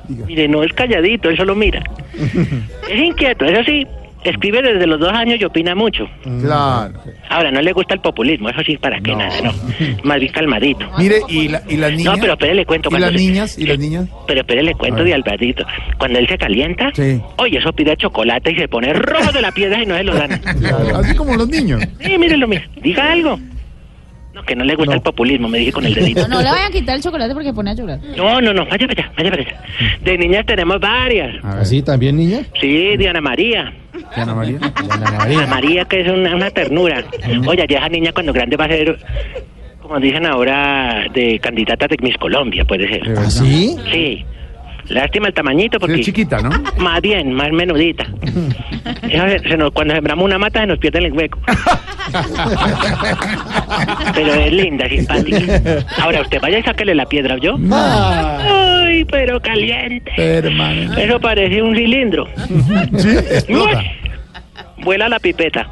Mire, 0.10 0.48
no 0.48 0.64
es 0.64 0.74
calladito, 0.74 1.30
él 1.30 1.38
solo 1.38 1.56
mira. 1.56 1.82
Es 2.90 3.00
inquieto, 3.00 3.46
eso 3.46 3.64
sí, 3.64 3.88
escribe 4.30 4.62
desde 4.62 4.86
los 4.86 5.00
dos 5.00 5.12
años 5.12 5.40
y 5.42 5.44
opina 5.46 5.74
mucho. 5.74 6.08
Claro. 6.42 6.94
Ahora, 7.30 7.52
no 7.52 7.62
le 7.62 7.72
gusta 7.74 7.96
el 7.96 8.02
populismo, 8.02 8.50
eso 8.50 8.62
sí, 8.64 8.78
para 8.78 9.00
qué 9.02 9.16
nada, 9.16 9.34
no. 9.42 9.52
Más 10.04 10.20
bien 10.20 10.32
calmadito. 10.32 10.86
Mire, 10.98 11.18
¿y, 11.28 11.48
la, 11.48 11.62
y 11.68 11.78
las 11.78 11.92
niñas? 11.92 12.16
No, 12.16 12.22
pero 12.22 12.34
espere, 12.34 12.54
le 12.56 12.66
cuento. 12.66 12.90
¿Y 12.96 13.00
las 13.00 13.12
se- 13.12 13.18
niñas? 13.18 13.58
¿Y 13.58 13.66
las 13.66 13.80
niñas? 13.80 14.08
Pero 14.28 14.42
espere, 14.42 14.64
le 14.64 14.74
cuento 14.76 15.04
de 15.04 15.14
Alvarito. 15.14 15.66
Cuando 15.98 16.20
él 16.20 16.28
se 16.28 16.38
calienta, 16.38 16.92
Sí. 16.94 17.20
oye, 17.38 17.58
eso 17.58 17.74
pide 17.74 17.96
chocolate 17.98 18.52
y 18.52 18.56
se 18.56 18.68
pone 18.68 18.94
rojo 18.94 19.32
de 19.32 19.42
la 19.42 19.52
piedra 19.52 19.82
y 19.82 19.86
no 19.86 19.96
se 19.98 20.04
lo 20.04 20.14
dan. 20.14 20.32
Así 20.96 21.16
como 21.16 21.36
los 21.36 21.50
niños. 21.50 21.82
Sí, 22.00 22.18
mírenlo, 22.18 22.48
mira. 22.48 22.64
Diga 22.82 23.12
algo. 23.12 23.40
No, 24.34 24.44
que 24.44 24.56
no 24.56 24.64
le 24.64 24.76
gusta 24.76 24.94
el 24.96 25.02
populismo, 25.02 25.50
me 25.50 25.58
dije 25.58 25.74
con 25.74 25.86
el 25.86 25.94
dedito. 25.94 26.22
No, 26.28 26.36
no 26.38 26.42
le 26.42 26.50
vayan 26.52 26.68
a 26.68 26.72
quitar 26.72 26.96
el 26.96 27.02
chocolate 27.04 27.34
porque 27.34 27.52
pone 27.52 27.72
a 27.72 27.74
llorar. 27.74 28.00
No, 28.16 28.40
no, 28.40 28.54
no, 28.54 28.66
vaya 28.66 28.88
para 28.88 29.04
allá, 29.04 29.12
vaya 29.18 29.30
para 29.30 29.42
allá. 29.42 29.62
De 30.04 30.18
niñas 30.18 30.46
tenemos 30.46 30.80
varias. 30.80 31.44
¿Así 31.44 31.82
también, 31.82 32.16
niña? 32.16 32.40
Sí, 32.62 32.96
Diana 32.96 33.20
María. 33.20 33.74
Ana 34.16 34.36
María. 34.36 34.60
Diana 35.28 35.48
María, 35.48 35.86
que 35.86 36.02
es 36.02 36.08
una, 36.08 36.36
una 36.36 36.50
ternura. 36.52 37.04
Oye, 37.48 37.66
ya 37.70 37.78
esa 37.78 37.90
niña 37.90 38.12
cuando 38.14 38.34
grande 38.34 38.56
va 38.56 38.66
a 38.66 38.70
ser, 38.70 38.98
como 39.82 40.00
dicen 40.00 40.26
ahora, 40.26 41.06
de 41.14 41.40
candidata 41.40 41.88
de 41.88 41.98
Miss 42.02 42.18
Colombia, 42.18 42.66
puede 42.66 42.88
ser. 42.88 43.18
¿Ah, 43.18 43.30
sí? 43.30 43.76
Sí. 43.92 44.26
Lástima 44.92 45.28
el 45.28 45.34
tamañito 45.34 45.80
porque... 45.80 45.96
Es 46.02 46.06
chiquita, 46.06 46.40
¿no? 46.42 46.50
Más 46.78 47.02
bien, 47.02 47.34
más 47.34 47.52
menudita. 47.52 48.06
Se- 49.02 49.58
nos- 49.58 49.72
cuando 49.72 49.94
sembramos 49.94 50.26
una 50.26 50.38
mata 50.38 50.60
se 50.62 50.68
nos 50.68 50.78
pierde 50.80 51.00
el 51.00 51.14
hueco. 51.14 51.40
Pero 54.14 54.34
es 54.34 54.52
linda, 54.54 54.88
simpática. 54.90 55.62
Ahora, 56.02 56.22
usted 56.22 56.40
vaya 56.42 56.60
y 56.60 56.64
sáquele 56.64 56.94
la 56.96 57.06
piedra, 57.06 57.38
¿yo? 57.38 57.58
Ay, 57.72 59.06
pero 59.06 59.40
caliente. 59.40 60.12
Hermano. 60.18 60.96
Eso 60.98 61.20
parece 61.20 61.62
un 61.62 61.76
cilindro. 61.76 62.28
Sí, 62.98 63.54
Vuela 64.84 65.08
la 65.10 65.20
pipeta. 65.20 65.70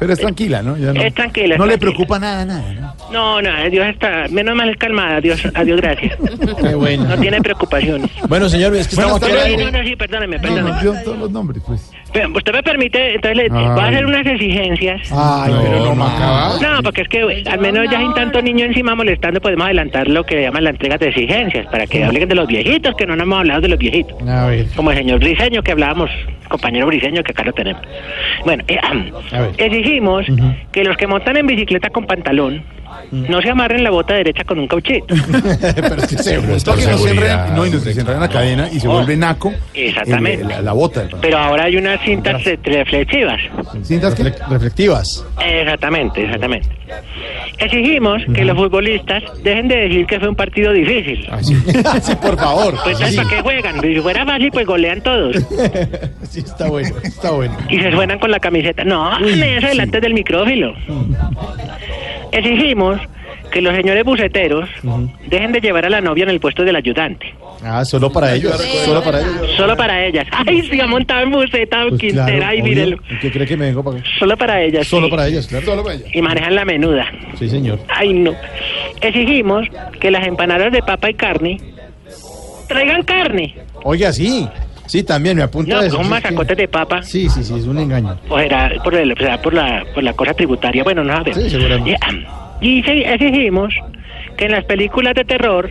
Pero 0.00 0.12
es 0.14 0.18
tranquila, 0.18 0.62
¿no? 0.62 0.76
Ya 0.76 0.92
no. 0.92 1.00
Es 1.02 1.14
tranquila, 1.14 1.56
No 1.56 1.64
es 1.64 1.70
le 1.70 1.78
tranquila. 1.78 1.78
preocupa 1.78 2.18
nada, 2.18 2.44
nada, 2.44 2.72
¿no? 2.72 2.94
No, 3.12 3.42
no, 3.42 3.70
Dios 3.70 3.86
está, 3.86 4.24
menos 4.30 4.56
mal 4.56 4.76
calmada, 4.78 5.16
adiós, 5.18 5.40
adiós, 5.54 5.80
gracias. 5.80 6.16
Qué 6.60 6.74
bueno. 6.74 7.04
No 7.04 7.18
tiene 7.18 7.40
preocupaciones. 7.42 8.10
Bueno, 8.28 8.48
señor, 8.48 8.74
es 8.74 8.88
que 8.88 8.96
Bueno, 8.96 9.16
estamos 9.16 9.42
aquí. 9.44 9.56
No, 9.56 9.70
no, 9.70 9.84
sí, 9.84 9.94
perdóneme, 9.96 10.36
No, 10.36 10.42
perdóneme. 10.42 10.70
nos 10.70 10.80
dio 10.82 10.94
todos 11.04 11.18
los 11.18 11.30
nombres, 11.30 11.62
pues. 11.66 11.90
Usted 12.34 12.52
me 12.52 12.62
permite, 12.62 13.14
entonces 13.14 13.36
le 13.36 13.48
voy 13.48 13.62
a 13.62 13.86
hacer 13.86 14.04
unas 14.04 14.26
exigencias. 14.26 15.12
Ay, 15.12 15.52
No, 15.52 15.62
pero 15.62 15.76
no 15.78 15.84
no, 15.86 15.94
más. 15.94 16.60
No, 16.60 16.82
porque 16.82 17.02
es 17.02 17.08
que 17.08 17.42
al 17.48 17.60
menos 17.60 17.86
ya 17.90 18.00
sin 18.00 18.12
tanto 18.14 18.42
niño 18.42 18.64
encima 18.64 18.94
molestando 18.94 19.40
podemos 19.40 19.64
adelantar 19.66 20.08
lo 20.08 20.24
que 20.24 20.42
llaman 20.42 20.64
la 20.64 20.70
entrega 20.70 20.98
de 20.98 21.08
exigencias, 21.08 21.66
para 21.66 21.86
que 21.86 22.02
hablen 22.04 22.28
de 22.28 22.34
los 22.34 22.48
viejitos, 22.48 22.94
que 22.96 23.06
no 23.06 23.14
nos 23.14 23.24
hemos 23.24 23.38
hablado 23.38 23.60
de 23.60 23.68
los 23.68 23.78
viejitos. 23.78 24.16
A 24.28 24.46
ver. 24.46 24.66
Como 24.74 24.90
el 24.90 24.98
señor 24.98 25.20
Briseño 25.20 25.62
que 25.62 25.70
hablábamos, 25.72 26.10
compañero 26.48 26.86
Briseño 26.86 27.22
que 27.22 27.30
acá 27.32 27.44
lo 27.44 27.52
tenemos. 27.52 27.82
Bueno, 28.44 28.64
eh, 28.66 28.78
am, 28.82 29.12
A 29.32 29.40
ver. 29.42 29.50
exigimos 29.56 30.26
que 30.72 30.84
los 30.84 30.96
que 30.96 31.06
montan 31.06 31.36
en 31.36 31.46
bicicleta 31.46 31.90
con 31.90 32.06
pantalón 32.06 32.64
no 33.12 33.40
se 33.42 33.50
amarren 33.50 33.82
la 33.82 33.90
bota 33.90 34.14
derecha 34.14 34.44
con 34.44 34.58
un 34.58 34.68
cauchito. 34.68 35.06
pero 35.74 35.96
es 35.96 36.06
que 36.06 36.18
se 36.22 36.36
Esto 36.54 36.74
que 36.74 36.86
no 36.86 36.98
se 36.98 37.10
y 37.14 37.14
no 37.70 37.80
se 37.80 37.90
enreda 37.92 38.14
en 38.14 38.20
la 38.20 38.28
cadena 38.28 38.68
y 38.72 38.78
se 38.80 38.88
Oh. 38.88 38.92
vuelve 38.92 39.16
naco. 39.16 39.52
Exactamente. 39.74 40.42
el- 40.42 40.48
la, 40.48 40.60
la 40.62 40.72
bota. 40.72 41.04
Pero 41.20 41.38
ahora 41.38 41.64
hay 41.64 41.76
unas 41.76 42.00
cintas 42.02 42.42
re- 42.44 42.58
reflexivas. 42.62 43.40
¿Cintas 43.82 44.14
qué? 44.14 44.32
reflectivas. 44.48 45.24
Exactamente, 45.44 46.24
exactamente. 46.24 46.68
Exigimos 47.58 48.22
que 48.34 48.44
los 48.44 48.56
futbolistas 48.56 49.22
dejen 49.42 49.68
de 49.68 49.76
decir 49.76 50.06
que 50.06 50.18
fue 50.18 50.28
un 50.28 50.34
partido 50.36 50.72
difícil. 50.72 51.28
sí, 52.02 52.14
por 52.20 52.36
favor. 52.36 52.74
Pues 52.84 52.98
Sí. 52.98 53.16
¿para 53.16 53.28
qué 53.28 53.40
juegan? 53.42 53.80
Si 53.80 53.96
fuera 54.00 54.24
fácil, 54.24 54.50
pues 54.50 54.66
golean 54.66 55.00
todos. 55.02 55.36
Sí, 56.30 56.40
está 56.40 56.68
bueno, 56.68 56.94
está 57.02 57.32
bueno. 57.32 57.56
Y 57.68 57.80
se 57.80 57.90
suenan 57.90 58.20
con 58.20 58.30
la 58.30 58.38
camiseta. 58.38 58.84
No, 58.84 59.04
hagan 59.04 59.42
eso 59.42 59.66
delante 59.66 60.00
del 60.00 60.14
micrófilo. 60.14 60.72
Exigimos 62.32 63.00
que 63.50 63.60
los 63.60 63.74
señores 63.74 64.04
buceteros 64.04 64.68
dejen 65.26 65.52
de 65.52 65.60
llevar 65.60 65.84
a 65.86 65.90
la 65.90 66.00
novia 66.00 66.24
en 66.24 66.30
el 66.30 66.40
puesto 66.40 66.62
del 66.64 66.76
ayudante. 66.76 67.34
Ah, 67.62 67.84
solo 67.84 68.10
para 68.10 68.34
ellos. 68.34 68.54
Solo 68.84 69.02
para 69.02 69.20
ellos. 69.20 69.50
Solo 69.56 69.76
para 69.76 70.06
ellas. 70.06 70.26
Ay, 70.46 70.62
si 70.62 70.80
ha 70.80 70.86
montado 70.86 71.22
en 71.22 71.30
buceta, 71.30 71.84
Pues 71.88 72.00
Quintera, 72.00 72.26
claro, 72.26 72.44
ay, 72.46 72.60
obvio. 72.62 72.64
mírelo. 72.70 72.98
¿Qué 73.20 73.30
cree 73.30 73.46
que 73.46 73.56
me 73.56 73.66
vengo 73.66 73.82
para 73.84 73.98
acá? 73.98 74.06
Solo 74.18 74.36
para 74.36 74.62
ellas. 74.62 74.86
Solo 74.86 75.06
sí. 75.06 75.10
para 75.10 75.26
ellos, 75.28 75.46
claro. 75.46 75.66
Solo 75.66 75.82
para 75.82 75.96
ellos. 75.96 76.08
Y 76.14 76.22
manejan 76.22 76.54
la 76.54 76.64
menuda. 76.64 77.06
Sí, 77.38 77.48
señor. 77.48 77.78
Ay, 77.88 78.12
no. 78.14 78.32
Exigimos 79.00 79.66
que 80.00 80.10
las 80.10 80.26
empanadas 80.26 80.72
de 80.72 80.80
papa 80.82 81.10
y 81.10 81.14
carne 81.14 81.60
traigan 82.68 83.02
carne. 83.02 83.56
Oiga, 83.82 84.12
sí. 84.12 84.48
Sí, 84.90 85.04
también 85.04 85.36
me 85.36 85.44
apunta 85.44 85.76
No, 85.76 85.82
eso. 85.82 85.96
son 85.98 86.08
masacotes 86.08 86.56
de 86.56 86.66
papa. 86.66 87.00
Sí, 87.02 87.28
sí, 87.28 87.44
sí, 87.44 87.54
es 87.54 87.64
un 87.66 87.78
engaño. 87.78 88.18
O 88.28 88.38
será 88.38 88.72
por, 88.82 88.92
el- 88.94 89.14
será 89.16 89.40
por, 89.40 89.54
la, 89.54 89.84
por 89.94 90.02
la 90.02 90.12
cosa 90.14 90.34
tributaria. 90.34 90.82
Bueno, 90.82 91.04
no 91.04 91.12
sabemos. 91.16 91.42
Sí, 91.44 91.48
seguramente. 91.50 91.96
Y, 92.60 92.78
y 92.78 92.82
se- 92.82 93.14
exigimos 93.14 93.72
que 94.36 94.46
en 94.46 94.52
las 94.52 94.64
películas 94.64 95.14
de 95.14 95.24
terror 95.24 95.70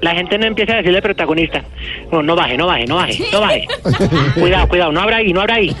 la 0.00 0.14
gente 0.14 0.38
no 0.38 0.46
empiece 0.46 0.72
a 0.72 0.76
decirle 0.76 0.98
al 0.98 1.02
protagonista, 1.02 1.62
no, 2.12 2.22
no 2.22 2.36
baje, 2.36 2.56
no 2.56 2.66
baje, 2.66 2.86
no 2.86 2.96
baje, 2.96 3.24
no 3.32 3.40
baje. 3.40 3.66
cuidado, 4.40 4.68
cuidado, 4.68 4.92
no 4.92 5.00
abra 5.00 5.16
ahí, 5.16 5.32
no 5.32 5.40
abra 5.40 5.54
ahí. 5.56 5.74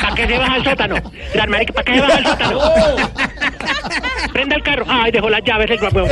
¿Para 0.00 0.14
qué 0.14 0.26
se 0.26 0.38
baja 0.38 0.54
al 0.54 0.64
sótano? 0.64 0.94
¿Para 1.34 1.64
qué 1.84 1.94
se 1.94 2.00
baja 2.00 2.16
al 2.16 2.24
sótano? 2.26 2.60
Prenda 4.32 4.56
el 4.56 4.62
carro. 4.62 4.84
Ay, 4.88 5.10
dejó 5.10 5.28
las 5.28 5.42
llaves 5.44 5.70
el 5.70 5.78
guapo. 5.78 6.06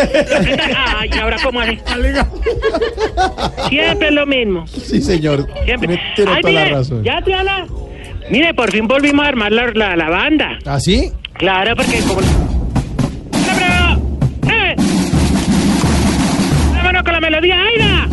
Ay, 0.98 1.10
¿y 1.14 1.18
ahora 1.18 1.36
cómo 1.42 1.60
hace? 1.60 1.78
Siempre 3.68 4.08
es 4.08 4.14
lo 4.14 4.26
mismo. 4.26 4.66
Sí, 4.66 5.00
señor. 5.00 5.46
Siempre. 5.64 6.00
Tiene 6.16 6.32
Ay, 6.32 6.40
toda 6.42 6.52
la 6.54 6.60
mire, 6.64 6.74
razón. 6.74 7.04
ya, 7.04 7.20
Triana. 7.22 7.66
Mire, 8.30 8.54
por 8.54 8.70
fin 8.72 8.86
volvimos 8.88 9.24
a 9.24 9.28
armar 9.28 9.52
la, 9.52 9.66
la, 9.72 9.96
la 9.96 10.10
banda. 10.10 10.58
¿Ah, 10.66 10.80
sí? 10.80 11.10
Claro, 11.34 11.76
porque 11.76 12.00
como... 12.00 12.20
¡Vámonos 16.98 17.04
con 17.04 17.12
la 17.12 17.20
melodía, 17.30 17.56
Aida! 17.62 18.08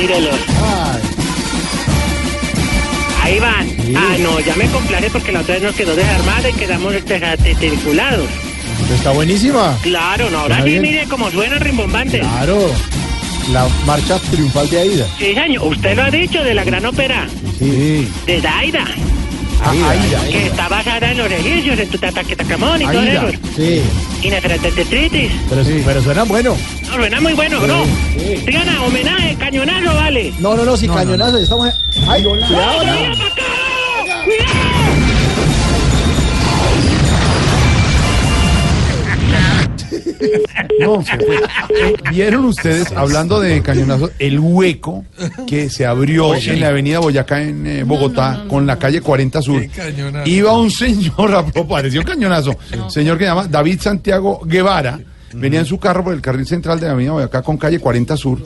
Mírelos. 0.00 0.40
Ahí 3.22 3.38
van. 3.38 3.66
Ah, 3.96 4.16
no, 4.20 4.40
ya 4.40 4.54
me 4.56 4.66
complace 4.68 5.10
porque 5.10 5.32
la 5.32 5.40
otra 5.40 5.54
vez 5.54 5.62
nos 5.64 5.74
quedó 5.74 5.94
desarmada 5.96 6.50
y 6.50 6.52
quedamos 6.54 6.92
desarticulados. 6.92 8.26
Está 8.94 9.12
buenísima. 9.12 9.78
Claro, 9.82 10.30
no, 10.30 10.40
ahora 10.40 10.62
sí, 10.62 10.78
mire 10.80 11.06
cómo 11.08 11.30
suena 11.30 11.58
rimbombante. 11.58 12.20
Claro. 12.20 12.70
La 13.52 13.66
marcha 13.86 14.18
triunfal 14.30 14.68
de 14.70 14.80
Aida. 14.80 15.06
Sí, 15.18 15.34
señor, 15.34 15.62
usted 15.64 15.96
lo 15.96 16.02
ha 16.02 16.10
dicho 16.10 16.42
de 16.42 16.54
la 16.54 16.64
gran 16.64 16.84
ópera 16.86 17.26
Sí. 17.58 18.08
de 18.26 18.40
Daida, 18.40 18.84
Aida. 19.62 20.20
que 20.30 20.46
está 20.46 20.68
basada 20.68 21.10
en 21.10 21.18
los 21.18 21.30
egipcios, 21.30 21.78
en 21.78 21.88
Tutankhamón 21.88 22.82
y 22.82 22.84
todo 22.86 23.00
Aida. 23.00 23.28
eso. 23.28 23.38
Sí. 23.56 23.82
Y 24.22 24.30
Nefertititis. 24.30 25.32
Pero, 25.48 25.64
sí. 25.64 25.82
pero 25.84 26.02
suena 26.02 26.24
bueno. 26.24 26.56
No, 26.88 26.94
suena 26.94 27.20
muy 27.20 27.32
bueno, 27.34 27.66
¿no? 27.66 27.84
Triana, 28.44 28.82
homenaje, 28.82 29.36
cañonazo, 29.36 29.94
vale. 29.94 30.32
No, 30.38 30.56
no, 30.56 30.64
no, 30.64 30.76
sin 30.76 30.92
cañonazo. 30.92 31.38
Estamos. 31.38 31.70
¡Ay, 32.08 32.22
cuidado! 32.22 32.46
¡Cuidado! 32.46 34.44
No, 40.80 41.02
se 41.02 41.16
fue. 41.16 41.36
Eh, 41.36 41.94
¿Vieron 42.10 42.44
ustedes, 42.46 42.92
hablando 42.92 43.40
de 43.40 43.62
cañonazos, 43.62 44.10
el 44.18 44.38
hueco 44.38 45.04
que 45.46 45.70
se 45.70 45.86
abrió 45.86 46.34
en 46.34 46.60
la 46.60 46.68
avenida 46.68 46.98
Boyacá 46.98 47.42
en 47.42 47.66
eh, 47.66 47.84
Bogotá 47.84 48.44
con 48.48 48.66
la 48.66 48.78
calle 48.78 49.00
40 49.00 49.42
Sur? 49.42 49.62
Iba 50.24 50.56
un 50.56 50.70
señor, 50.70 51.34
a 51.34 51.44
pareció 51.44 52.00
un 52.00 52.06
cañonazo, 52.06 52.56
señor 52.88 53.18
que 53.18 53.24
se 53.24 53.30
llama 53.30 53.46
David 53.46 53.80
Santiago 53.80 54.40
Guevara. 54.44 55.00
Venía 55.32 55.60
en 55.60 55.66
su 55.66 55.78
carro 55.78 56.04
por 56.04 56.14
el 56.14 56.20
carril 56.20 56.46
central 56.46 56.78
de 56.78 56.86
la 56.86 56.92
avenida 56.92 57.12
Boyacá 57.12 57.42
con 57.42 57.56
calle 57.56 57.80
40 57.80 58.16
Sur. 58.16 58.38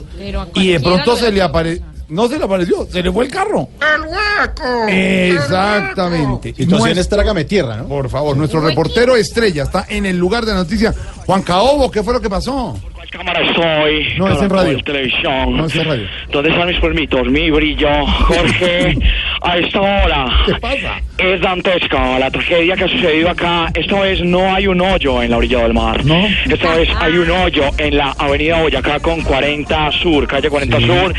Y 0.55 0.69
de 0.69 0.79
pronto 0.79 1.15
se 1.15 1.31
le 1.31 1.41
apareció. 1.41 1.85
No 2.09 2.27
se 2.27 2.37
le 2.39 2.45
apareció, 2.45 2.87
se 2.91 3.03
le 3.03 3.11
fue 3.11 3.25
el 3.25 3.31
carro. 3.31 3.69
¡El 3.79 4.01
hueco! 4.01 4.87
Exactamente. 4.87 6.49
Situación 6.49 6.79
Nuestro- 6.79 7.01
es 7.01 7.09
trágame 7.09 7.45
tierra, 7.45 7.77
¿no? 7.77 7.87
Por 7.87 8.09
favor, 8.09 8.35
nuestro 8.35 8.61
reportero 8.61 9.15
estrella 9.15 9.63
está 9.63 9.85
en 9.89 10.05
el 10.05 10.17
lugar 10.17 10.45
de 10.45 10.53
la 10.53 10.59
noticia. 10.59 10.93
Juan 11.25 11.41
Caobo, 11.43 11.91
¿qué 11.91 12.01
fue 12.03 12.13
lo 12.13 12.21
que 12.21 12.29
pasó? 12.29 12.77
Cámara 13.11 13.41
estoy? 13.41 14.13
No, 14.17 14.27
es 14.29 14.41
en 14.41 14.49
radio. 14.49 14.77
Televisión. 14.83 15.57
No, 15.57 15.65
es 15.65 15.75
en 15.75 15.85
radio. 15.85 16.07
¿Dónde 16.31 16.49
están 16.51 16.67
mis 16.67 16.79
permitos? 16.79 17.27
Mi 17.27 17.49
brillo, 17.49 18.05
Jorge. 18.05 18.97
A 19.41 19.57
esta 19.57 19.79
hora 19.79 20.25
¿Qué 20.45 20.53
pasa? 20.55 21.01
es 21.17 21.39
dantesca 21.39 22.19
la 22.19 22.29
tragedia 22.29 22.75
que 22.75 22.83
ha 22.83 22.87
sucedido 22.89 23.29
acá. 23.29 23.67
Esta 23.73 24.01
vez 24.01 24.21
no 24.21 24.53
hay 24.53 24.67
un 24.67 24.81
hoyo 24.81 25.23
en 25.23 25.31
la 25.31 25.37
orilla 25.37 25.59
del 25.59 25.73
mar. 25.73 26.03
¿No? 26.05 26.27
Esta 26.49 26.75
vez 26.75 26.89
hay 26.99 27.13
un 27.17 27.29
hoyo 27.31 27.63
en 27.77 27.97
la 27.97 28.11
avenida 28.17 28.61
Boyacá 28.61 28.99
con 28.99 29.21
40 29.21 29.91
Sur, 29.93 30.27
calle 30.27 30.49
40 30.49 30.79
Sur. 30.81 31.13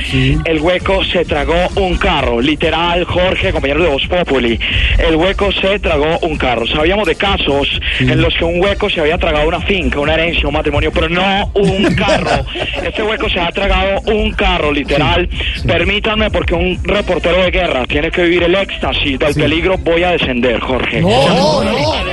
El 0.44 0.60
hueco 0.60 1.02
se 1.04 1.24
tragó 1.24 1.54
un 1.76 1.96
carro, 1.96 2.40
literal, 2.42 3.04
Jorge, 3.04 3.52
compañero 3.52 3.82
de 3.84 3.88
Voz 3.88 4.06
Populi. 4.06 4.58
El 4.98 5.16
hueco 5.16 5.50
se 5.52 5.78
tragó 5.78 6.18
un 6.20 6.36
carro. 6.36 6.66
Sabíamos 6.66 7.08
de 7.08 7.14
casos 7.14 7.80
en 8.00 8.20
los 8.20 8.34
que 8.34 8.44
un 8.44 8.60
hueco 8.60 8.90
se 8.90 9.00
había 9.00 9.16
tragado 9.16 9.48
una 9.48 9.60
finca, 9.62 9.98
una 9.98 10.12
herencia, 10.14 10.46
un 10.46 10.54
matrimonio, 10.54 10.90
pero 10.92 11.08
no 11.08 11.50
un 11.54 11.79
carro. 11.94 12.44
Este 12.82 13.02
hueco 13.02 13.28
se 13.28 13.40
ha 13.40 13.50
tragado 13.50 14.00
un 14.12 14.32
carro, 14.32 14.72
literal. 14.72 15.28
Permítanme, 15.66 16.30
porque 16.30 16.54
un 16.54 16.78
reportero 16.84 17.42
de 17.42 17.50
guerra 17.50 17.86
tiene 17.86 18.10
que 18.10 18.22
vivir 18.22 18.42
el 18.42 18.54
éxtasis 18.54 19.18
del 19.18 19.34
peligro. 19.34 19.76
Voy 19.78 20.02
a 20.02 20.12
descender, 20.12 20.60
Jorge. 20.60 21.00
No, 21.00 21.08
no, 21.28 21.64
no, 21.64 22.10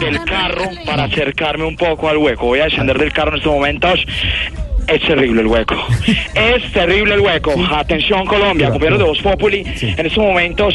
del 0.00 0.24
carro 0.24 0.64
para 0.84 1.04
acercarme 1.04 1.64
un 1.64 1.76
poco 1.76 2.08
al 2.08 2.18
hueco. 2.18 2.46
Voy 2.46 2.60
a 2.60 2.64
descender 2.64 2.98
del 2.98 3.12
carro 3.12 3.30
en 3.32 3.36
estos 3.38 3.52
momentos. 3.52 4.04
Es 4.86 5.02
terrible 5.02 5.42
el 5.42 5.46
hueco. 5.46 5.76
Es 6.34 6.72
terrible 6.72 7.14
el 7.14 7.20
hueco. 7.20 7.52
Atención 7.70 8.24
Colombia, 8.24 8.70
compañeros 8.70 8.98
de 8.98 9.04
Voz 9.04 9.20
Populi. 9.20 9.64
En 9.80 10.06
estos 10.06 10.24
momentos, 10.24 10.74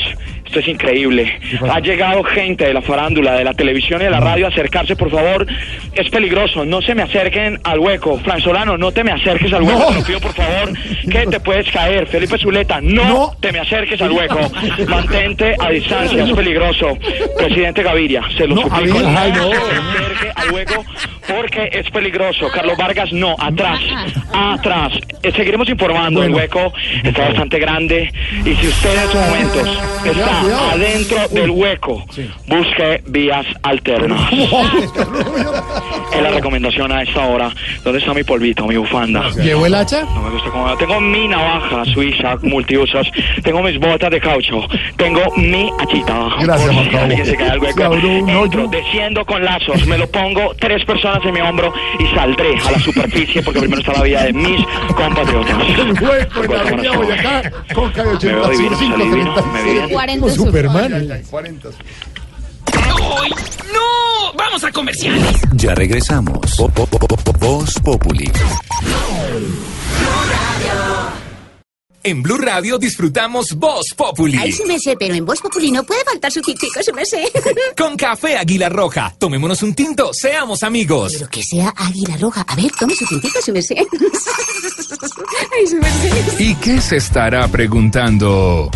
esto 0.53 0.59
es 0.59 0.67
increíble. 0.67 1.39
Ha 1.67 1.79
llegado 1.79 2.23
gente 2.23 2.65
de 2.65 2.75
la 2.75 2.83
farándula, 2.83 3.33
de 3.33 3.43
la 3.43 3.55
televisión 3.55 4.01
y 4.01 4.03
de 4.03 4.11
la 4.11 4.19
radio 4.19 4.45
a 4.45 4.49
acercarse, 4.49 4.95
por 4.95 5.09
favor. 5.09 5.47
Es 5.95 6.09
peligroso. 6.11 6.63
No 6.63 6.79
se 6.83 6.93
me 6.93 7.01
acerquen 7.01 7.59
al 7.63 7.79
hueco. 7.79 8.19
Fran 8.19 8.39
Solano, 8.39 8.77
no 8.77 8.91
te 8.91 9.03
me 9.03 9.11
acerques 9.11 9.51
al 9.51 9.63
hueco. 9.63 9.87
Te 9.87 9.95
lo 9.95 10.03
pido, 10.03 10.19
por 10.19 10.33
favor, 10.33 10.73
que 11.09 11.25
te 11.25 11.39
puedes 11.39 11.71
caer. 11.71 12.05
Felipe 12.05 12.37
Zuleta, 12.37 12.79
no, 12.81 13.35
te 13.39 13.51
me 13.51 13.59
acerques 13.59 13.99
al 13.99 14.11
hueco. 14.11 14.39
Mantente 14.87 15.55
a 15.59 15.69
distancia, 15.71 16.23
es 16.23 16.31
peligroso. 16.31 16.99
Presidente 17.35 17.81
Gaviria, 17.81 18.21
se 18.37 18.45
lo 18.45 18.57
suplico. 18.57 18.99
Gaviria, 18.99 19.21
ay, 19.21 19.31
no. 19.31 19.47
Acerque 19.47 20.31
al 20.35 20.51
hueco 20.51 20.85
porque 21.27 21.69
es 21.71 21.89
peligroso. 21.89 22.47
Carlos 22.53 22.77
Vargas, 22.77 23.11
no, 23.11 23.35
atrás, 23.39 23.79
atrás. 24.33 24.93
Eh, 25.21 25.31
seguiremos 25.35 25.69
informando. 25.69 26.23
El 26.23 26.33
hueco 26.33 26.73
está 27.03 27.29
bastante 27.29 27.59
grande 27.59 28.11
y 28.45 28.55
si 28.55 28.67
usted 28.67 28.93
en 28.93 28.99
estos 28.99 29.27
momentos 29.27 29.83
está 30.05 30.42
cuidado. 30.43 30.71
adentro 30.71 31.17
del 31.29 31.49
hueco, 31.51 32.05
sí. 32.11 32.29
busque 32.47 33.03
vías 33.07 33.45
alternas. 33.63 34.31
es 36.13 36.21
la 36.21 36.31
recomendación 36.31 36.91
a 36.91 37.03
esta 37.03 37.25
hora. 37.25 37.51
¿Dónde 37.83 37.99
está 37.99 38.13
mi 38.13 38.23
polvito, 38.23 38.65
mi 38.67 38.77
bufanda? 38.77 39.29
¿Llevo 39.31 39.65
el 39.65 39.75
hacha? 39.75 40.03
No 40.03 40.21
me 40.21 40.29
gusta 40.31 40.49
cómo... 40.49 40.77
Tengo 40.77 40.99
mi 40.99 41.27
navaja 41.27 41.85
suiza 41.85 42.37
multiusos. 42.41 43.07
Tengo 43.43 43.61
mis 43.61 43.79
botas 43.79 44.11
de 44.11 44.19
caucho. 44.19 44.61
Tengo 44.97 45.21
mi 45.37 45.69
hachita. 45.79 46.29
Gracias, 46.41 46.73
Marco. 46.73 46.97
Alguien 46.97 47.25
se 47.25 47.35
cae 47.35 47.49
al 47.49 47.59
hueco. 47.59 47.93
Entro, 47.93 48.67
desciendo 48.67 49.25
con 49.25 49.43
lazos. 49.43 49.85
Me 49.87 49.97
lo 49.97 50.07
pongo 50.07 50.55
tres 50.59 50.83
personas 50.85 51.23
en 51.25 51.33
mi 51.33 51.41
hombro 51.41 51.73
y 51.99 52.15
saldré 52.15 52.57
a 52.57 52.71
la 52.71 52.79
superficie 52.79 53.41
porque 53.43 53.59
primero 53.59 53.81
está 53.81 53.93
la 53.93 54.03
vida 54.03 54.23
de 54.23 54.33
mis 54.33 54.65
compatriotas. 54.95 55.57
El 55.79 56.03
hueco 56.03 56.43
en 56.43 56.51
la 56.51 56.61
avenida 56.61 56.97
Boyacá 56.97 57.51
con 57.73 57.91
calle 57.91 58.09
85, 58.09 58.95
35. 58.95 59.89
40 59.91 60.29
Superman. 60.33 61.07
¡No! 63.73 64.33
¡Vamos 64.35 64.63
a 64.63 64.71
comerciales! 64.71 65.41
Ya 65.53 65.75
regresamos. 65.75 66.55
Po, 66.55 66.71
Voz 67.39 67.73
Populi. 67.83 68.31
En 72.05 72.21
Blue 72.21 72.37
Radio 72.37 72.77
disfrutamos 72.77 73.53
Voz 73.55 73.93
Populi. 73.95 74.37
Ay, 74.37 74.51
sí 74.51 74.63
me 74.65 74.77
sé, 74.77 74.97
pero 74.99 75.13
en 75.13 75.25
Voz 75.25 75.39
Populi 75.39 75.71
no 75.71 75.83
puede 75.83 76.03
faltar 76.03 76.29
su 76.31 76.41
tintico, 76.41 76.81
sí 76.83 76.91
me. 76.91 77.03
Con 77.77 77.95
café 77.95 78.35
Águila 78.37 78.67
Roja. 78.67 79.15
Tomémonos 79.17 79.63
un 79.63 79.73
tinto, 79.73 80.11
seamos 80.13 80.63
amigos. 80.63 81.13
Pero 81.13 81.29
que 81.29 81.43
sea 81.43 81.73
Águila 81.77 82.17
Roja. 82.17 82.41
A 82.45 82.55
ver, 82.55 82.71
tome 82.77 82.93
su 82.95 83.05
tintico, 83.05 83.41
sí 83.41 83.51
me 83.53 83.61
sé. 83.61 83.75
Ay, 85.57 85.67
sí 85.67 85.77
¿Y 86.39 86.55
qué 86.55 86.81
se 86.81 86.97
estará 86.97 87.47
preguntando 87.47 88.69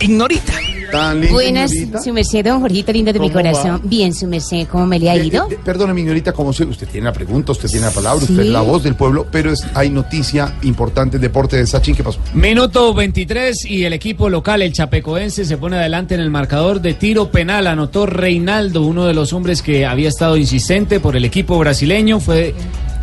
Ignorita. 0.00 0.52
Tan 0.92 1.16
linda, 1.20 1.32
Buenas, 1.34 1.72
su 2.04 2.12
merced, 2.12 2.44
don 2.44 2.60
Jorgito 2.60 2.92
lindo 2.92 3.12
de 3.12 3.18
mi 3.18 3.28
¿Cómo 3.28 3.42
va? 3.42 3.50
corazón. 3.50 3.80
Bien, 3.84 4.14
su 4.14 4.28
merced, 4.28 4.68
¿cómo 4.68 4.86
me 4.86 5.00
le 5.00 5.10
ha 5.10 5.16
Eh, 5.16 5.26
ido? 5.26 5.48
eh, 5.50 5.58
Perdóneme, 5.64 6.00
señorita, 6.00 6.32
como 6.32 6.52
se, 6.52 6.62
usted 6.64 6.86
tiene 6.86 7.06
la 7.06 7.12
pregunta, 7.12 7.50
usted 7.50 7.68
tiene 7.68 7.86
la 7.86 7.92
palabra, 7.92 8.22
usted 8.22 8.38
es 8.38 8.46
la 8.46 8.60
voz 8.60 8.84
del 8.84 8.94
pueblo, 8.94 9.26
pero 9.30 9.50
es, 9.50 9.64
hay 9.74 9.90
noticia 9.90 10.54
importante, 10.62 11.18
deporte 11.18 11.56
de 11.56 11.66
Sachin, 11.66 11.96
¿qué 11.96 12.04
pasó? 12.04 12.20
Minuto 12.34 12.94
23 12.94 13.64
y 13.64 13.84
el 13.84 13.94
equipo 13.94 14.28
local, 14.30 14.62
el 14.62 14.72
Chapecoense, 14.72 15.44
se 15.44 15.56
pone 15.56 15.76
adelante 15.76 16.14
en 16.14 16.20
el 16.20 16.30
marcador 16.30 16.80
de 16.80 16.94
tiro 16.94 17.32
penal. 17.32 17.66
Anotó 17.66 18.06
Reinaldo, 18.06 18.82
uno 18.82 19.06
de 19.06 19.14
los 19.14 19.32
hombres 19.32 19.62
que 19.62 19.84
había 19.86 20.08
estado 20.08 20.36
insistente 20.36 21.00
por 21.00 21.16
el 21.16 21.24
equipo 21.24 21.58
brasileño. 21.58 22.20
Fue 22.20 22.54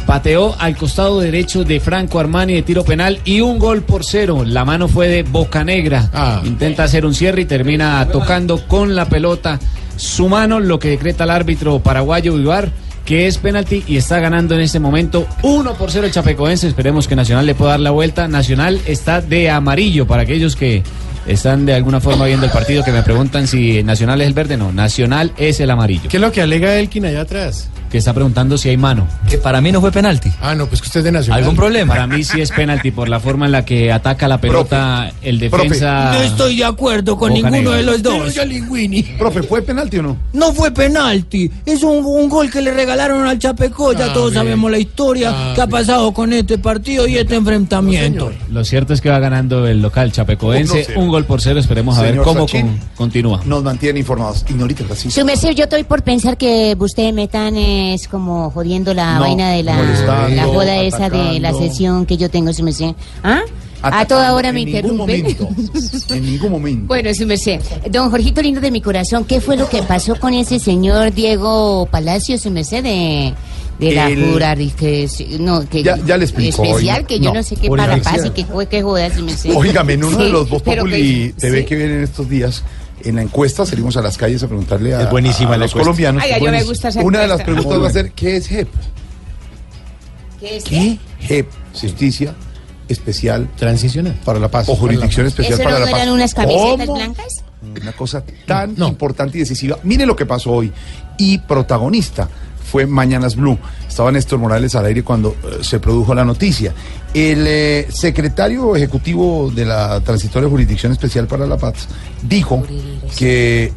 pateó 0.06 0.56
al 0.60 0.76
costado 0.76 1.20
derecho 1.20 1.64
de 1.64 1.80
Franco 1.80 2.20
Armani 2.20 2.54
de 2.54 2.62
tiro 2.62 2.84
penal 2.84 3.20
y 3.26 3.42
un 3.42 3.60
gol 3.60 3.84
por 3.84 4.04
cero. 4.06 4.44
La 4.46 4.66
mano 4.66 4.88
fue 4.88 5.08
de 5.08 5.24
Bocanegra. 5.24 6.10
Ah. 6.14 6.42
Intenta 6.46 6.84
hacer 6.84 7.06
un 7.06 7.14
cierre 7.14 7.42
y 7.42 7.46
termina 7.46 8.08
tocando 8.12 8.68
con 8.68 8.96
la 8.96 9.06
pelota 9.06 9.60
su 9.96 10.28
mano, 10.28 10.60
lo 10.60 10.80
que 10.80 10.90
decreta 10.90 11.24
el 11.24 11.30
árbitro 11.30 11.80
paraguayo 11.80 12.36
Vivar 12.36 12.72
que 13.06 13.28
es 13.28 13.38
penalti 13.38 13.84
y 13.86 13.98
está 13.98 14.20
ganando 14.20 14.56
en 14.56 14.62
este 14.62 14.80
momento 14.80 15.28
1 15.42 15.74
por 15.74 15.92
0 15.92 16.08
el 16.08 16.14
Chapecoense. 16.14 16.68
Esperemos 16.68 17.08
que 17.08 17.16
Nacional 17.16 17.46
le 17.46 17.56
pueda 17.56 17.72
dar 17.72 17.80
la 17.80 17.92
vuelta. 17.92 18.28
Nacional 18.28 18.80
está 18.86 19.22
de 19.22 19.50
amarillo 19.50 20.08
para 20.08 20.24
aquellos 20.24 20.56
que 20.56 20.84
están 21.28 21.66
de 21.66 21.74
alguna 21.74 22.00
forma 22.00 22.26
viendo 22.26 22.46
el 22.46 22.52
partido 22.52 22.84
que 22.84 22.92
me 22.92 23.04
preguntan 23.04 23.48
si 23.48 23.84
Nacional 23.84 24.22
es 24.22 24.28
el 24.28 24.34
verde. 24.34 24.58
No, 24.58 24.72
Nacional 24.72 25.34
es 25.38 25.60
el 25.60 25.70
amarillo. 25.70 26.10
¿Qué 26.10 26.18
es 26.18 26.22
lo 26.22 26.32
que 26.32 26.42
alega 26.42 26.78
Elkin 26.78 27.06
allá 27.06 27.22
atrás? 27.22 27.70
Que 27.94 28.00
está 28.00 28.12
preguntando 28.12 28.58
si 28.58 28.70
hay 28.70 28.76
mano. 28.78 29.08
Que 29.30 29.38
para 29.38 29.62
mí 29.62 29.72
no 29.72 29.80
fue 29.80 29.92
penalti. 29.92 30.32
Ah, 30.42 30.56
no, 30.56 30.66
pues 30.66 30.82
que 30.82 30.88
usted 30.88 31.02
es 31.02 31.04
de 31.04 31.12
Nacional. 31.12 31.42
¿Algún 31.42 31.56
problema? 31.56 31.94
Para 31.94 32.08
mí 32.08 32.24
sí 32.24 32.42
es 32.42 32.50
penalti 32.50 32.90
por 32.90 33.08
la 33.08 33.20
forma 33.20 33.46
en 33.46 33.52
la 33.52 33.64
que 33.66 33.92
ataca 33.92 34.28
la 34.28 34.42
pelota 34.42 35.12
el 35.22 35.38
defensa. 35.38 36.12
No 36.14 36.22
estoy 36.24 36.58
de 36.58 36.66
acuerdo 36.66 37.16
con 37.18 37.32
ninguno 37.34 37.70
de 37.70 37.84
los 37.84 38.02
dos. 38.02 38.34
Profe, 39.20 39.44
¿fue 39.44 39.62
penalti 39.62 39.98
o 40.00 40.02
no? 40.02 40.18
No 40.34 40.52
fue 40.54 40.72
penalti. 40.72 41.52
Es 41.68 41.84
un, 41.84 42.04
un 42.04 42.30
gol 42.30 42.50
que 42.50 42.62
le 42.62 42.74
regalaron 42.74 43.28
al 43.28 43.38
Chapeco. 43.38 43.94
Ya 43.94 44.06
Ah, 44.08 44.14
todos 44.14 44.32
bien. 44.32 44.44
sabemos 44.44 44.72
la 44.72 44.80
historia 44.80 45.30
Ah, 45.32 45.52
que 45.56 45.62
ha 45.62 45.68
pasado 45.68 46.12
con 46.14 46.34
este 46.34 46.58
partido 46.58 47.08
y 47.08 47.18
este 47.18 47.36
enfrentamiento. 47.36 48.32
Lo 48.50 48.66
cierto 48.66 48.94
es 48.94 49.02
que 49.02 49.10
va 49.10 49.20
ganando 49.20 49.68
el 49.68 49.84
local 49.84 50.12
Chapecoense. 50.12 50.88
1-0. 50.88 50.98
un 50.98 51.10
gol 51.10 51.26
por 51.26 51.42
cero. 51.42 51.60
Esperemos 51.60 51.96
a 51.98 52.02
ver 52.02 52.18
cómo 52.18 52.48
con- 52.48 52.80
continúa. 52.96 53.42
Nos 53.46 53.64
mantienen 53.64 53.98
informados. 53.98 54.44
Ignorita, 54.50 54.84
gracias. 54.84 55.14
Su 55.14 55.24
merced, 55.24 55.52
yo 55.52 55.66
estoy 55.66 55.84
por 55.84 56.02
pensar 56.02 56.38
que 56.38 56.76
ustedes 56.80 57.14
me 57.14 57.26
están 57.26 57.56
es 57.92 58.08
como 58.08 58.50
jodiendo 58.52 58.94
la 58.94 59.16
No, 59.16 59.22
vaina 59.22 59.52
de 59.52 59.64
la, 59.64 59.76
molestando, 59.76 60.36
la 60.36 60.44
joda 60.46 60.78
esa 60.82 61.10
de 61.10 61.40
la 61.40 61.54
sesión 61.54 62.06
que 62.06 62.18
yo 62.18 62.30
tengo, 62.30 62.54
su 62.54 62.64
merced. 62.64 62.92
¿Ah? 63.24 63.42
A 63.86 64.06
toda 64.06 64.34
hora 64.34 64.54
me 64.54 64.64
ningún 64.64 64.76
interrumpen. 64.94 65.22
momento. 65.24 65.50
En 66.16 66.26
ningún 66.26 66.52
momento. 66.52 66.86
Bueno, 66.88 67.14
su 67.14 67.26
merced. 67.28 67.60
Don 67.92 68.10
Jorgito 68.10 68.42
lindo 68.42 68.62
de 68.62 68.72
mi 68.72 68.80
corazón, 68.80 69.26
¿qué 69.26 69.42
fue 69.42 69.58
lo 69.58 69.68
que 69.68 69.84
pasó 69.84 70.16
con 70.18 70.34
ese 70.34 70.58
señor 70.60 71.14
Diego 71.14 71.86
Palacio, 71.92 72.38
su 72.38 72.50
merced, 72.50 72.82
de, 72.82 73.34
de 73.80 73.92
la 73.94 74.08
El- 74.08 74.32
jura, 74.32 74.56
que, 74.56 75.10
no, 75.40 75.68
que 75.68 75.84
Ya- 75.84 75.98
ya 76.06 76.16
le 76.16 76.24
explicó, 76.24 76.64
especial, 76.64 76.98
oiga. 77.00 77.08
que 77.08 77.20
yo 77.20 77.30
No, 77.32 77.34
no 77.40 77.44
sé 77.44 77.58
qué 77.58 77.68
para 77.70 77.98
paz 77.98 78.22
y 78.34 78.44
jue- 78.46 78.68
que 78.70 78.82
joda, 78.82 79.14
su 79.14 79.22
merced. 79.22 79.54
Óigame, 79.54 79.94
en 79.94 80.06
uno 80.06 80.18
de 80.18 80.26
Sí, 80.28 80.32
los 80.32 80.50
Voz 80.50 80.62
Populi 80.62 81.34
que- 81.34 81.34
TV 81.42 81.60
sí. 81.60 81.66
que 81.66 81.76
vienen 81.76 82.04
estos 82.04 82.30
días, 82.30 82.64
en 83.02 83.16
la 83.16 83.22
encuesta 83.22 83.66
salimos 83.66 83.98
a 83.98 84.02
las 84.02 84.18
calles 84.18 84.42
a 84.44 84.48
preguntarle 84.48 84.96
a, 84.96 85.02
Es 85.04 85.10
buenísima 85.10 85.50
a 85.50 85.52
la 85.54 85.58
los 85.66 85.72
encuesta. 85.72 85.80
colombianos. 85.84 86.24
Ay, 86.24 86.42
yo 86.44 86.52
me 86.52 86.64
gusta 86.64 86.88
esa 86.90 87.02
Una 87.02 87.20
de 87.22 87.28
las 87.28 87.42
preguntas 87.42 87.82
va 87.82 87.88
a 87.88 87.92
ser, 87.92 88.12
¿qué 88.12 88.38
es 88.38 88.48
JEP? 88.48 88.68
¿Qué 90.40 90.58
es 90.58 90.64
¿Qué? 90.64 90.98
JEP, 91.22 91.48
Justicia 91.74 92.36
Especial 92.90 93.50
Transicional. 93.56 94.14
para 94.26 94.40
la 94.40 94.50
Paz. 94.52 94.68
O 94.70 94.76
Jurisdicción 94.76 95.26
Especial 95.28 95.54
¿Eso 95.54 95.64
para 95.64 95.80
no 95.80 95.86
la 95.86 95.92
Paz. 95.92 96.02
eran 96.02 96.14
unas 96.14 96.34
camisetas 96.34 96.86
¿Cómo? 96.88 96.98
blancas? 96.98 97.44
Una 97.82 97.94
cosa 97.94 98.24
tan 98.46 98.76
importante 98.78 99.38
y 99.38 99.42
decisiva. 99.42 99.80
Mire 99.84 100.06
lo 100.06 100.16
que 100.16 100.26
pasó 100.26 100.52
hoy. 100.52 100.72
Y 101.18 101.38
protagonista 101.38 102.28
fue 102.70 102.86
Mañanas 102.86 103.36
Blue. 103.38 103.58
Estaba 103.94 104.12
Néstor 104.12 104.40
Morales 104.40 104.74
al 104.74 104.88
aire 104.88 105.04
cuando 105.04 105.36
eh, 105.44 105.60
se 105.62 105.80
produjo 105.80 106.16
la 106.16 106.26
noticia. 106.26 106.74
El 107.14 107.46
eh, 107.46 107.88
secretario 107.92 108.76
ejecutivo 108.76 109.52
de 109.54 109.66
la 109.66 110.02
Transitoria 110.02 110.50
Jurisdicción 110.50 110.92
Especial 110.92 111.28
para 111.28 111.46
la 111.46 111.58
Paz 111.58 111.88
dijo 112.24 112.64
que 113.16 113.72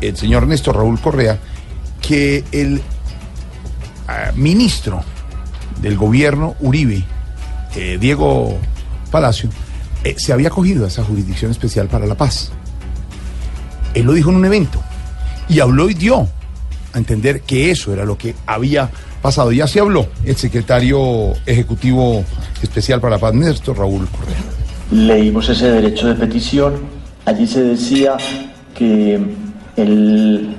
el 0.00 0.16
señor 0.16 0.46
Néstor 0.46 0.76
Raúl 0.76 0.98
Correa, 0.98 1.38
que 2.00 2.42
el 2.52 2.80
ah, 4.08 4.32
ministro 4.34 5.04
del 5.82 5.98
gobierno 5.98 6.54
Uribe, 6.60 7.04
eh, 7.76 7.98
Diego 8.00 8.56
Palacio, 9.10 9.50
se 10.16 10.32
había 10.32 10.48
acogido 10.48 10.86
a 10.86 10.88
esa 10.88 11.04
jurisdicción 11.04 11.50
especial 11.50 11.88
para 11.88 12.06
la 12.06 12.14
paz. 12.14 12.50
Él 13.92 14.06
lo 14.06 14.14
dijo 14.14 14.30
en 14.30 14.36
un 14.36 14.46
evento 14.46 14.82
y 15.50 15.60
habló 15.60 15.90
y 15.90 15.92
dio 15.92 16.30
a 16.92 16.98
entender 16.98 17.42
que 17.42 17.70
eso 17.70 17.92
era 17.92 18.04
lo 18.04 18.16
que 18.16 18.34
había 18.46 18.90
pasado. 19.22 19.52
Ya 19.52 19.66
se 19.66 19.80
habló 19.80 20.06
el 20.24 20.36
secretario 20.36 21.32
ejecutivo 21.46 22.24
especial 22.62 23.00
para 23.00 23.16
la 23.16 23.20
paz, 23.20 23.34
Néstor 23.34 23.78
Raúl 23.78 24.08
Correa. 24.08 24.36
leímos 24.90 25.48
ese 25.48 25.70
derecho 25.70 26.08
de 26.08 26.14
petición. 26.14 26.74
Allí 27.24 27.46
se 27.46 27.62
decía 27.62 28.16
que 28.74 29.20
el, 29.76 30.56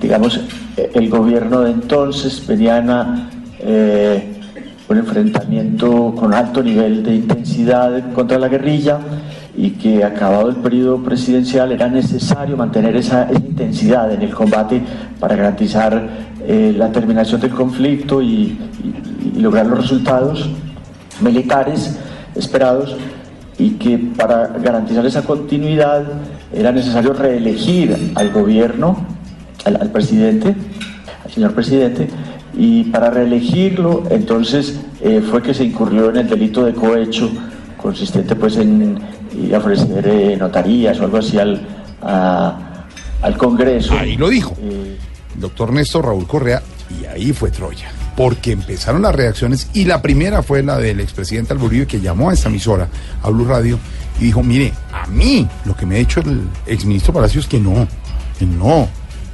digamos, 0.00 0.40
el 0.76 1.08
gobierno 1.08 1.60
de 1.60 1.70
entonces 1.70 2.46
venía 2.46 2.78
a 2.78 3.30
eh, 3.60 4.40
un 4.88 4.98
enfrentamiento 4.98 6.14
con 6.18 6.34
alto 6.34 6.62
nivel 6.62 7.02
de 7.02 7.14
intensidad 7.14 8.12
contra 8.12 8.38
la 8.38 8.48
guerrilla 8.48 8.98
y 9.60 9.72
que 9.72 10.02
acabado 10.02 10.48
el 10.48 10.56
periodo 10.56 11.02
presidencial 11.02 11.70
era 11.70 11.86
necesario 11.86 12.56
mantener 12.56 12.96
esa, 12.96 13.28
intensidad 13.30 14.10
en 14.10 14.22
el 14.22 14.34
combate 14.34 14.80
para 15.18 15.36
garantizar 15.36 16.08
eh, 16.46 16.72
la 16.74 16.90
terminación 16.90 17.42
del 17.42 17.50
conflicto 17.50 18.22
y, 18.22 18.58
lograr 19.36 19.66
los 19.66 19.78
resultados 19.78 20.48
militares 21.20 21.98
esperados 22.34 22.96
y 23.58 23.72
que 23.72 23.98
para 23.98 24.48
garantizar 24.48 25.04
esa 25.04 25.22
continuidad 25.22 26.04
era 26.52 26.72
necesario 26.72 27.12
reelegir 27.12 28.12
al 28.14 28.30
gobierno, 28.30 28.96
al, 29.64 29.76
al 29.76 29.90
presidente, 29.90 30.54
al 31.24 31.30
señor 31.30 31.52
presidente, 31.52 32.08
y 32.56 32.84
para 32.84 33.10
reelegirlo 33.10 34.04
entonces 34.10 34.80
eh, 35.02 35.20
fue 35.20 35.42
que 35.42 35.52
se 35.52 35.64
incurrió 35.64 36.10
en 36.10 36.16
el 36.16 36.28
delito 36.28 36.64
de 36.64 36.72
cohecho, 36.72 37.30
consistente 37.76 38.34
pues 38.34 38.56
en 38.56 38.98
a 39.52 39.58
ofrecer 39.58 40.06
eh, 40.06 40.36
notarías 40.36 40.98
o 41.00 41.04
algo 41.04 41.18
así 41.18 41.38
al, 41.38 41.60
a- 42.02 42.84
al 43.22 43.36
Congreso. 43.36 43.94
Ahí 43.98 44.16
lo 44.16 44.28
dijo. 44.28 44.56
El 44.62 45.40
doctor 45.40 45.72
Néstor 45.72 46.06
Raúl 46.06 46.26
Correa, 46.26 46.62
y 47.00 47.04
ahí 47.06 47.32
fue 47.32 47.50
Troya. 47.50 47.90
Porque 48.16 48.52
empezaron 48.52 49.02
las 49.02 49.14
reacciones 49.14 49.68
y 49.72 49.84
la 49.84 50.02
primera 50.02 50.42
fue 50.42 50.62
la 50.62 50.76
del 50.78 51.00
expresidente 51.00 51.52
Álvaro 51.52 51.68
Uribe 51.68 51.86
que 51.86 52.00
llamó 52.00 52.30
a 52.30 52.34
esta 52.34 52.48
emisora, 52.48 52.88
a 53.22 53.30
Blue 53.30 53.44
Radio, 53.46 53.78
y 54.20 54.24
dijo, 54.24 54.42
mire, 54.42 54.72
a 54.92 55.06
mí 55.06 55.48
lo 55.64 55.74
que 55.76 55.86
me 55.86 55.94
ha 55.94 55.98
dicho 55.98 56.20
el 56.20 56.42
exministro 56.66 57.12
Palacios 57.14 57.44
es 57.44 57.50
que 57.50 57.60
no, 57.60 57.86
que 58.38 58.44
no 58.44 58.88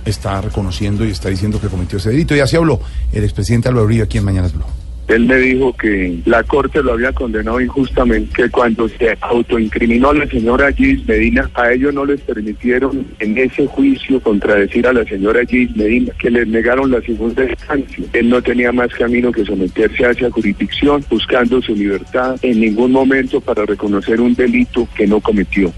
está 0.04 0.40
reconociendo 0.40 1.04
y 1.04 1.10
está 1.10 1.28
diciendo 1.30 1.60
que 1.60 1.66
cometió 1.68 1.98
ese 1.98 2.10
delito. 2.10 2.36
Y 2.36 2.40
así 2.40 2.54
habló 2.54 2.78
el 3.12 3.24
expresidente 3.24 3.68
Álvaro 3.68 3.86
Uribe 3.86 4.04
aquí 4.04 4.18
en 4.18 4.24
Mañanas 4.24 4.52
Blue. 4.52 4.64
Él 5.08 5.26
me 5.26 5.36
dijo 5.36 5.72
que 5.72 6.18
la 6.24 6.42
corte 6.42 6.82
lo 6.82 6.92
había 6.92 7.12
condenado 7.12 7.60
injustamente, 7.60 8.42
que 8.42 8.50
cuando 8.50 8.88
se 8.88 9.16
autoincriminó 9.20 10.10
a 10.10 10.14
la 10.14 10.26
señora 10.26 10.72
Gis 10.72 11.06
Medina, 11.06 11.48
a 11.54 11.72
ellos 11.72 11.94
no 11.94 12.04
les 12.04 12.20
permitieron 12.22 13.06
en 13.20 13.38
ese 13.38 13.66
juicio 13.66 14.20
contradecir 14.20 14.86
a 14.86 14.92
la 14.92 15.04
señora 15.04 15.44
Gis 15.46 15.74
Medina, 15.76 16.12
que 16.18 16.30
les 16.30 16.48
negaron 16.48 16.90
la 16.90 17.00
segunda 17.02 17.44
instancia. 17.44 18.04
Él 18.12 18.28
no 18.28 18.42
tenía 18.42 18.72
más 18.72 18.92
camino 18.94 19.30
que 19.30 19.44
someterse 19.44 20.06
a 20.06 20.10
esa 20.10 20.30
jurisdicción, 20.30 21.04
buscando 21.08 21.62
su 21.62 21.76
libertad 21.76 22.36
en 22.42 22.60
ningún 22.60 22.90
momento 22.90 23.40
para 23.40 23.64
reconocer 23.64 24.20
un 24.20 24.34
delito 24.34 24.88
que 24.96 25.06
no 25.06 25.20
cometió. 25.20 25.72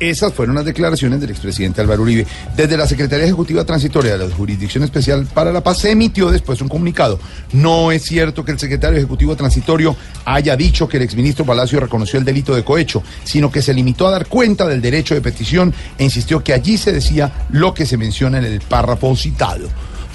Esas 0.00 0.32
fueron 0.32 0.56
las 0.56 0.64
declaraciones 0.64 1.20
del 1.20 1.30
expresidente 1.30 1.80
Álvaro 1.80 2.02
Uribe. 2.02 2.26
Desde 2.56 2.76
la 2.76 2.86
Secretaría 2.86 3.24
Ejecutiva 3.26 3.64
Transitoria 3.64 4.16
de 4.16 4.28
la 4.28 4.34
Jurisdicción 4.34 4.82
Especial 4.82 5.26
para 5.26 5.52
la 5.52 5.62
Paz 5.62 5.78
se 5.78 5.92
emitió 5.92 6.30
después 6.30 6.60
un 6.60 6.68
comunicado. 6.68 7.20
No 7.52 7.92
es 7.92 8.02
cierto 8.02 8.44
que 8.44 8.52
el 8.52 8.58
secretario 8.58 8.98
Ejecutivo 8.98 9.36
Transitorio 9.36 9.96
haya 10.24 10.56
dicho 10.56 10.88
que 10.88 10.96
el 10.96 11.04
exministro 11.04 11.44
Palacio 11.44 11.78
reconoció 11.78 12.18
el 12.18 12.24
delito 12.24 12.54
de 12.54 12.64
cohecho, 12.64 13.02
sino 13.22 13.50
que 13.52 13.62
se 13.62 13.72
limitó 13.72 14.08
a 14.08 14.10
dar 14.10 14.26
cuenta 14.26 14.66
del 14.66 14.82
derecho 14.82 15.14
de 15.14 15.20
petición 15.20 15.72
e 15.96 16.04
insistió 16.04 16.42
que 16.42 16.52
allí 16.52 16.76
se 16.76 16.92
decía 16.92 17.46
lo 17.50 17.72
que 17.72 17.86
se 17.86 17.96
menciona 17.96 18.38
en 18.38 18.44
el 18.44 18.60
párrafo 18.60 19.14
citado. 19.14 19.68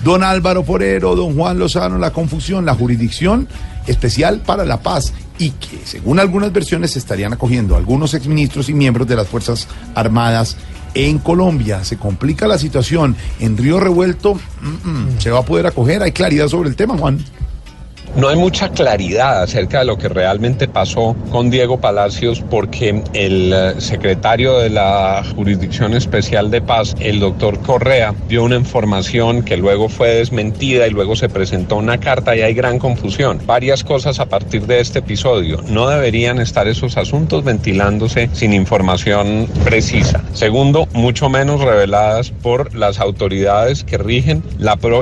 Don 0.04 0.24
Álvaro 0.24 0.64
Forero, 0.64 1.16
don 1.16 1.36
Juan 1.36 1.60
Lozano, 1.60 1.98
la 1.98 2.12
confusión, 2.12 2.66
la 2.66 2.76
jurisdicción 2.76 3.48
especial 3.88 4.42
para 4.42 4.66
la 4.66 4.82
paz 4.82 5.14
y 5.40 5.52
que, 5.52 5.80
según 5.86 6.20
algunas 6.20 6.54
versiones, 6.54 6.92
se 6.92 7.00
estarían 7.00 7.34
acogiendo 7.34 7.76
algunos 7.76 8.14
exministros 8.14 8.70
y 8.70 8.74
miembros 8.74 9.08
de 9.08 9.16
las 9.16 9.28
Fuerzas 9.28 9.68
Armadas 9.96 10.58
en 10.94 11.18
Colombia. 11.18 11.84
Se 11.84 11.98
complica 11.98 12.48
la 12.48 12.58
situación. 12.58 13.16
En 13.40 13.58
Río 13.58 13.80
Revuelto 13.80 14.36
mm, 14.36 14.90
mm, 14.90 15.20
se 15.20 15.32
va 15.32 15.40
a 15.40 15.46
poder 15.46 15.66
acoger. 15.66 16.04
Hay 16.04 16.12
claridad 16.12 16.50
sobre 16.50 16.70
el 16.70 16.76
tema, 16.76 16.98
Juan. 16.98 17.20
No 18.16 18.28
hay 18.28 18.36
mucha 18.36 18.70
claridad 18.70 19.44
acerca 19.44 19.80
de 19.80 19.86
lo 19.86 19.98
que 19.98 20.10
realmente 20.10 20.68
pasó 20.68 21.16
con 21.32 21.50
Diego 21.50 21.80
Palacios 21.80 22.44
porque 22.50 23.04
el 23.14 23.54
eh, 23.54 23.74
secretario 23.80 24.58
de 24.58 24.70
la 24.70 25.24
Jurisdicción 25.36 25.94
Especial 25.94 26.52
de 26.52 26.62
Paz, 26.62 26.96
el 27.00 27.20
doctor 27.20 27.60
Correa, 27.62 28.14
dio 28.28 28.44
una 28.44 28.56
información 28.56 29.44
que 29.44 29.58
luego 29.58 29.90
fue 29.90 30.16
desmentida 30.16 30.88
y 30.88 30.92
luego 30.92 31.16
se 31.16 31.30
presentó 31.30 31.78
una 31.78 32.00
carta 32.00 32.36
y 32.36 32.42
hay 32.42 32.54
gran 32.54 32.80
confusión. 32.80 33.40
Varias 33.46 33.84
cosas 33.84 34.20
a 34.20 34.26
partir 34.26 34.66
de 34.66 34.80
este 34.80 35.00
episodio. 35.00 35.62
No 35.68 35.88
deberían 35.88 36.40
estar 36.40 36.68
esos 36.68 36.98
asuntos 36.98 37.44
ventilándose 37.44 38.30
sin 38.34 38.54
información 38.54 39.48
precisa. 39.64 40.24
Segundo, 40.34 40.88
mucho 40.94 41.30
menos 41.30 41.62
reveladas 41.62 42.32
por 42.32 42.74
las 42.76 43.00
autoridades 43.00 43.84
que 43.84 43.98
rigen 43.98 44.44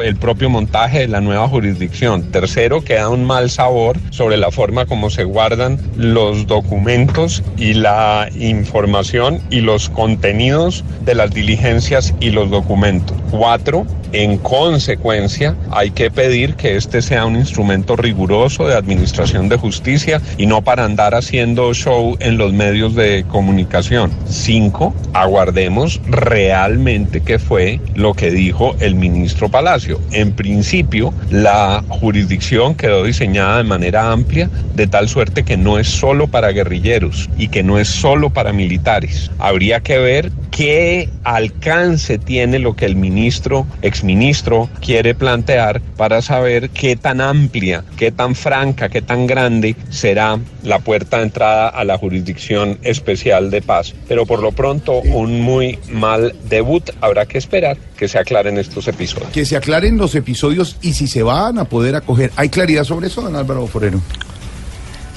el 0.03 0.15
propio 0.17 0.49
montaje 0.49 0.99
de 0.99 1.07
la 1.07 1.21
nueva 1.21 1.47
jurisdicción. 1.47 2.31
Tercero, 2.31 2.83
queda 2.97 3.09
un 3.09 3.25
mal 3.25 3.51
sabor 3.51 3.99
sobre 4.09 4.37
la 4.37 4.49
forma 4.49 4.87
como 4.87 5.11
se 5.11 5.23
guardan 5.23 5.79
los 5.97 6.47
documentos 6.47 7.43
y 7.55 7.75
la 7.75 8.27
información 8.39 9.39
y 9.51 9.61
los 9.61 9.89
contenidos 9.89 10.83
de 11.05 11.13
las 11.13 11.29
diligencias 11.29 12.15
y 12.19 12.31
los 12.31 12.49
documentos. 12.49 13.15
Cuatro, 13.29 13.85
en 14.13 14.37
consecuencia, 14.37 15.55
hay 15.69 15.91
que 15.91 16.09
pedir 16.09 16.55
que 16.55 16.77
este 16.77 17.01
sea 17.01 17.25
un 17.25 17.35
instrumento 17.35 17.95
riguroso 17.95 18.67
de 18.67 18.75
administración 18.75 19.49
de 19.49 19.57
justicia 19.57 20.21
y 20.37 20.45
no 20.45 20.63
para 20.63 20.85
andar 20.85 21.13
haciendo 21.13 21.73
show 21.73 22.15
en 22.19 22.37
los 22.37 22.53
medios 22.53 22.95
de 22.95 23.25
comunicación. 23.27 24.11
Cinco, 24.25 24.95
aguardemos 25.13 26.01
realmente 26.07 27.21
qué 27.21 27.37
fue 27.37 27.81
lo 27.95 28.13
que 28.13 28.31
dijo 28.31 28.75
el 28.79 28.95
ministro 28.95 29.49
Palacio. 29.49 29.99
En 30.11 30.31
principio, 30.31 31.13
la 31.29 31.83
jurisdicción 31.89 32.75
quedó 32.87 33.03
diseñada 33.03 33.57
de 33.57 33.65
manera 33.65 34.13
amplia, 34.13 34.49
de 34.73 34.87
tal 34.87 35.09
suerte 35.09 35.43
que 35.43 35.57
no 35.57 35.77
es 35.77 35.89
solo 35.89 36.27
para 36.27 36.53
guerrilleros 36.53 37.29
y 37.37 37.49
que 37.49 37.61
no 37.61 37.79
es 37.79 37.89
solo 37.89 38.29
para 38.29 38.53
militares. 38.53 39.29
Habría 39.39 39.81
que 39.81 39.97
ver 39.97 40.31
qué 40.51 41.09
alcance 41.25 42.17
tiene 42.17 42.59
lo 42.59 42.77
que 42.77 42.85
el 42.85 42.95
ministro, 42.95 43.67
exministro, 43.81 44.69
quiere 44.79 45.15
plantear 45.15 45.81
para 45.97 46.21
saber 46.21 46.69
qué 46.69 46.95
tan 46.95 47.19
amplia, 47.19 47.83
qué 47.97 48.13
tan 48.13 48.35
franca, 48.35 48.87
qué 48.87 49.01
tan 49.01 49.27
grande 49.27 49.75
será 49.89 50.39
la 50.63 50.79
puerta 50.79 51.17
de 51.17 51.23
entrada 51.23 51.67
a 51.67 51.83
la 51.83 51.97
jurisdicción 51.97 52.77
especial 52.83 53.51
de 53.51 53.61
paz. 53.61 53.93
Pero 54.07 54.25
por 54.25 54.41
lo 54.41 54.53
pronto, 54.53 55.01
un 55.01 55.41
muy 55.41 55.77
mal 55.91 56.33
debut. 56.49 56.89
Habrá 57.01 57.25
que 57.25 57.37
esperar 57.37 57.77
que 57.97 58.07
se 58.07 58.17
aclaren 58.17 58.57
estos 58.57 58.87
episodios. 58.87 59.31
Que 59.31 59.45
se 59.45 59.57
aclaren 59.57 59.97
los 59.97 60.15
episodios 60.15 60.77
y 60.81 60.93
si 60.93 61.07
se 61.07 61.23
van 61.23 61.59
a 61.59 61.65
poder 61.65 61.95
acoger. 61.95 62.31
¿Hay 62.35 62.49
claridad 62.49 62.76
sobre 62.83 63.07
eso, 63.07 63.21
don 63.21 63.35
Álvaro 63.35 63.67
Forero? 63.67 64.01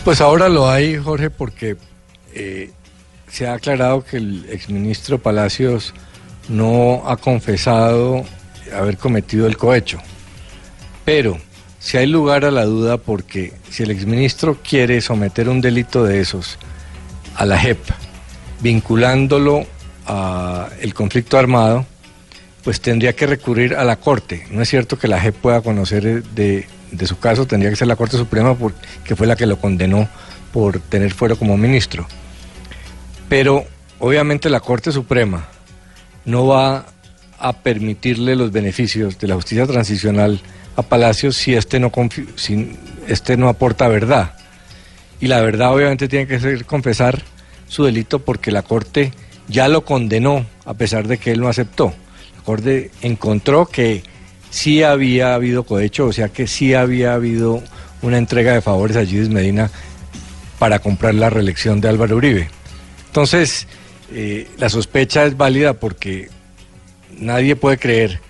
Pues 0.04 0.20
ahora 0.20 0.48
lo 0.48 0.68
hay, 0.70 0.96
Jorge, 0.96 1.30
porque 1.30 1.76
eh, 2.34 2.70
se 3.30 3.46
ha 3.46 3.54
aclarado 3.54 4.04
que 4.04 4.16
el 4.16 4.46
exministro 4.50 5.18
Palacios 5.18 5.94
no 6.48 7.02
ha 7.06 7.16
confesado 7.16 8.24
haber 8.74 8.96
cometido 8.96 9.46
el 9.46 9.56
cohecho. 9.56 9.98
Pero 11.04 11.38
si 11.78 11.96
hay 11.96 12.06
lugar 12.06 12.44
a 12.44 12.50
la 12.50 12.64
duda 12.64 12.98
porque 12.98 13.52
si 13.70 13.82
el 13.82 13.90
exministro 13.90 14.58
quiere 14.62 15.00
someter 15.00 15.48
un 15.48 15.60
delito 15.60 16.04
de 16.04 16.20
esos 16.20 16.58
a 17.36 17.46
la 17.46 17.58
JEP, 17.58 17.78
vinculándolo 18.60 19.66
al 20.06 20.94
conflicto 20.94 21.38
armado, 21.38 21.86
pues 22.64 22.80
tendría 22.80 23.14
que 23.14 23.26
recurrir 23.26 23.74
a 23.74 23.84
la 23.84 23.96
Corte. 23.96 24.46
No 24.50 24.60
es 24.60 24.68
cierto 24.68 24.98
que 24.98 25.08
la 25.08 25.20
JEP 25.20 25.36
pueda 25.36 25.62
conocer 25.62 26.06
eh, 26.06 26.22
de, 26.34 26.66
de 26.92 27.06
su 27.06 27.18
caso, 27.18 27.46
tendría 27.46 27.70
que 27.70 27.76
ser 27.76 27.88
la 27.88 27.96
Corte 27.96 28.16
Suprema 28.16 28.54
por- 28.54 28.74
que 29.04 29.16
fue 29.16 29.26
la 29.26 29.36
que 29.36 29.46
lo 29.46 29.58
condenó 29.58 30.08
por 30.52 30.80
tener 30.80 31.12
fuero 31.12 31.36
como 31.36 31.56
ministro. 31.56 32.06
Pero 33.28 33.64
obviamente 33.98 34.50
la 34.50 34.60
Corte 34.60 34.92
Suprema 34.92 35.46
no 36.24 36.46
va 36.46 36.86
a 37.38 37.52
permitirle 37.54 38.36
los 38.36 38.52
beneficios 38.52 39.18
de 39.18 39.28
la 39.28 39.34
justicia 39.36 39.66
transicional 39.66 40.40
a 40.76 40.82
Palacios 40.82 41.36
si 41.36 41.54
este 41.54 41.80
no, 41.80 41.90
si 42.36 42.76
este 43.08 43.36
no 43.36 43.48
aporta 43.48 43.88
verdad. 43.88 44.34
Y 45.20 45.26
la 45.26 45.40
verdad 45.40 45.72
obviamente 45.74 46.08
tiene 46.08 46.26
que 46.26 46.40
ser 46.40 46.64
confesar 46.64 47.22
su 47.68 47.84
delito 47.84 48.18
porque 48.18 48.50
la 48.50 48.62
Corte 48.62 49.12
ya 49.48 49.68
lo 49.68 49.84
condenó 49.84 50.44
a 50.64 50.74
pesar 50.74 51.06
de 51.06 51.18
que 51.18 51.32
él 51.32 51.40
no 51.40 51.48
aceptó. 51.48 51.94
La 52.36 52.42
Corte 52.42 52.90
encontró 53.02 53.66
que 53.66 54.02
sí 54.50 54.82
había 54.82 55.34
habido 55.34 55.64
cohecho, 55.64 56.06
o 56.06 56.12
sea 56.12 56.28
que 56.28 56.46
sí 56.46 56.74
había 56.74 57.14
habido 57.14 57.62
una 58.02 58.18
entrega 58.18 58.52
de 58.52 58.60
favores 58.60 58.96
a 58.96 59.04
Gidis 59.04 59.28
Medina 59.28 59.70
para 60.58 60.78
comprar 60.78 61.14
la 61.14 61.30
reelección 61.30 61.80
de 61.80 61.88
Álvaro 61.88 62.16
Uribe. 62.16 62.48
Entonces, 63.06 63.66
eh, 64.12 64.48
la 64.58 64.68
sospecha 64.68 65.24
es 65.24 65.36
válida 65.36 65.74
porque 65.74 66.28
nadie 67.18 67.56
puede 67.56 67.78
creer 67.78 68.20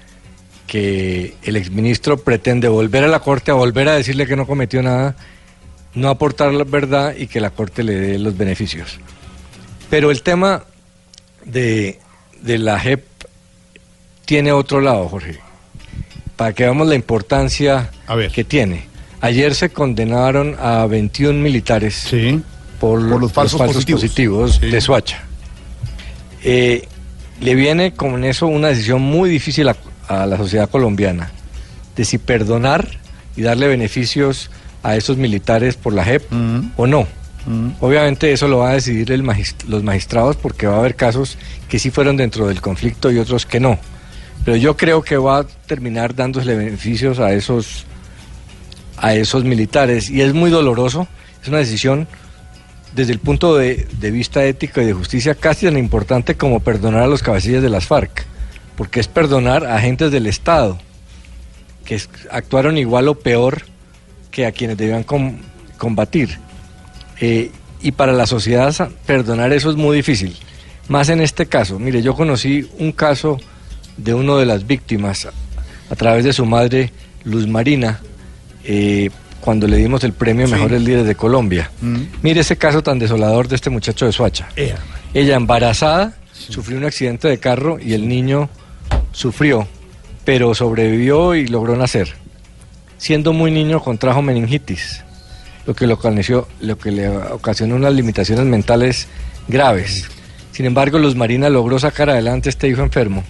que 0.67 1.35
el 1.43 1.57
exministro 1.57 2.19
pretende 2.19 2.69
volver 2.69 3.05
a 3.05 3.09
la 3.09 3.21
Corte 3.21 3.51
a 3.51 3.55
volver 3.55 3.89
a 3.89 3.95
decirle 3.95 4.27
que 4.27 4.37
no 4.37 4.47
cometió 4.47 4.83
nada 4.83 5.17
no 5.95 6.09
aportar 6.09 6.53
la 6.53 6.65
verdad 6.65 7.15
y 7.17 7.27
que 7.27 7.41
la 7.41 7.51
Corte 7.51 7.83
le 7.83 7.95
dé 7.95 8.19
los 8.19 8.37
beneficios. 8.37 8.99
Pero 9.89 10.11
el 10.11 10.23
tema 10.23 10.65
de, 11.45 11.99
de 12.43 12.59
la 12.59 12.79
JEP 12.79 13.05
tiene 14.25 14.53
otro 14.53 14.81
lado, 14.81 15.09
Jorge, 15.09 15.41
para 16.41 16.55
que 16.55 16.63
veamos 16.63 16.89
la 16.89 16.95
importancia 16.95 17.91
que 18.33 18.45
tiene. 18.45 18.85
Ayer 19.21 19.55
se 19.55 19.69
condenaron 19.69 20.57
a 20.59 20.87
21 20.87 21.39
militares 21.39 21.95
por, 22.81 22.99
los 23.03 23.31
falsos, 23.31 23.61
positivos. 23.61 24.01
positivos, 24.01 24.59
de 24.73 24.81
Suacha. 24.81 25.19
Eh, 26.43 26.89
le 27.43 27.55
viene 27.55 27.93
con 27.93 28.25
eso 28.25 28.47
una 28.47 28.69
decisión 28.69 29.03
muy 29.03 29.29
difícil 29.29 29.69
a, 29.69 29.77
a 30.09 30.25
la 30.25 30.39
sociedad 30.39 30.71
colombiana, 30.71 31.31
de 31.95 32.07
si 32.07 32.17
perdonar 32.17 32.89
y 33.37 33.43
darle 33.43 33.69
beneficios 33.69 34.51
a 34.83 34.97
esos 34.97 35.19
militares 35.19 35.77
por 35.77 35.93
la 35.93 36.05
JEP 36.05 36.23
o 36.77 36.87
no. 36.87 37.07
Obviamente 37.81 38.33
eso 38.33 38.49
lo 38.49 38.59
va 38.61 38.71
a 38.71 38.75
decidir 38.75 39.13
el 39.13 39.23
magist- 39.23 39.65
los 39.69 39.83
magistrados 39.83 40.37
porque 40.37 40.67
va 40.67 40.77
a 40.77 40.79
haber 40.79 40.95
casos 40.97 41.37
que 41.69 41.79
sí 41.79 41.91
fueron 41.91 42.17
dentro 42.17 42.49
del 42.49 42.63
conflicto 42.63 43.11
y 43.13 43.19
otros 43.19 43.45
que 43.45 43.61
no. 43.61 43.79
Pero 44.45 44.57
yo 44.57 44.77
creo 44.77 45.03
que 45.03 45.17
va 45.17 45.39
a 45.39 45.45
terminar 45.45 46.15
dándole 46.15 46.55
beneficios 46.57 47.19
a 47.19 47.33
esos 47.33 47.85
a 48.97 49.15
esos 49.15 49.45
militares 49.45 50.11
y 50.11 50.21
es 50.21 50.35
muy 50.35 50.51
doloroso, 50.51 51.09
es 51.43 51.49
una 51.49 51.59
decisión 51.59 52.07
desde 52.95 53.13
el 53.13 53.19
punto 53.19 53.57
de, 53.57 53.87
vista 54.13 54.45
ético 54.45 54.83
y 54.83 54.85
de 54.85 54.93
justicia 54.93 55.35
casi 55.35 55.67
tan 55.67 55.79
importante 55.79 56.35
como 56.37 56.61
perdonar 56.61 57.05
a 57.05 57.07
los 57.07 57.23
cabecillas 57.23 57.63
de 57.63 57.71
las 57.71 57.87
FARC, 57.87 58.27
porque 58.77 59.01
es 59.01 59.09
perdonar 59.09 59.65
a 59.65 59.77
agentes 59.77 60.11
del 60.11 60.27
Estado 60.27 60.79
que 61.85 62.01
actuaron 62.31 62.77
igual 62.77 63.09
o 63.09 63.15
peor 63.15 63.63
que 64.31 64.45
a 64.45 64.53
quienes 64.53 64.77
debían 64.77 65.03
com- 65.03 65.39
combatir. 65.79 66.39
Eh, 67.21 67.51
y 67.81 67.93
para 67.93 68.13
la 68.13 68.27
sociedad 68.27 68.91
perdonar 69.07 69.53
eso 69.53 69.71
es 69.71 69.77
muy 69.77 69.97
difícil. 69.97 70.37
Más 70.89 71.09
en 71.09 71.21
este 71.21 71.47
caso. 71.47 71.79
Mire, 71.79 72.03
yo 72.03 72.15
conocí 72.15 72.69
un 72.79 72.93
caso 72.93 73.39
de 73.97 74.15
uno 74.15 74.39
de 74.39 74.47
las 74.47 74.67
víctimas 74.67 75.27
a, 75.91 75.97
través 75.97 76.25
de 76.25 76.33
su 76.33 76.45
madre, 76.45 76.93
Luz 77.25 77.47
Marina, 77.47 78.01
eh, 78.65 79.11
cuando 79.41 79.67
le 79.67 79.77
dimos 79.79 80.05
el 80.05 80.13
premio 80.13 80.47
Sí. 80.47 80.53
Mejores 80.53 80.83
Líderes 80.83 81.07
de 81.07 81.15
Colombia. 81.15 81.71
Mire 82.23 82.41
ese 82.41 82.57
caso 82.57 82.83
tan 82.83 82.99
desolador 82.99 83.49
de 83.49 83.57
este 83.57 83.71
muchacho 83.71 84.07
de 84.07 84.13
Suacha. 84.13 84.49
Ella 85.15 85.37
embarazada, 85.37 86.15
sufrió 86.33 86.79
un 86.79 86.85
accidente 86.85 87.29
de 87.29 87.39
carro 87.39 87.79
y 87.81 87.95
el 87.95 88.09
niño 88.09 88.49
sufrió, 89.13 89.67
pero 90.25 90.55
sobrevivió 90.55 91.35
y 91.35 91.47
logró 91.47 91.77
nacer. 91.77 92.15
Siendo 92.99 93.33
muy 93.33 93.51
niño 93.51 93.81
contrajo 93.81 94.21
meningitis, 94.23 95.03
lo 95.67 95.75
que, 95.75 95.87
lo, 95.87 95.99
lo 96.61 96.79
que 96.79 96.91
le 96.91 97.09
ocasionó 97.09 97.77
unas 97.77 97.95
limitaciones 97.95 98.45
mentales 98.45 99.09
graves. 99.49 100.09
Sin 100.53 100.67
embargo, 100.67 100.99
Luz 100.99 101.15
Marina 101.17 101.49
logró 101.49 101.79
sacar 101.79 102.11
adelante 102.11 102.49
a 102.49 102.51
este 102.51 102.69
hijo 102.69 102.83
enfermo. 102.83 103.25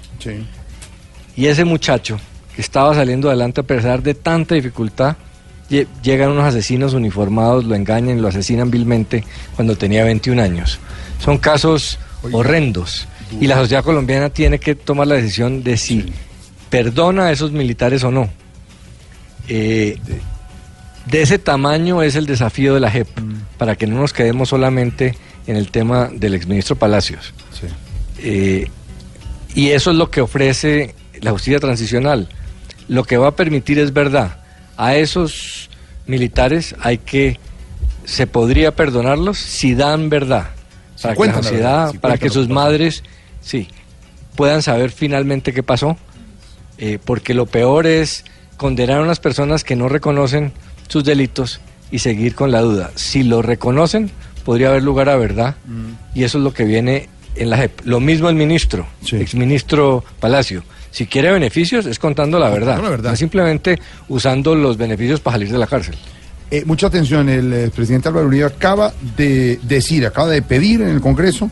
Y 1.37 1.47
ese 1.47 1.65
muchacho 1.65 2.19
que 2.55 2.61
estaba 2.63 2.95
saliendo 2.95 3.29
adelante 3.29 3.61
a 3.61 3.65
pesar 3.65 4.03
de 4.03 4.15
tanta 4.15 4.55
dificultad, 4.55 5.17
lle- 5.71 5.87
llegan 6.03 6.31
unos 6.31 6.45
asesinos 6.45 6.93
uniformados, 6.95 7.65
lo 7.65 7.75
engañan, 7.75 8.21
lo 8.21 8.29
asesinan 8.29 8.71
vilmente 8.71 9.25
cuando 9.55 9.77
tenía 9.77 10.05
21 10.05 10.43
años. 10.43 10.79
Son 11.23 11.39
casos 11.39 11.99
horrendos. 12.33 13.07
Y 13.41 13.47
la 13.47 13.57
sociedad 13.57 13.85
colombiana 13.85 14.31
tiene 14.31 14.59
que 14.59 14.75
tomar 14.75 15.07
la 15.07 15.15
decisión 15.15 15.63
de 15.63 15.77
si 15.77 16.13
perdona 16.69 17.27
a 17.27 17.33
esos 17.33 17.53
militares 17.53 18.03
o 18.03 18.11
no. 18.11 18.29
Eh, 19.49 19.99
de 21.07 21.23
ese 21.23 21.39
tamaño 21.39 22.03
es 22.03 22.15
el 22.17 22.27
desafío 22.27 22.75
de 22.75 22.81
la 22.81 22.91
JEP, 22.91 23.09
para 23.59 23.77
que 23.77 23.87
no 23.87 23.97
nos 24.01 24.13
quedemos 24.13 24.49
solamente 24.51 25.17
en 25.47 25.57
el 25.57 25.71
tema 25.71 26.11
del 26.13 26.35
exministro 26.35 26.77
Palacios. 26.77 27.33
Eh, 28.19 28.69
y 29.55 29.69
eso 29.71 29.91
es 29.91 29.97
lo 29.97 30.11
que 30.11 30.21
ofrece 30.21 30.95
la 31.21 31.33
justicia 31.33 31.59
transicional. 31.59 32.29
Lo 32.89 33.05
que 33.05 33.17
va 33.17 33.29
a 33.29 33.37
permitir 33.37 33.79
es 33.79 33.93
verdad. 33.93 34.39
A 34.77 34.97
esos 34.97 35.71
militares 36.07 36.75
hay 36.81 36.99
que, 36.99 37.39
se 38.05 38.27
podría 38.27 38.75
perdonarlos 38.75 39.39
si 39.39 39.75
dan 39.75 40.09
verdad. 40.09 40.51
Para 41.01 41.15
que 41.15 41.27
la 41.27 41.35
sociedad, 41.35 41.95
para 42.01 42.19
que 42.19 42.29
sus 42.29 42.49
madres, 42.49 43.03
sí, 43.41 43.69
puedan 44.37 44.63
saber 44.63 44.91
finalmente 44.91 45.53
qué 45.53 45.63
pasó. 45.63 45.97
Eh, 46.79 46.99
porque 47.05 47.35
lo 47.35 47.47
peor 47.47 47.87
es 47.87 48.25
condenar 48.57 48.99
a 48.99 49.03
unas 49.03 49.21
personas 49.21 49.65
que 49.65 49.77
no 49.77 49.89
reconocen 49.89 50.53
sus 50.89 51.05
delitos 51.05 51.61
y 51.91 51.99
seguir 51.99 52.35
con 52.35 52.51
la 52.51 52.61
duda. 52.61 52.91
Si 52.95 53.23
lo 53.23 53.43
reconocen, 53.43 54.11
podría 54.41 54.69
haber 54.69 54.83
lugar 54.83 55.09
a 55.09 55.17
verdad 55.17 55.57
y 56.15 56.25
eso 56.25 56.39
es 56.39 56.45
lo 56.45 56.53
que 56.53 56.65
viene 56.65 57.09
en 57.37 57.51
la 57.51 57.57
JEP. 57.57 57.81
Lo 57.85 58.01
mismo 58.01 58.29
el 58.29 58.35
ministro, 58.35 58.87
exministro 59.13 60.05
Palacio. 60.19 60.63
Si 60.91 61.07
quiere 61.07 61.31
beneficios 61.31 61.87
es 61.87 61.99
contando 61.99 62.39
la 62.39 62.49
verdad, 62.49 62.75
Contando 62.75 62.85
la 62.85 62.91
verdad. 62.91 63.11
no 63.11 63.17
simplemente 63.17 63.79
usando 64.09 64.55
los 64.55 64.77
beneficios 64.77 65.21
para 65.21 65.37
salir 65.37 65.53
de 65.53 65.59
la 65.59 65.67
cárcel. 65.67 65.95
Eh, 66.51 66.65
mucha 66.67 66.89
atención, 66.89 67.29
el 67.29 67.71
presidente 67.71 68.09
Álvaro 68.09 68.27
Uribe 68.27 68.45
acaba 68.45 68.93
de 69.17 69.61
decir, 69.63 70.05
acaba 70.05 70.29
de 70.29 70.43
pedir 70.43 70.83
en 70.83 70.89
el 70.89 71.01
Congreso 71.01 71.49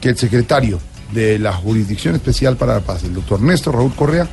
que 0.00 0.08
el 0.08 0.16
secretario 0.16 0.80
de 1.12 1.38
la 1.38 1.52
Jurisdicción 1.52 2.14
Especial 2.14 2.56
para 2.56 2.74
la 2.74 2.80
Paz, 2.80 3.04
el 3.04 3.12
doctor 3.12 3.42
Néstor 3.42 3.74
Raúl 3.74 3.94
Correa, 3.94 4.26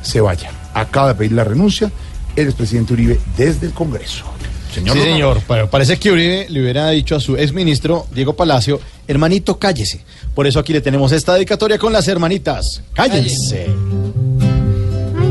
se 0.00 0.20
vaya. 0.22 0.50
Acaba 0.72 1.08
de 1.08 1.14
pedir 1.16 1.32
la 1.32 1.44
renuncia 1.44 1.92
el 2.34 2.46
expresidente 2.46 2.94
Uribe 2.94 3.20
desde 3.36 3.66
el 3.66 3.72
Congreso. 3.74 4.24
Señor 4.72 4.96
sí, 4.96 5.02
señor. 5.02 5.40
Pero 5.46 5.68
parece 5.70 5.98
que 5.98 6.10
Uribe 6.10 6.46
le 6.48 6.60
hubiera 6.62 6.88
dicho 6.90 7.16
a 7.16 7.20
su 7.20 7.36
exministro, 7.36 8.06
Diego 8.12 8.34
Palacio, 8.34 8.80
hermanito, 9.06 9.58
cállese. 9.58 10.00
Por 10.34 10.46
eso 10.46 10.58
aquí 10.58 10.72
le 10.72 10.80
tenemos 10.80 11.12
esta 11.12 11.34
dedicatoria 11.34 11.78
con 11.78 11.92
las 11.92 12.08
hermanitas. 12.08 12.82
Cállense. 12.94 13.66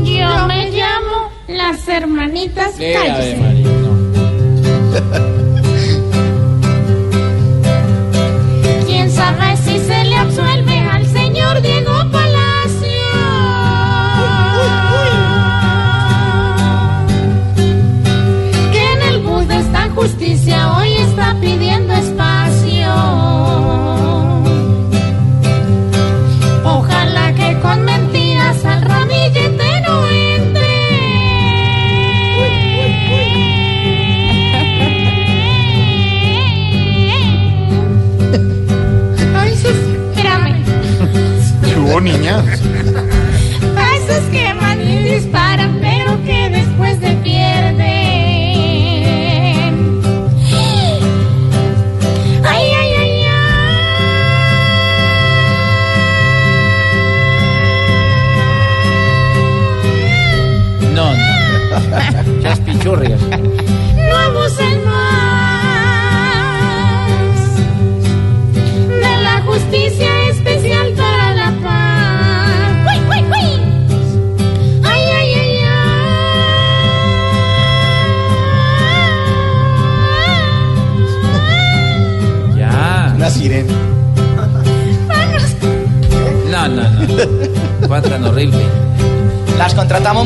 Yo 0.04 0.46
me 0.46 0.70
llamo 0.70 1.30
las 1.48 1.88
hermanitas 1.88 2.72
Sí, 2.76 2.84
Cállense. 2.92 3.64
¿Quién 8.86 9.10
sabe 9.10 9.56
si 9.56 9.78
se 9.78 10.04
le 10.04 10.16
absuelve 10.16 10.78
al 10.78 11.06
señor 11.06 11.62
Diego 11.62 11.92
Palacio? 12.10 12.21
Justicia 20.02 20.76
hoy 20.76 20.92
está 20.94 21.36
pidiendo 21.40 21.92
espacio. 21.94 22.92
Ojalá 26.64 27.32
que 27.34 27.60
con 27.60 27.84
mentiras 27.84 28.64
al 28.64 28.82
ramillete 28.82 29.80
no 29.86 30.08
entre. 30.08 30.72
Ay, 39.36 39.56
sus, 39.56 39.76
espérame. 40.16 40.64
hubo 41.78 42.00
niña? 42.00 42.38
A 43.76 43.96
esos 43.96 44.24
que 44.32 44.61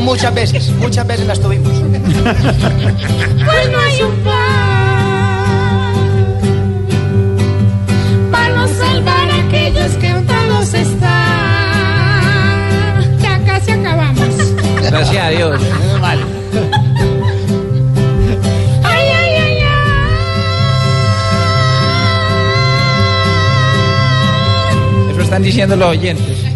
Muchas 0.07 0.33
veces, 0.33 0.71
muchas 0.77 1.05
veces 1.05 1.27
las 1.27 1.37
tuvimos. 1.37 1.73
Cuando 1.79 3.77
hay 3.77 4.01
un 4.03 4.15
pan 4.23 4.33
para 8.31 8.67
salvar 8.69 9.29
a 9.29 9.35
aquellos 9.45 9.91
que 9.97 10.13
untados 10.13 10.73
están. 10.73 11.09
Ya 13.21 13.37
casi 13.45 13.71
acabamos. 13.71 14.29
Gracias 14.81 15.25
a 15.25 15.29
Dios. 15.29 15.61
Vale. 15.99 16.21
Ay, 18.85 19.07
ay, 19.09 19.35
ay, 19.35 19.57
ay. 24.69 25.11
Eso 25.11 25.21
están 25.21 25.43
diciendo 25.43 25.75
los 25.75 25.89
oyentes. 25.89 26.46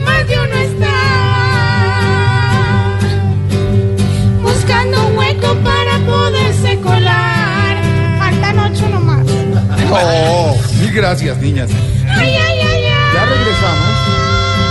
Oh, 9.93 10.57
mil 10.79 10.91
gracias, 10.93 11.37
niñas. 11.37 11.69
Ay, 12.09 12.35
ay, 12.35 12.59
ay, 12.59 12.85
ay. 12.85 13.13
Ya 13.13 13.25
regresamos 13.25 13.97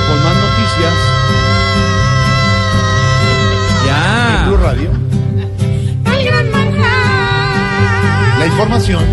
con 0.09 0.25
más 0.25 0.35
noticias 0.37 0.95
Ya. 3.87 4.41
en 4.43 4.49
Blue 4.49 4.57
Radio. 4.59 4.91
Al 6.07 6.25
gran 6.25 6.51
manjar. 6.51 8.39
La 8.39 8.47
información 8.47 9.05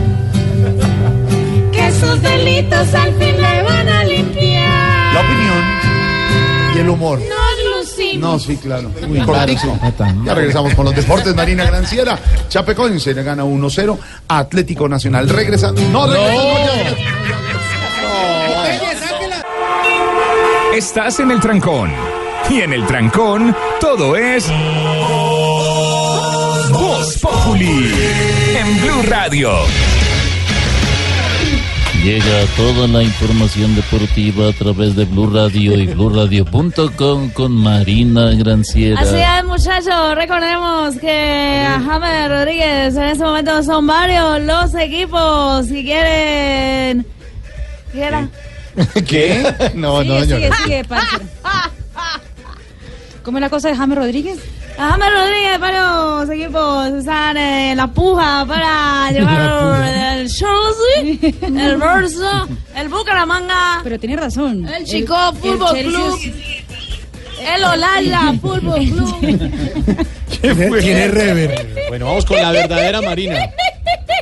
Que 1.71 1.91
sus 1.91 2.21
delitos 2.21 2.93
al 2.93 3.13
fin 3.15 3.41
le 3.41 3.61
van 3.63 3.89
a 3.89 4.03
limpiar. 4.05 5.13
La 5.13 5.19
opinión 5.21 5.77
y 6.75 6.79
el 6.79 6.89
humor. 6.89 7.19
Nos 7.19 7.87
lucimos. 7.87 8.19
No, 8.21 8.39
sí, 8.39 8.55
claro. 8.57 8.91
Uy, 9.07 9.19
Cortico. 9.21 9.77
claro, 9.97 10.13
Ya 10.25 10.33
regresamos 10.35 10.73
con 10.75 10.85
los 10.85 10.95
deportes. 10.95 11.33
Marina 11.35 11.65
Granciera. 11.65 12.19
Chapecoense 12.49 13.13
le 13.15 13.23
gana 13.23 13.43
1-0. 13.43 13.97
Atlético 14.27 14.89
Nacional 14.89 15.29
regresa. 15.29 15.71
No, 15.91 16.07
regresa. 16.07 16.95
Estás 20.73 21.19
en 21.19 21.31
el 21.31 21.39
trancón. 21.39 21.91
Y 22.49 22.61
en 22.61 22.73
el 22.73 22.85
trancón, 22.85 23.55
todo 23.79 24.15
es. 24.15 24.47
Voz 26.71 27.17
Populi. 27.17 27.93
En 28.55 28.81
Blue 28.81 29.01
Radio. 29.07 29.51
Llega 32.07 32.45
toda 32.55 32.87
la 32.87 33.03
información 33.03 33.75
deportiva 33.75 34.47
a 34.47 34.53
través 34.53 34.95
de 34.95 35.03
Blue 35.03 35.29
Radio 35.29 35.77
y 35.77 35.87
BlueRadio.com 35.87 37.31
con 37.31 37.51
Marina 37.51 38.31
Granciera. 38.31 39.01
Así 39.01 39.17
es, 39.17 39.43
muchachos. 39.43 40.15
Recordemos 40.15 40.95
que 40.99 41.65
a 41.67 41.81
James 41.81 42.29
Rodríguez 42.29 42.95
en 42.95 43.03
este 43.03 43.25
momento 43.25 43.61
son 43.61 43.87
varios 43.87 44.41
los 44.43 44.73
equipos. 44.75 45.65
Si 45.65 45.83
quieren. 45.83 47.05
¿Qué 47.91 48.01
era? 48.01 48.29
¿Qué? 49.05 49.71
No, 49.75 50.01
no, 50.01 50.21
Sigue, 50.21 50.49
sigue, 50.63 50.85
parce. 50.85 51.17
¿Cómo 53.23 53.39
es 53.39 53.41
la 53.41 53.49
cosa 53.49 53.67
de 53.67 53.75
James 53.75 53.97
Rodríguez? 53.97 54.39
A 54.79 54.91
James 54.91 55.09
Rodríguez, 55.11 55.59
varios 55.59 56.29
equipos 56.29 56.87
están 56.99 57.35
en 57.37 57.77
la 57.77 57.87
puja 57.87 58.45
para 58.47 59.11
llevar 59.11 59.83
el 60.19 60.27
Chelsea, 60.29 61.31
el 61.41 61.77
Verso, 61.77 62.47
el 62.75 62.87
Bucaramanga. 62.89 63.79
Pero 63.83 63.99
tiene 63.99 64.17
razón. 64.17 64.67
El 64.67 64.85
Chico 64.85 65.15
Fútbol 65.33 65.79
Club. 65.79 66.19
El 67.55 67.63
Olala 67.63 68.33
Fútbol 68.41 68.85
Club. 68.85 70.07
Tiene 70.79 71.07
rever. 71.07 71.85
Bueno, 71.89 72.05
vamos 72.05 72.25
con 72.25 72.37
la 72.37 72.51
verdadera 72.51 73.01
Marina. 73.01 73.39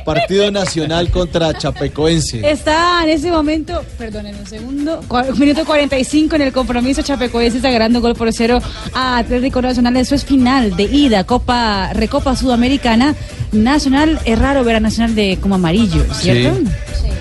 Partido 0.06 0.50
Nacional 0.50 1.10
contra 1.10 1.52
Chapecoense. 1.52 2.48
Está 2.48 3.02
en 3.02 3.10
ese 3.10 3.30
momento, 3.30 3.84
perdonen 3.98 4.36
un 4.36 4.46
segundo, 4.46 5.02
minuto 5.36 5.64
45 5.66 6.36
en 6.36 6.42
el 6.42 6.52
compromiso. 6.52 7.02
Chapecoense 7.02 7.58
está 7.58 7.70
ganando 7.70 8.00
gol 8.00 8.14
por 8.14 8.32
cero 8.32 8.60
a 8.94 9.18
Atlético 9.18 9.60
Nacional. 9.60 9.96
Eso 9.96 10.14
es 10.14 10.24
final 10.24 10.76
de 10.76 10.84
ida, 10.84 11.24
Copa, 11.24 11.92
Recopa 11.92 12.36
Sudamericana. 12.36 13.14
Nacional, 13.52 14.18
es 14.24 14.38
raro 14.38 14.64
ver 14.64 14.76
a 14.76 14.80
Nacional 14.80 15.14
de 15.14 15.38
como 15.40 15.56
amarillo, 15.56 16.04
¿cierto? 16.14 16.58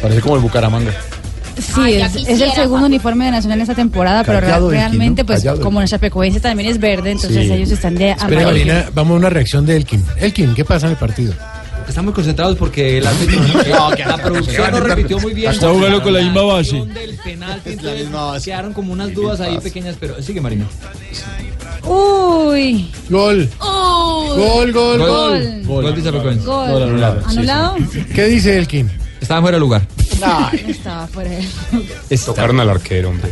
Parece 0.02 0.22
como 0.22 0.36
el 0.36 0.42
Bucaramanga. 0.42 0.92
Sí, 1.58 1.94
es, 1.94 2.16
es 2.16 2.42
el 2.42 2.52
segundo 2.52 2.86
uniforme 2.86 3.26
de 3.26 3.32
Nacional 3.32 3.62
esta 3.62 3.74
temporada, 3.76 4.24
pero 4.24 4.70
realmente, 4.70 5.24
¿no? 5.24 5.26
pues 5.28 5.40
Callado 5.40 5.62
como 5.62 5.82
el 5.82 5.88
Chapecoense 5.88 6.40
también 6.42 6.70
es 6.70 6.80
verde, 6.80 7.12
entonces 7.12 7.48
Sí. 7.48 7.52
ellos 7.54 7.72
están 7.72 7.96
de 7.96 8.12
Espera, 8.12 8.26
amarillo. 8.42 8.48
Marina, 8.74 8.90
vamos 8.94 9.16
a 9.16 9.18
una 9.20 9.30
reacción 9.30 9.66
de 9.66 9.78
Elkin. 9.78 10.04
Elkin, 10.18 10.54
¿qué 10.54 10.66
pasa 10.66 10.88
en 10.88 10.92
el 10.92 10.98
partido? 10.98 11.34
Están 11.88 12.06
muy 12.06 12.14
concentrados 12.14 12.58
porque 12.58 12.98
el 12.98 13.08
Atlético 13.08 13.44
la 14.06 14.18
producción 14.24 14.72
lo 14.72 14.80
repitió 14.80 15.20
muy 15.20 15.34
bien. 15.34 15.52
Está 15.52 15.70
jugando 15.70 16.02
con 16.02 16.14
la 16.14 16.22
misma 16.22 16.42
base. 16.44 16.84
Del 16.86 17.16
penalti, 17.24 17.70
entonces 17.72 18.44
quedaron 18.44 18.74
como 18.74 18.92
unas 18.94 19.14
dudas 19.14 19.40
ahí 19.40 19.58
pequeñas, 19.60 19.96
pero 20.00 20.22
sigue 20.22 20.42
Marina. 20.42 20.66
Uy. 21.84 22.90
Gol. 23.10 23.50
Gol, 23.60 24.72
gol, 24.74 24.98
Gol. 25.00 25.62
Gol 25.66 25.96
de 25.96 26.04
Chapecoense. 26.04 26.46
Gol. 26.46 26.72
Gol 26.72 26.84
anulado. 26.84 27.22
¿Anulado? 27.26 27.76
¿Qué 28.14 28.26
dice 28.26 28.58
Elkin? 28.58 28.90
Estaba 29.22 29.42
fuera 29.42 29.56
de 29.58 29.60
lugar. 29.60 29.88
Estaba 30.68 31.08
fuera 31.08 31.30
de- 31.30 32.18
Tocaron 32.18 32.60
al 32.60 32.70
arquero, 32.70 33.10
hombre. 33.10 33.30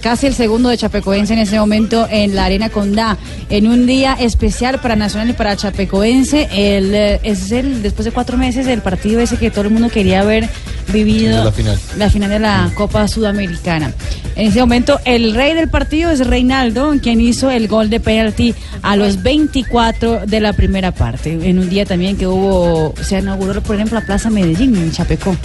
Casi 0.00 0.26
el 0.26 0.34
segundo 0.34 0.70
de 0.70 0.78
Chapecoense 0.78 1.34
en 1.34 1.40
ese 1.40 1.58
momento 1.58 2.08
en 2.10 2.34
la 2.34 2.46
Arena 2.46 2.70
Condá. 2.70 3.18
En 3.50 3.68
un 3.68 3.86
día 3.86 4.16
especial 4.18 4.80
para 4.80 4.96
Nacional 4.96 5.30
y 5.30 5.32
para 5.34 5.56
Chapecoense. 5.56 6.48
El, 6.52 6.94
eh, 6.94 7.20
es 7.22 7.52
el, 7.52 7.82
después 7.82 8.06
de 8.06 8.12
cuatro 8.12 8.38
meses, 8.38 8.66
el 8.66 8.80
partido 8.80 9.20
ese 9.20 9.36
que 9.36 9.50
todo 9.50 9.62
el 9.62 9.70
mundo 9.70 9.90
quería 9.90 10.20
haber 10.20 10.48
vivido. 10.92 11.44
La 11.44 11.52
final. 11.52 11.78
la 11.96 12.10
final 12.10 12.30
de 12.30 12.38
la 12.38 12.70
Copa 12.74 13.06
Sudamericana. 13.08 13.92
En 14.36 14.48
ese 14.48 14.60
momento, 14.60 14.98
el 15.04 15.34
rey 15.34 15.54
del 15.54 15.68
partido 15.68 16.10
es 16.10 16.26
Reinaldo, 16.26 16.94
quien 17.00 17.20
hizo 17.20 17.50
el 17.50 17.68
gol 17.68 17.88
de 17.88 18.00
penalti 18.00 18.54
a 18.82 18.96
los 18.96 19.22
24 19.22 20.26
de 20.26 20.40
la 20.40 20.52
primera 20.52 20.92
parte. 20.92 21.38
En 21.48 21.58
un 21.58 21.68
día 21.68 21.86
también 21.86 22.16
que 22.16 22.26
hubo, 22.26 22.94
se 23.00 23.18
inauguró, 23.18 23.62
por 23.62 23.76
ejemplo, 23.76 23.98
la 23.98 24.04
Plaza 24.04 24.30
Medellín 24.30 24.74
en 24.76 24.90
Chapecó, 24.90 25.36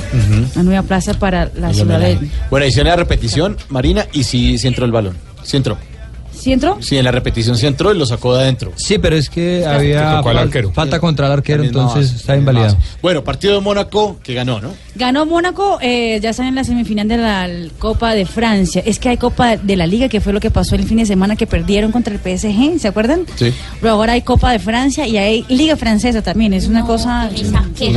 una 0.55 0.63
nueva 0.63 0.83
plaza 0.83 1.13
para 1.13 1.51
la 1.55 1.73
ciudad 1.73 1.99
de... 1.99 2.19
Bueno, 2.49 2.65
hicieron 2.65 2.89
la 2.89 2.95
repetición, 2.95 3.57
Marina, 3.69 4.07
y 4.11 4.23
sí, 4.23 4.57
sí 4.57 4.67
entró 4.67 4.85
el 4.85 4.91
balón. 4.91 5.15
Sí 5.43 5.57
entró. 5.57 5.77
¿Sí 6.39 6.53
entró? 6.53 6.77
Sí, 6.81 6.97
en 6.97 7.05
la 7.05 7.11
repetición 7.11 7.57
sí 7.57 7.67
entró 7.67 7.93
y 7.93 7.97
lo 7.97 8.05
sacó 8.05 8.35
de 8.35 8.43
adentro. 8.43 8.71
Sí, 8.75 8.97
pero 8.97 9.15
es 9.15 9.29
que 9.29 9.65
había 9.65 10.19
al 10.19 10.37
arquero. 10.37 10.71
falta 10.71 10.99
contra 10.99 11.27
el 11.27 11.33
arquero, 11.33 11.63
También 11.63 11.73
no 11.73 11.89
entonces 11.89 12.11
hace, 12.11 12.19
está 12.21 12.33
no 12.33 12.39
invalidado. 12.39 12.77
Bueno, 13.01 13.23
partido 13.23 13.55
de 13.55 13.61
Mónaco 13.61 14.17
que 14.23 14.33
ganó, 14.33 14.61
¿no? 14.61 14.73
Ganó 14.95 15.25
Mónaco, 15.25 15.79
eh, 15.81 16.19
ya 16.21 16.29
están 16.29 16.47
en 16.47 16.55
la 16.55 16.63
semifinal 16.63 17.07
de 17.07 17.17
la 17.17 17.49
Copa 17.77 18.13
de 18.13 18.25
Francia. 18.25 18.81
Es 18.85 18.99
que 18.99 19.09
hay 19.09 19.17
Copa 19.17 19.57
de 19.57 19.75
la 19.75 19.87
Liga, 19.87 20.09
que 20.09 20.21
fue 20.21 20.33
lo 20.33 20.39
que 20.39 20.51
pasó 20.51 20.75
el 20.75 20.83
fin 20.83 20.97
de 20.97 21.05
semana 21.05 21.35
que 21.35 21.47
perdieron 21.47 21.91
contra 21.91 22.13
el 22.13 22.19
PSG, 22.19 22.79
¿se 22.79 22.87
acuerdan? 22.87 23.21
Sí. 23.35 23.53
Pero 23.81 23.93
ahora 23.93 24.13
hay 24.13 24.21
Copa 24.21 24.51
de 24.51 24.59
Francia 24.59 25.07
y 25.07 25.17
hay 25.17 25.45
Liga 25.49 25.75
Francesa 25.75 26.21
también. 26.21 26.53
Es 26.53 26.67
una 26.67 26.85
cosa. 26.85 27.29
qué 27.77 27.93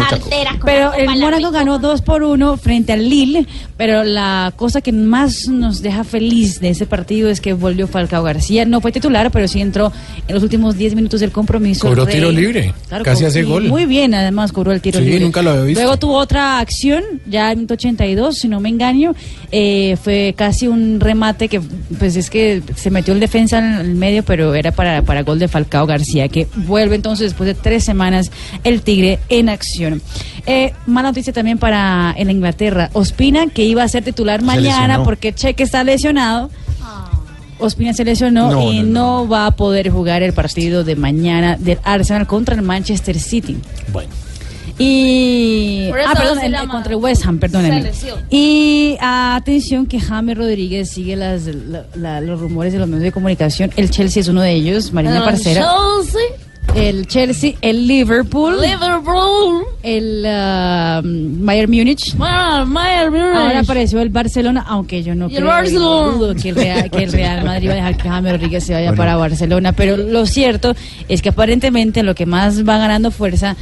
Pero 0.65 0.93
el 0.95 1.07
Mónaco 1.19 1.51
ganó 1.51 1.79
2 1.79 2.03
por 2.03 2.23
1 2.23 2.57
frente 2.57 2.93
al 2.93 3.09
Lille. 3.09 3.47
Pero 3.77 4.05
la 4.05 4.53
cosa 4.57 4.81
que 4.81 4.93
más 4.93 5.49
nos 5.49 5.83
deja 5.83 6.05
feliz 6.05 6.61
de 6.61 6.71
ese 6.71 6.87
partido 6.87 7.31
es 7.31 7.41
que 7.41 7.53
volvió 7.53 7.87
Falcao 7.89 8.23
García. 8.33 8.65
No 8.65 8.81
fue 8.81 8.93
titular, 8.93 9.31
pero 9.31 9.47
sí 9.49 9.61
entró 9.61 9.93
en 10.29 10.35
los 10.35 10.43
últimos 10.43 10.77
10 10.77 10.95
minutos 10.95 11.21
del 11.21 11.31
compromiso. 11.33 11.87
Cobró 11.87 12.07
tiro 12.07 12.31
libre. 12.31 12.73
Claro, 12.89 13.05
Casi 13.05 13.25
hace 13.25 13.43
gol. 13.43 13.65
Muy 13.69 13.87
bien, 13.87 14.15
además 14.15 14.53
cobró 14.53 14.73
el 14.73 14.81
tiro 14.81 14.99
Sí, 14.99 15.05
libre. 15.05 15.21
nunca 15.21 15.43
lo 15.43 15.51
había 15.51 15.65
visto. 15.65 15.81
Luego 15.83 15.99
tuvo 15.99 16.17
otra 16.17 16.59
acción, 16.61 17.03
ya 17.27 17.53
en 17.53 17.67
82, 17.71 18.37
si 18.39 18.49
no 18.49 18.61
me 18.61 18.69
engaño. 18.69 19.15
eh, 19.51 19.97
fue 20.03 20.35
casi 20.37 20.67
un 20.69 20.99
remate 21.01 21.49
que, 21.49 21.61
pues 21.99 22.17
es 22.17 22.31
que 22.31 22.63
se 22.75 22.91
metió 22.91 23.13
el 23.15 23.21
defensa 23.21 23.59
en 23.59 23.75
el 23.87 23.95
medio, 23.95 24.23
pero 24.23 24.55
era 24.55 24.73
para, 24.73 25.03
para 25.03 25.23
gol 25.23 25.39
de 25.39 25.49
Falcao 25.49 25.87
García, 25.87 26.29
que 26.29 26.47
vuelve 26.57 26.97
entonces 26.97 27.31
después 27.31 27.47
de 27.47 27.55
tres 27.55 27.85
semanas 27.85 28.31
el 28.65 28.81
Tigre 28.83 29.19
en 29.29 29.49
acción. 29.49 30.01
Eh, 30.47 30.73
mala 30.87 31.11
noticia 31.11 31.33
también 31.33 31.59
para 31.59 32.15
en 32.17 32.31
Inglaterra. 32.31 32.91
Ospina, 32.95 33.47
que 33.49 33.65
iba 33.65 33.83
a 33.83 33.89
ser 33.89 34.03
titular 34.05 34.43
mañana 34.43 35.05
porque 35.05 35.33
Cheque 35.35 35.63
está 35.63 35.85
lesionado. 35.85 36.51
Ospina 37.63 37.95
se 37.95 38.05
lesionó 38.05 38.51
No, 38.51 38.73
y 38.73 38.81
no, 38.83 39.23
no, 39.25 39.29
va 39.29 39.47
a 39.47 39.51
poder 39.53 39.91
jugar 39.91 40.23
el 40.23 40.33
partido 40.33 40.85
de 40.85 40.97
mañana 40.97 41.57
del 41.59 41.79
Arsenal 41.85 42.27
contra 42.27 42.55
el 42.55 42.63
Manchester 42.63 43.19
City. 43.19 43.57
Bueno. 43.93 44.11
Y. 44.79 45.91
Ah, 46.07 46.13
perdón, 46.17 46.41
se 46.41 46.47
el- 46.47 46.53
llama- 46.53 46.73
contra 46.73 46.93
el 46.93 46.99
West 46.99 47.25
Ham, 47.27 47.39
perdónenme. 47.39 47.91
Y 48.31 48.97
ah, 49.01 49.37
atención 49.37 49.87
que 49.87 50.01
James 50.01 50.37
Rodríguez 50.37 50.91
sigue 50.91 51.15
las, 51.17 51.45
la- 51.47 51.87
la- 51.95 52.21
los 52.21 52.41
rumores 52.41 52.73
de 52.73 52.79
los 52.79 52.89
medios 52.89 53.05
de 53.05 53.13
comunicación. 53.13 53.71
El 53.77 53.91
Chelsea 53.91 54.21
es 54.21 54.29
uno 54.29 54.41
de 54.41 54.53
ellos, 54.53 54.93
Marina 54.93 55.25
Parcera. 55.25 55.67
Chelsea. 56.01 56.21
El 56.75 57.07
Chelsea, 57.07 57.55
el 57.61 57.87
Liverpool. 57.87 58.59
Liverpool. 58.61 59.65
El 59.83 60.25
ah, 60.27 61.03
Bayern 61.05 61.71
Múnich. 61.71 62.17
Bayern 62.17 63.13
Múnich. 63.13 63.37
Ahora 63.37 63.61
apareció 63.61 64.01
el 64.01 64.09
Barcelona, 64.09 64.65
aunque 64.67 65.03
yo 65.03 65.15
no 65.15 65.27
el 65.27 65.35
creo, 65.37 65.47
Barcelona. 65.47 66.13
dudo 66.13 66.35
que 66.35 66.49
el, 66.49 66.55
Real, 66.57 66.91
que 66.91 67.05
el 67.05 67.13
Real 67.13 67.45
Madrid 67.45 67.69
va 67.69 67.73
a 67.73 67.77
dejar 67.77 67.97
que 67.99 68.09
James 68.09 68.33
Rodríguez 68.33 68.65
se 68.65 68.73
vaya 68.73 68.95
para 68.95 69.17
Barcelona. 69.17 69.73
Pero 69.73 69.99
lo 69.99 70.25
cierto 70.25 70.75
es 71.09 71.21
que 71.21 71.29
aparentemente 71.29 72.03
lo 72.03 72.15
que 72.15 72.25
más 72.25 72.67
va 72.67 72.79
ganando 72.79 73.11
fuerza 73.11 73.55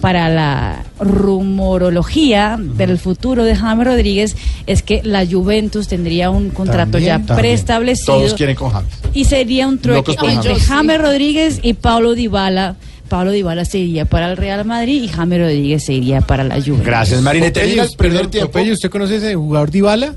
para 0.00 0.28
la 0.28 0.84
rumorología 1.00 2.56
del 2.58 2.98
futuro 2.98 3.44
de 3.44 3.54
James 3.56 3.86
Rodríguez 3.86 4.36
es 4.66 4.82
que 4.82 5.00
la 5.04 5.26
Juventus 5.26 5.88
tendría 5.88 6.30
un 6.30 6.50
contrato 6.50 6.98
ya 6.98 7.18
También. 7.18 7.36
preestablecido 7.38 8.18
Todos 8.18 8.34
quieren 8.34 8.56
con 8.56 8.70
James. 8.70 8.88
y 9.14 9.24
sería 9.24 9.66
un 9.66 9.78
trueque 9.78 10.12
entre 10.12 10.54
James. 10.54 10.66
James 10.66 11.00
Rodríguez 11.00 11.60
y 11.62 11.74
Pablo 11.74 12.14
Dybala. 12.14 12.76
Pablo 13.08 13.30
Dybala 13.32 13.64
se 13.64 13.78
iría 13.78 14.04
para 14.04 14.30
el 14.30 14.36
Real 14.36 14.64
Madrid 14.66 15.02
y 15.02 15.08
James 15.08 15.38
Rodríguez 15.40 15.84
se 15.84 15.94
iría 15.94 16.20
para 16.20 16.44
la 16.44 16.56
Juventus. 16.56 16.84
Gracias, 16.84 17.22
Marina. 17.22 17.50
Termina 17.50 17.84
el 17.84 17.96
primer 17.96 18.26
tiempo. 18.26 18.50
Popeye, 18.52 18.72
¿usted 18.72 18.90
conoce 18.90 19.16
ese 19.16 19.34
jugador 19.34 19.70
Dybala? 19.70 20.14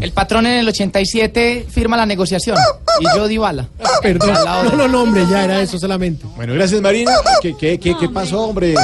El 0.00 0.12
patrón 0.12 0.46
en 0.46 0.58
el 0.58 0.68
87 0.68 1.66
firma 1.68 1.96
la 1.96 2.06
negociación 2.06 2.56
y 3.00 3.16
yo 3.16 3.28
di 3.28 3.38
bala. 3.38 3.68
Perdón. 4.02 4.34
No, 4.44 4.76
no, 4.76 4.88
no, 4.88 5.02
hombre, 5.02 5.24
ya 5.30 5.44
era 5.44 5.60
eso 5.60 5.78
solamente. 5.78 6.24
Bueno, 6.36 6.54
gracias 6.54 6.80
Marina. 6.80 7.12
¿Qué, 7.40 7.56
qué, 7.56 7.78
qué, 7.78 7.96
qué 7.98 8.08
pasó, 8.08 8.42
hombre? 8.42 8.74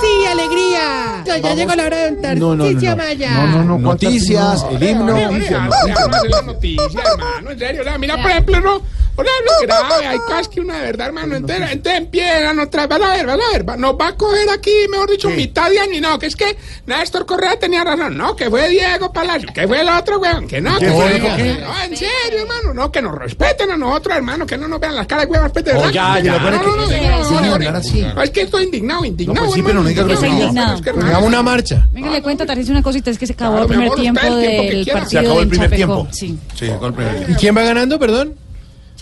Sí, 0.00 0.26
alegría. 0.26 1.22
Ya, 1.24 1.38
ya 1.38 1.54
llegó 1.54 1.74
la 1.74 1.84
hora 1.84 1.96
de 1.96 2.08
contar 2.14 2.36
No, 2.36 2.56
no, 2.56 2.64
no, 2.64 2.80
no. 2.80 2.96
Maya. 2.96 3.30
No, 3.30 3.46
no, 3.46 3.64
no. 3.64 3.78
Noticias, 3.78 4.66
el 4.70 4.82
himno. 4.82 5.14
Déjame 5.14 5.46
hacer 5.46 6.30
la 6.30 6.42
noticia, 6.42 7.02
hermano, 7.12 7.50
en 7.50 7.58
serio. 7.58 7.84
mira, 7.98 8.20
por 8.20 8.30
ejemplo, 8.30 8.60
no, 8.60 8.82
ejemplo, 9.26 9.52
grave, 9.62 10.06
hay 10.06 10.18
que 10.50 10.60
una 10.60 10.76
de 10.78 10.82
verdad, 10.86 11.06
hermano. 11.08 11.36
Entonces, 11.36 11.70
entonces 11.70 12.00
empiezan 12.00 12.58
otra 12.58 12.86
van 12.86 13.02
a 13.02 13.08
ver, 13.10 13.26
van 13.26 13.40
a 13.40 13.52
ver, 13.52 13.68
va- 13.68 13.76
nos 13.76 13.94
va 13.94 14.08
a 14.08 14.16
coger 14.16 14.48
aquí, 14.50 14.70
mejor 14.90 15.10
dicho, 15.10 15.28
mitad 15.30 15.70
de 15.70 15.80
año. 15.80 15.92
Y 15.92 16.00
no, 16.00 16.18
que 16.18 16.26
es 16.26 16.36
que 16.36 16.56
Néstor 16.86 17.26
Correa 17.26 17.58
tenía 17.58 17.84
razón, 17.84 18.16
no, 18.16 18.34
que 18.34 18.48
fue 18.48 18.68
Diego 18.70 19.12
Palacio, 19.12 19.48
que 19.54 19.68
fue 19.68 19.80
el 19.82 19.88
otro, 19.88 20.18
weón, 20.18 20.46
que 20.48 20.60
no, 20.60 20.78
¿Qué 20.78 20.86
que 20.86 20.92
fue, 20.92 21.12
que- 21.12 21.58
No, 21.60 21.82
en 21.82 21.96
serio, 21.96 22.40
hermano, 22.40 22.74
no, 22.74 22.90
que 22.90 23.02
nos 23.02 23.14
respeten 23.16 23.70
a 23.70 23.76
nosotros, 23.76 24.16
hermano, 24.16 24.46
que 24.46 24.56
no 24.56 24.66
nos 24.68 24.80
vean 24.80 24.94
las 24.96 25.06
caras, 25.06 25.26
weón, 25.28 25.44
respeten, 25.44 25.76
Oh, 25.76 25.80
¿verdad? 25.80 25.92
ya, 25.92 26.20
ya, 26.20 26.38
no, 26.38 26.50
no, 26.50 26.62
no, 26.62 26.76
no, 26.76 26.86
señor, 26.86 27.10
no, 27.10 27.40
no, 27.40 27.58
no, 27.58 28.14
no, 28.14 28.22
Es 28.22 28.30
que 28.30 28.40
estoy 28.42 28.64
indignado, 28.64 29.04
indignado, 29.04 29.46
pues 29.46 29.54
sí, 29.56 29.62
pero 29.62 29.82
no 29.82 29.88
diga 29.88 30.02
indignado. 30.02 30.74
es 30.76 30.80
que, 30.82 30.88
hermano, 30.90 31.08
Hagamos 31.08 31.28
una 31.28 31.42
marcha. 31.42 31.86
Venga, 31.92 32.10
le 32.10 32.22
cuento 32.22 32.44
a 32.44 32.46
Tarcisio 32.46 32.72
una 32.72 32.82
cosita, 32.82 33.10
es 33.10 33.18
que 33.18 33.26
se 33.26 33.34
acabó 33.34 33.52
Claro, 33.52 33.64
el 33.64 33.68
primer 33.68 33.86
amor, 33.88 34.00
tiempo 34.00 34.20
usted 34.20 34.32
el 34.34 34.40
tiempo 34.42 34.62
que 34.62 34.68
del 34.74 34.84
quiera. 34.84 35.00
partido 35.00 35.20
Se 35.20 35.26
acabó 35.26 35.40
el 35.40 35.48
del 35.48 35.48
primer 35.50 35.70
tiempo. 35.76 36.08
Sí, 36.12 36.38
Sí, 36.58 36.64
acabó 36.70 36.86
el 36.86 36.94
primer 36.94 37.30
¿Y 37.30 37.34
quién 37.34 37.56
va 37.56 37.62
ganando, 37.62 37.98
perdón? 37.98 38.34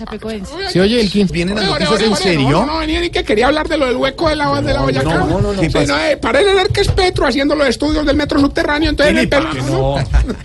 Chapecoense. 0.00 0.70
Se 0.70 0.80
oye 0.80 0.98
el 0.98 1.10
15. 1.10 1.30
¿Vienen 1.32 1.56
las 1.56 1.66
noticias 1.66 2.00
en 2.00 2.16
serio? 2.16 2.50
No, 2.50 2.64
no, 2.64 2.78
venía 2.78 3.00
ni 3.02 3.10
que 3.10 3.22
quería 3.22 3.48
hablar 3.48 3.68
de 3.68 3.76
lo 3.76 3.84
del 3.86 3.96
hueco 3.96 4.30
de 4.30 4.36
la, 4.36 4.62
de 4.62 4.72
la 4.72 4.80
Boyacá. 4.80 5.14
no, 5.14 5.26
no, 5.26 5.40
no, 5.42 5.52
no. 5.52 5.60
Sí, 5.60 5.66
¿Qué 5.66 5.70
pasa? 5.70 5.92
no, 5.92 6.04
eh, 6.04 6.16
parece 6.16 6.54
ser 6.54 6.68
que 6.68 6.80
es 6.80 6.88
Petro 6.88 7.26
haciendo 7.26 7.54
los 7.54 7.68
estudios 7.68 8.06
del 8.06 8.16
metro 8.16 8.40
subterráneo. 8.40 8.88
Entonces, 8.88 9.14
¿Qué 9.14 9.26
le 9.26 9.36
el 9.36 9.66
no, 9.66 9.96
No, 9.98 10.04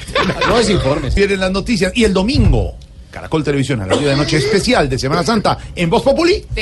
no 0.49 0.57
desinformes. 0.57 1.15
Vienen 1.15 1.39
las 1.39 1.51
noticias. 1.51 1.93
Y 1.95 2.03
el 2.03 2.13
domingo, 2.13 2.75
Caracol 3.11 3.45
Televisión, 3.45 3.81
a 3.81 3.87
la 3.87 3.95
de 3.95 4.15
noche 4.17 4.37
especial 4.37 4.89
de 4.89 4.99
Semana 4.99 5.23
Santa 5.23 5.57
en 5.73 5.89
Voz 5.89 6.03
Populi. 6.03 6.45
Si 6.53 6.61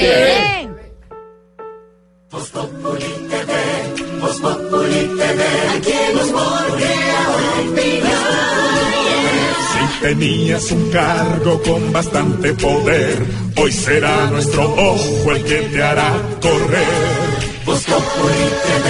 tenías 10.03 10.69
un 10.71 10.91
cargo 10.91 11.61
con 11.63 11.93
bastante 11.93 12.53
poder, 12.55 13.25
hoy 13.55 13.71
será 13.71 14.29
nuestro 14.29 14.63
ojo 14.75 15.31
el 15.31 15.43
que 15.45 15.61
te 15.61 15.81
hará 15.81 16.11
correr. 16.41 17.63
Voz 17.65 17.81
Populi 17.85 18.45
TV, 18.65 18.87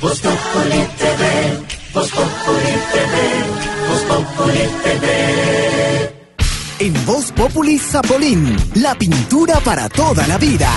Voz 0.00 0.18
Populi 0.20 0.86
TV, 0.96 1.22
Voz 1.92 2.10
Populi 2.10 2.74
TV, 2.94 3.14
Voz 3.88 4.02
Populi 4.08 4.64
TV. 4.84 5.06
En 6.78 7.04
Voz 7.04 7.30
Populi 7.32 7.78
Zapolín, 7.78 8.56
la 8.76 8.94
pintura 8.94 9.60
para 9.60 9.90
toda 9.90 10.26
la 10.26 10.38
vida. 10.38 10.70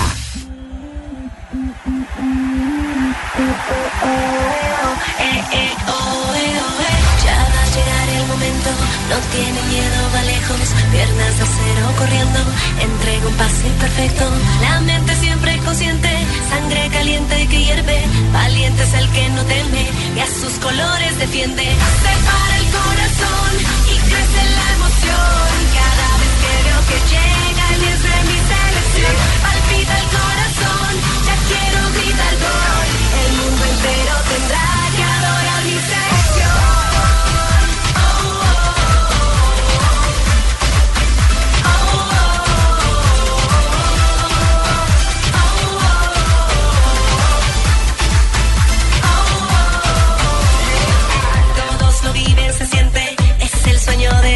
No 8.70 9.16
tiene 9.34 9.60
miedo, 9.74 9.98
va 10.14 10.22
lejos, 10.22 10.60
piernas 10.92 11.36
de 11.36 11.42
acero 11.42 11.84
corriendo, 11.98 12.38
entrega 12.80 13.26
un 13.26 13.34
pase 13.34 13.68
perfecto, 13.80 14.24
la 14.60 14.80
mente 14.80 15.14
siempre 15.16 15.58
consciente, 15.58 16.10
sangre 16.48 16.88
caliente 16.92 17.46
que 17.48 17.64
hierve, 17.64 17.98
valiente 18.32 18.82
es 18.82 18.94
el 18.94 19.08
que 19.10 19.28
no 19.30 19.42
teme 19.44 19.84
y 20.16 20.20
a 20.20 20.26
sus 20.26 20.54
colores 20.60 21.18
defiende, 21.18 21.64
separa 22.02 22.56
el 22.62 22.66
corazón 22.78 23.52
y 23.92 23.96
crece 24.08 24.42
la 24.58 24.66
emoción, 24.78 25.52
cada 25.78 26.08
vez 26.20 26.32
que 26.42 26.52
veo 26.66 26.80
que 26.90 26.98
llega 27.12 27.64
el 27.74 27.80
10 27.80 28.02
de 28.02 28.18
mi 28.30 28.38
selección, 28.52 29.16
palpita 29.42 29.94
el 30.02 30.08
corazón, 30.18 30.92
ya 31.26 31.36
quiero 31.50 31.80
gritar 31.98 32.34
gol, 32.46 32.86
el 33.22 33.32
mundo 33.38 33.62
entero 33.72 34.14
tendrá 34.30 34.71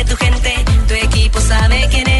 tu 0.06 0.16
gente. 0.16 0.64
Tu 0.88 0.94
equipo 0.94 1.40
sabe 1.40 1.86
quién 1.90 2.08
eres, 2.08 2.15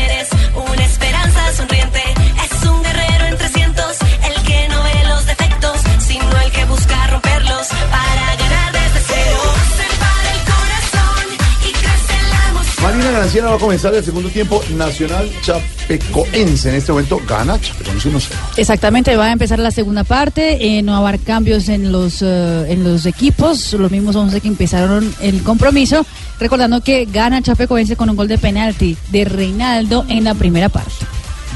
Marina 13.06 13.20
Granciera 13.20 13.50
va 13.50 13.54
a 13.54 13.58
comenzar 13.58 13.94
el 13.94 14.02
segundo 14.02 14.28
tiempo 14.30 14.60
Nacional 14.70 15.30
Chapecoense. 15.40 16.70
En 16.70 16.74
este 16.74 16.90
momento 16.90 17.20
gana 17.24 17.56
Chapecoense 17.60 18.10
1-0. 18.10 18.32
Exactamente, 18.56 19.14
va 19.16 19.26
a 19.26 19.32
empezar 19.32 19.60
la 19.60 19.70
segunda 19.70 20.02
parte, 20.02 20.58
eh, 20.60 20.82
no 20.82 20.90
va 20.90 20.98
a 20.98 21.08
haber 21.08 21.20
cambios 21.20 21.68
en 21.68 21.92
los, 21.92 22.20
eh, 22.22 22.64
en 22.68 22.82
los 22.82 23.06
equipos, 23.06 23.74
los 23.74 23.92
mismos 23.92 24.16
11 24.16 24.40
que 24.40 24.48
empezaron 24.48 25.14
el 25.20 25.44
compromiso, 25.44 26.04
recordando 26.40 26.80
que 26.80 27.04
gana 27.04 27.40
Chapecoense 27.42 27.94
con 27.94 28.10
un 28.10 28.16
gol 28.16 28.26
de 28.26 28.38
penalti 28.38 28.96
de 29.10 29.24
Reinaldo 29.24 30.04
en 30.08 30.24
la 30.24 30.34
primera 30.34 30.68
parte. 30.68 31.06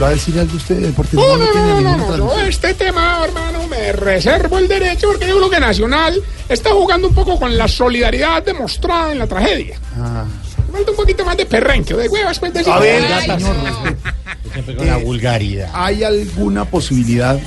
¿Va 0.00 0.06
a 0.06 0.10
decir 0.10 0.38
algo 0.38 0.56
usted 0.56 0.76
de 0.76 0.86
Deportes 0.86 1.14
No, 1.14 1.36
no, 1.36 1.44
no, 1.46 1.50
tiene 1.50 1.68
no, 1.68 1.80
no, 1.80 1.96
no, 1.96 2.16
no, 2.16 2.40
este 2.42 2.74
tema, 2.74 3.22
hermano, 3.24 3.66
me 3.66 3.92
reservo 3.92 4.56
el 4.58 4.68
derecho 4.68 5.08
porque 5.08 5.26
yo 5.26 5.36
creo 5.36 5.50
que 5.50 5.60
Nacional 5.60 6.22
está 6.48 6.70
jugando 6.70 7.08
un 7.08 7.14
poco 7.14 7.38
con 7.38 7.58
la 7.58 7.66
solidaridad 7.66 8.42
demostrada 8.44 9.10
en 9.10 9.18
la 9.18 9.26
tragedia. 9.26 9.76
Ah. 9.98 10.24
Falta 10.70 10.90
un 10.90 10.96
poquito 10.96 11.24
más 11.24 11.36
de 11.36 11.46
perrenque, 11.46 11.94
de 11.94 12.08
huevas, 12.08 12.38
pues. 12.38 12.52
A 12.66 12.78
ver, 12.78 13.02
señor, 13.22 13.56
Siempre 14.52 14.74
con 14.76 14.86
la 14.86 14.96
vulgaridad. 14.96 15.70
¿Hay 15.72 16.02
alguna 16.02 16.64
posibilidad, 16.64 17.38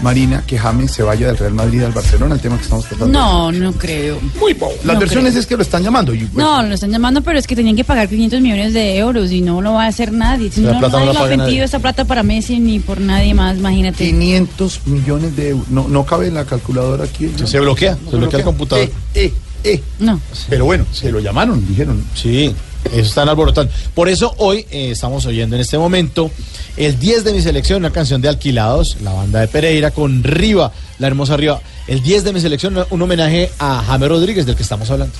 Marina, 0.00 0.42
que 0.46 0.58
James 0.58 0.90
se 0.90 1.02
vaya 1.02 1.26
del 1.26 1.36
Real 1.36 1.52
Madrid 1.52 1.82
al 1.82 1.92
Barcelona? 1.92 2.34
El 2.34 2.40
tema 2.40 2.56
que 2.56 2.62
estamos 2.62 2.84
tratando. 2.86 3.08
No, 3.18 3.52
no 3.52 3.72
creo. 3.72 4.18
Muy 4.40 4.54
bobo. 4.54 4.72
Las 4.84 4.94
no 4.94 5.00
versiones 5.00 5.32
creo. 5.32 5.40
es 5.40 5.46
que 5.46 5.56
lo 5.56 5.62
están 5.62 5.82
llamando. 5.82 6.14
Y, 6.14 6.20
pues, 6.20 6.34
No, 6.34 6.62
lo 6.62 6.74
están 6.74 6.90
llamando, 6.90 7.20
pero 7.22 7.38
es 7.38 7.46
que 7.46 7.54
tenían 7.56 7.76
que 7.76 7.84
pagar 7.84 8.08
500 8.08 8.40
millones 8.40 8.72
de 8.72 8.96
euros 8.96 9.30
y 9.32 9.42
no 9.42 9.60
lo 9.60 9.74
va 9.74 9.84
a 9.84 9.88
hacer 9.88 10.12
nadie. 10.12 10.50
Si 10.50 10.62
La 10.62 10.72
no, 10.72 10.78
plata 10.78 10.98
no 11.00 11.12
nadie 11.12 11.18
lo 11.18 11.24
ha 11.34 11.36
nadie. 11.36 11.62
esa 11.64 11.78
plata 11.78 12.04
para 12.06 12.22
Messi 12.22 12.58
ni 12.58 12.78
por 12.78 13.00
nadie 13.00 13.34
más, 13.34 13.58
imagínate. 13.58 14.04
500 14.04 14.86
millones 14.86 15.36
de 15.36 15.50
euros. 15.50 15.68
No, 15.68 15.88
no 15.88 16.06
cabe 16.06 16.28
en 16.28 16.34
la 16.34 16.44
calculadora 16.46 17.04
aquí. 17.04 17.30
¿no? 17.38 17.46
Se 17.46 17.60
bloquea, 17.60 17.98
se 18.10 18.16
bloquea 18.16 18.38
el 18.38 18.44
computador. 18.44 18.84
Eh, 18.86 18.92
eh, 19.14 19.34
eh. 19.72 19.82
No. 19.98 20.20
Pero 20.48 20.64
bueno, 20.64 20.86
se 20.92 21.10
lo 21.10 21.20
llamaron, 21.20 21.66
dijeron. 21.66 22.04
Sí, 22.14 22.54
eso 22.84 23.00
están 23.00 23.28
alborotando. 23.28 23.72
Por 23.94 24.08
eso 24.08 24.34
hoy 24.38 24.66
eh, 24.70 24.90
estamos 24.92 25.26
oyendo 25.26 25.56
en 25.56 25.62
este 25.62 25.78
momento 25.78 26.30
el 26.76 26.98
10 26.98 27.24
de 27.24 27.32
mi 27.32 27.42
selección, 27.42 27.78
una 27.78 27.90
canción 27.90 28.20
de 28.20 28.28
Alquilados, 28.28 28.98
la 29.02 29.12
banda 29.12 29.40
de 29.40 29.48
Pereira, 29.48 29.90
con 29.90 30.22
Riva, 30.22 30.72
la 30.98 31.06
hermosa 31.06 31.36
Riva. 31.36 31.60
El 31.86 32.02
10 32.02 32.24
de 32.24 32.32
mi 32.32 32.40
selección, 32.40 32.76
un 32.90 33.02
homenaje 33.02 33.50
a 33.58 33.82
James 33.86 34.08
Rodríguez, 34.08 34.46
del 34.46 34.56
que 34.56 34.62
estamos 34.62 34.90
hablando. 34.90 35.14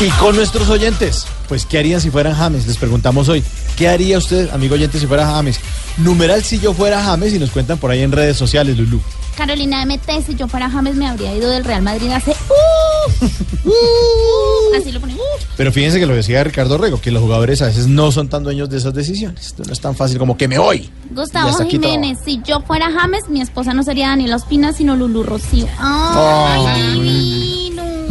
Y 0.00 0.08
con 0.12 0.34
nuestros 0.34 0.70
oyentes, 0.70 1.26
pues, 1.46 1.66
¿qué 1.66 1.76
harían 1.76 2.00
si 2.00 2.10
fueran 2.10 2.34
James? 2.34 2.66
Les 2.66 2.78
preguntamos 2.78 3.28
hoy, 3.28 3.44
¿qué 3.76 3.86
haría 3.86 4.16
usted, 4.16 4.48
amigo 4.50 4.74
oyente, 4.74 4.98
si 4.98 5.06
fuera 5.06 5.26
James? 5.26 5.60
Numeral 5.98 6.42
si 6.42 6.58
yo 6.58 6.72
fuera 6.72 7.02
James 7.02 7.34
y 7.34 7.38
nos 7.38 7.50
cuentan 7.50 7.76
por 7.76 7.90
ahí 7.90 8.00
en 8.00 8.10
redes 8.10 8.38
sociales, 8.38 8.78
Lulú. 8.78 8.98
Carolina 9.36 9.84
MT, 9.84 10.24
si 10.26 10.34
yo 10.36 10.48
fuera 10.48 10.70
James 10.70 10.96
me 10.96 11.06
habría 11.06 11.36
ido 11.36 11.50
del 11.50 11.64
Real 11.64 11.82
Madrid 11.82 12.10
hace... 12.12 12.30
¡Uh! 12.30 13.24
¡Uh! 13.68 14.76
Así 14.80 14.90
lo 14.90 15.00
ponen. 15.00 15.16
¡Uh! 15.16 15.44
Pero 15.58 15.70
fíjense 15.70 16.00
que 16.00 16.06
lo 16.06 16.14
decía 16.14 16.42
Ricardo 16.44 16.78
Rego, 16.78 16.98
que 16.98 17.10
los 17.10 17.22
jugadores 17.22 17.60
a 17.60 17.66
veces 17.66 17.86
no 17.86 18.10
son 18.10 18.30
tan 18.30 18.42
dueños 18.42 18.70
de 18.70 18.78
esas 18.78 18.94
decisiones. 18.94 19.48
Esto 19.48 19.64
no 19.66 19.72
es 19.74 19.80
tan 19.80 19.94
fácil 19.94 20.18
como 20.18 20.38
que 20.38 20.48
me 20.48 20.58
voy. 20.58 20.90
Gustavo. 21.10 21.52
Jiménez, 21.68 22.18
si 22.24 22.40
yo 22.42 22.62
fuera 22.62 22.90
James, 22.90 23.28
mi 23.28 23.42
esposa 23.42 23.74
no 23.74 23.82
sería 23.82 24.08
Daniela 24.08 24.36
Ospina, 24.36 24.72
sino 24.72 24.96
Lulu 24.96 25.24
Rocío. 25.24 25.66
Oh. 25.78 26.46
¡Ay, 26.48 26.94
divino! 26.94 27.49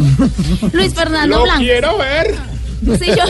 Luis 0.72 0.94
Fernando 0.94 1.36
Lo 1.38 1.42
Blanco. 1.44 1.60
quiero 1.60 1.98
ver. 1.98 2.34
Si 2.98 3.06
yo, 3.08 3.24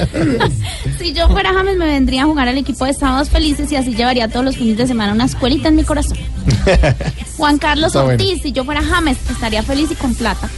si 0.99 1.13
yo 1.13 1.29
fuera 1.29 1.53
James, 1.53 1.77
me 1.77 1.87
vendría 1.87 2.23
a 2.23 2.27
jugar 2.27 2.47
al 2.49 2.57
equipo 2.57 2.85
de 2.85 2.95
Sábados 2.95 3.31
Felices 3.31 3.71
y 3.73 3.77
así 3.77 3.95
llevaría 3.95 4.29
todos 4.29 4.45
los 4.45 4.57
fines 4.57 4.77
de 4.77 4.87
semana 4.87 5.13
una 5.13 5.25
escuelita 5.25 5.69
en 5.69 5.77
mi 5.77 5.83
corazón. 5.83 6.17
Juan 7.37 7.59
Carlos 7.59 7.89
Está 7.89 8.03
bueno. 8.05 8.23
Ortiz, 8.23 8.43
si 8.43 8.53
yo 8.53 8.65
fuera 8.65 8.81
James, 8.83 9.19
estaría 9.29 9.63
feliz 9.65 9.91
y 9.91 9.97
con 9.97 10.15
plata. 10.15 10.49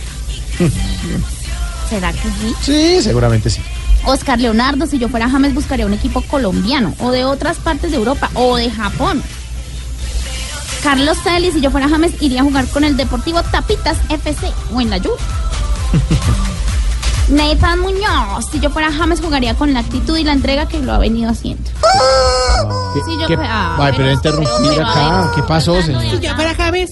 ¿Será 1.88 2.12
que 2.12 2.18
sí? 2.18 2.54
Sí, 2.62 3.02
seguramente 3.02 3.48
sí. 3.50 3.62
Oscar 4.04 4.38
Leonardo, 4.40 4.86
si 4.86 4.98
yo 4.98 5.08
fuera 5.08 5.28
James, 5.30 5.54
buscaría 5.54 5.86
un 5.86 5.94
equipo 5.94 6.20
colombiano 6.22 6.94
o 6.98 7.10
de 7.12 7.24
otras 7.24 7.58
partes 7.58 7.92
de 7.92 7.96
Europa 7.96 8.30
o 8.34 8.56
de 8.56 8.70
Japón. 8.70 9.22
Carlos 10.82 11.16
Celis, 11.22 11.54
si 11.54 11.60
yo 11.60 11.70
fuera 11.70 11.88
James, 11.88 12.12
iría 12.20 12.40
a 12.40 12.44
jugar 12.44 12.66
con 12.66 12.82
el 12.84 12.96
Deportivo 12.96 13.42
Tapitas 13.44 13.96
FC 14.08 14.48
o 14.74 14.80
en 14.80 14.90
la 14.90 14.98
Juve. 14.98 15.14
Nathan 17.28 17.78
Muñoz, 17.80 18.46
si 18.50 18.60
yo 18.60 18.68
fuera 18.70 18.92
James, 18.92 19.20
jugaría 19.20 19.54
con 19.54 19.72
la 19.72 19.80
actitud 19.80 20.18
y 20.18 20.24
la 20.24 20.32
entrega 20.32 20.66
que 20.68 20.78
lo 20.80 20.92
ha 20.92 20.98
venido 20.98 21.30
haciendo. 21.30 21.62
Si 23.06 23.20
yo 23.20 23.26
¿Qué- 23.26 23.36
fuera- 23.36 23.76
Ay, 23.78 23.92
pero 23.96 24.10
interrumpir 24.12 24.70
pero, 24.70 24.86
acá. 24.86 25.30
¿Qué 25.34 25.42
pasó, 25.44 25.80
señor? 25.82 26.02
Si 26.02 26.18
yo 26.20 26.34
fuera 26.34 26.54
James, 26.54 26.90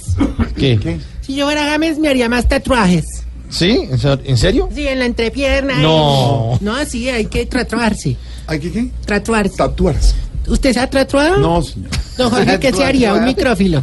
¿Qué? 0.56 1.01
si 1.20 1.35
yo 1.35 1.44
fuera 1.47 1.64
James, 1.70 1.98
me 1.98 2.09
haría 2.09 2.28
más 2.28 2.48
tatuajes. 2.48 3.05
¿Sí? 3.51 3.89
¿En 3.90 3.98
ser- 3.98 4.22
¿En 4.24 4.39
serio? 4.39 4.68
Sí, 4.74 4.86
en 4.86 5.01
la 5.01 5.06
entrepierna. 5.06 5.74
No. 5.78 6.56
y- 6.60 6.64
No, 6.64 6.85
sí, 6.86 7.09
hay 7.10 7.27
que 7.27 7.44
tatuarse. 7.47 8.16
¿Hay 8.47 8.60
que 8.60 8.70
qué? 8.72 8.90
Tatuarse. 9.05 9.56
Tatuarse. 9.56 10.14
¿Usted 10.47 10.72
se 10.72 10.81
ha 10.81 10.89
tatuado? 10.89 11.36
No, 11.39 11.60
señor. 11.60 11.90
Don 12.16 12.31
Jorge, 12.31 12.59
¿qué 12.60 12.72
se 12.72 12.85
haría? 12.85 13.12
Un 13.14 13.24
micrófilo. 13.27 13.82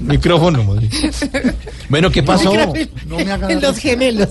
Micrófono. 0.00 0.64
Bueno, 1.88 2.10
¿qué 2.10 2.22
pasó? 2.22 2.52
No 3.06 3.16
me 3.16 3.32
hagan 3.32 3.60
Los 3.60 3.78
gemelos. 3.78 4.28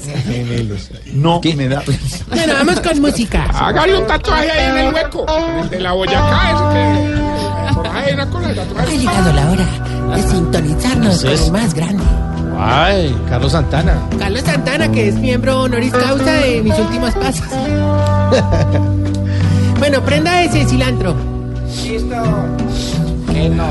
No 1.14 1.42
me 1.56 1.68
da. 1.68 1.84
Bueno, 2.30 2.54
vamos 2.54 2.80
con 2.82 3.02
música. 3.02 3.46
Hágale 3.54 3.98
un 3.98 4.08
tatuaje 4.08 4.52
ahí 4.52 4.70
en 4.72 4.78
el 4.78 4.94
hueco. 4.94 5.26
El 5.62 5.70
de 5.70 5.80
la 5.80 5.94
Boyacá, 5.94 6.52
ese 6.52 6.64
que. 6.74 7.16
Ahí 7.90 8.14
una 8.14 8.26
de 8.26 8.60
Ha 8.60 8.86
llegado 8.86 9.34
la 9.34 9.52
hora 9.52 9.66
de 10.16 10.24
sintonizarnos 10.24 11.24
con 11.24 11.32
el 11.32 11.52
más 11.52 11.74
grande. 11.74 12.04
Ay, 12.58 13.16
Carlos 13.30 13.52
Santana. 13.52 13.96
Carlos 14.18 14.42
Santana, 14.42 14.92
que 14.92 15.10
es 15.10 15.16
miembro 15.16 15.62
honoris 15.62 15.92
causa 15.92 16.34
de 16.34 16.62
mis 16.62 16.78
últimos 16.78 17.14
pasos. 17.16 17.48
bueno, 19.80 20.02
prenda 20.04 20.44
ese 20.44 20.66
cilantro. 20.66 21.16
Listo. 21.84 22.16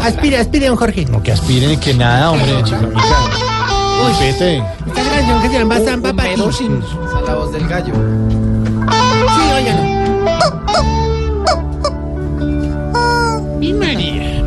Aspire, 0.03 0.39
aspire, 0.39 0.67
don 0.67 0.77
Jorge. 0.77 1.05
No, 1.07 1.23
que 1.23 1.33
aspiren 1.33 1.73
y 1.73 1.77
que 1.77 1.95
nada, 1.95 2.31
hombre, 2.31 2.63
chiflamica. 2.65 3.01
Respete. 4.09 4.59
Esta 4.87 5.03
canción 5.03 5.43
que 5.43 5.49
se 5.49 5.59
llama 5.59 5.79
Zamba 5.81 6.13
Pati. 6.13 6.31
Esa 6.33 6.49
es 6.49 7.27
la 7.27 7.35
voz 7.35 7.53
del 7.53 7.67
gallo. 7.69 7.95
Sí, 9.35 9.43
óigalo. 9.55 9.83
Y 13.61 13.73
María. 13.73 14.43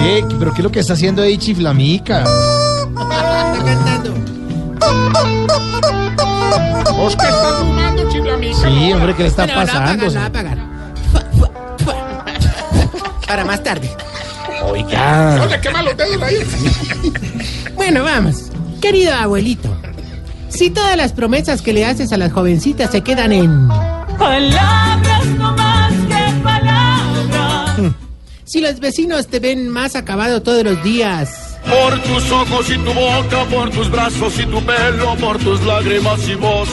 ¿Qué? 0.00 0.24
¿Pero 0.38 0.52
qué 0.52 0.60
es 0.60 0.64
lo 0.64 0.70
que 0.70 0.80
está 0.80 0.94
haciendo 0.94 1.22
ahí, 1.22 1.36
chiflamica? 1.36 2.20
Está 2.22 3.64
cantando. 3.64 4.14
¿Vos 6.96 7.16
qué 7.16 7.26
estás 7.26 7.54
fumando, 7.58 8.08
chiflamica? 8.10 8.56
Sí, 8.56 8.92
hombre, 8.92 9.14
¿qué 9.14 9.22
le 9.24 9.28
está 9.28 9.46
pasando? 9.46 10.20
apagar, 10.20 10.58
Para 13.26 13.44
más 13.44 13.62
tarde. 13.62 13.90
No 14.60 14.66
Oiga. 14.68 15.46
le 15.46 15.60
quema 15.60 15.82
los 15.82 15.96
dedos 15.96 16.22
ahí. 16.22 16.36
Bueno, 17.74 18.04
vamos. 18.04 18.50
Querido 18.80 19.12
abuelito, 19.12 19.68
si 20.48 20.70
todas 20.70 20.96
las 20.96 21.12
promesas 21.12 21.60
que 21.60 21.72
le 21.72 21.84
haces 21.84 22.12
a 22.12 22.16
las 22.16 22.32
jovencitas 22.32 22.90
se 22.92 23.00
quedan 23.02 23.32
en... 23.32 23.68
Palabras 24.16 25.26
no 25.36 25.52
más 25.56 25.92
que 25.92 26.42
palabras. 26.42 27.92
Si 28.44 28.60
los 28.60 28.78
vecinos 28.78 29.26
te 29.26 29.40
ven 29.40 29.68
más 29.68 29.96
acabado 29.96 30.42
todos 30.42 30.62
los 30.62 30.82
días... 30.84 31.58
Por 31.64 32.00
tus 32.02 32.30
ojos 32.30 32.70
y 32.70 32.76
tu 32.76 32.92
boca, 32.92 33.44
por 33.50 33.70
tus 33.70 33.90
brazos 33.90 34.38
y 34.38 34.46
tu 34.46 34.62
pelo, 34.62 35.16
por 35.16 35.38
tus 35.38 35.62
lágrimas 35.64 36.28
y 36.28 36.34
voz. 36.34 36.68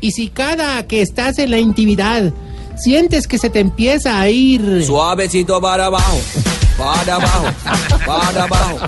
Y 0.00 0.12
si 0.12 0.28
cada 0.28 0.86
que 0.86 1.02
estás 1.02 1.38
en 1.38 1.50
la 1.50 1.58
intimidad 1.58 2.32
sientes 2.80 3.26
que 3.26 3.38
se 3.38 3.50
te 3.50 3.60
empieza 3.60 4.20
a 4.20 4.28
ir... 4.28 4.84
Suavecito 4.84 5.60
para 5.60 5.86
abajo. 5.86 6.18
Para 6.76 7.16
abajo. 7.16 7.46
Para 8.06 8.44
abajo. 8.44 8.78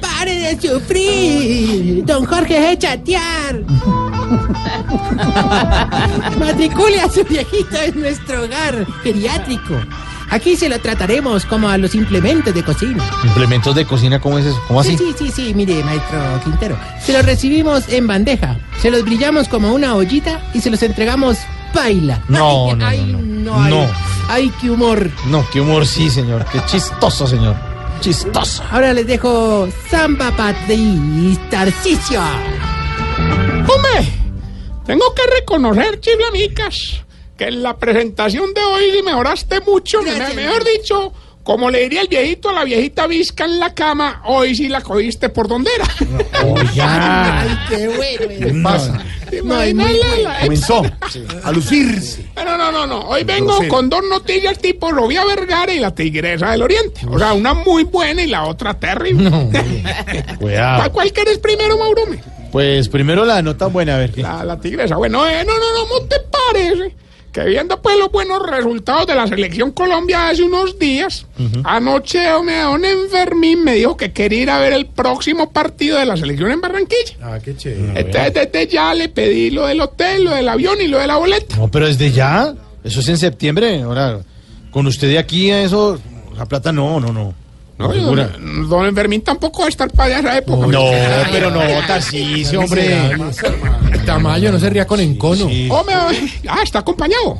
¡Pare 0.00 0.34
de 0.34 0.60
sufrir! 0.60 2.04
Don 2.04 2.26
Jorge 2.26 2.72
es 2.72 2.78
chatear. 2.78 3.62
Matricule 6.38 7.00
a 7.00 7.08
su 7.10 7.24
viejito 7.24 7.76
en 7.82 8.00
nuestro 8.00 8.44
hogar 8.44 8.86
geriátrico. 9.02 9.74
Aquí 10.28 10.56
se 10.56 10.68
lo 10.68 10.78
trataremos 10.80 11.46
como 11.46 11.68
a 11.68 11.78
los 11.78 11.94
implementos 11.94 12.52
de 12.52 12.62
cocina. 12.62 13.02
¿Implementos 13.24 13.74
de 13.74 13.86
cocina 13.86 14.20
cómo 14.20 14.38
es 14.38 14.46
eso? 14.46 14.60
¿Cómo 14.66 14.80
así? 14.80 14.98
Sí, 14.98 15.14
sí, 15.16 15.26
sí, 15.26 15.32
sí, 15.34 15.54
mire, 15.54 15.82
maestro 15.84 16.18
Quintero. 16.42 16.76
Se 17.00 17.12
los 17.12 17.24
recibimos 17.24 17.88
en 17.88 18.06
bandeja, 18.06 18.58
se 18.82 18.90
los 18.90 19.04
brillamos 19.04 19.48
como 19.48 19.72
una 19.72 19.94
ollita 19.94 20.42
y 20.52 20.60
se 20.60 20.70
los 20.70 20.82
entregamos 20.82 21.38
paila. 21.72 22.22
No, 22.28 22.68
Ay, 22.70 22.76
no, 22.76 22.86
ay, 22.86 22.98
no, 23.12 23.18
no, 23.20 23.62
ay, 23.62 23.70
no. 23.70 23.86
ay, 24.28 24.52
qué 24.60 24.70
humor. 24.70 25.10
No, 25.26 25.44
qué 25.50 25.60
humor 25.60 25.86
sí, 25.86 26.10
señor. 26.10 26.44
Qué 26.52 26.60
chistoso, 26.66 27.26
señor. 27.26 27.54
Chistoso. 28.00 28.62
Ahora 28.70 28.92
les 28.92 29.06
dejo 29.06 29.68
Samba 29.90 30.30
Patri 30.36 31.38
Tarcicio. 31.50 32.20
Hombre, 33.68 34.12
tengo 34.84 35.14
que 35.14 35.22
reconocer, 35.40 36.00
chiflamicas, 36.00 37.04
que 37.36 37.44
en 37.44 37.62
la 37.62 37.76
presentación 37.76 38.52
de 38.54 38.62
hoy 38.62 39.02
mejoraste 39.04 39.60
mucho. 39.60 40.02
Me- 40.02 40.14
Gracias. 40.14 40.36
mejor 40.36 40.64
dicho, 40.64 41.12
como 41.46 41.70
le 41.70 41.82
diría 41.82 42.02
el 42.02 42.08
viejito 42.08 42.48
a 42.48 42.52
la 42.52 42.64
viejita 42.64 43.06
visca 43.06 43.44
en 43.44 43.60
la 43.60 43.72
cama, 43.72 44.20
hoy 44.24 44.56
sí 44.56 44.68
la 44.68 44.80
cogiste 44.80 45.28
por 45.28 45.46
donde 45.46 45.70
era. 45.76 45.86
Oiga. 46.44 47.42
Ay, 47.42 47.58
qué 47.68 47.86
bueno. 47.86 48.28
¿Qué 48.28 48.60
pasa? 48.64 49.04
No, 49.44 49.54
Comenzó 50.42 50.82
a 51.44 51.52
lucirse. 51.52 52.26
Pero 52.34 52.58
no, 52.58 52.72
no, 52.72 52.84
no. 52.84 52.98
Hoy 53.02 53.22
vengo 53.22 53.52
Grosero. 53.52 53.68
con 53.72 53.88
dos 53.88 54.02
noticias 54.10 54.58
tipo 54.58 54.90
Robia 54.90 55.24
Vergara 55.24 55.72
y 55.72 55.78
la 55.78 55.94
Tigresa 55.94 56.50
del 56.50 56.62
Oriente. 56.62 57.02
O 57.08 57.16
sea, 57.16 57.32
una 57.32 57.54
muy 57.54 57.84
buena 57.84 58.22
y 58.24 58.26
la 58.26 58.44
otra 58.44 58.74
terrible. 58.74 59.30
¿Cuál, 59.52 60.38
Cuidado. 60.38 60.92
cuál 60.92 61.12
quieres 61.12 61.38
primero, 61.38 61.78
Maurume? 61.78 62.18
Pues 62.50 62.88
primero 62.88 63.24
la 63.24 63.40
nota 63.40 63.66
buena, 63.66 63.94
a 63.94 63.98
ver. 63.98 64.10
¿qué? 64.10 64.22
La, 64.22 64.42
la 64.42 64.58
tigresa. 64.58 64.96
Bueno, 64.96 65.24
eh, 65.28 65.44
no, 65.46 65.52
no, 65.56 65.72
no, 65.74 66.00
¿no 66.00 66.06
te 66.08 66.16
parece? 66.52 67.05
Que 67.36 67.44
viendo 67.44 67.82
pues 67.82 67.98
los 67.98 68.10
buenos 68.10 68.40
resultados 68.48 69.06
de 69.06 69.14
la 69.14 69.26
selección 69.26 69.70
Colombia 69.70 70.30
hace 70.30 70.42
unos 70.42 70.78
días, 70.78 71.26
anoche 71.64 72.32
hombre, 72.32 72.60
don 72.60 72.82
Enfermín 72.82 73.62
me 73.62 73.74
dijo 73.74 73.94
que 73.94 74.10
quería 74.10 74.40
ir 74.40 74.50
a 74.50 74.58
ver 74.58 74.72
el 74.72 74.86
próximo 74.86 75.50
partido 75.52 75.98
de 75.98 76.06
la 76.06 76.16
selección 76.16 76.50
en 76.50 76.62
Barranquilla. 76.62 77.14
Ah, 77.20 77.38
qué 77.44 77.54
chévere. 77.54 78.00
Entonces 78.00 78.32
desde 78.32 78.68
ya 78.68 78.94
le 78.94 79.10
pedí 79.10 79.50
lo 79.50 79.66
del 79.66 79.82
hotel, 79.82 80.24
lo 80.24 80.30
del 80.30 80.48
avión 80.48 80.80
y 80.80 80.88
lo 80.88 80.98
de 80.98 81.06
la 81.06 81.18
boleta. 81.18 81.56
No, 81.58 81.70
pero 81.70 81.86
desde 81.86 82.10
ya. 82.10 82.54
Eso 82.82 83.00
es 83.00 83.08
en 83.10 83.18
septiembre. 83.18 83.82
Ahora, 83.82 84.18
con 84.70 84.86
usted 84.86 85.08
de 85.08 85.18
aquí 85.18 85.50
a 85.50 85.60
eso, 85.60 86.00
la 86.38 86.46
plata 86.46 86.72
no, 86.72 87.00
no, 87.00 87.12
no. 87.12 87.34
No, 87.78 87.92
don, 87.92 88.68
don 88.68 89.20
tampoco 89.22 89.60
va 89.60 89.66
a 89.66 89.68
estar 89.68 89.90
para 89.90 90.18
esa 90.18 90.38
época. 90.38 90.66
No, 90.66 90.90
pero 91.30 91.50
no, 91.50 91.60
Tarcicio, 91.86 92.60
hombre. 92.60 93.16
Tamayo 94.06 94.50
no 94.50 94.58
se 94.58 94.70
ría 94.70 94.86
con 94.86 95.00
encono. 95.00 95.48
Sí. 95.48 95.68
Hombre, 95.70 95.94
ah, 96.48 96.60
está 96.62 96.78
acompañado. 96.78 97.38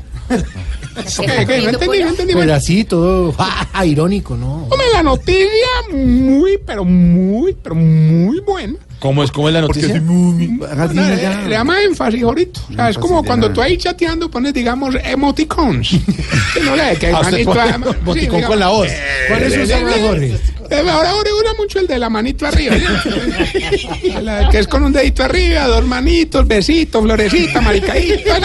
¿Qué, 0.97 1.47
qué? 1.47 1.61
No 1.63 1.69
entendí, 1.71 1.99
no 2.03 2.09
entendí. 2.09 2.35
Pero 2.35 2.55
así 2.55 2.85
todo 2.85 3.33
ja, 3.33 3.85
irónico, 3.85 4.37
¿no? 4.37 4.65
Hombre, 4.65 4.87
la 4.93 5.03
noticia 5.03 5.69
muy, 5.93 6.59
pero 6.65 6.85
muy, 6.85 7.55
pero 7.63 7.75
muy 7.75 8.41
buena. 8.41 8.75
¿Cómo 8.99 9.23
es, 9.23 9.31
cómo 9.31 9.49
es 9.49 9.55
la 9.55 9.61
noticia? 9.61 9.91
soy 9.91 10.01
muy... 10.01 10.59
haga 10.65 10.87
No, 10.87 11.03
así, 11.03 11.11
le, 11.15 11.21
ya. 11.23 11.41
le 11.43 11.51
llama 11.51 11.83
énfasis 11.83 12.23
ahorita. 12.23 12.61
O 12.71 12.75
sea, 12.75 12.89
es 12.91 12.97
como 12.99 13.23
cuando 13.23 13.53
tú 13.53 13.61
ahí 13.61 13.77
chateando 13.77 14.31
pones, 14.31 14.55
digamos, 14.55 14.95
emoticons. 15.05 15.91
Que 16.55 16.61
no 16.61 16.75
le 16.75 16.97
que 16.97 17.09
Ah, 17.09 17.31
emoticón 17.75 18.43
con 18.43 18.59
la 18.59 18.69
voz. 18.69 18.89
¿Cuál 19.29 19.43
es 19.43 19.53
su 19.53 19.61
eh, 19.61 19.67
sabor, 19.67 19.91
eh, 19.91 20.01
Jorge? 20.01 20.27
eh, 20.71 20.91
ahora, 20.91 21.11
ahora 21.11 21.31
mucho 21.59 21.79
el 21.79 21.87
de 21.87 21.99
la 21.99 22.09
manito 22.09 22.47
arriba. 22.47 22.75
¿no? 22.77 24.21
La- 24.23 24.49
que 24.49 24.59
es 24.61 24.67
con 24.67 24.83
un 24.83 24.93
dedito 24.93 25.23
arriba, 25.23 25.67
dos 25.67 25.85
manitos, 25.85 26.47
besito, 26.47 27.03
florecita, 27.03 27.61
maricadita. 27.61 28.39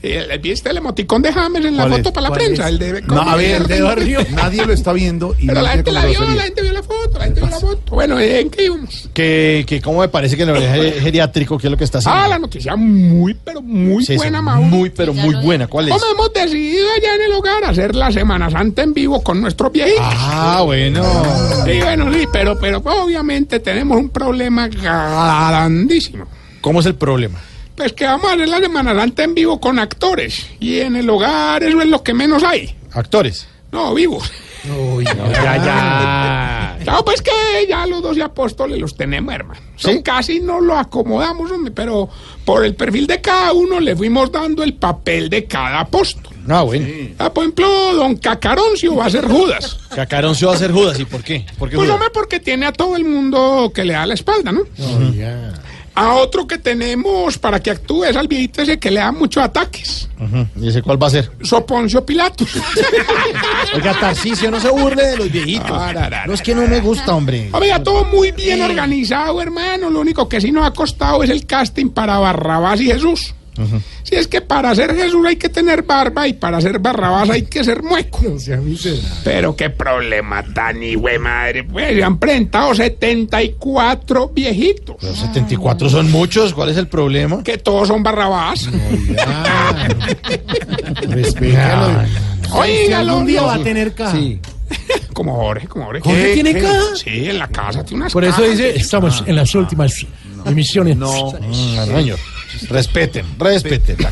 Y 0.00 0.12
el- 0.12 0.38
¿Viste 0.38 0.70
el 0.70 0.76
emoticón 0.76 1.22
de 1.22 1.32
James 1.32 1.64
en 1.64 1.76
la 1.76 1.82
¿Cuál 1.88 1.96
foto 1.96 2.08
es? 2.10 2.14
para 2.14 2.22
la 2.22 2.28
¿Cuál 2.28 2.38
prensa? 2.40 2.62
es? 2.64 2.68
El 2.68 2.78
de 2.78 3.02
No, 3.02 3.20
a 3.20 3.34
ver, 3.34 3.66
dedo 3.66 3.88
arriba. 3.88 4.22
Nadie 4.30 4.64
lo 4.64 4.72
está 4.72 4.92
viendo. 4.92 5.34
Y 5.38 5.46
Pero 5.48 5.60
la 5.60 5.70
gente 5.70 5.90
la 5.90 6.06
vio, 6.06 6.20
la 6.20 6.42
gente 6.42 6.62
vio 6.62 6.72
la 6.72 6.82
foto, 6.84 7.18
la 7.18 7.24
gente 7.24 7.40
vio 7.40 7.50
la 7.50 7.58
foto. 7.58 7.94
Bueno, 7.96 8.20
¿en 8.20 8.48
qué 8.50 8.64
íbamos? 8.66 9.10
Que, 9.12 9.64
que 9.66 9.80
cómo 9.80 10.00
me 10.00 10.08
parece 10.08 10.36
que 10.36 10.44
en 10.44 10.50
el 10.50 10.56
ge- 10.62 10.92
geriátrico, 11.00 11.58
¿qué 11.58 11.66
es 11.66 11.70
lo 11.72 11.76
que 11.76 11.82
está 11.84 11.98
haciendo? 11.98 12.20
Ah, 12.20 12.28
la 12.28 12.38
noticia 12.38 12.76
muy, 12.76 13.34
pero 13.34 13.60
muy 13.60 14.04
Sí, 14.04 14.12
sí, 14.12 14.16
buena, 14.18 14.40
Mauro. 14.40 14.62
Muy, 14.68 14.90
pero 14.90 15.12
muy 15.12 15.34
buena. 15.34 15.66
¿Cuál 15.66 15.88
es? 15.88 15.94
Hombre, 15.94 16.08
hemos 16.12 16.32
decidido 16.32 16.86
allá 16.96 17.14
en 17.16 17.22
el 17.22 17.32
hogar 17.32 17.64
hacer 17.64 17.94
la 17.96 18.12
Semana 18.12 18.48
Santa 18.50 18.82
en 18.82 18.94
vivo 18.94 19.20
con 19.22 19.40
nuestros 19.40 19.72
viejitos. 19.72 20.04
Ah, 20.06 20.62
bueno. 20.64 21.02
Sí, 21.64 21.80
bueno, 21.82 22.12
sí, 22.12 22.24
pero, 22.32 22.56
pero 22.60 22.78
obviamente 22.78 23.58
tenemos 23.58 23.98
un 23.98 24.10
problema 24.10 24.68
grandísimo. 24.68 26.26
¿Cómo 26.60 26.80
es 26.80 26.86
el 26.86 26.94
problema? 26.94 27.40
Pues 27.78 27.92
que 27.92 28.06
vamos 28.06 28.28
a 28.28 28.32
hacer 28.32 28.48
la 28.48 28.58
Semana 28.58 28.92
Santa 28.92 29.22
en 29.22 29.36
vivo 29.36 29.60
con 29.60 29.78
actores. 29.78 30.48
Y 30.58 30.80
en 30.80 30.96
el 30.96 31.08
hogar 31.08 31.62
eso 31.62 31.80
es 31.80 31.86
lo 31.86 32.02
que 32.02 32.12
menos 32.12 32.42
hay. 32.42 32.74
Actores. 32.92 33.46
No, 33.70 33.94
vivos. 33.94 34.32
Uy, 34.64 35.04
no, 35.16 35.30
ya, 35.30 35.56
ya. 35.64 36.78
Claro, 36.82 37.04
pues 37.04 37.22
que 37.22 37.30
ya 37.68 37.86
los 37.86 38.02
doce 38.02 38.20
apóstoles 38.20 38.80
los 38.80 38.96
tenemos, 38.96 39.32
hermano. 39.32 39.60
Son 39.76 40.02
Casi 40.02 40.40
no 40.40 40.60
lo 40.60 40.76
acomodamos, 40.76 41.52
hombre, 41.52 41.70
pero 41.70 42.08
por 42.44 42.64
el 42.64 42.74
perfil 42.74 43.06
de 43.06 43.20
cada 43.20 43.52
uno 43.52 43.78
le 43.78 43.94
fuimos 43.94 44.32
dando 44.32 44.64
el 44.64 44.74
papel 44.74 45.30
de 45.30 45.44
cada 45.44 45.78
apóstol. 45.78 46.34
Ah, 46.48 46.62
bueno. 46.62 46.84
Ah, 47.18 47.32
por 47.32 47.44
ejemplo, 47.44 47.94
don 47.94 48.16
Cacaroncio 48.16 48.96
va 48.96 49.06
a 49.06 49.10
ser 49.10 49.28
Judas. 49.28 49.78
Cacaroncio 49.94 50.48
va 50.48 50.54
a 50.54 50.58
ser 50.58 50.72
Judas. 50.72 50.98
¿Y 50.98 51.04
por 51.04 51.22
qué? 51.22 51.46
¿Por 51.56 51.70
qué 51.70 51.76
Pues 51.76 51.88
hombre, 51.90 52.08
porque 52.12 52.40
tiene 52.40 52.66
a 52.66 52.72
todo 52.72 52.96
el 52.96 53.04
mundo 53.04 53.70
que 53.72 53.84
le 53.84 53.92
da 53.92 54.04
la 54.04 54.14
espalda, 54.14 54.50
¿no? 54.50 54.62
A 55.98 56.14
otro 56.14 56.46
que 56.46 56.58
tenemos 56.58 57.38
para 57.38 57.60
que 57.60 57.70
actúe 57.70 58.04
es 58.04 58.16
al 58.16 58.28
viejito 58.28 58.62
ese 58.62 58.78
que 58.78 58.90
le 58.90 59.00
da 59.00 59.10
muchos 59.10 59.42
ataques. 59.42 60.08
Ujú. 60.18 60.46
¿Y 60.60 60.68
ese 60.68 60.80
cuál 60.80 61.02
va 61.02 61.08
a 61.08 61.10
ser? 61.10 61.30
Soponcio 61.42 62.04
Pilatus. 62.06 62.50
Oiga, 63.74 63.98
Tarcicio, 63.98 64.50
no 64.50 64.60
se 64.60 64.70
burle 64.70 65.04
de 65.08 65.16
los 65.16 65.30
viejitos. 65.30 65.70
No 66.26 66.34
es 66.34 66.42
que 66.42 66.54
no 66.54 66.66
me 66.68 66.80
gusta, 66.80 67.14
hombre. 67.14 67.50
Ya 67.66 67.82
todo 67.82 68.04
muy 68.04 68.32
bien 68.32 68.62
organizado, 68.62 69.42
hermano. 69.42 69.90
Lo 69.90 70.00
único 70.00 70.28
que 70.28 70.40
sí 70.40 70.52
nos 70.52 70.64
ha 70.64 70.70
costado 70.70 71.22
es 71.22 71.30
el 71.30 71.46
casting 71.46 71.90
para 71.90 72.18
Barrabás 72.18 72.80
y 72.80 72.86
Jesús. 72.86 73.34
Si 74.02 74.14
es 74.14 74.26
que 74.26 74.40
para 74.40 74.74
ser 74.74 74.94
Jesús 74.94 75.24
hay 75.26 75.36
que 75.36 75.48
tener 75.48 75.82
barba 75.82 76.26
y 76.28 76.32
para 76.34 76.60
ser 76.60 76.78
Barrabás 76.78 77.30
hay 77.30 77.42
que 77.42 77.64
ser 77.64 77.82
mueco. 77.82 78.20
Pero 79.24 79.56
qué 79.56 79.70
problema 79.70 80.42
tan 80.42 80.82
hijo 80.82 81.02
madre. 81.20 81.64
Pues 81.64 81.94
se 81.94 82.02
han 82.02 82.18
presentado 82.18 82.74
74 82.74 84.28
viejitos. 84.28 84.96
Pero 85.00 85.14
74 85.14 85.88
son 85.88 86.10
muchos. 86.10 86.54
¿Cuál 86.54 86.70
es 86.70 86.76
el 86.76 86.88
problema? 86.88 87.42
Que 87.42 87.58
todos 87.58 87.88
son 87.88 88.02
Barrabás. 88.02 88.68
Respétalo. 91.08 92.04
Oiga, 92.52 93.00
algún 93.00 93.26
día 93.26 93.42
va 93.42 93.54
a 93.54 93.62
tener 93.62 93.94
caja. 93.94 94.18
Como 95.12 95.34
Jorge, 95.36 95.66
como 95.66 95.86
Jorge. 95.86 96.00
¿Jorge 96.02 96.22
¿Qué? 96.22 96.34
tiene 96.34 96.54
¿Qué? 96.54 96.60
caja? 96.62 96.82
Sí, 96.94 97.28
en 97.28 97.38
la 97.38 97.48
casa 97.48 97.84
tiene 97.84 98.02
unas 98.02 98.12
Por 98.12 98.24
eso 98.24 98.42
dice, 98.42 98.76
estamos 98.76 99.24
en 99.26 99.36
las 99.36 99.54
últimas 99.54 100.06
emisiones. 100.46 100.96
No, 100.96 101.32
señor. 101.86 102.18
Respeten, 102.68 103.26
respeten. 103.38 103.96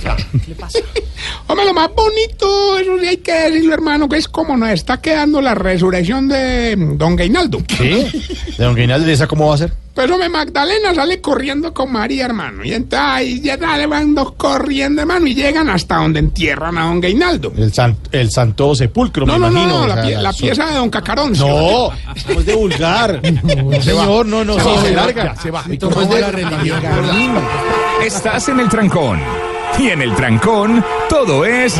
Hombre, 1.46 1.64
lo 1.64 1.74
más 1.74 1.90
bonito, 1.94 2.78
eso 2.78 2.98
sí 2.98 3.06
hay 3.06 3.16
que 3.18 3.32
decirlo, 3.32 3.74
hermano, 3.74 4.08
que 4.08 4.16
es 4.16 4.28
como 4.28 4.56
nos 4.56 4.70
está 4.70 5.00
quedando 5.00 5.40
la 5.40 5.54
resurrección 5.54 6.28
de 6.28 6.76
Don 6.76 7.16
Gainaldo. 7.16 7.62
¿Qué? 7.66 8.10
¿De 8.58 8.64
Don 8.64 8.74
Guinaldo 8.74 9.10
esa 9.10 9.26
cómo 9.26 9.48
va 9.48 9.54
a 9.54 9.58
ser? 9.58 9.85
Pues, 9.96 10.10
hombre, 10.10 10.28
Magdalena 10.28 10.94
sale 10.94 11.20
corriendo 11.22 11.72
con 11.72 11.90
María, 11.90 12.26
hermano. 12.26 12.62
Y 12.64 12.72
entonces 12.74 12.98
ahí 13.00 13.40
ya 13.40 13.58
sale, 13.58 13.86
van 13.86 14.14
dos 14.14 14.32
corriendo, 14.32 15.00
hermano, 15.00 15.26
y 15.26 15.34
llegan 15.34 15.70
hasta 15.70 15.96
donde 15.96 16.18
entierran 16.20 16.76
a 16.76 16.84
Don 16.84 17.00
Gainaldo. 17.00 17.50
El, 17.56 17.72
san- 17.72 17.96
el 18.12 18.30
Santo 18.30 18.74
Sepulcro, 18.74 19.24
No, 19.24 19.32
me 19.32 19.38
no, 19.38 19.50
no, 19.50 19.58
imagino. 19.62 19.78
no, 19.78 19.84
o 19.84 19.86
la, 19.86 19.94
sea, 19.94 20.04
pie- 20.04 20.20
la 20.20 20.32
pieza 20.34 20.66
de 20.66 20.74
Don 20.74 20.90
Cacaroncio. 20.90 21.46
No, 21.48 21.90
estamos 22.14 22.44
de 22.44 22.54
vulgar. 22.54 23.20
No, 23.56 23.82
señor, 23.82 24.26
no, 24.26 24.44
no, 24.44 24.54
Se 24.60 24.62
va, 24.68 24.82
se 24.82 24.92
larga. 24.94 25.24
ya, 25.34 25.42
se 25.42 25.50
va. 25.50 25.62
De 25.62 26.20
la 26.20 26.30
religión. 26.30 26.78
Estás 28.04 28.48
en 28.50 28.60
el 28.60 28.68
trancón. 28.68 29.18
Y 29.78 29.88
en 29.88 30.02
el 30.02 30.14
trancón, 30.14 30.84
todo 31.08 31.44
es. 31.46 31.74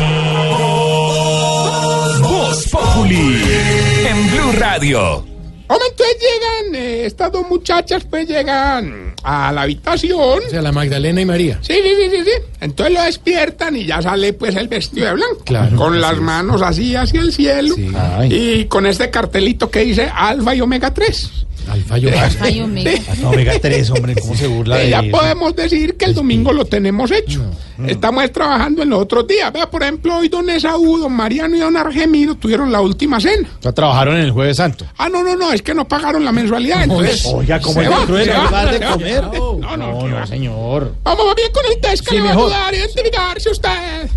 Voz 2.21 2.67
Populi. 2.69 3.41
En 4.09 4.31
Blue 4.31 4.51
Radio. 4.59 5.23
Hombre, 5.69 5.87
entonces 5.91 6.17
llegan, 6.21 6.75
eh, 6.75 7.05
estas 7.05 7.31
dos 7.31 7.47
muchachas, 7.49 8.03
pues 8.09 8.27
llegan 8.27 9.13
a 9.23 9.51
la 9.51 9.61
habitación. 9.63 10.19
O 10.45 10.49
sea, 10.49 10.61
la 10.61 10.71
Magdalena 10.71 11.19
y 11.21 11.25
María. 11.25 11.59
Sí, 11.61 11.73
sí, 11.73 11.89
sí, 12.01 12.09
sí, 12.17 12.23
sí. 12.23 12.31
Entonces 12.61 12.95
lo 12.95 13.03
despiertan 13.03 13.75
y 13.75 13.85
ya 13.85 14.01
sale 14.01 14.33
pues 14.33 14.55
el 14.55 14.67
vestido 14.67 15.07
de 15.07 15.13
blanco. 15.13 15.43
Claro, 15.45 15.75
con 15.75 15.99
las 15.99 16.13
es. 16.13 16.21
manos 16.21 16.61
así 16.61 16.95
hacia 16.95 17.19
el 17.21 17.33
cielo. 17.33 17.75
Ay. 18.17 18.33
Y 18.33 18.65
con 18.65 18.85
este 18.85 19.09
cartelito 19.09 19.69
que 19.69 19.81
dice 19.81 20.09
Alfa 20.13 20.55
y 20.55 20.61
Omega 20.61 20.93
3. 20.93 21.31
Alfa 21.69 21.99
y 21.99 22.05
Omega. 22.05 22.29
Ay, 22.39 22.61
Omega. 22.61 22.91
No, 23.21 23.29
Omega 23.31 23.53
3, 23.61 23.89
hombre, 23.89 24.15
¿cómo 24.15 24.35
se 24.37 24.47
burla 24.47 24.79
Eh, 24.79 24.85
de 24.85 24.89
ya 24.91 24.99
eso? 25.01 25.11
podemos 25.17 25.53
decir 25.53 25.97
que 25.97 26.05
el 26.05 26.13
domingo 26.13 26.53
lo 26.53 26.63
tenemos 26.63 27.11
hecho. 27.11 27.43
Estamos 27.85 28.31
trabajando 28.31 28.81
en 28.83 28.89
los 28.89 29.01
otros 29.01 29.27
días. 29.27 29.51
Vea, 29.51 29.69
por 29.69 29.83
ejemplo, 29.83 30.15
hoy 30.17 30.29
don 30.29 30.49
Esaú, 30.49 30.97
don 30.97 31.11
Mariano 31.11 31.57
y 31.57 31.59
don 31.59 31.75
Argemiro 31.75 32.35
tuvieron 32.35 32.71
la 32.71 32.79
última 32.79 33.19
cena. 33.19 33.49
O 33.59 33.61
sea, 33.61 33.73
trabajaron 33.73 34.15
en 34.15 34.21
el 34.23 34.31
Jueves 34.31 34.57
Santo. 34.57 34.85
Ah, 34.97 35.09
no, 35.09 35.21
no, 35.23 35.35
no, 35.35 35.51
es 35.57 35.61
que 35.61 35.73
no 35.73 35.87
pagaron 35.87 36.23
la 36.25 36.31
mensualidad. 36.31 36.83
Entonces, 36.83 37.25
Oiga, 37.25 37.59
¿cómo 37.59 37.81
se 37.81 37.87
es 37.87 37.95
cruel 38.05 38.25
de 38.71 38.85
comer? 38.87 39.23
No, 39.59 39.77
no, 39.77 40.07
No, 40.07 40.25
señor. 40.27 40.93
Vamos 41.03 41.35
bien 41.35 41.51
con 41.53 41.65
el 41.65 41.79
test 41.81 42.03
que 42.05 42.11
Sí, 42.11 42.15
le 42.17 42.21
va 42.23 42.29
a 42.29 42.33
mejor. 42.35 42.51
ayudar 42.53 42.73
a 42.73 42.77
identificarse 42.77 43.49
usted. 43.49 44.09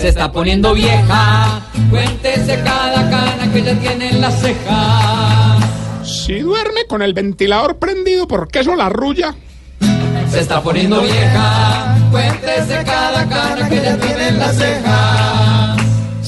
Se 0.00 0.08
está 0.08 0.30
poniendo 0.30 0.74
vieja, 0.74 1.60
cuéntese 1.90 2.60
cada 2.62 3.08
cana 3.10 3.50
que 3.52 3.62
ya 3.62 3.74
tiene 3.78 4.10
en 4.10 4.20
las 4.20 4.40
cejas. 4.40 5.64
Si 6.04 6.40
duerme 6.40 6.84
con 6.86 7.02
el 7.02 7.14
ventilador 7.14 7.78
prendido, 7.78 8.28
porque 8.28 8.60
eso 8.60 8.74
la 8.76 8.86
arrulla. 8.86 9.34
Se 10.30 10.40
está 10.40 10.60
poniendo 10.62 11.00
vieja, 11.00 11.96
cuéntese 12.10 12.82
cada 12.84 13.26
cana 13.28 13.68
que 13.68 13.76
ya 13.76 13.96
tiene 13.96 14.28
en 14.28 14.38
las 14.38 14.56
cejas. 14.56 15.55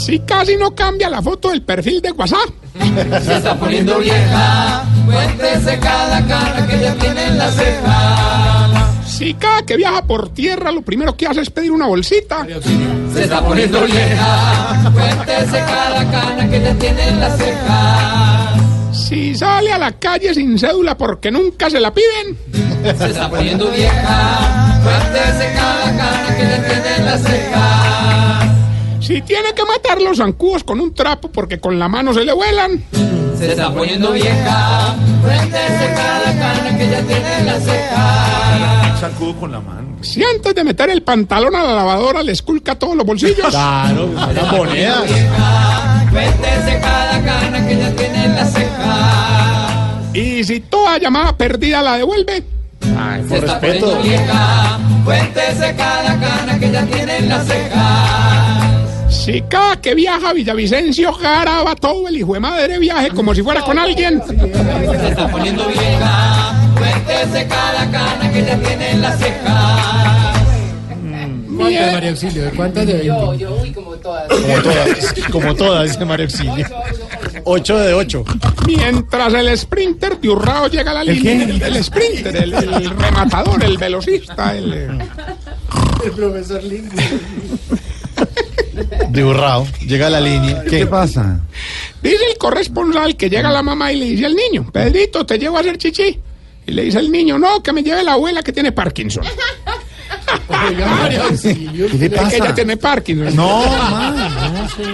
Si 0.08 0.20
casi 0.20 0.56
no 0.56 0.74
cambia 0.74 1.10
la 1.10 1.20
foto 1.20 1.50
del 1.50 1.60
perfil 1.60 2.00
de 2.00 2.10
WhatsApp. 2.12 2.48
Se 3.22 3.36
está 3.36 3.54
poniendo 3.58 3.98
vieja, 3.98 4.82
cuéntese 5.04 5.78
cada 5.80 6.26
cana 6.26 6.66
que 6.66 6.80
ya 6.80 6.94
tiene 6.94 7.26
en 7.26 7.36
las 7.36 7.54
cejas. 7.54 9.06
Si 9.06 9.34
cada 9.34 9.66
que 9.66 9.76
viaja 9.76 10.00
por 10.06 10.30
tierra 10.30 10.72
lo 10.72 10.80
primero 10.80 11.14
que 11.14 11.26
hace 11.26 11.42
es 11.42 11.50
pedir 11.50 11.72
una 11.72 11.88
bolsita. 11.88 12.46
Se 13.12 13.24
está 13.24 13.44
poniendo 13.44 13.84
vieja, 13.84 14.90
cuéntese 14.94 15.58
cada 15.58 16.10
cana 16.10 16.50
que 16.50 16.58
ya 16.58 16.74
tiene 16.78 17.08
en 17.08 17.20
las 17.20 17.36
cejas. 17.36 19.06
Si 19.06 19.34
sale 19.34 19.72
a 19.72 19.76
la 19.76 19.92
calle 19.92 20.32
sin 20.32 20.58
cédula 20.58 20.96
porque 20.96 21.30
nunca 21.30 21.68
se 21.68 21.80
la 21.80 21.92
piden. 21.92 22.38
Se 22.96 23.10
está 23.10 23.28
poniendo 23.28 23.70
vieja, 23.72 24.80
cuéntese 24.82 25.52
cada 25.54 25.84
cana 25.84 26.34
que 26.34 26.42
ya 26.44 26.66
tiene 26.66 26.96
en 26.96 27.04
las 27.04 27.22
cejas. 27.22 28.27
Si 29.08 29.22
tiene 29.22 29.54
que 29.54 29.64
matar 29.64 30.02
los 30.02 30.18
zancudos 30.18 30.62
con 30.64 30.80
un 30.80 30.92
trapo 30.92 31.30
porque 31.32 31.58
con 31.58 31.78
la 31.78 31.88
mano 31.88 32.12
se 32.12 32.26
le 32.26 32.32
vuelan. 32.34 32.84
Se 33.38 33.52
está 33.52 33.72
poniendo 33.72 34.12
vieja, 34.12 34.94
cuéntese 35.22 35.94
cada 35.96 36.38
cana 36.38 36.76
que 36.76 36.90
ya 36.90 37.00
tiene 37.04 37.38
en 37.38 37.46
las 37.46 37.64
cejas. 37.64 39.00
Sacudo 39.00 39.34
con 39.40 39.52
la 39.52 39.60
mano. 39.60 39.96
Si 40.02 40.22
antes 40.22 40.54
de 40.54 40.62
meter 40.62 40.90
el 40.90 41.02
pantalón 41.02 41.56
a 41.56 41.62
la 41.64 41.74
lavadora 41.74 42.22
le 42.22 42.32
esculca 42.32 42.74
todos 42.74 42.94
los 42.96 43.06
bolsillos. 43.06 43.48
Claro, 43.48 44.10
las 44.12 44.52
monedas. 44.52 45.10
Cuéntese 46.12 46.78
cada 46.78 47.24
cana 47.24 47.66
que 47.66 47.78
ya 47.78 47.90
tiene 47.96 48.24
en 48.26 48.34
las 48.36 48.52
cejas. 48.52 50.14
Y 50.14 50.44
si 50.44 50.60
toda 50.60 50.98
llamada 50.98 51.34
perdida 51.34 51.80
la 51.80 51.96
devuelve. 51.96 52.42
Ay, 52.98 53.22
Se 53.22 53.28
por 53.28 53.38
está 53.38 53.58
respeto. 53.58 53.86
poniendo 53.86 54.02
vieja, 54.02 54.78
cuéntese 55.02 55.74
cada 55.76 56.20
cana 56.20 56.58
que 56.60 56.70
ya 56.70 56.84
tiene 56.84 57.16
en 57.16 57.28
las 57.30 57.46
cejas. 57.46 58.47
Si 59.08 59.42
cada 59.42 59.80
que 59.80 59.94
viaja 59.94 60.30
a 60.30 60.32
Villavicencio 60.32 61.12
graba 61.16 61.74
todo 61.76 62.08
el 62.08 62.16
hijo 62.16 62.34
de 62.34 62.40
madre 62.40 62.78
viaje 62.78 63.10
como 63.10 63.34
si 63.34 63.42
fuera 63.42 63.62
con 63.62 63.78
alguien. 63.78 64.22
Se 64.26 65.08
está 65.08 65.28
poniendo 65.30 65.66
vieja, 65.66 66.54
cuéntese 66.76 67.46
cada 67.48 67.90
cana 67.90 68.30
que 68.32 68.44
ya 68.44 68.56
tiene 68.58 68.90
en 68.92 69.02
las 69.02 69.18
cejas. 69.18 70.38
¿Cuántas, 71.58 71.92
María 71.92 72.10
Auxilio? 72.10 72.44
¿De 72.44 72.50
cuántas 72.52 72.86
de 72.86 72.92
20? 72.92 73.06
yo, 73.38 73.56
uy, 73.62 73.72
como 73.72 73.90
todas. 73.96 74.28
Como 74.28 74.62
todas, 74.62 75.14
como 75.32 75.54
todas, 75.56 75.92
dice 75.92 76.04
Mario 76.04 76.26
Auxilio. 76.26 76.66
8 77.44 77.78
de 77.78 77.94
8. 77.94 78.24
Mientras 78.66 79.34
el 79.34 79.58
sprinter 79.58 80.20
de 80.20 80.28
Urrao 80.28 80.68
llega 80.68 80.90
a 80.92 80.94
la 80.94 81.00
¿El 81.02 81.14
línea. 81.22 81.58
qué? 81.58 81.66
El 81.66 81.82
sprinter, 81.84 82.36
el, 82.36 82.54
el 82.54 82.90
rematador, 82.90 83.62
el 83.64 83.76
velocista, 83.76 84.56
el. 84.56 84.72
eh, 84.72 84.88
El 86.04 86.12
profesor 86.12 86.62
Lingui. 86.62 86.96
De 89.10 89.24
Urrao. 89.24 89.66
Llega 89.86 90.06
a 90.08 90.10
la 90.10 90.20
línea. 90.20 90.62
¿Qué, 90.68 90.86
pasa? 90.86 91.40
Dice 92.02 92.24
el 92.30 92.38
corresponsal 92.38 93.16
que 93.16 93.28
llega 93.30 93.50
la 93.50 93.62
mamá 93.62 93.92
y 93.92 93.96
le 93.96 94.04
dice 94.06 94.26
al 94.26 94.34
niño, 94.34 94.70
Pedrito, 94.70 95.24
te 95.26 95.38
llevo 95.38 95.56
a 95.56 95.60
hacer 95.60 95.78
chichi. 95.78 96.18
Y 96.66 96.72
le 96.72 96.82
dice 96.84 96.98
el 96.98 97.10
niño, 97.10 97.38
no, 97.38 97.62
que 97.62 97.72
me 97.72 97.82
lleve 97.82 98.02
la 98.02 98.12
abuela 98.12 98.42
que 98.42 98.52
tiene 98.52 98.72
Parkinson. 98.72 99.24
¿Qué 100.48 100.74
le 100.74 101.86
Es 101.86 101.92
que 101.92 102.10
pasa? 102.10 102.36
ella 102.36 102.54
tiene 102.54 102.76
Parkinson. 102.76 103.34
No, 103.34 103.64
man, 103.90 104.54
no 104.54 104.68
sé. 104.68 104.84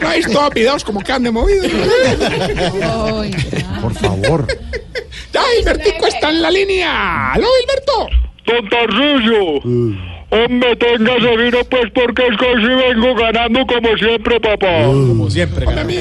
¿No 0.00 0.08
has 0.08 0.16
visto 0.16 0.50
videos 0.50 0.84
como 0.84 1.00
que 1.00 1.12
han 1.12 1.24
Por 3.80 3.94
favor. 3.94 4.46
ya, 5.32 5.42
Hilbertico 5.58 6.06
está 6.06 6.30
en 6.30 6.42
la 6.42 6.50
línea. 6.50 7.32
¿Aló, 7.32 7.48
Hilberto? 7.62 8.29
Don 8.50 8.68
Tarcillo. 8.68 9.60
Hombre, 10.32 10.76
téngase 10.76 11.36
vino 11.36 11.58
pues 11.68 11.90
porque 11.92 12.22
es 12.28 12.36
que 12.38 12.44
hoy 12.46 12.62
sí 12.62 12.68
vengo 12.68 13.14
ganando 13.16 13.66
como 13.66 13.96
siempre, 13.96 14.38
papá. 14.38 14.84
Como 14.86 15.28
siempre. 15.28 15.66
A 15.66 15.82
mí, 15.82 15.96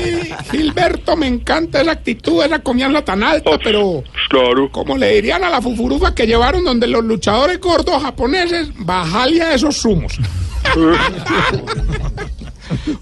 Gilberto, 0.52 1.18
me 1.18 1.26
encanta 1.26 1.82
esa 1.82 1.92
actitud, 1.94 2.44
esa 2.44 2.60
confianza 2.60 3.04
tan 3.04 3.24
alta, 3.24 3.58
pero 3.64 4.04
Claro. 4.30 4.70
como 4.72 4.96
le 4.98 5.14
dirían 5.16 5.44
a 5.44 5.50
la 5.50 5.60
fufurufa 5.62 6.14
que 6.14 6.28
llevaron 6.28 6.64
donde 6.64 6.86
los 6.86 7.04
luchadores 7.04 7.60
gordos 7.60 8.04
japoneses, 8.04 8.70
bajale 8.78 9.42
a 9.42 9.56
esos 9.56 9.78
zumos. 9.78 10.14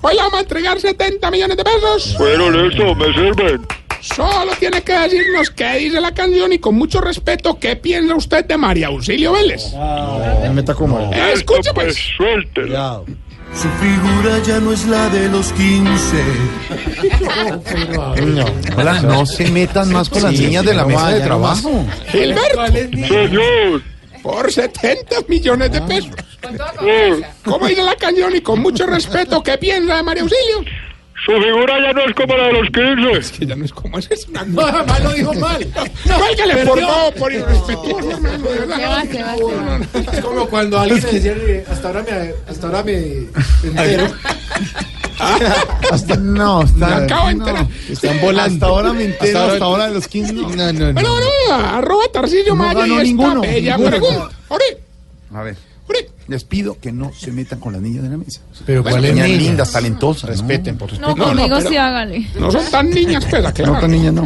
Hoy 0.01 0.13
le 0.15 0.21
vamos 0.21 0.35
a 0.35 0.39
entregar 0.41 0.79
70 0.79 1.29
millones 1.29 1.57
de 1.57 1.63
pesos. 1.63 2.15
Bueno, 2.17 2.49
listo, 2.51 2.95
me 2.95 3.05
sirven. 3.13 3.61
Solo 4.01 4.51
tiene 4.59 4.81
que 4.81 4.93
decirnos 4.93 5.49
qué 5.51 5.77
dice 5.77 5.99
la 5.99 6.13
canción 6.13 6.53
y 6.53 6.59
con 6.59 6.75
mucho 6.75 7.01
respeto, 7.01 7.57
¿qué 7.59 7.75
piensa 7.75 8.15
usted 8.15 8.45
de 8.45 8.57
María 8.57 8.87
Auxilio 8.87 9.33
Vélez? 9.33 9.73
Me 10.41 10.49
meta 10.51 10.73
como. 10.73 11.11
Escuche, 11.13 11.73
pues. 11.73 11.97
Suéltela. 12.17 12.67
Cuidado. 12.67 13.05
Su 13.53 13.69
figura 13.69 14.39
ya 14.45 14.59
no 14.59 14.73
es 14.73 14.85
la 14.85 15.09
de 15.09 15.29
los 15.29 15.51
15. 15.53 16.23
No, 18.27 18.45
hola, 18.75 19.01
no 19.01 19.25
se 19.25 19.49
metan 19.49 19.91
más 19.91 20.09
con 20.09 20.21
las 20.21 20.35
Sí, 20.35 20.45
niñas 20.45 20.65
de 20.65 20.73
la 20.73 20.81
no 20.83 20.89
mesa 20.89 21.09
de 21.09 21.21
trabajo. 21.21 21.85
Gilberto. 22.11 22.65
Señor. 23.07 23.81
Por 24.21 24.51
70 24.51 25.15
millones 25.27 25.71
de 25.71 25.81
pesos. 25.81 26.11
¿Cómo 27.45 27.67
dice 27.67 27.81
la 27.83 27.95
cañón 27.95 28.35
y 28.35 28.41
con 28.41 28.59
mucho 28.59 28.85
respeto? 28.85 29.41
¿Qué 29.41 29.57
piensa 29.57 29.95
de 29.95 30.03
María 30.03 30.23
Auxilio? 30.23 30.63
Su 31.25 31.31
figura 31.41 31.79
ya 31.81 31.93
no 31.93 32.01
es 32.05 32.13
como 32.15 32.37
la 32.37 32.47
de 32.47 32.53
los 32.53 32.67
15. 32.69 33.11
Es 33.17 33.31
que 33.31 33.45
ya 33.45 33.55
no 33.55 33.65
es 33.65 33.73
como 33.73 33.97
es, 33.97 34.09
es 34.11 34.27
una... 34.27 34.43
No, 34.45 34.61
mal 34.85 35.03
lo 35.03 35.11
dijo 35.11 35.33
mal. 35.33 35.67
Cuélgale 36.03 36.65
por 36.65 36.79
favor, 36.79 37.13
por 37.15 37.33
irrespetuoso, 37.33 38.11
hermano, 38.11 38.47
de. 38.49 39.87
Es 40.13 40.21
como 40.21 40.47
cuando 40.47 40.79
alguien 40.79 41.03
me 41.03 41.11
decía, 41.19 41.63
hasta 41.69 41.87
ahora 41.87 42.03
me, 42.03 42.51
hasta 42.51 42.67
ahora 42.67 42.83
me 42.83 43.27
entero. 43.63 44.07
Hasta, 45.91 46.15
no, 46.17 46.61
está, 46.61 46.87
Me 46.87 47.05
acabo 47.05 47.27
de 47.29 47.33
no. 47.35 47.47
enterar. 47.47 47.67
Están 47.89 48.21
volando. 48.21 48.53
Hasta 48.53 48.65
ahora 48.67 48.93
me 48.93 49.03
entero, 49.05 49.39
hasta 49.39 49.65
ahora, 49.65 49.87
de 49.87 49.93
los 49.95 50.07
15. 50.07 50.33
No, 50.33 50.41
no, 50.41 50.71
no. 50.73 50.93
Bueno, 50.93 51.09
bueno, 51.09 51.67
arroba 51.67 52.03
Tarcillo 52.13 52.49
No 52.53 52.55
Maya 52.63 52.85
esta 52.85 53.03
ninguno, 53.03 53.41
bella 53.41 53.77
ninguno. 53.77 53.89
pregunta. 53.89 54.29
A 55.33 55.41
ver. 55.43 55.57
Les 56.27 56.43
pido 56.43 56.77
que 56.79 56.91
no 56.91 57.11
se 57.13 57.31
metan 57.31 57.59
con 57.59 57.71
las 57.73 57.81
niñas 57.81 58.03
de 58.03 58.09
la 58.09 58.17
mesa. 58.17 58.41
Pero 58.65 58.83
Bueno, 58.83 58.95
¿cuál 58.97 59.05
es 59.05 59.13
niñas 59.13 59.27
niña? 59.29 59.41
lindas, 59.41 59.71
talentosas. 59.71 60.29
Respeten, 60.29 60.77
por 60.77 60.91
No, 60.99 61.07
respeto. 61.07 61.27
conmigo 61.29 61.55
pero- 61.57 61.69
sí 61.69 61.77
hágale. 61.77 62.27
no 62.39 62.51
son 62.51 62.65
tan 62.69 62.89
niñas, 62.89 63.23
pesa, 63.25 63.53
claro. 63.53 63.73
No, 63.73 63.79
tan 63.79 63.91
niñas 63.91 64.13
no. 64.13 64.21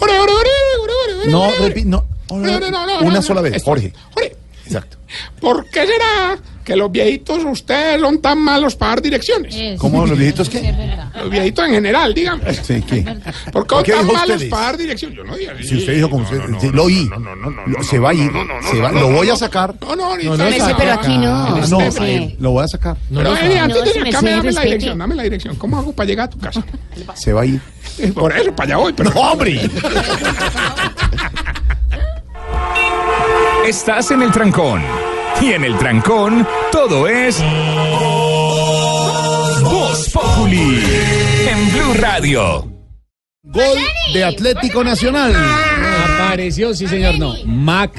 Ore, 0.00 0.18
ore, 0.18 0.32
ore, 0.32 0.50
ore, 0.82 0.92
ore, 1.04 1.14
ore, 1.22 1.30
No, 1.30 1.42
ore, 1.42 1.54
ore. 1.60 1.74
repi- 1.74 1.84
no. 1.84 2.04
No, 2.30 2.36
no, 2.38 2.70
no, 2.70 2.86
no, 2.86 2.98
Una 3.00 3.14
no, 3.16 3.22
sola 3.22 3.40
no. 3.42 3.50
vez, 3.50 3.62
Jorge. 3.62 3.92
Ore, 4.16 4.36
Exacto. 4.66 4.96
¿por 5.40 5.64
qué 5.70 5.86
será 5.86 6.38
que 6.64 6.74
los 6.76 6.90
viejitos 6.90 7.44
ustedes 7.44 8.00
son 8.00 8.20
tan 8.20 8.38
malos 8.38 8.74
para 8.74 8.92
dar 8.92 9.02
direcciones? 9.02 9.54
Eso. 9.54 9.78
¿Cómo 9.80 10.06
los 10.06 10.18
viejitos 10.18 10.48
qué? 10.48 10.58
es 10.68 10.76
verdad. 10.76 11.08
Los 11.14 11.30
viejitos 11.30 11.66
en 11.66 11.74
general, 11.74 12.14
dígame. 12.14 12.54
Sí, 12.54 12.82
¿qué? 12.82 13.02
¿Por 13.52 13.66
qué 13.66 13.74
¿Por 13.74 13.86
son 13.86 14.06
tan 14.06 14.06
malos 14.06 14.30
ustedes? 14.36 14.50
para 14.50 14.62
dar 14.64 14.76
direcciones? 14.78 15.16
Yo 15.18 15.24
no 15.24 15.36
dije 15.36 15.52
Si 15.62 15.76
usted 15.76 15.94
dijo 15.94 16.10
como 16.10 16.24
usted, 16.24 16.40
sí, 16.60 16.70
lo 16.72 16.84
oí. 16.84 17.08
Se 17.82 17.98
va 17.98 18.10
a 18.10 18.14
ir. 18.14 18.30
se 18.70 18.80
va, 18.80 18.92
lo 18.92 19.12
voy 19.12 19.28
a 19.30 19.36
sacar. 19.36 19.74
No, 19.80 19.94
no, 19.94 20.16
ni 20.16 20.24
No, 20.24 20.36
no, 20.36 20.44
pero 20.76 20.92
aquí 20.92 21.18
no. 21.18 21.66
No, 21.68 21.90
sí. 21.92 22.36
lo 22.40 22.50
voy 22.52 22.64
a 22.64 22.68
sacar. 22.68 22.96
No, 23.10 23.20
Pero 23.20 23.30
no, 23.30 23.36
antes 23.36 23.78
No, 23.78 23.82
de 23.84 23.92
si 23.92 24.00
me 24.00 24.08
acá, 24.08 24.20
sé, 24.20 24.30
dame 24.30 24.52
la 24.52 24.60
dirección, 24.62 24.98
dame 24.98 25.14
la 25.14 25.22
dirección. 25.24 25.56
¿Cómo 25.56 25.78
hago 25.78 25.92
para 25.92 26.06
llegar 26.08 26.26
a 26.26 26.30
tu 26.30 26.38
casa? 26.38 26.64
Se 27.14 27.32
va 27.32 27.42
a 27.42 27.46
ir. 27.46 27.60
Por 28.14 28.36
eso, 28.36 28.50
para 28.56 28.66
allá 28.68 28.76
voy, 28.78 28.92
pero... 28.92 29.10
¡No, 29.10 29.20
hombre! 29.20 29.60
Estás 33.66 34.10
en 34.10 34.22
el 34.22 34.30
trancón. 34.32 34.82
Y 35.40 35.52
en 35.52 35.64
el 35.64 35.76
trancón, 35.78 36.46
todo 36.72 37.06
es. 37.06 37.42
Voz 39.62 40.10
Populi. 40.10 40.82
En 41.48 41.72
Blue 41.72 41.94
Radio. 42.00 42.68
Gol 43.42 43.78
de 44.12 44.24
Atlético 44.24 44.82
Nacional. 44.82 45.34
Apareció, 46.34 46.74
sí 46.74 46.88
señor, 46.88 47.16
no. 47.16 47.32
Mac 47.46 47.92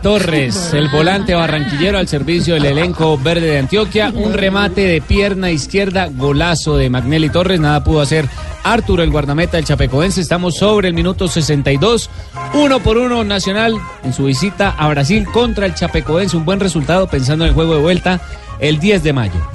Torres, 0.00 0.72
el 0.74 0.88
volante 0.90 1.34
barranquillero 1.34 1.98
al 1.98 2.06
servicio 2.06 2.54
del 2.54 2.66
elenco 2.66 3.18
verde 3.18 3.48
de 3.48 3.58
Antioquia. 3.58 4.12
Un 4.14 4.32
remate 4.32 4.82
de 4.82 5.00
pierna 5.00 5.50
izquierda, 5.50 6.08
golazo 6.08 6.76
de 6.76 6.88
Magnelli 6.88 7.30
Torres. 7.30 7.58
Nada 7.58 7.82
pudo 7.82 8.00
hacer 8.00 8.28
Arturo, 8.62 9.02
el 9.02 9.10
guardameta 9.10 9.56
del 9.56 9.66
Chapecoense. 9.66 10.20
Estamos 10.20 10.54
sobre 10.54 10.86
el 10.86 10.94
minuto 10.94 11.26
62. 11.26 12.10
Uno 12.52 12.78
por 12.78 12.96
uno 12.96 13.24
Nacional 13.24 13.76
en 14.04 14.12
su 14.12 14.26
visita 14.26 14.70
a 14.70 14.88
Brasil 14.90 15.26
contra 15.26 15.66
el 15.66 15.74
Chapecoense. 15.74 16.36
Un 16.36 16.44
buen 16.44 16.60
resultado 16.60 17.08
pensando 17.08 17.44
en 17.44 17.48
el 17.48 17.54
juego 17.56 17.74
de 17.74 17.82
vuelta 17.82 18.20
el 18.60 18.78
10 18.78 19.02
de 19.02 19.12
mayo. 19.12 19.48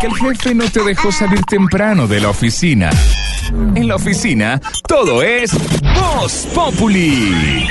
Que 0.00 0.06
el 0.08 0.14
jefe 0.16 0.52
no 0.52 0.64
te 0.68 0.82
dejó 0.82 1.12
salir 1.12 1.42
temprano 1.42 2.08
de 2.08 2.20
la 2.20 2.30
oficina. 2.30 2.90
En 3.50 3.88
la 3.88 3.96
oficina, 3.96 4.60
todo 4.86 5.22
es 5.22 5.50
Voz 5.94 6.46
Populi. 6.54 7.66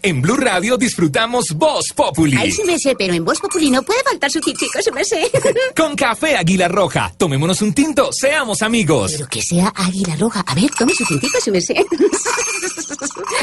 En 0.00 0.22
Blue 0.22 0.36
Radio 0.36 0.76
disfrutamos 0.76 1.52
Voz 1.54 1.86
Populi. 1.92 2.36
Ay, 2.38 2.52
sí 2.52 2.62
me 2.64 2.78
sé, 2.78 2.94
pero 2.96 3.12
en 3.12 3.24
Voz 3.24 3.40
Populi 3.40 3.68
no 3.70 3.82
puede 3.82 4.00
faltar 4.04 4.30
su 4.30 4.40
tintico, 4.40 4.80
sí 4.80 4.90
me 4.92 5.04
sé. 5.04 5.28
Con 5.76 5.96
café 5.96 6.36
Águila 6.36 6.68
Roja. 6.68 7.12
Tomémonos 7.16 7.60
un 7.62 7.72
tinto, 7.72 8.12
seamos 8.12 8.62
amigos. 8.62 9.12
Pero 9.16 9.26
que 9.26 9.42
sea 9.42 9.72
águila 9.74 10.14
roja. 10.14 10.44
A 10.46 10.54
ver, 10.54 10.70
tome 10.78 10.94
su 10.94 11.04
tintico, 11.04 11.38
sí 11.42 11.50
me 11.50 11.60
sé. 11.60 11.74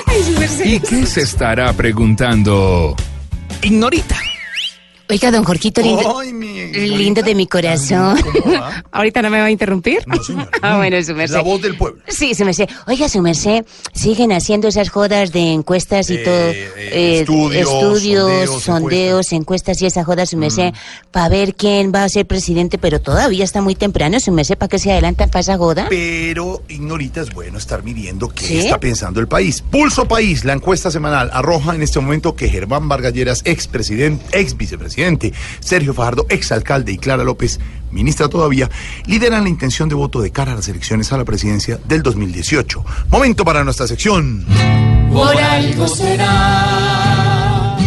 Ay, 0.05 0.23
sí 0.23 0.31
me 0.39 0.47
sé. 0.47 0.67
¿Y 0.67 0.79
qué 0.79 1.05
se 1.05 1.21
estará 1.21 1.73
preguntando? 1.73 2.95
Ignorita. 3.61 4.17
Oiga, 5.09 5.31
don 5.31 5.43
Jorquito, 5.43 5.81
lindo, 5.81 6.21
mi- 6.33 6.71
lindo 6.71 7.21
de 7.21 7.35
mi 7.35 7.45
corazón. 7.45 8.17
¿Ahorita 8.91 9.21
no 9.21 9.29
me 9.29 9.39
va 9.39 9.45
a 9.45 9.51
interrumpir? 9.51 10.01
No, 10.07 10.23
señora. 10.23 10.49
Ah, 10.61 10.77
bueno, 10.77 11.01
su 11.03 11.13
merced. 11.13 11.35
La 11.35 11.41
voz 11.41 11.61
del 11.61 11.75
pueblo. 11.75 12.01
Sí, 12.07 12.33
su 12.33 12.45
merced. 12.45 12.69
Oiga, 12.87 13.09
su 13.09 13.21
merced, 13.21 13.65
siguen 13.93 14.31
haciendo 14.31 14.69
esas 14.69 14.89
jodas 14.89 15.33
de 15.33 15.51
encuestas 15.51 16.09
y 16.09 16.15
Eh, 16.15 16.23
todo. 16.23 16.49
eh, 16.51 17.19
estudios, 17.19 17.67
estudios, 17.69 17.99
sondeos, 18.49 18.63
sondeos, 18.63 19.33
encuestas. 19.33 19.81
y 19.81 19.85
esa 19.87 20.05
joda, 20.05 20.25
su 20.25 20.37
merced, 20.37 20.73
para 21.11 21.27
ver 21.27 21.53
quién 21.55 21.91
va 21.93 22.05
a 22.05 22.09
ser 22.09 22.25
presidente, 22.25 22.77
pero 22.77 23.01
todavía 23.01 23.43
está 23.43 23.61
muy 23.61 23.75
temprano, 23.75 24.19
su 24.21 24.31
merced, 24.31 24.57
para 24.57 24.69
que 24.69 24.79
se 24.79 24.91
adelantan 24.93 25.29
para 25.29 25.41
esa 25.41 25.57
joda. 25.57 25.87
Pero, 25.89 26.63
Ignorita, 26.69 27.19
es 27.21 27.31
bueno 27.33 27.57
estar 27.57 27.83
midiendo 27.83 28.29
qué 28.29 28.45
¿Sí? 28.47 28.57
está 28.59 28.79
pensando 28.79 29.19
el 29.19 29.27
país. 29.27 29.61
Pulso 29.69 30.07
País, 30.07 30.45
la 30.45 30.53
encuesta 30.53 30.89
semanal, 30.89 31.29
arroja 31.33 31.75
en 31.75 31.81
este 31.83 31.99
momento 31.99 32.35
que 32.37 32.47
Germán 32.49 32.87
Vargas 32.87 33.13
Lleras, 33.13 33.41
ex 33.43 33.67
presidente, 33.67 34.23
ex 34.39 34.55
vicepresidente, 34.55 34.93
Sergio 35.59 35.93
Fajardo, 35.93 36.25
ex 36.29 36.51
alcalde 36.51 36.91
y 36.93 36.97
Clara 36.97 37.23
López, 37.23 37.59
ministra 37.91 38.29
todavía, 38.29 38.69
lideran 39.05 39.43
la 39.43 39.49
intención 39.49 39.89
de 39.89 39.95
voto 39.95 40.21
de 40.21 40.31
cara 40.31 40.53
a 40.53 40.55
las 40.55 40.67
elecciones 40.67 41.11
a 41.11 41.17
la 41.17 41.25
presidencia 41.25 41.79
del 41.85 42.03
2018. 42.03 42.85
Momento 43.09 43.43
para 43.43 43.63
nuestra 43.63 43.87
sección. 43.87 44.45
Por 45.11 45.35
algo 45.35 45.87
será. 45.87 47.77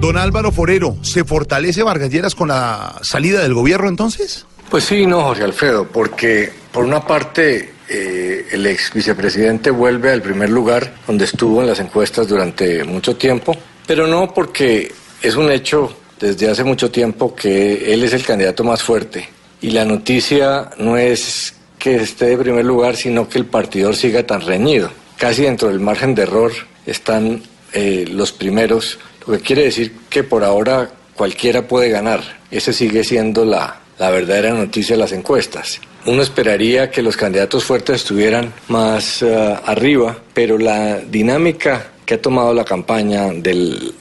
Don 0.00 0.16
Álvaro 0.18 0.52
Forero, 0.52 0.96
¿se 1.02 1.24
fortalece 1.24 1.82
Vargas 1.82 2.10
Lleras 2.10 2.34
con 2.34 2.48
la 2.48 2.98
salida 3.02 3.42
del 3.42 3.54
gobierno 3.54 3.88
entonces? 3.88 4.46
Pues 4.70 4.84
sí, 4.84 5.06
no, 5.06 5.22
Jorge 5.22 5.44
Alfredo, 5.44 5.86
porque 5.88 6.52
por 6.72 6.84
una 6.84 7.00
parte 7.04 7.72
eh, 7.88 8.46
el 8.50 8.66
ex 8.66 8.92
vicepresidente 8.92 9.70
vuelve 9.70 10.12
al 10.12 10.20
primer 10.20 10.50
lugar 10.50 10.94
donde 11.06 11.24
estuvo 11.24 11.60
en 11.60 11.68
las 11.68 11.80
encuestas 11.80 12.28
durante 12.28 12.84
mucho 12.84 13.16
tiempo, 13.16 13.56
pero 13.86 14.06
no 14.06 14.34
porque 14.34 14.92
es 15.22 15.36
un 15.36 15.50
hecho 15.50 15.96
desde 16.20 16.48
hace 16.48 16.64
mucho 16.64 16.90
tiempo 16.90 17.34
que 17.34 17.92
él 17.92 18.02
es 18.02 18.12
el 18.12 18.24
candidato 18.24 18.64
más 18.64 18.82
fuerte 18.82 19.28
y 19.60 19.70
la 19.70 19.84
noticia 19.84 20.70
no 20.78 20.96
es 20.96 21.54
que 21.78 21.96
esté 21.96 22.26
de 22.26 22.38
primer 22.38 22.64
lugar, 22.64 22.96
sino 22.96 23.28
que 23.28 23.38
el 23.38 23.46
partidor 23.46 23.96
siga 23.96 24.26
tan 24.26 24.40
reñido. 24.40 24.90
Casi 25.16 25.42
dentro 25.42 25.68
del 25.68 25.80
margen 25.80 26.14
de 26.14 26.22
error 26.22 26.52
están 26.84 27.42
eh, 27.72 28.06
los 28.10 28.32
primeros, 28.32 28.98
lo 29.26 29.34
que 29.34 29.40
quiere 29.40 29.64
decir 29.64 29.92
que 30.08 30.24
por 30.24 30.44
ahora 30.44 30.90
cualquiera 31.14 31.66
puede 31.66 31.90
ganar. 31.90 32.22
Ese 32.50 32.72
sigue 32.72 33.02
siendo 33.04 33.44
la, 33.44 33.80
la 33.98 34.10
verdadera 34.10 34.52
noticia 34.52 34.96
de 34.96 35.00
las 35.00 35.12
encuestas. 35.12 35.80
Uno 36.04 36.22
esperaría 36.22 36.90
que 36.90 37.02
los 37.02 37.16
candidatos 37.16 37.64
fuertes 37.64 37.96
estuvieran 37.96 38.52
más 38.68 39.22
eh, 39.22 39.56
arriba, 39.64 40.16
pero 40.32 40.58
la 40.58 40.98
dinámica 40.98 41.88
que 42.04 42.14
ha 42.14 42.22
tomado 42.22 42.54
la 42.54 42.64
campaña 42.64 43.26
del, 43.32 43.92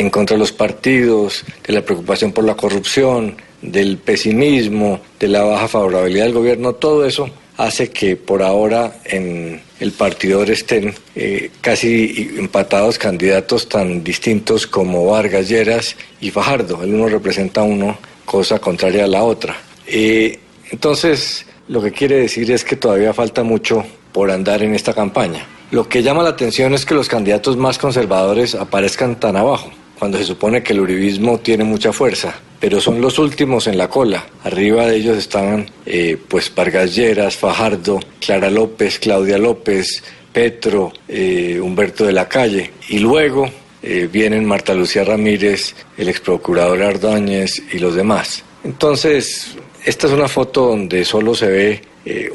en 0.00 0.08
contra 0.08 0.34
de 0.34 0.40
los 0.40 0.52
partidos, 0.52 1.44
de 1.66 1.74
la 1.74 1.82
preocupación 1.82 2.32
por 2.32 2.44
la 2.44 2.56
corrupción, 2.56 3.36
del 3.60 3.98
pesimismo, 3.98 5.00
de 5.18 5.28
la 5.28 5.42
baja 5.42 5.68
favorabilidad 5.68 6.24
del 6.24 6.32
gobierno, 6.32 6.72
todo 6.72 7.04
eso 7.04 7.28
hace 7.58 7.90
que 7.90 8.16
por 8.16 8.42
ahora 8.42 9.00
en 9.04 9.60
el 9.78 9.92
partidor 9.92 10.50
estén 10.50 10.94
eh, 11.14 11.50
casi 11.60 12.32
empatados 12.38 12.98
candidatos 12.98 13.68
tan 13.68 14.02
distintos 14.02 14.66
como 14.66 15.04
Vargas 15.04 15.50
Lleras 15.50 15.94
y 16.22 16.30
Fajardo. 16.30 16.82
El 16.82 16.94
uno 16.94 17.08
representa 17.08 17.60
a 17.60 17.64
uno, 17.64 17.98
cosa 18.24 18.58
contraria 18.58 19.04
a 19.04 19.08
la 19.08 19.22
otra. 19.22 19.54
Eh, 19.86 20.38
entonces, 20.70 21.44
lo 21.68 21.82
que 21.82 21.92
quiere 21.92 22.16
decir 22.16 22.50
es 22.50 22.64
que 22.64 22.76
todavía 22.76 23.12
falta 23.12 23.42
mucho 23.42 23.84
por 24.12 24.30
andar 24.30 24.62
en 24.62 24.74
esta 24.74 24.94
campaña. 24.94 25.46
Lo 25.70 25.86
que 25.88 26.02
llama 26.02 26.22
la 26.22 26.30
atención 26.30 26.72
es 26.72 26.86
que 26.86 26.94
los 26.94 27.08
candidatos 27.08 27.58
más 27.58 27.78
conservadores 27.78 28.54
aparezcan 28.54 29.20
tan 29.20 29.36
abajo, 29.36 29.70
cuando 30.00 30.16
se 30.16 30.24
supone 30.24 30.62
que 30.62 30.72
el 30.72 30.80
uribismo 30.80 31.40
tiene 31.40 31.62
mucha 31.62 31.92
fuerza, 31.92 32.34
pero 32.58 32.80
son 32.80 33.02
los 33.02 33.18
últimos 33.18 33.66
en 33.66 33.76
la 33.76 33.90
cola. 33.90 34.24
Arriba 34.44 34.86
de 34.86 34.96
ellos 34.96 35.18
estaban 35.18 35.68
eh, 35.84 36.16
pues 36.26 36.50
Vargas 36.54 36.96
Lleras, 36.96 37.36
Fajardo, 37.36 38.00
Clara 38.18 38.48
López, 38.48 38.98
Claudia 38.98 39.36
López, 39.36 40.02
Petro, 40.32 40.90
eh, 41.06 41.60
Humberto 41.62 42.06
de 42.06 42.12
la 42.12 42.26
Calle, 42.26 42.70
y 42.88 42.98
luego 42.98 43.50
eh, 43.82 44.08
vienen 44.10 44.46
Marta 44.46 44.72
Lucía 44.72 45.04
Ramírez, 45.04 45.74
el 45.98 46.08
ex 46.08 46.20
procurador 46.20 46.82
Ardóñez 46.82 47.62
y 47.70 47.78
los 47.78 47.94
demás. 47.94 48.42
Entonces, 48.64 49.48
esta 49.84 50.06
es 50.06 50.14
una 50.14 50.28
foto 50.28 50.68
donde 50.68 51.04
solo 51.04 51.34
se 51.34 51.46
ve 51.46 51.82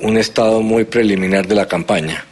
un 0.01 0.17
estado 0.17 0.61
muy 0.61 0.83
preliminar 0.83 1.47
de 1.47 1.55
la 1.55 1.67
campaña, 1.67 2.23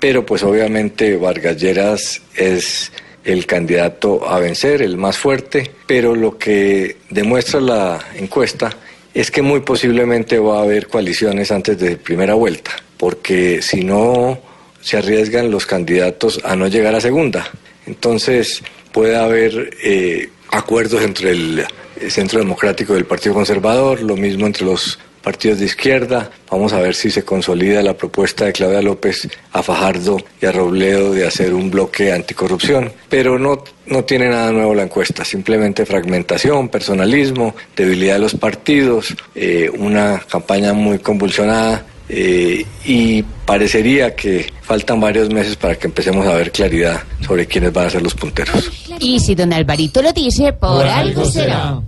pero 0.00 0.26
pues 0.26 0.42
obviamente 0.42 1.16
Vargas 1.16 1.56
Lleras 1.58 2.20
es 2.34 2.90
el 3.24 3.46
candidato 3.46 4.28
a 4.28 4.38
vencer, 4.38 4.82
el 4.82 4.96
más 4.96 5.18
fuerte, 5.18 5.70
pero 5.86 6.14
lo 6.14 6.38
que 6.38 6.96
demuestra 7.10 7.60
la 7.60 7.98
encuesta 8.16 8.76
es 9.12 9.30
que 9.30 9.42
muy 9.42 9.60
posiblemente 9.60 10.38
va 10.38 10.58
a 10.58 10.62
haber 10.62 10.88
coaliciones 10.88 11.50
antes 11.50 11.78
de 11.78 11.96
primera 11.96 12.34
vuelta, 12.34 12.72
porque 12.96 13.60
si 13.62 13.84
no 13.84 14.40
se 14.80 14.96
arriesgan 14.96 15.50
los 15.50 15.66
candidatos 15.66 16.40
a 16.44 16.56
no 16.56 16.68
llegar 16.68 16.94
a 16.94 17.00
segunda. 17.00 17.50
Entonces 17.86 18.62
puede 18.92 19.16
haber 19.16 19.76
eh, 19.82 20.30
acuerdos 20.50 21.02
entre 21.02 21.30
el 21.30 21.64
Centro 22.08 22.38
Democrático 22.38 22.94
y 22.94 22.98
el 22.98 23.04
Partido 23.04 23.34
Conservador, 23.34 24.00
lo 24.00 24.16
mismo 24.16 24.46
entre 24.46 24.64
los 24.64 24.98
partidos 25.22 25.58
de 25.58 25.66
izquierda. 25.66 26.30
Vamos 26.50 26.72
a 26.72 26.80
ver 26.80 26.94
si 26.94 27.10
se 27.10 27.24
consolida 27.24 27.82
la 27.82 27.94
propuesta 27.94 28.46
de 28.46 28.52
Claudia 28.52 28.82
López 28.82 29.28
a 29.52 29.62
Fajardo 29.62 30.18
y 30.40 30.46
a 30.46 30.52
Robledo 30.52 31.12
de 31.12 31.26
hacer 31.26 31.54
un 31.54 31.70
bloque 31.70 32.12
anticorrupción. 32.12 32.92
Pero 33.08 33.38
no, 33.38 33.64
no 33.86 34.04
tiene 34.04 34.28
nada 34.28 34.52
nuevo 34.52 34.74
la 34.74 34.84
encuesta, 34.84 35.24
simplemente 35.24 35.86
fragmentación, 35.86 36.68
personalismo, 36.68 37.54
debilidad 37.76 38.14
de 38.14 38.20
los 38.20 38.34
partidos, 38.34 39.14
eh, 39.34 39.70
una 39.78 40.20
campaña 40.20 40.72
muy 40.72 40.98
convulsionada. 40.98 41.86
eh, 42.12 42.66
y 42.84 43.22
parecería 43.22 44.16
que 44.16 44.52
faltan 44.62 45.00
varios 45.00 45.30
meses 45.30 45.54
para 45.54 45.76
que 45.76 45.86
empecemos 45.86 46.26
a 46.26 46.34
ver 46.34 46.50
claridad 46.50 47.00
sobre 47.24 47.46
quiénes 47.46 47.72
van 47.72 47.86
a 47.86 47.90
ser 47.90 48.02
los 48.02 48.14
punteros. 48.14 48.70
Y 48.98 49.20
si 49.20 49.36
don 49.36 49.52
Alvarito 49.52 50.02
lo 50.02 50.12
dice, 50.12 50.52
por, 50.52 50.86
algo 50.86 51.24
será. 51.24 51.80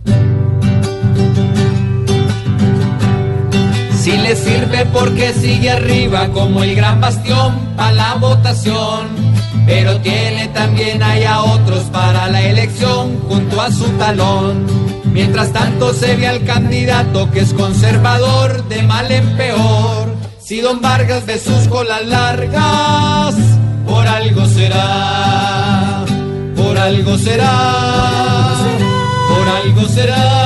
Si 4.02 4.18
le 4.18 4.34
sirve 4.34 4.84
porque 4.86 5.32
sigue 5.32 5.70
arriba 5.70 6.26
como 6.30 6.64
el 6.64 6.74
gran 6.74 7.00
bastión 7.00 7.56
para 7.76 7.92
la 7.92 8.14
votación. 8.14 9.06
Pero 9.64 10.00
tiene 10.00 10.48
también 10.48 11.00
ahí 11.04 11.22
a 11.22 11.40
otros 11.40 11.84
para 11.84 12.26
la 12.26 12.42
elección 12.42 13.20
junto 13.28 13.60
a 13.60 13.70
su 13.70 13.84
talón. 13.98 14.66
Mientras 15.04 15.52
tanto 15.52 15.94
se 15.94 16.16
ve 16.16 16.26
al 16.26 16.42
candidato 16.44 17.30
que 17.30 17.42
es 17.42 17.54
conservador 17.54 18.66
de 18.68 18.82
mal 18.82 19.08
en 19.12 19.36
peor. 19.36 20.16
Si 20.40 20.60
don 20.60 20.80
Vargas 20.80 21.24
de 21.24 21.38
sus 21.38 21.68
colas 21.68 22.04
largas, 22.04 23.36
por 23.86 24.04
algo 24.04 24.46
será, 24.46 26.04
por 26.56 26.76
algo 26.76 27.16
será, 27.18 28.56
por 29.28 29.48
algo 29.48 29.88
será. 29.88 30.41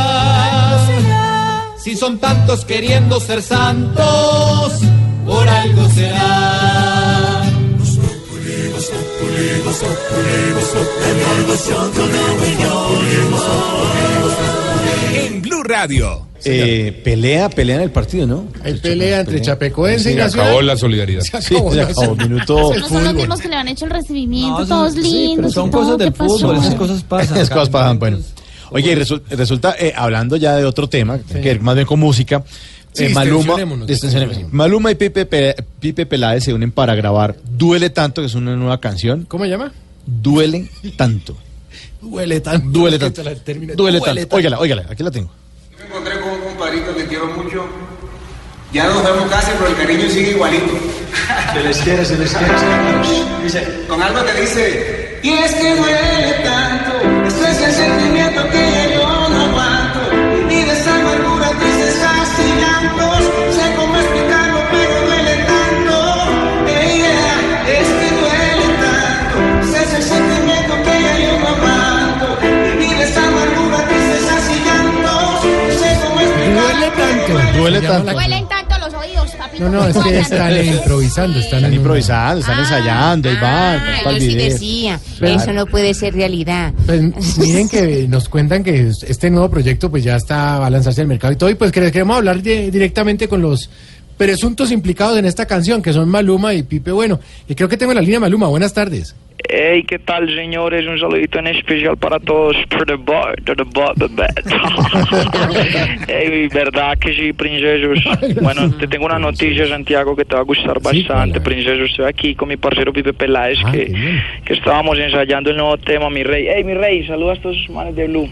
Si 1.97 2.01
son 2.01 2.19
tantos 2.19 2.67
queriendo 2.67 3.19
ser 3.21 3.41
santos, 3.41 4.75
por 5.25 5.49
algo 5.49 5.89
será. 5.95 7.43
En 15.15 15.43
Blue 15.43 15.63
Radio. 15.63 16.23
Eh, 16.45 17.01
pelea, 17.03 17.49
pelea 17.49 17.77
en 17.77 17.83
el 17.83 17.91
partido, 17.91 18.27
¿no? 18.27 18.45
Hay 18.63 18.75
pelea 18.75 19.21
entre 19.21 19.41
Chapecoense 19.41 20.11
y 20.11 20.13
Se 20.13 20.19
Nacional. 20.19 20.47
acabó 20.47 20.63
la 20.63 20.77
solidaridad. 20.77 21.23
Se 21.23 21.43
Sí, 21.43 21.55
acabó, 21.57 21.73
se 21.73 21.77
¿no? 21.83 21.83
acabó, 21.89 22.15
minuto. 22.15 22.75
No 22.79 22.89
son 22.89 23.05
los 23.05 23.15
mismos 23.15 23.41
que 23.41 23.49
le 23.49 23.57
han 23.57 23.67
hecho 23.69 23.87
el 23.87 23.91
recibimiento, 23.91 24.61
No, 24.61 24.67
todos 24.67 24.95
lindos. 24.95 25.11
sí, 25.13 25.33
pero 25.37 25.51
son 25.51 25.69
y 25.69 25.71
todo, 25.73 25.81
cosas 25.83 25.99
del 25.99 26.13
¿qué 26.13 26.19
pasó? 26.19 26.39
fútbol, 26.39 26.57
esas 26.59 26.75
cosas 26.75 27.03
pasan. 27.03 27.37
Esas 27.39 27.51
cosas 27.51 27.69
pasan, 27.71 27.99
bueno. 27.99 28.19
Oye, 28.71 28.93
y 28.93 28.95
resu- 28.97 29.23
resulta, 29.31 29.75
eh, 29.79 29.93
hablando 29.97 30.37
ya 30.37 30.57
de 30.57 30.65
otro 30.65 30.89
tema, 30.89 31.19
que 31.19 31.41
ver 31.41 31.61
más 31.61 31.75
bien 31.75 31.87
con 31.87 32.01
música, 32.01 32.43
Sí, 32.93 33.05
eh, 33.05 33.09
Maluma. 33.11 33.57
Maluma 34.53 34.91
y 34.91 34.95
Pipe, 34.95 35.27
Pe- 35.27 35.55
Pipe 35.81 36.07
Peláez 36.07 36.45
se 36.45 36.55
unen 36.55 36.73
para 36.73 36.95
grabar 36.95 37.37
Duele 37.45 37.91
Tanto, 37.91 38.23
que 38.23 38.27
es 38.27 38.35
una 38.35 38.57
nueva 38.57 38.81
canción. 38.81 39.27
¿Cómo 39.29 39.45
se 39.45 39.51
llama? 39.51 39.71
Duele 40.07 40.71
Tanto. 40.97 41.37
Duele 42.01 42.41
tanto. 42.41 42.69
Duele 42.71 42.99
Que 42.99 43.11
tanto. 43.11 43.37
termine. 43.43 43.75
Duele 43.75 44.01
tanto. 44.01 44.35
Óigala, 44.37 44.59
óigala, 44.61 44.87
aquí 44.89 45.03
la 45.03 45.11
tengo. 45.11 45.31
Me 45.79 45.85
encontré 45.87 46.21
con 46.21 46.31
un 46.31 46.41
compadrito 46.41 46.95
que 46.97 47.07
quiero 47.07 47.27
mucho. 47.37 47.67
Ya 48.73 48.87
nos 48.89 49.03
vemos 49.05 49.31
casi, 49.31 49.51
pero 49.59 49.71
el 49.71 49.77
cariño 49.77 50.09
sigue 50.11 50.31
igualito. 50.31 50.73
Se 51.53 51.63
les 51.63 51.77
quiere, 51.79 52.05
se 52.05 52.17
les 52.19 52.33
quiere. 52.33 52.55
Dice, 53.43 53.85
con 53.89 54.03
algo 54.03 54.25
que 54.25 54.41
dice, 54.41 55.21
y 55.23 55.31
es 55.31 55.55
que 55.55 55.77
duele 55.77 56.35
tanto, 56.45 56.86
es 57.69 57.79
el 57.79 57.85
sentimiento 57.87 58.43
que 58.51 58.95
yo 58.95 59.07
no 59.29 59.41
aguanto. 59.47 60.01
Y 60.51 60.63
de 60.65 60.73
esa 60.73 60.95
amargura, 60.97 61.49
tristezas 61.61 62.29
y 62.39 62.49
llantos, 62.61 63.19
sé 63.57 63.65
cómo 63.77 63.97
explicarlo, 63.97 64.61
pero 64.71 64.95
duele 65.07 65.35
tanto. 65.51 65.95
Yeah, 66.67 67.79
es 67.79 67.89
que 67.99 68.09
duele 68.21 68.67
tanto, 68.85 69.37
ese 69.65 69.83
es 69.85 69.93
el 69.95 70.03
sentimiento 70.03 70.75
que 70.85 70.97
yo 71.25 71.33
no 71.41 71.49
aguanto. 71.55 72.27
Y 72.81 72.95
de 72.95 73.05
esa 73.05 73.23
amargura, 73.29 73.79
tristezas 73.89 74.45
y 74.51 74.59
llantos, 74.67 75.81
sé 75.81 75.91
cómo 76.03 76.21
explicarlo. 76.21 76.63
Duele 76.63 76.91
tanto. 76.91 77.59
Duele 77.59 77.79
Se 77.81 77.83
llama 77.83 77.95
tanto. 77.97 78.05
la- 78.07 78.13
Duelen 78.13 78.49
tanto 78.49 78.57
los 78.57 78.57
oídos, 78.57 78.63
papito. 78.63 78.66
No, 79.61 79.71
no, 79.71 79.87
es 79.87 79.97
que 79.97 80.19
están 80.19 80.53
improvisando. 80.67 81.39
Están, 81.39 81.59
Están 81.61 81.75
improvisando, 81.75 82.41
están 82.41 82.59
ensayando, 82.59 83.29
ahí 83.31 83.37
van, 83.37 83.81
Ah, 84.05 84.13
yo 84.13 84.21
sí 84.21 84.35
decía, 84.35 85.01
Claro. 85.19 85.37
eso 85.41 85.53
no 85.55 85.67
puede 85.67 85.95
ser 85.95 86.15
realidad. 86.15 86.73
Pues 86.85 87.39
miren 87.39 87.69
que 87.69 88.07
nos 88.09 88.29
cuentan 88.29 88.63
que 88.63 88.91
este 89.07 89.31
nuevo 89.31 89.49
proyecto 89.49 89.91
pues 89.91 90.05
ya 90.05 90.17
está 90.17 90.65
a 90.65 90.69
lanzarse 90.71 91.01
al 91.01 91.07
mercado 91.07 91.33
y 91.33 91.37
todo 91.37 91.51
y 91.51 91.55
pues 91.55 91.73
que- 91.73 91.91
queremos 91.91 92.19
hablar 92.19 92.43
de- 92.43 92.71
directamente 92.71 93.29
con 93.29 93.41
los 93.41 93.71
presuntos 94.19 94.71
implicados 94.73 95.19
en 95.19 95.25
esta 95.27 95.47
canción 95.47 95.81
que 95.83 95.93
son 95.93 96.09
Maluma 96.09 96.53
y 96.55 96.63
Pipe 96.63 96.91
Bueno 96.93 97.19
y 97.49 97.55
creo 97.55 97.69
que 97.69 97.77
tengo 97.77 97.93
en 97.93 97.97
la 97.97 98.03
línea 98.03 98.21
Maluma 98.21 98.49
buenas 98.49 98.73
tardes 98.73 99.15
Hey, 99.49 99.85
¿qué 99.87 99.99
tal, 99.99 100.29
señores? 100.35 100.87
Un 100.87 100.99
saludito 100.99 101.39
en 101.39 101.49
especial 101.49 101.97
para 101.97 102.19
todos. 102.19 102.57
For 102.71 102.87
the 102.87 102.95
boy, 102.95 103.35
to 103.45 103.55
the 103.55 103.65
boy, 103.65 103.93
the 103.97 104.09
bad. 104.09 104.35
Hey, 106.09 106.49
verdad 106.53 106.99
que 106.99 107.15
sí, 107.15 107.33
princesos. 107.33 107.99
Bueno, 108.43 108.71
te 108.77 108.87
tengo 108.87 109.07
una 109.07 109.19
noticia, 109.19 109.67
Santiago, 109.69 110.17
que 110.17 110.25
te 110.25 110.35
va 110.35 110.41
a 110.41 110.45
gustar 110.45 110.81
bastante, 110.81 111.41
princesos. 111.41 111.91
Estoy 111.91 112.07
aquí 112.07 112.35
con 112.35 112.49
mi 112.49 112.57
parcero 112.57 112.93
Pipe 112.93 113.13
Peláez, 113.13 113.59
que, 113.71 114.21
que 114.45 114.53
estábamos 114.55 114.99
ensayando 114.99 115.51
el 115.51 115.57
nuevo 115.57 115.77
tema, 115.79 116.11
mi 116.11 116.23
rey. 116.23 116.47
Hey, 116.49 116.65
mi 116.65 116.75
rey, 116.75 117.07
saluda 117.07 117.33
a 117.33 117.35
estos 117.35 117.57
manes 117.71 117.95
de 117.95 118.07
Blue. 118.09 118.29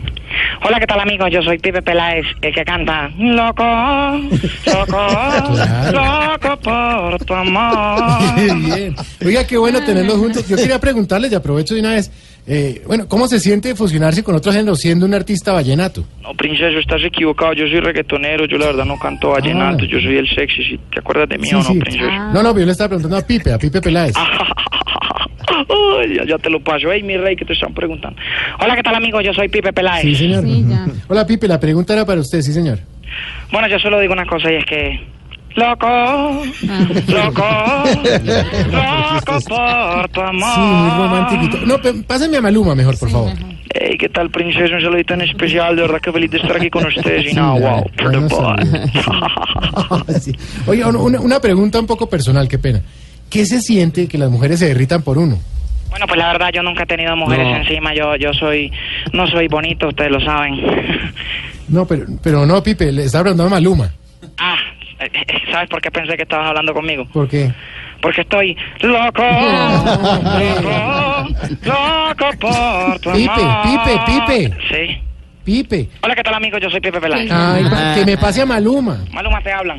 Hola, 0.67 0.81
¿qué 0.81 0.87
tal, 0.87 1.01
amigos? 1.01 1.31
Yo 1.31 1.43
soy 1.43 1.59
Pipe 1.59 1.83
Peláez, 1.83 2.27
el 2.41 2.55
que 2.55 2.65
canta 2.65 3.11
Loco, 3.19 3.65
loco, 4.67 5.07
loco 5.93 6.57
por 6.63 7.25
tu 7.25 7.35
amor. 7.35 8.35
Bien. 8.37 8.95
Oiga, 9.25 9.47
qué 9.47 9.57
bueno 9.57 9.85
tenerlos 9.85 10.17
juntos. 10.17 10.49
Yo 10.49 10.57
quería 10.57 10.79
preguntarles, 10.95 11.33
y 11.33 11.35
aprovecho 11.35 11.75
de 11.75 11.81
una 11.81 11.91
vez, 11.95 12.11
eh, 12.47 12.83
bueno, 12.87 13.07
¿cómo 13.09 13.27
se 13.27 13.41
siente 13.41 13.75
fusionarse 13.75 14.23
con 14.23 14.35
otro 14.35 14.53
género 14.53 14.77
siendo 14.77 15.05
un 15.07 15.15
artista 15.15 15.53
vallenato? 15.53 16.05
No, 16.23 16.33
princeso, 16.35 16.79
estás 16.79 17.03
equivocado. 17.03 17.53
Yo 17.55 17.67
soy 17.67 17.81
reggaetonero. 17.81 18.47
Yo, 18.47 18.59
la 18.59 18.67
verdad, 18.67 18.85
no 18.85 18.99
canto 18.99 19.31
vallenato. 19.31 19.85
Yo 19.85 19.99
soy 20.01 20.17
el 20.19 20.29
sexy. 20.29 20.63
si 20.65 20.79
¿Te 20.93 21.01
acuerdas 21.01 21.29
de 21.29 21.39
mí 21.39 21.49
Sí, 21.49 21.55
o 21.55 21.59
no, 21.59 21.65
sí. 21.65 21.79
princeso? 21.79 22.11
No, 22.11 22.43
no, 22.43 22.51
pero 22.53 22.61
yo 22.61 22.67
le 22.67 22.73
estaba 22.73 22.89
preguntando 22.89 23.17
a 23.17 23.27
Pipe, 23.27 23.53
a 23.53 23.59
Pipe 23.59 23.81
Peláez. 23.81 24.15
Ya, 26.17 26.25
ya 26.25 26.39
te 26.39 26.51
lo 26.51 26.61
paso. 26.63 26.91
Hey, 26.93 27.03
mi 27.03 27.17
rey, 27.17 27.37
que 27.37 27.45
te 27.45 27.53
están 27.53 27.73
preguntando. 27.75 28.19
Hola, 28.61 28.75
¿qué 28.77 28.83
tal, 28.83 28.95
amigo? 28.97 29.21
Yo 29.21 29.33
soy 29.33 29.49
Pipe 29.49 29.73
Peláez. 29.73 30.03
Sí, 30.03 30.15
señor. 30.15 30.45
Hola, 31.09 31.27
Pipe, 31.27 31.47
la 31.49 31.61
pregunta 31.61 31.93
era 31.93 32.05
para 32.05 32.21
usted, 32.21 32.41
sí, 32.41 32.53
señor. 32.53 32.79
Bueno, 33.53 33.69
yo 33.69 33.79
solo 33.79 34.01
digo 34.01 34.13
una 34.13 34.27
cosa 34.27 34.51
y 34.53 34.57
es 34.57 34.65
que... 34.65 35.01
Loco, 35.57 35.87
loco, 37.07 37.45
loco 38.73 39.41
por 39.49 40.09
tu 40.09 40.21
amor. 40.21 40.55
Sí, 40.55 40.61
muy 40.61 40.91
romántico. 40.91 41.59
No, 41.67 41.77
pásame 42.07 42.37
a 42.39 42.41
Maluma 42.41 42.75
mejor, 42.75 42.99
por 42.99 43.09
favor. 43.11 43.31
Hey, 43.73 43.97
¿qué 43.99 44.09
tal, 44.09 44.31
princesa? 44.31 44.75
Un 44.75 44.83
saludito 44.83 45.15
en 45.15 45.21
especial. 45.23 45.77
De 45.77 45.83
verdad 45.83 46.01
que 46.01 46.11
feliz 46.13 46.31
de 46.33 46.39
estar 46.39 46.57
aquí 46.57 46.71
con 46.71 46.85
ustedes. 46.87 47.27
Y 47.27 47.29
Sí, 47.31 47.37
no, 47.37 47.53
wow, 47.61 47.85
ya 47.97 48.03
for 48.03 48.11
the 48.13 48.21
no 48.21 48.29
boy. 48.29 48.57
Sí. 50.21 50.33
Oye, 50.67 50.85
un- 50.85 50.97
una, 50.97 51.21
una 51.21 51.41
pregunta 51.41 51.79
un 51.79 51.87
poco 51.87 52.09
personal, 52.09 52.49
qué 52.49 52.59
pena. 52.59 52.81
¿Qué 53.31 53.47
se 53.47 53.61
siente 53.61 54.09
que 54.09 54.19
las 54.19 54.31
mujeres 54.31 54.59
se 54.59 54.67
derritan 54.69 55.03
por 55.03 55.19
uno? 55.19 55.39
Bueno, 55.91 56.07
pues 56.09 56.19
la 56.19 56.33
verdad 56.33 56.51
yo 56.53 56.63
nunca 56.65 56.83
he 56.83 56.87
tenido 56.87 57.17
mujeres 57.17 57.47
No. 57.47 57.57
encima. 57.57 57.95
Yo, 57.95 58.17
yo 58.17 58.33
soy, 58.33 58.73
no 59.13 59.27
soy 59.29 59.47
bonito, 59.47 59.87
ustedes 59.89 60.11
lo 60.11 60.21
saben. 60.21 60.57
No, 61.69 61.87
pero, 61.87 62.07
pero 62.23 62.45
no, 62.45 62.61
Pipe, 62.63 62.91
le 62.91 63.05
estaba 63.05 63.23
preguntando 63.25 63.55
a 63.55 63.59
Maluma. 63.59 63.91
Ah, 64.39 64.57
¿sabes 65.53 65.69
por 65.69 65.81
qué 65.81 65.91
pensé 65.91 66.17
que 66.17 66.23
estabas 66.23 66.49
hablando 66.49 66.73
conmigo? 66.75 67.07
¿Por 67.13 67.29
qué? 67.29 67.53
Porque 68.01 68.21
estoy 68.23 68.57
loco, 68.81 69.23
loco, 70.25 71.29
loco 71.65 72.31
por 72.41 73.01
tu 73.01 73.13
Pipe, 73.13 73.31
amor. 73.33 73.63
Pipe, 73.65 74.01
Pipe. 74.07 74.57
Sí. 74.69 75.01
Pipe. 75.45 75.89
Hola, 76.03 76.15
¿qué 76.15 76.23
tal, 76.23 76.35
amigos? 76.35 76.61
Yo 76.63 76.71
soy 76.71 76.81
Pipe 76.81 77.01
Peláez. 77.01 77.31
Ay, 77.31 77.65
pa- 77.65 77.95
que 77.95 78.05
me 78.05 78.17
pase 78.17 78.43
a 78.43 78.47
Maluma. 78.47 79.05
Maluma, 79.13 79.41
te 79.43 79.53
hablan. 79.53 79.79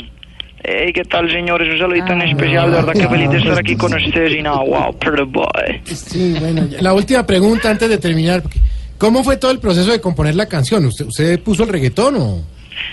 Hey, 0.63 0.91
¿qué 0.93 1.03
tal, 1.03 1.29
señores? 1.31 1.71
Un 1.73 1.79
saludito 1.79 2.13
en 2.13 2.21
especial. 2.23 2.71
De 2.71 2.77
verdad 2.77 2.93
que 2.93 3.07
feliz 3.07 3.29
de 3.29 3.37
estar 3.37 3.59
aquí 3.59 3.75
con 3.75 3.93
ustedes. 3.93 4.35
Y 4.35 4.41
no, 4.41 4.65
wow, 4.65 4.97
pretty 4.97 5.23
boy. 5.23 5.81
Sí, 5.85 6.35
bueno, 6.39 6.65
ya- 6.67 6.81
la 6.81 6.93
última 6.93 7.25
pregunta 7.25 7.69
antes 7.69 7.89
de 7.89 7.97
terminar. 7.97 8.41
porque, 8.41 8.59
¿Cómo 8.97 9.23
fue 9.23 9.37
todo 9.37 9.51
el 9.51 9.59
proceso 9.59 9.91
de 9.91 9.99
componer 10.01 10.35
la 10.35 10.47
canción? 10.47 10.85
¿Usted, 10.85 11.05
usted 11.07 11.39
puso 11.41 11.63
el 11.63 11.69
reggaetón 11.69 12.15
o...? 12.17 12.41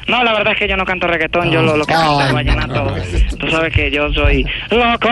No, 0.08 0.22
la 0.24 0.32
verdad 0.32 0.52
es 0.54 0.58
que 0.58 0.68
yo 0.68 0.76
no 0.76 0.84
canto 0.84 1.06
reggaetón, 1.06 1.50
yo 1.50 1.62
lo, 1.62 1.76
lo 1.76 1.84
que 1.84 1.92
canto 1.92 2.18
Ah, 2.20 2.26
es 2.28 2.32
vallenato. 2.32 2.94
Tú 3.38 3.50
sabes 3.50 3.72
que 3.74 3.90
yo 3.90 4.12
soy 4.12 4.44
loco, 4.70 5.08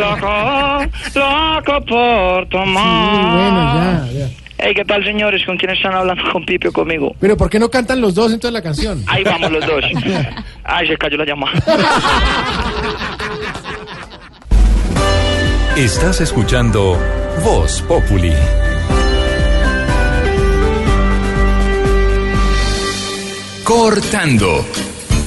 loco, 0.00 0.86
loco 1.14 1.84
por 1.86 2.48
tomar. 2.48 3.32
bueno, 3.32 3.74
ya, 4.12 4.12
ya. 4.12 4.28
Hey, 4.58 4.72
¿qué 4.74 4.84
tal, 4.86 5.04
señores? 5.04 5.44
¿Con 5.44 5.56
quién 5.58 5.70
están 5.72 5.92
hablando? 5.94 6.22
¿Con 6.32 6.44
Pipe 6.44 6.68
o 6.68 6.72
conmigo? 6.72 7.14
Pero 7.20 7.36
¿por 7.36 7.50
qué 7.50 7.58
no 7.58 7.68
cantan 7.68 8.00
los 8.00 8.14
dos 8.14 8.32
entonces 8.32 8.52
la 8.54 8.62
canción? 8.62 9.04
Ahí 9.06 9.22
vamos 9.22 9.52
los 9.52 9.66
dos. 9.66 9.84
Ay, 10.64 10.88
se 10.88 10.96
cayó 10.96 11.16
la 11.18 11.24
llamada. 11.26 11.52
Estás 15.76 16.22
escuchando 16.22 16.98
Voz 17.44 17.82
Populi. 17.82 18.32
Cortando 23.66 24.64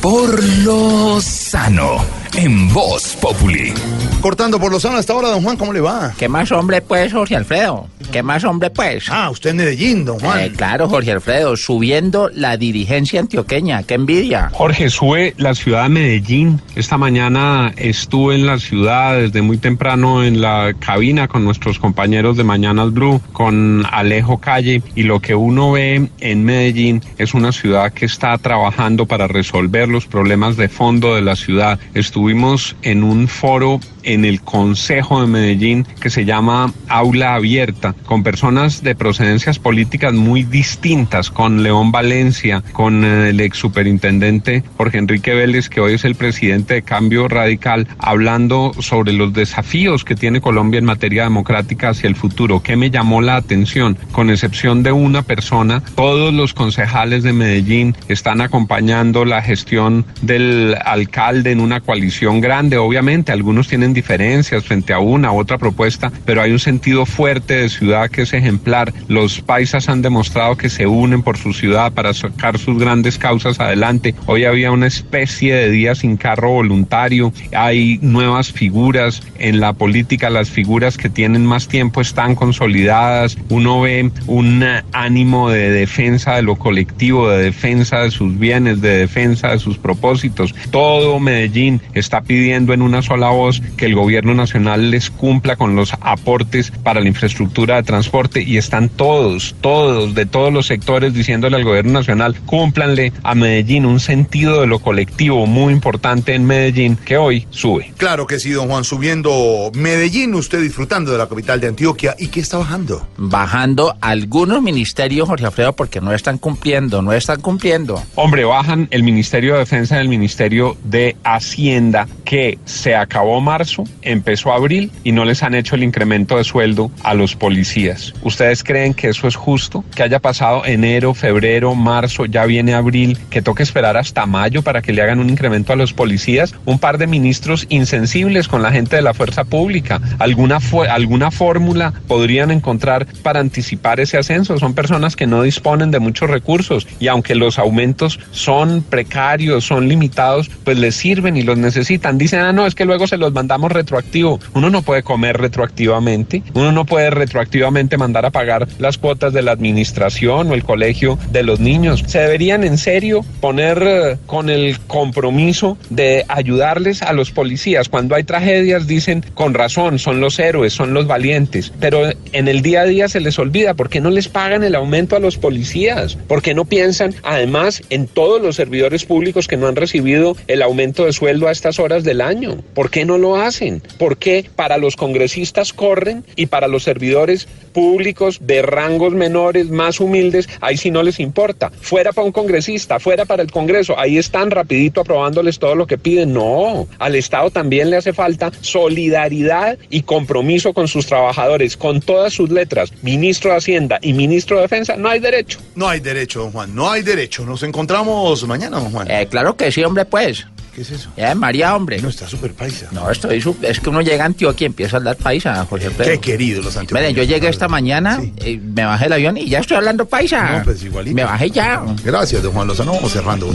por 0.01 0.41
lo 0.63 1.19
sano 1.19 1.97
en 2.35 2.71
Voz 2.71 3.17
Populi. 3.19 3.73
Cortando 4.21 4.59
por 4.59 4.69
Lozano 4.69 4.97
hasta 4.97 5.13
ahora, 5.13 5.29
don 5.29 5.41
Juan, 5.43 5.55
¿cómo 5.55 5.71
le 5.71 5.79
va? 5.79 6.13
¿Qué 6.17 6.27
más 6.27 6.51
hombre 6.51 6.81
pues, 6.81 7.13
Jorge 7.13 7.37
Alfredo? 7.37 7.87
¿Qué 8.11 8.21
más 8.21 8.43
hombre 8.43 8.69
pues? 8.69 9.05
Ah, 9.09 9.29
usted 9.29 9.51
en 9.51 9.57
Medellín, 9.57 10.03
don 10.03 10.19
Juan. 10.19 10.41
Eh, 10.41 10.51
claro, 10.51 10.89
Jorge 10.89 11.13
Alfredo, 11.13 11.55
subiendo 11.55 12.29
la 12.33 12.57
dirigencia 12.57 13.21
antioqueña, 13.21 13.83
qué 13.83 13.93
envidia. 13.93 14.49
Jorge, 14.51 14.89
sube 14.89 15.33
la 15.37 15.55
ciudad 15.55 15.83
de 15.83 15.89
Medellín. 15.89 16.61
Esta 16.75 16.97
mañana 16.97 17.71
estuve 17.77 18.35
en 18.35 18.45
la 18.45 18.59
ciudad 18.59 19.15
desde 19.15 19.41
muy 19.41 19.57
temprano 19.57 20.21
en 20.21 20.41
la 20.41 20.73
cabina 20.77 21.29
con 21.29 21.45
nuestros 21.45 21.79
compañeros 21.79 22.35
de 22.35 22.43
Mañanas 22.43 22.91
Blue, 22.91 23.21
con 23.31 23.85
Alejo 23.89 24.39
Calle, 24.39 24.83
y 24.95 25.03
lo 25.03 25.21
que 25.21 25.33
uno 25.33 25.71
ve 25.71 26.09
en 26.19 26.43
Medellín 26.43 27.01
es 27.17 27.33
una 27.33 27.53
ciudad 27.53 27.93
que 27.93 28.05
está 28.05 28.37
trabajando 28.37 29.05
para 29.05 29.27
resolver 29.27 29.87
los 29.87 30.07
problemas 30.07 30.57
de 30.57 30.67
fondo 30.67 31.15
de 31.15 31.21
la 31.21 31.37
ciudad. 31.37 31.79
Estuvimos 31.93 32.75
en 32.81 33.03
un 33.03 33.29
foro 33.29 33.79
en 34.13 34.25
el 34.25 34.41
Consejo 34.41 35.21
de 35.21 35.27
Medellín 35.27 35.85
que 36.01 36.09
se 36.09 36.25
llama 36.25 36.73
Aula 36.87 37.35
Abierta, 37.35 37.93
con 38.05 38.23
personas 38.23 38.81
de 38.81 38.95
procedencias 38.95 39.59
políticas 39.59 40.13
muy 40.13 40.43
distintas, 40.43 41.29
con 41.29 41.61
León 41.61 41.91
Valencia, 41.91 42.63
con 42.73 43.03
eh, 43.05 43.29
el 43.29 43.39
ex 43.39 43.57
superintendente 43.57 44.63
Jorge 44.77 44.97
Enrique 44.97 45.33
Vélez, 45.35 45.69
que 45.69 45.79
hoy 45.79 45.93
es 45.93 46.05
el 46.05 46.15
presidente 46.15 46.73
de 46.73 46.81
Cambio 46.81 47.27
Radical, 47.27 47.87
hablando 47.99 48.71
sobre 48.79 49.13
los 49.13 49.31
desafíos 49.31 50.03
que 50.03 50.15
tiene 50.15 50.41
Colombia 50.41 50.79
en 50.79 50.85
materia 50.85 51.23
democrática 51.23 51.89
hacia 51.89 52.07
el 52.07 52.15
futuro. 52.15 52.63
¿Qué 52.63 52.75
me 52.75 52.89
llamó 52.89 53.21
la 53.21 53.35
atención? 53.35 53.97
Con 54.11 54.31
excepción 54.31 54.81
de 54.81 54.91
una 54.91 55.21
persona, 55.21 55.83
todos 55.95 56.33
los 56.33 56.55
concejales 56.55 57.21
de 57.21 57.33
Medellín 57.33 57.95
están 58.07 58.41
acompañando 58.41 59.23
la 59.23 59.43
gestión 59.43 60.05
del 60.21 60.75
alcalde 60.83 61.51
en 61.51 61.59
una 61.59 61.81
coalición 61.81 62.41
grande. 62.41 62.77
Obviamente, 62.77 63.31
algunos 63.31 63.67
tienen 63.67 63.93
diferencias 63.99 64.63
frente 64.63 64.93
a 64.93 64.99
una 64.99 65.33
u 65.33 65.39
otra 65.39 65.57
propuesta, 65.57 66.09
pero 66.25 66.41
hay 66.41 66.51
un 66.51 66.59
sentido 66.59 67.05
fuerte 67.05 67.55
de 67.55 67.69
ciudad 67.69 68.09
que 68.09 68.21
es 68.21 68.31
ejemplar. 68.31 68.93
Los 69.09 69.41
paisas 69.41 69.89
han 69.89 70.01
demostrado 70.01 70.55
que 70.55 70.69
se 70.69 70.87
unen 70.87 71.21
por 71.21 71.37
su 71.37 71.51
ciudad 71.51 71.91
para 71.91 72.13
sacar 72.13 72.57
sus 72.57 72.79
grandes 72.79 73.17
causas 73.17 73.59
adelante. 73.59 74.15
Hoy 74.25 74.45
había 74.45 74.71
una 74.71 74.87
especie 74.87 75.53
de 75.53 75.69
día 75.69 75.95
sin 75.95 76.15
carro 76.15 76.51
voluntario. 76.51 77.33
Hay 77.53 77.99
nuevas 78.01 78.53
figuras 78.53 79.21
en 79.37 79.59
la 79.59 79.73
política. 79.73 80.29
Las 80.29 80.49
figuras 80.49 80.97
que 80.97 81.09
tienen 81.09 81.45
más 81.45 81.67
tiempo 81.67 81.99
están 81.99 82.35
consolidadas. 82.35 83.37
Uno 83.49 83.81
ve 83.81 84.11
un 84.27 84.63
ánimo 84.93 85.49
de 85.49 85.71
defensa 85.71 86.35
de 86.35 86.43
lo 86.43 86.55
colectivo, 86.55 87.29
de 87.29 87.43
defensa 87.43 87.99
de 87.99 88.11
sus 88.11 88.39
bienes, 88.39 88.79
de 88.79 88.99
defensa 88.99 89.49
de 89.49 89.59
sus 89.59 89.77
propósitos. 89.77 90.55
Todo 90.71 91.19
Medellín 91.19 91.81
está 91.93 92.21
pidiendo 92.21 92.73
en 92.73 92.81
una 92.81 93.01
sola 93.01 93.29
voz 93.29 93.61
que 93.75 93.88
el 93.89 93.95
gobierno 93.95 94.33
nacional 94.33 94.91
les 94.91 95.09
cumpla 95.09 95.55
con 95.55 95.75
los 95.75 95.93
aportes 96.01 96.71
para 96.71 97.01
la 97.01 97.07
infraestructura 97.07 97.75
de 97.75 97.83
transporte 97.83 98.41
y 98.41 98.57
están 98.57 98.89
todos, 98.89 99.55
todos, 99.61 100.15
de 100.15 100.25
todos 100.25 100.53
los 100.53 100.67
sectores 100.67 101.13
diciéndole 101.13 101.57
al 101.57 101.63
gobierno 101.63 101.93
nacional, 101.93 102.35
cúmplanle 102.45 103.11
a 103.23 103.35
Medellín 103.35 103.85
un 103.85 103.99
sentido 103.99 104.61
de 104.61 104.67
lo 104.67 104.79
colectivo 104.79 105.45
muy 105.45 105.73
importante 105.73 106.35
en 106.35 106.45
Medellín 106.45 106.95
que 106.95 107.17
hoy 107.17 107.47
sube. 107.49 107.91
Claro 107.97 108.27
que 108.27 108.39
sí, 108.39 108.51
don 108.51 108.67
Juan, 108.67 108.83
subiendo 108.83 109.71
Medellín, 109.73 110.35
usted 110.35 110.61
disfrutando 110.61 111.11
de 111.11 111.17
la 111.17 111.27
capital 111.27 111.59
de 111.59 111.67
Antioquia. 111.67 112.15
¿Y 112.17 112.27
qué 112.27 112.39
está 112.39 112.57
bajando? 112.57 113.07
Bajando 113.17 113.95
algunos 114.01 114.61
ministerios, 114.61 115.27
Jorge 115.27 115.45
Alfredo, 115.45 115.73
porque 115.73 115.99
no 116.01 116.13
están 116.13 116.37
cumpliendo, 116.37 117.01
no 117.01 117.13
están 117.13 117.41
cumpliendo. 117.41 118.01
Hombre, 118.15 118.45
bajan 118.45 118.87
el 118.91 119.03
Ministerio 119.03 119.53
de 119.53 119.59
Defensa 119.59 119.97
y 119.97 120.01
el 120.01 120.09
Ministerio 120.09 120.77
de 120.83 121.15
Hacienda, 121.23 122.07
que 122.23 122.59
se 122.65 122.95
acabó 122.95 123.41
marzo, 123.41 123.78
empezó 124.01 124.53
abril 124.53 124.91
y 125.03 125.11
no 125.11 125.25
les 125.25 125.43
han 125.43 125.55
hecho 125.55 125.75
el 125.75 125.83
incremento 125.83 126.37
de 126.37 126.43
sueldo 126.43 126.91
a 127.03 127.13
los 127.13 127.35
policías. 127.35 128.13
¿Ustedes 128.23 128.63
creen 128.63 128.93
que 128.93 129.09
eso 129.09 129.27
es 129.27 129.35
justo? 129.35 129.83
Que 129.95 130.03
haya 130.03 130.19
pasado 130.19 130.65
enero, 130.65 131.13
febrero, 131.13 131.75
marzo, 131.75 132.25
ya 132.25 132.45
viene 132.45 132.73
abril, 132.73 133.17
que 133.29 133.41
toque 133.41 133.63
esperar 133.63 133.97
hasta 133.97 134.25
mayo 134.25 134.61
para 134.61 134.81
que 134.81 134.93
le 134.93 135.01
hagan 135.01 135.19
un 135.19 135.29
incremento 135.29 135.73
a 135.73 135.75
los 135.75 135.93
policías? 135.93 136.55
Un 136.65 136.79
par 136.79 136.97
de 136.97 137.07
ministros 137.07 137.65
insensibles 137.69 138.47
con 138.47 138.61
la 138.61 138.71
gente 138.71 138.95
de 138.95 139.01
la 139.01 139.13
fuerza 139.13 139.43
pública. 139.43 140.01
¿Alguna, 140.19 140.59
alguna 140.89 141.31
fórmula 141.31 141.93
podrían 142.07 142.51
encontrar 142.51 143.07
para 143.23 143.39
anticipar 143.39 143.99
ese 143.99 144.17
ascenso? 144.17 144.57
Son 144.57 144.73
personas 144.73 145.15
que 145.15 145.27
no 145.27 145.43
disponen 145.43 145.91
de 145.91 145.99
muchos 145.99 146.29
recursos 146.29 146.87
y 146.99 147.07
aunque 147.07 147.35
los 147.35 147.59
aumentos 147.59 148.19
son 148.31 148.83
precarios, 148.83 149.65
son 149.65 149.87
limitados, 149.87 150.49
pues 150.63 150.77
les 150.77 150.95
sirven 150.95 151.37
y 151.37 151.43
los 151.43 151.57
necesitan. 151.57 152.17
Dicen, 152.17 152.41
ah, 152.41 152.53
no, 152.53 152.65
es 152.65 152.75
que 152.75 152.85
luego 152.85 153.07
se 153.07 153.17
los 153.17 153.33
mandamos 153.33 153.68
retroactivo. 153.69 154.39
Uno 154.53 154.69
no 154.69 154.81
puede 154.81 155.03
comer 155.03 155.37
retroactivamente, 155.37 156.43
uno 156.53 156.71
no 156.71 156.85
puede 156.85 157.09
retroactivamente 157.09 157.97
mandar 157.97 158.25
a 158.25 158.31
pagar 158.31 158.67
las 158.79 158.97
cuotas 158.97 159.33
de 159.33 159.41
la 159.41 159.51
administración 159.51 160.49
o 160.49 160.53
el 160.53 160.63
colegio 160.63 161.17
de 161.31 161.43
los 161.43 161.59
niños. 161.59 162.03
Se 162.07 162.19
deberían 162.19 162.63
en 162.63 162.77
serio 162.77 163.25
poner 163.39 163.83
eh, 163.85 164.17
con 164.25 164.49
el 164.49 164.79
compromiso 164.81 165.77
de 165.89 166.25
ayudarles 166.27 167.01
a 167.01 167.13
los 167.13 167.31
policías. 167.31 167.89
Cuando 167.89 168.15
hay 168.15 168.23
tragedias 168.23 168.87
dicen 168.87 169.23
con 169.33 169.53
razón, 169.53 169.99
son 169.99 170.19
los 170.19 170.39
héroes, 170.39 170.73
son 170.73 170.93
los 170.93 171.07
valientes, 171.07 171.71
pero 171.79 172.09
en 172.33 172.47
el 172.47 172.61
día 172.61 172.81
a 172.81 172.85
día 172.85 173.07
se 173.07 173.19
les 173.19 173.39
olvida, 173.39 173.73
¿por 173.73 173.89
qué 173.89 174.01
no 174.01 174.09
les 174.09 174.27
pagan 174.27 174.63
el 174.63 174.75
aumento 174.75 175.15
a 175.15 175.19
los 175.19 175.37
policías? 175.37 176.15
¿Por 176.27 176.41
qué 176.41 176.53
no 176.53 176.65
piensan 176.65 177.15
además 177.23 177.81
en 177.89 178.07
todos 178.07 178.41
los 178.41 178.55
servidores 178.55 179.05
públicos 179.05 179.47
que 179.47 179.57
no 179.57 179.67
han 179.67 179.75
recibido 179.75 180.35
el 180.47 180.61
aumento 180.61 181.05
de 181.05 181.13
sueldo 181.13 181.47
a 181.47 181.51
estas 181.51 181.79
horas 181.79 182.03
del 182.03 182.21
año? 182.21 182.57
¿Por 182.73 182.89
qué 182.89 183.05
no 183.05 183.17
lo 183.17 183.35
hacen? 183.35 183.58
¿Por 183.97 184.17
qué 184.17 184.49
para 184.55 184.77
los 184.77 184.95
congresistas 184.95 185.73
corren 185.73 186.23
y 186.35 186.45
para 186.45 186.67
los 186.67 186.83
servidores 186.83 187.47
públicos 187.73 188.39
de 188.41 188.61
rangos 188.61 189.13
menores, 189.13 189.69
más 189.69 189.99
humildes, 189.99 190.47
ahí 190.61 190.77
sí 190.77 190.91
no 190.91 191.03
les 191.03 191.19
importa? 191.19 191.71
Fuera 191.81 192.13
para 192.13 192.25
un 192.25 192.31
congresista, 192.31 192.99
fuera 192.99 193.25
para 193.25 193.43
el 193.43 193.51
Congreso, 193.51 193.99
ahí 193.99 194.17
están 194.17 194.51
rapidito 194.51 195.01
aprobándoles 195.01 195.59
todo 195.59 195.75
lo 195.75 195.87
que 195.87 195.97
piden. 195.97 196.33
No, 196.33 196.87
al 196.99 197.15
Estado 197.15 197.49
también 197.51 197.89
le 197.89 197.97
hace 197.97 198.13
falta 198.13 198.51
solidaridad 198.61 199.77
y 199.89 200.03
compromiso 200.03 200.73
con 200.73 200.87
sus 200.87 201.05
trabajadores, 201.05 201.75
con 201.75 201.99
todas 201.99 202.33
sus 202.33 202.49
letras. 202.49 202.93
Ministro 203.01 203.51
de 203.51 203.57
Hacienda 203.57 203.99
y 204.01 204.13
ministro 204.13 204.57
de 204.57 204.63
Defensa, 204.63 204.95
no 204.95 205.09
hay 205.09 205.19
derecho. 205.19 205.59
No 205.75 205.89
hay 205.89 205.99
derecho, 205.99 206.39
don 206.39 206.51
Juan, 206.51 206.73
no 206.73 206.89
hay 206.89 207.01
derecho. 207.01 207.45
Nos 207.45 207.63
encontramos 207.63 208.47
mañana, 208.47 208.79
don 208.79 208.91
Juan. 208.91 209.09
Eh, 209.11 209.27
claro 209.29 209.55
que 209.55 209.71
sí, 209.71 209.83
hombre, 209.83 210.05
pues. 210.05 210.45
¿Qué 210.73 210.81
es 210.81 210.91
eso? 210.91 211.09
Ya, 211.17 211.33
María, 211.35 211.75
hombre. 211.75 212.01
No, 212.01 212.09
está 212.09 212.27
súper 212.27 212.53
paisa. 212.53 212.87
No, 212.91 213.09
estoy 213.09 213.41
su- 213.41 213.55
es 213.61 213.79
que 213.79 213.89
uno 213.89 214.01
llega 214.01 214.23
a 214.23 214.27
Antioquia 214.27 214.65
y 214.65 214.67
empieza 214.67 214.95
a 214.95 214.99
hablar 214.99 215.15
paisa, 215.17 215.65
Jorge 215.69 215.87
Alfredo. 215.87 216.11
Qué 216.11 216.19
queridos 216.19 216.63
los 216.63 216.77
antioqueños. 216.77 217.09
Miren, 217.11 217.27
yo 217.27 217.33
llegué 217.33 217.49
esta 217.49 217.67
mañana, 217.67 218.19
eh, 218.37 218.59
me 218.63 218.85
bajé 218.85 219.05
del 219.05 219.13
avión 219.13 219.37
y 219.37 219.49
ya 219.49 219.59
estoy 219.59 219.77
hablando 219.77 220.05
paisa. 220.05 220.59
No, 220.59 220.63
pues 220.63 220.83
igualito. 220.83 221.15
Me 221.15 221.23
bajé 221.23 221.49
ya. 221.49 221.81
Gracias, 222.03 222.41
don 222.43 222.53
Juan 222.53 222.67
Lozano. 222.67 222.93
Vamos 222.93 223.11
cerrando. 223.11 223.51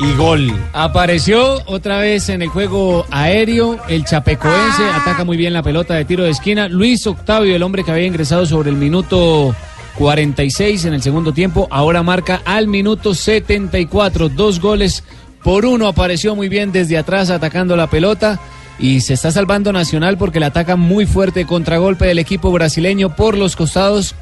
Y 0.00 0.12
gol. 0.16 0.52
Apareció 0.72 1.62
otra 1.66 1.98
vez 1.98 2.28
en 2.28 2.42
el 2.42 2.48
juego 2.48 3.06
aéreo. 3.10 3.78
El 3.88 4.04
Chapecoense 4.04 4.82
ataca 4.94 5.24
muy 5.24 5.36
bien 5.36 5.52
la 5.52 5.62
pelota 5.62 5.94
de 5.94 6.04
tiro 6.04 6.24
de 6.24 6.30
esquina. 6.30 6.68
Luis 6.68 7.06
Octavio, 7.06 7.54
el 7.54 7.62
hombre 7.62 7.84
que 7.84 7.92
había 7.92 8.04
ingresado 8.06 8.44
sobre 8.44 8.70
el 8.70 8.76
minuto 8.76 9.54
46 9.96 10.84
en 10.86 10.94
el 10.94 11.02
segundo 11.02 11.32
tiempo, 11.32 11.68
ahora 11.70 12.02
marca 12.02 12.42
al 12.44 12.66
minuto 12.66 13.14
74. 13.14 14.28
Dos 14.28 14.60
goles 14.60 15.04
por 15.42 15.64
uno. 15.64 15.86
Apareció 15.86 16.34
muy 16.34 16.48
bien 16.48 16.72
desde 16.72 16.98
atrás 16.98 17.30
atacando 17.30 17.76
la 17.76 17.88
pelota. 17.88 18.40
Y 18.78 19.00
se 19.00 19.14
está 19.14 19.30
salvando 19.30 19.72
Nacional 19.72 20.18
porque 20.18 20.40
le 20.40 20.46
ataca 20.46 20.74
muy 20.74 21.06
fuerte 21.06 21.46
contragolpe 21.46 22.06
del 22.06 22.18
equipo 22.18 22.50
brasileño 22.50 23.14
por 23.14 23.38
los 23.38 23.54
costados. 23.54 24.16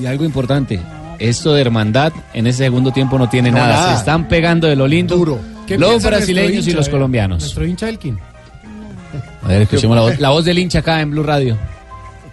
Y 0.00 0.06
algo 0.06 0.24
importante, 0.24 0.80
esto 1.18 1.52
de 1.52 1.60
hermandad 1.60 2.12
en 2.32 2.46
ese 2.46 2.64
segundo 2.64 2.90
tiempo 2.90 3.18
no 3.18 3.28
tiene 3.28 3.50
No, 3.50 3.58
nada. 3.58 3.74
nada. 3.74 3.92
Se 3.92 3.98
están 3.98 4.28
pegando 4.28 4.66
de 4.66 4.76
lo 4.76 4.86
lindo 4.86 5.40
¿Qué 5.66 5.76
los 5.76 6.02
brasileños 6.02 6.66
y 6.66 6.72
los 6.72 6.88
eh? 6.88 6.90
colombianos. 6.90 7.42
Nuestro 7.42 7.66
hincha 7.66 7.88
Elkin. 7.88 8.18
A 9.42 9.48
ver, 9.48 9.62
escuchemos 9.62 9.96
la 9.96 10.02
voz, 10.02 10.20
la 10.20 10.30
voz 10.30 10.44
del 10.44 10.58
hincha 10.58 10.78
acá 10.78 11.00
en 11.00 11.10
Blue 11.10 11.22
Radio. 11.22 11.56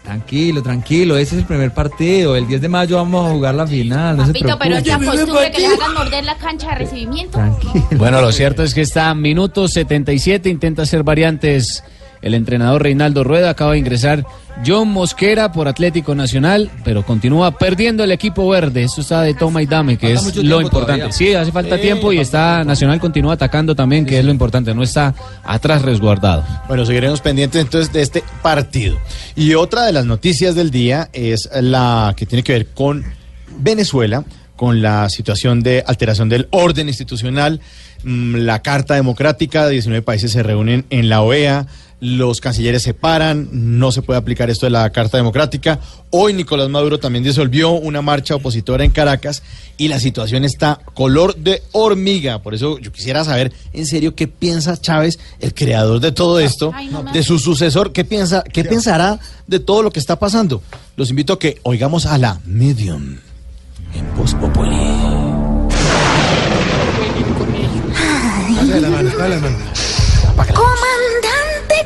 Tranquilo, 0.03 0.61
tranquilo, 0.61 1.17
ese 1.17 1.35
es 1.35 1.41
el 1.41 1.47
primer 1.47 1.73
partido. 1.73 2.35
El 2.35 2.45
10 2.45 2.61
de 2.61 2.67
mayo 2.67 2.97
vamos 2.97 3.25
a 3.25 3.31
jugar 3.31 3.55
la 3.55 3.65
final, 3.65 4.17
no 4.17 4.25
se 4.25 4.33
Papito, 4.33 4.57
pero 4.59 4.75
preocupe. 4.81 4.89
esa 4.89 5.11
costumbre 5.11 5.51
que 5.51 5.59
le 5.61 5.67
hagan 5.67 5.93
morder 5.93 6.25
la 6.25 6.35
cancha 6.35 6.69
de 6.69 6.75
recibimiento. 6.75 7.39
Bueno, 7.97 8.19
lo 8.19 8.31
cierto 8.33 8.63
es 8.63 8.73
que 8.73 8.81
está 8.81 9.09
a 9.09 9.15
minuto 9.15 9.67
77, 9.67 10.49
intenta 10.49 10.81
hacer 10.81 11.03
variantes 11.03 11.83
el 12.23 12.33
entrenador 12.33 12.81
Reinaldo 12.81 13.23
Rueda, 13.23 13.51
acaba 13.51 13.73
de 13.73 13.79
ingresar 13.79 14.25
John 14.65 14.87
Mosquera 14.89 15.51
por 15.51 15.67
Atlético 15.67 16.15
Nacional, 16.15 16.71
pero 16.83 17.05
continúa 17.05 17.57
perdiendo 17.57 18.03
el 18.03 18.11
equipo 18.11 18.47
verde, 18.47 18.83
eso 18.83 19.01
está 19.01 19.21
de 19.21 19.33
toma 19.33 19.61
y 19.61 19.65
dame, 19.65 19.97
que 19.97 20.15
Falta 20.15 20.29
es 20.29 20.45
lo 20.45 20.61
importante. 20.61 21.01
todavía. 21.01 21.11
Sí, 21.11 21.33
hace 21.33 21.51
falta 21.51 21.75
Sí, 21.75 21.81
tiempo 21.81 22.13
y 22.13 22.19
está 22.19 22.63
Nacional 22.63 22.99
continúa 22.99 23.33
atacando 23.33 23.75
también, 23.75 24.05
que 24.05 24.19
es 24.19 24.25
lo 24.25 24.31
importante, 24.31 24.73
no 24.73 24.83
está 24.83 25.13
atrás 25.43 25.81
resguardado. 25.81 26.43
Bueno, 26.67 26.85
seguiremos 26.85 27.21
pendientes 27.21 27.61
entonces 27.61 27.91
de 27.91 28.01
este 28.01 28.23
partido. 28.41 28.97
Y 29.35 29.53
otra 29.55 29.83
de 29.85 29.91
las 29.91 30.05
noticias 30.05 30.55
del 30.55 30.71
día 30.71 31.09
es 31.13 31.49
la 31.59 32.13
que 32.15 32.25
tiene 32.25 32.43
que 32.43 32.53
ver 32.53 32.67
con 32.67 33.03
Venezuela, 33.57 34.23
con 34.55 34.81
la 34.81 35.09
situación 35.09 35.61
de 35.61 35.83
alteración 35.85 36.29
del 36.29 36.47
orden 36.51 36.87
institucional, 36.87 37.59
mm, 38.03 38.35
la 38.35 38.61
Carta 38.61 38.93
Democrática, 38.95 39.67
19 39.67 40.03
países 40.03 40.31
se 40.31 40.43
reúnen 40.43 40.85
en 40.89 41.09
la 41.09 41.21
OEA, 41.21 41.67
los 42.05 42.41
cancilleres 42.41 42.83
se 42.83 42.93
paran, 42.93 43.47
no 43.51 43.93
se 43.93 44.01
puede 44.01 44.19
aplicar 44.19 44.49
esto 44.49 44.65
de 44.65 44.71
la 44.71 44.89
Carta 44.89 45.15
Democrática. 45.15 45.79
Hoy 46.09 46.33
Nicolás 46.33 46.67
Maduro 46.67 46.99
también 46.99 47.23
disolvió 47.23 47.71
una 47.71 48.01
marcha 48.01 48.35
opositora 48.35 48.83
en 48.83 48.91
Caracas 48.91 49.41
y 49.77 49.87
la 49.87 49.99
situación 50.01 50.43
está 50.43 50.79
color 50.93 51.33
de 51.37 51.63
hormiga. 51.71 52.41
Por 52.43 52.53
eso 52.55 52.77
yo 52.79 52.91
quisiera 52.91 53.23
saber 53.23 53.53
en 53.71 53.85
serio 53.85 54.15
qué 54.15 54.27
piensa 54.27 54.75
Chávez, 54.79 55.17
el 55.39 55.53
creador 55.53 56.01
de 56.01 56.11
todo 56.11 56.41
esto, 56.41 56.71
Ay, 56.75 56.89
no 56.89 57.03
me- 57.03 57.13
de 57.13 57.23
su 57.23 57.39
sucesor, 57.39 57.93
qué 57.93 58.03
piensa, 58.03 58.43
qué 58.43 58.65
pensará 58.65 59.19
de 59.47 59.59
todo 59.59 59.81
lo 59.81 59.91
que 59.91 59.99
está 60.01 60.19
pasando. 60.19 60.61
Los 60.97 61.09
invito 61.09 61.31
a 61.33 61.39
que 61.39 61.59
oigamos 61.63 62.05
a 62.05 62.17
la 62.17 62.39
Medium 62.45 63.17
en 63.95 64.15
Voz 64.17 64.33
Populi. 64.35 64.75
Dale 68.55 68.81
la 68.81 68.89
mano, 68.89 69.09
dale 69.17 69.35
la 69.35 69.41
mano. 69.41 69.57
Comandante, 70.35 71.27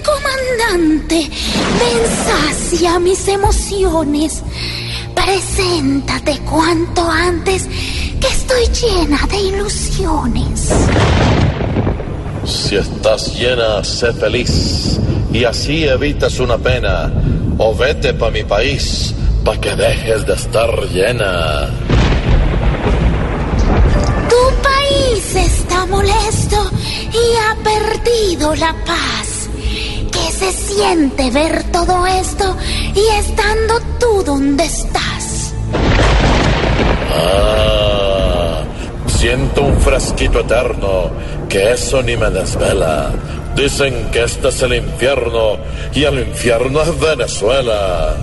comandante, 0.07 1.29
ven 1.79 2.01
sacia 2.25 2.99
mis 2.99 3.27
emociones. 3.27 4.43
Preséntate 5.13 6.39
cuanto 6.39 7.01
antes, 7.09 7.67
que 8.21 8.27
estoy 8.27 8.65
llena 8.81 9.19
de 9.27 9.37
ilusiones. 9.37 10.71
Si 12.45 12.75
estás 12.75 13.37
llena, 13.37 13.83
sé 13.83 14.13
feliz 14.13 14.99
y 15.33 15.43
así 15.43 15.83
evitas 15.83 16.39
una 16.39 16.57
pena. 16.57 17.11
O 17.59 17.75
vete 17.75 18.13
pa' 18.13 18.29
mi 18.29 18.43
país, 18.43 19.13
pa' 19.43 19.59
que 19.59 19.75
dejes 19.75 20.25
de 20.25 20.33
estar 20.33 20.69
llena. 20.93 21.69
Tu 24.29 24.43
país 24.69 25.35
está 25.35 25.85
molesto 25.87 26.59
y 27.11 27.25
ha 27.43 27.51
perdido 27.63 28.55
la 28.55 28.73
paz. 28.85 29.26
¿Qué 30.39 30.51
se 30.51 30.73
siente 30.73 31.31
ver 31.31 31.63
todo 31.71 32.05
esto 32.05 32.55
y 32.93 33.17
estando 33.17 33.79
tú 33.99 34.23
donde 34.23 34.65
estás? 34.65 35.53
Ah, 37.11 38.61
siento 39.07 39.63
un 39.63 39.79
fresquito 39.81 40.41
eterno, 40.41 41.09
que 41.49 41.71
eso 41.71 42.03
ni 42.03 42.15
me 42.17 42.29
desvela. 42.29 43.11
Dicen 43.55 44.11
que 44.11 44.25
este 44.25 44.49
es 44.49 44.61
el 44.61 44.75
infierno 44.75 45.57
y 45.93 46.03
el 46.03 46.19
infierno 46.19 46.81
es 46.83 46.99
Venezuela. 46.99 48.15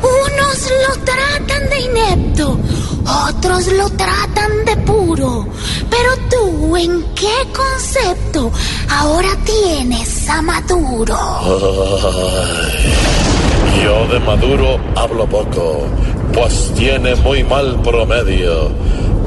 Unos 0.00 0.70
lo 0.86 1.04
tratan 1.04 1.70
de 1.70 1.80
inepto, 1.80 2.60
otros 3.06 3.66
lo 3.68 3.88
tratan 3.90 4.64
de 4.64 4.76
puro. 4.78 5.46
Pero 5.90 6.10
tú, 6.30 6.76
¿en 6.76 7.02
qué 7.14 7.34
concepto 7.52 8.50
ahora 8.88 9.28
tienes 9.44 10.28
a 10.28 10.42
Maduro? 10.42 11.16
Ay, 11.42 12.94
yo 13.84 14.06
de 14.08 14.20
Maduro 14.20 14.78
hablo 14.96 15.26
poco, 15.28 15.86
pues 16.32 16.72
tiene 16.74 17.14
muy 17.16 17.44
mal 17.44 17.80
promedio. 17.82 18.72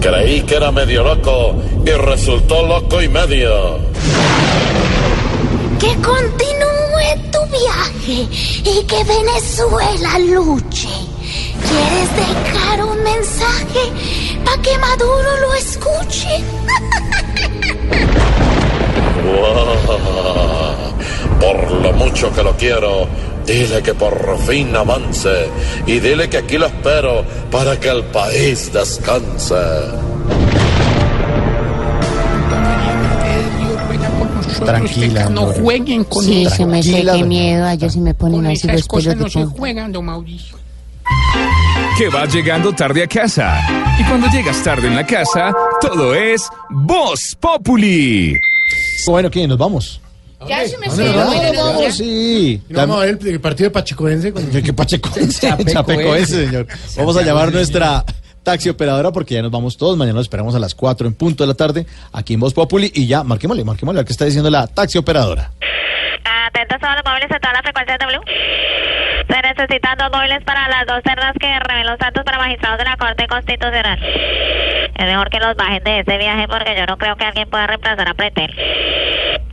Creí 0.02 0.42
que 0.42 0.56
era 0.56 0.72
medio 0.72 1.04
loco 1.04 1.56
y 1.86 1.92
resultó 1.92 2.66
loco 2.66 3.02
y 3.02 3.08
medio. 3.08 3.80
Que 5.80 5.94
continúe 5.96 7.32
tu 7.32 7.40
viaje 7.52 8.28
y 8.64 8.84
que 8.84 9.04
Venezuela 9.04 10.20
luche. 10.20 11.17
¿Quieres 11.64 12.10
dejar 12.16 12.84
un 12.86 13.04
mensaje 13.04 13.92
para 14.46 14.62
que 14.62 14.78
Maduro 14.78 15.38
lo 15.42 15.54
escuche? 15.56 16.44
Por 21.40 21.72
lo 21.72 21.94
mucho 21.94 22.32
que 22.34 22.44
lo 22.44 22.56
quiero, 22.58 23.08
dile 23.46 23.82
que 23.84 23.94
por 23.94 24.38
fin 24.40 24.76
avance 24.76 25.48
y 25.86 26.00
dile 26.00 26.30
que 26.30 26.38
aquí 26.38 26.58
lo 26.58 26.66
espero 26.66 27.24
para 27.52 27.80
que 27.80 27.90
el 27.90 28.04
país 28.06 28.72
descanse. 28.74 29.56
Tranquila, 34.66 35.30
No 35.30 35.42
amor. 35.44 35.62
jueguen 35.62 36.04
con 36.06 36.24
Sí, 36.26 36.46
eso. 36.46 36.56
se 36.56 36.66
me 36.66 36.82
sé 36.84 37.04
qué 37.04 37.24
miedo. 37.24 37.66
Ay, 37.66 37.78
yo 37.78 37.90
sí 37.90 38.00
me 38.00 38.14
ponen 38.14 38.42
Con 38.44 38.48
así 38.48 38.68
los 38.68 38.88
pelos 38.88 39.16
no 39.16 39.30
se 39.30 39.46
juegan, 39.46 39.92
don 39.92 40.06
Mauricio. 40.06 40.58
Que 41.98 42.10
vas 42.10 42.32
llegando 42.32 42.72
tarde 42.74 43.02
a 43.02 43.08
casa. 43.08 43.60
Y 44.00 44.04
cuando 44.04 44.28
llegas 44.28 44.64
tarde 44.64 44.88
en 44.88 44.96
la 44.96 45.04
casa, 45.04 45.52
todo 45.82 46.14
es 46.14 46.48
Voz 46.70 47.36
Populi. 47.40 48.36
Bueno, 49.08 49.32
¿qué? 49.32 49.48
¿Nos 49.48 49.58
vamos? 49.58 50.00
Ya 50.48 50.68
se 50.68 50.78
me 50.78 50.86
¿Nos 50.86 50.98
vamos? 51.00 51.36
bueno, 51.36 51.74
no, 51.74 51.92
sí. 51.92 52.62
Y 52.70 52.74
no 52.74 52.80
vamos 52.82 52.98
a 52.98 53.06
ver 53.06 53.18
el, 53.20 53.28
el 53.28 53.42
partido 53.42 53.70
de 53.70 53.74
Pachecoense. 53.74 54.32
Con... 54.32 54.48
¿Qué, 54.48 54.74
Pachecoense? 54.74 55.56
Chapecoense. 55.72 56.46
Señor. 56.46 56.68
Vamos 56.98 57.18
a 57.18 57.24
llamar 57.24 57.52
nuestra 57.52 58.06
taxi 58.44 58.70
operadora 58.70 59.12
porque 59.12 59.34
ya 59.34 59.42
nos 59.42 59.50
vamos 59.50 59.76
todos. 59.76 59.98
Mañana 59.98 60.18
los 60.18 60.26
esperamos 60.26 60.54
a 60.54 60.60
las 60.60 60.76
4 60.76 61.08
en 61.08 61.16
punto 61.16 61.44
de 61.44 61.48
la 61.48 61.56
tarde 61.56 61.88
aquí 62.12 62.36
en 62.36 62.40
Voz 62.40 62.54
Populi. 62.54 62.92
Y 62.94 63.08
ya, 63.08 63.24
marquémosle, 63.24 63.64
marquémosle 63.64 64.00
a 64.00 64.02
ver 64.02 64.06
qué 64.06 64.14
está 64.14 64.26
diciendo 64.26 64.52
la 64.52 64.68
taxi 64.68 65.00
operadora. 65.00 65.52
Atentos 66.24 66.80
todos 66.80 66.96
los 66.96 67.06
móviles 67.06 67.32
a 67.32 67.40
toda 67.40 67.54
la 67.54 67.62
frecuencia 67.62 67.98
de 67.98 68.06
W. 68.06 68.22
Se 69.30 69.42
necesitan 69.42 69.98
dos 69.98 70.12
móviles 70.12 70.44
para 70.44 70.68
las 70.70 70.86
dos 70.86 71.02
cerdas 71.04 71.34
que 71.40 71.60
revelen 71.60 71.88
los 71.88 71.98
datos 71.98 72.24
para 72.24 72.38
magistrados 72.38 72.80
de 72.80 72.86
la 72.86 72.98
Corte 72.98 73.28
Constitucional. 73.28 74.00
Es 74.96 75.06
mejor 75.06 75.30
que 75.30 75.40
los 75.40 75.56
bajen 75.56 75.84
de 75.84 76.00
ese 76.00 76.18
viaje 76.18 76.48
porque 76.48 76.76
yo 76.76 76.86
no 76.86 76.98
creo 76.98 77.16
que 77.16 77.26
alguien 77.26 77.50
pueda 77.50 77.68
reemplazar 77.68 78.10
a 78.10 78.14
Pretel. 78.14 78.54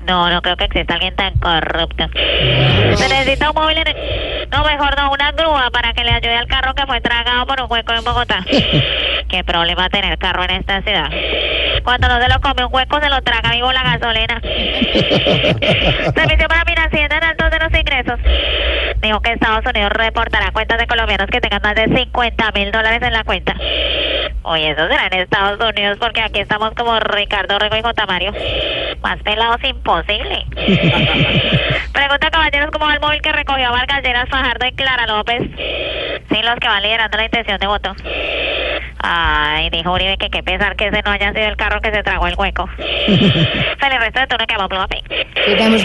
No, 0.06 0.28
no 0.28 0.42
creo 0.42 0.56
que 0.56 0.64
exista 0.64 0.94
alguien 0.94 1.14
tan 1.16 1.34
corrupto. 1.38 2.08
Se 2.14 3.08
necesita 3.08 3.50
un 3.50 3.54
móvil 3.54 3.78
en... 3.78 4.50
No, 4.50 4.62
mejor 4.62 4.96
no, 4.96 5.10
una 5.10 5.32
grúa 5.32 5.70
para 5.72 5.92
que 5.94 6.04
le 6.04 6.10
ayude 6.10 6.36
al 6.36 6.46
carro 6.46 6.74
que 6.74 6.86
fue 6.86 7.00
tragado 7.00 7.46
por 7.46 7.60
un 7.60 7.70
hueco 7.70 7.92
en 7.94 8.04
Bogotá. 8.04 8.44
Qué 9.28 9.42
problema 9.44 9.88
tener 9.88 10.18
carro 10.18 10.44
en 10.44 10.50
esta 10.50 10.82
ciudad. 10.82 11.10
Cuando 11.82 12.08
no 12.08 12.20
se 12.20 12.28
lo 12.28 12.40
come 12.40 12.64
un 12.64 12.72
hueco, 12.72 13.00
se 13.00 13.08
lo 13.08 13.22
traga 13.22 13.52
vivo 13.52 13.72
la 13.72 13.82
gasolina. 13.82 14.40
Servicio 16.54 16.64
para 16.64 16.64
financiamiento 16.64 17.16
en 17.16 17.24
altos 17.24 17.50
de 17.50 17.58
los 17.58 17.80
ingresos. 17.80 18.20
Dijo 19.00 19.20
que 19.20 19.32
Estados 19.32 19.64
Unidos 19.66 19.92
reportará 19.92 20.50
cuentas 20.52 20.78
de 20.78 20.86
colombianos 20.86 21.28
que 21.30 21.40
tengan 21.40 21.60
más 21.62 21.74
de 21.74 21.84
50 21.84 22.52
mil 22.52 22.70
dólares 22.70 23.02
en 23.02 23.12
la 23.12 23.24
cuenta. 23.24 23.54
Oye, 24.42 24.70
eso 24.70 24.86
será 24.88 25.06
en 25.06 25.20
Estados 25.20 25.58
Unidos 25.60 25.98
porque 25.98 26.20
aquí 26.20 26.40
estamos 26.40 26.72
como 26.74 26.98
Ricardo 27.00 27.58
Rego 27.58 27.76
y 27.76 27.82
J. 27.82 28.06
Mario. 28.06 28.32
Más 29.02 29.22
pelados 29.22 29.62
imposible. 29.64 30.46
Pregunta 31.92 32.30
caballeros 32.30 32.70
cómo 32.70 32.86
va 32.86 32.94
el 32.94 33.00
móvil 33.00 33.22
que 33.22 33.32
recogió 33.32 33.68
a 33.68 33.70
Vargas 33.70 34.02
Lleras, 34.02 34.28
Fajardo 34.28 34.66
y 34.66 34.72
Clara 34.72 35.06
López. 35.06 35.42
Sí, 36.30 36.42
los 36.42 36.56
que 36.56 36.68
van 36.68 36.82
liderando 36.82 37.16
la 37.16 37.24
intención 37.24 37.58
de 37.58 37.66
voto. 37.66 37.94
Ay, 39.06 39.68
dijo 39.70 39.92
Uribe 39.92 40.16
que 40.16 40.30
qué 40.30 40.42
pesar 40.42 40.76
que 40.76 40.88
ese 40.88 41.02
no 41.02 41.10
haya 41.10 41.30
sido 41.32 41.46
el 41.46 41.56
carro 41.56 41.80
que 41.82 41.90
se 41.90 42.02
tragó 42.02 42.26
el 42.26 42.34
hueco. 42.36 42.66
Feliz 43.06 44.00
resto 44.00 44.20
de 44.20 44.26
turno 44.26 44.46
que 44.46 44.56
vamos, 44.56 44.68
Blue 44.70 44.86
Le 45.46 45.56
damos 45.56 45.84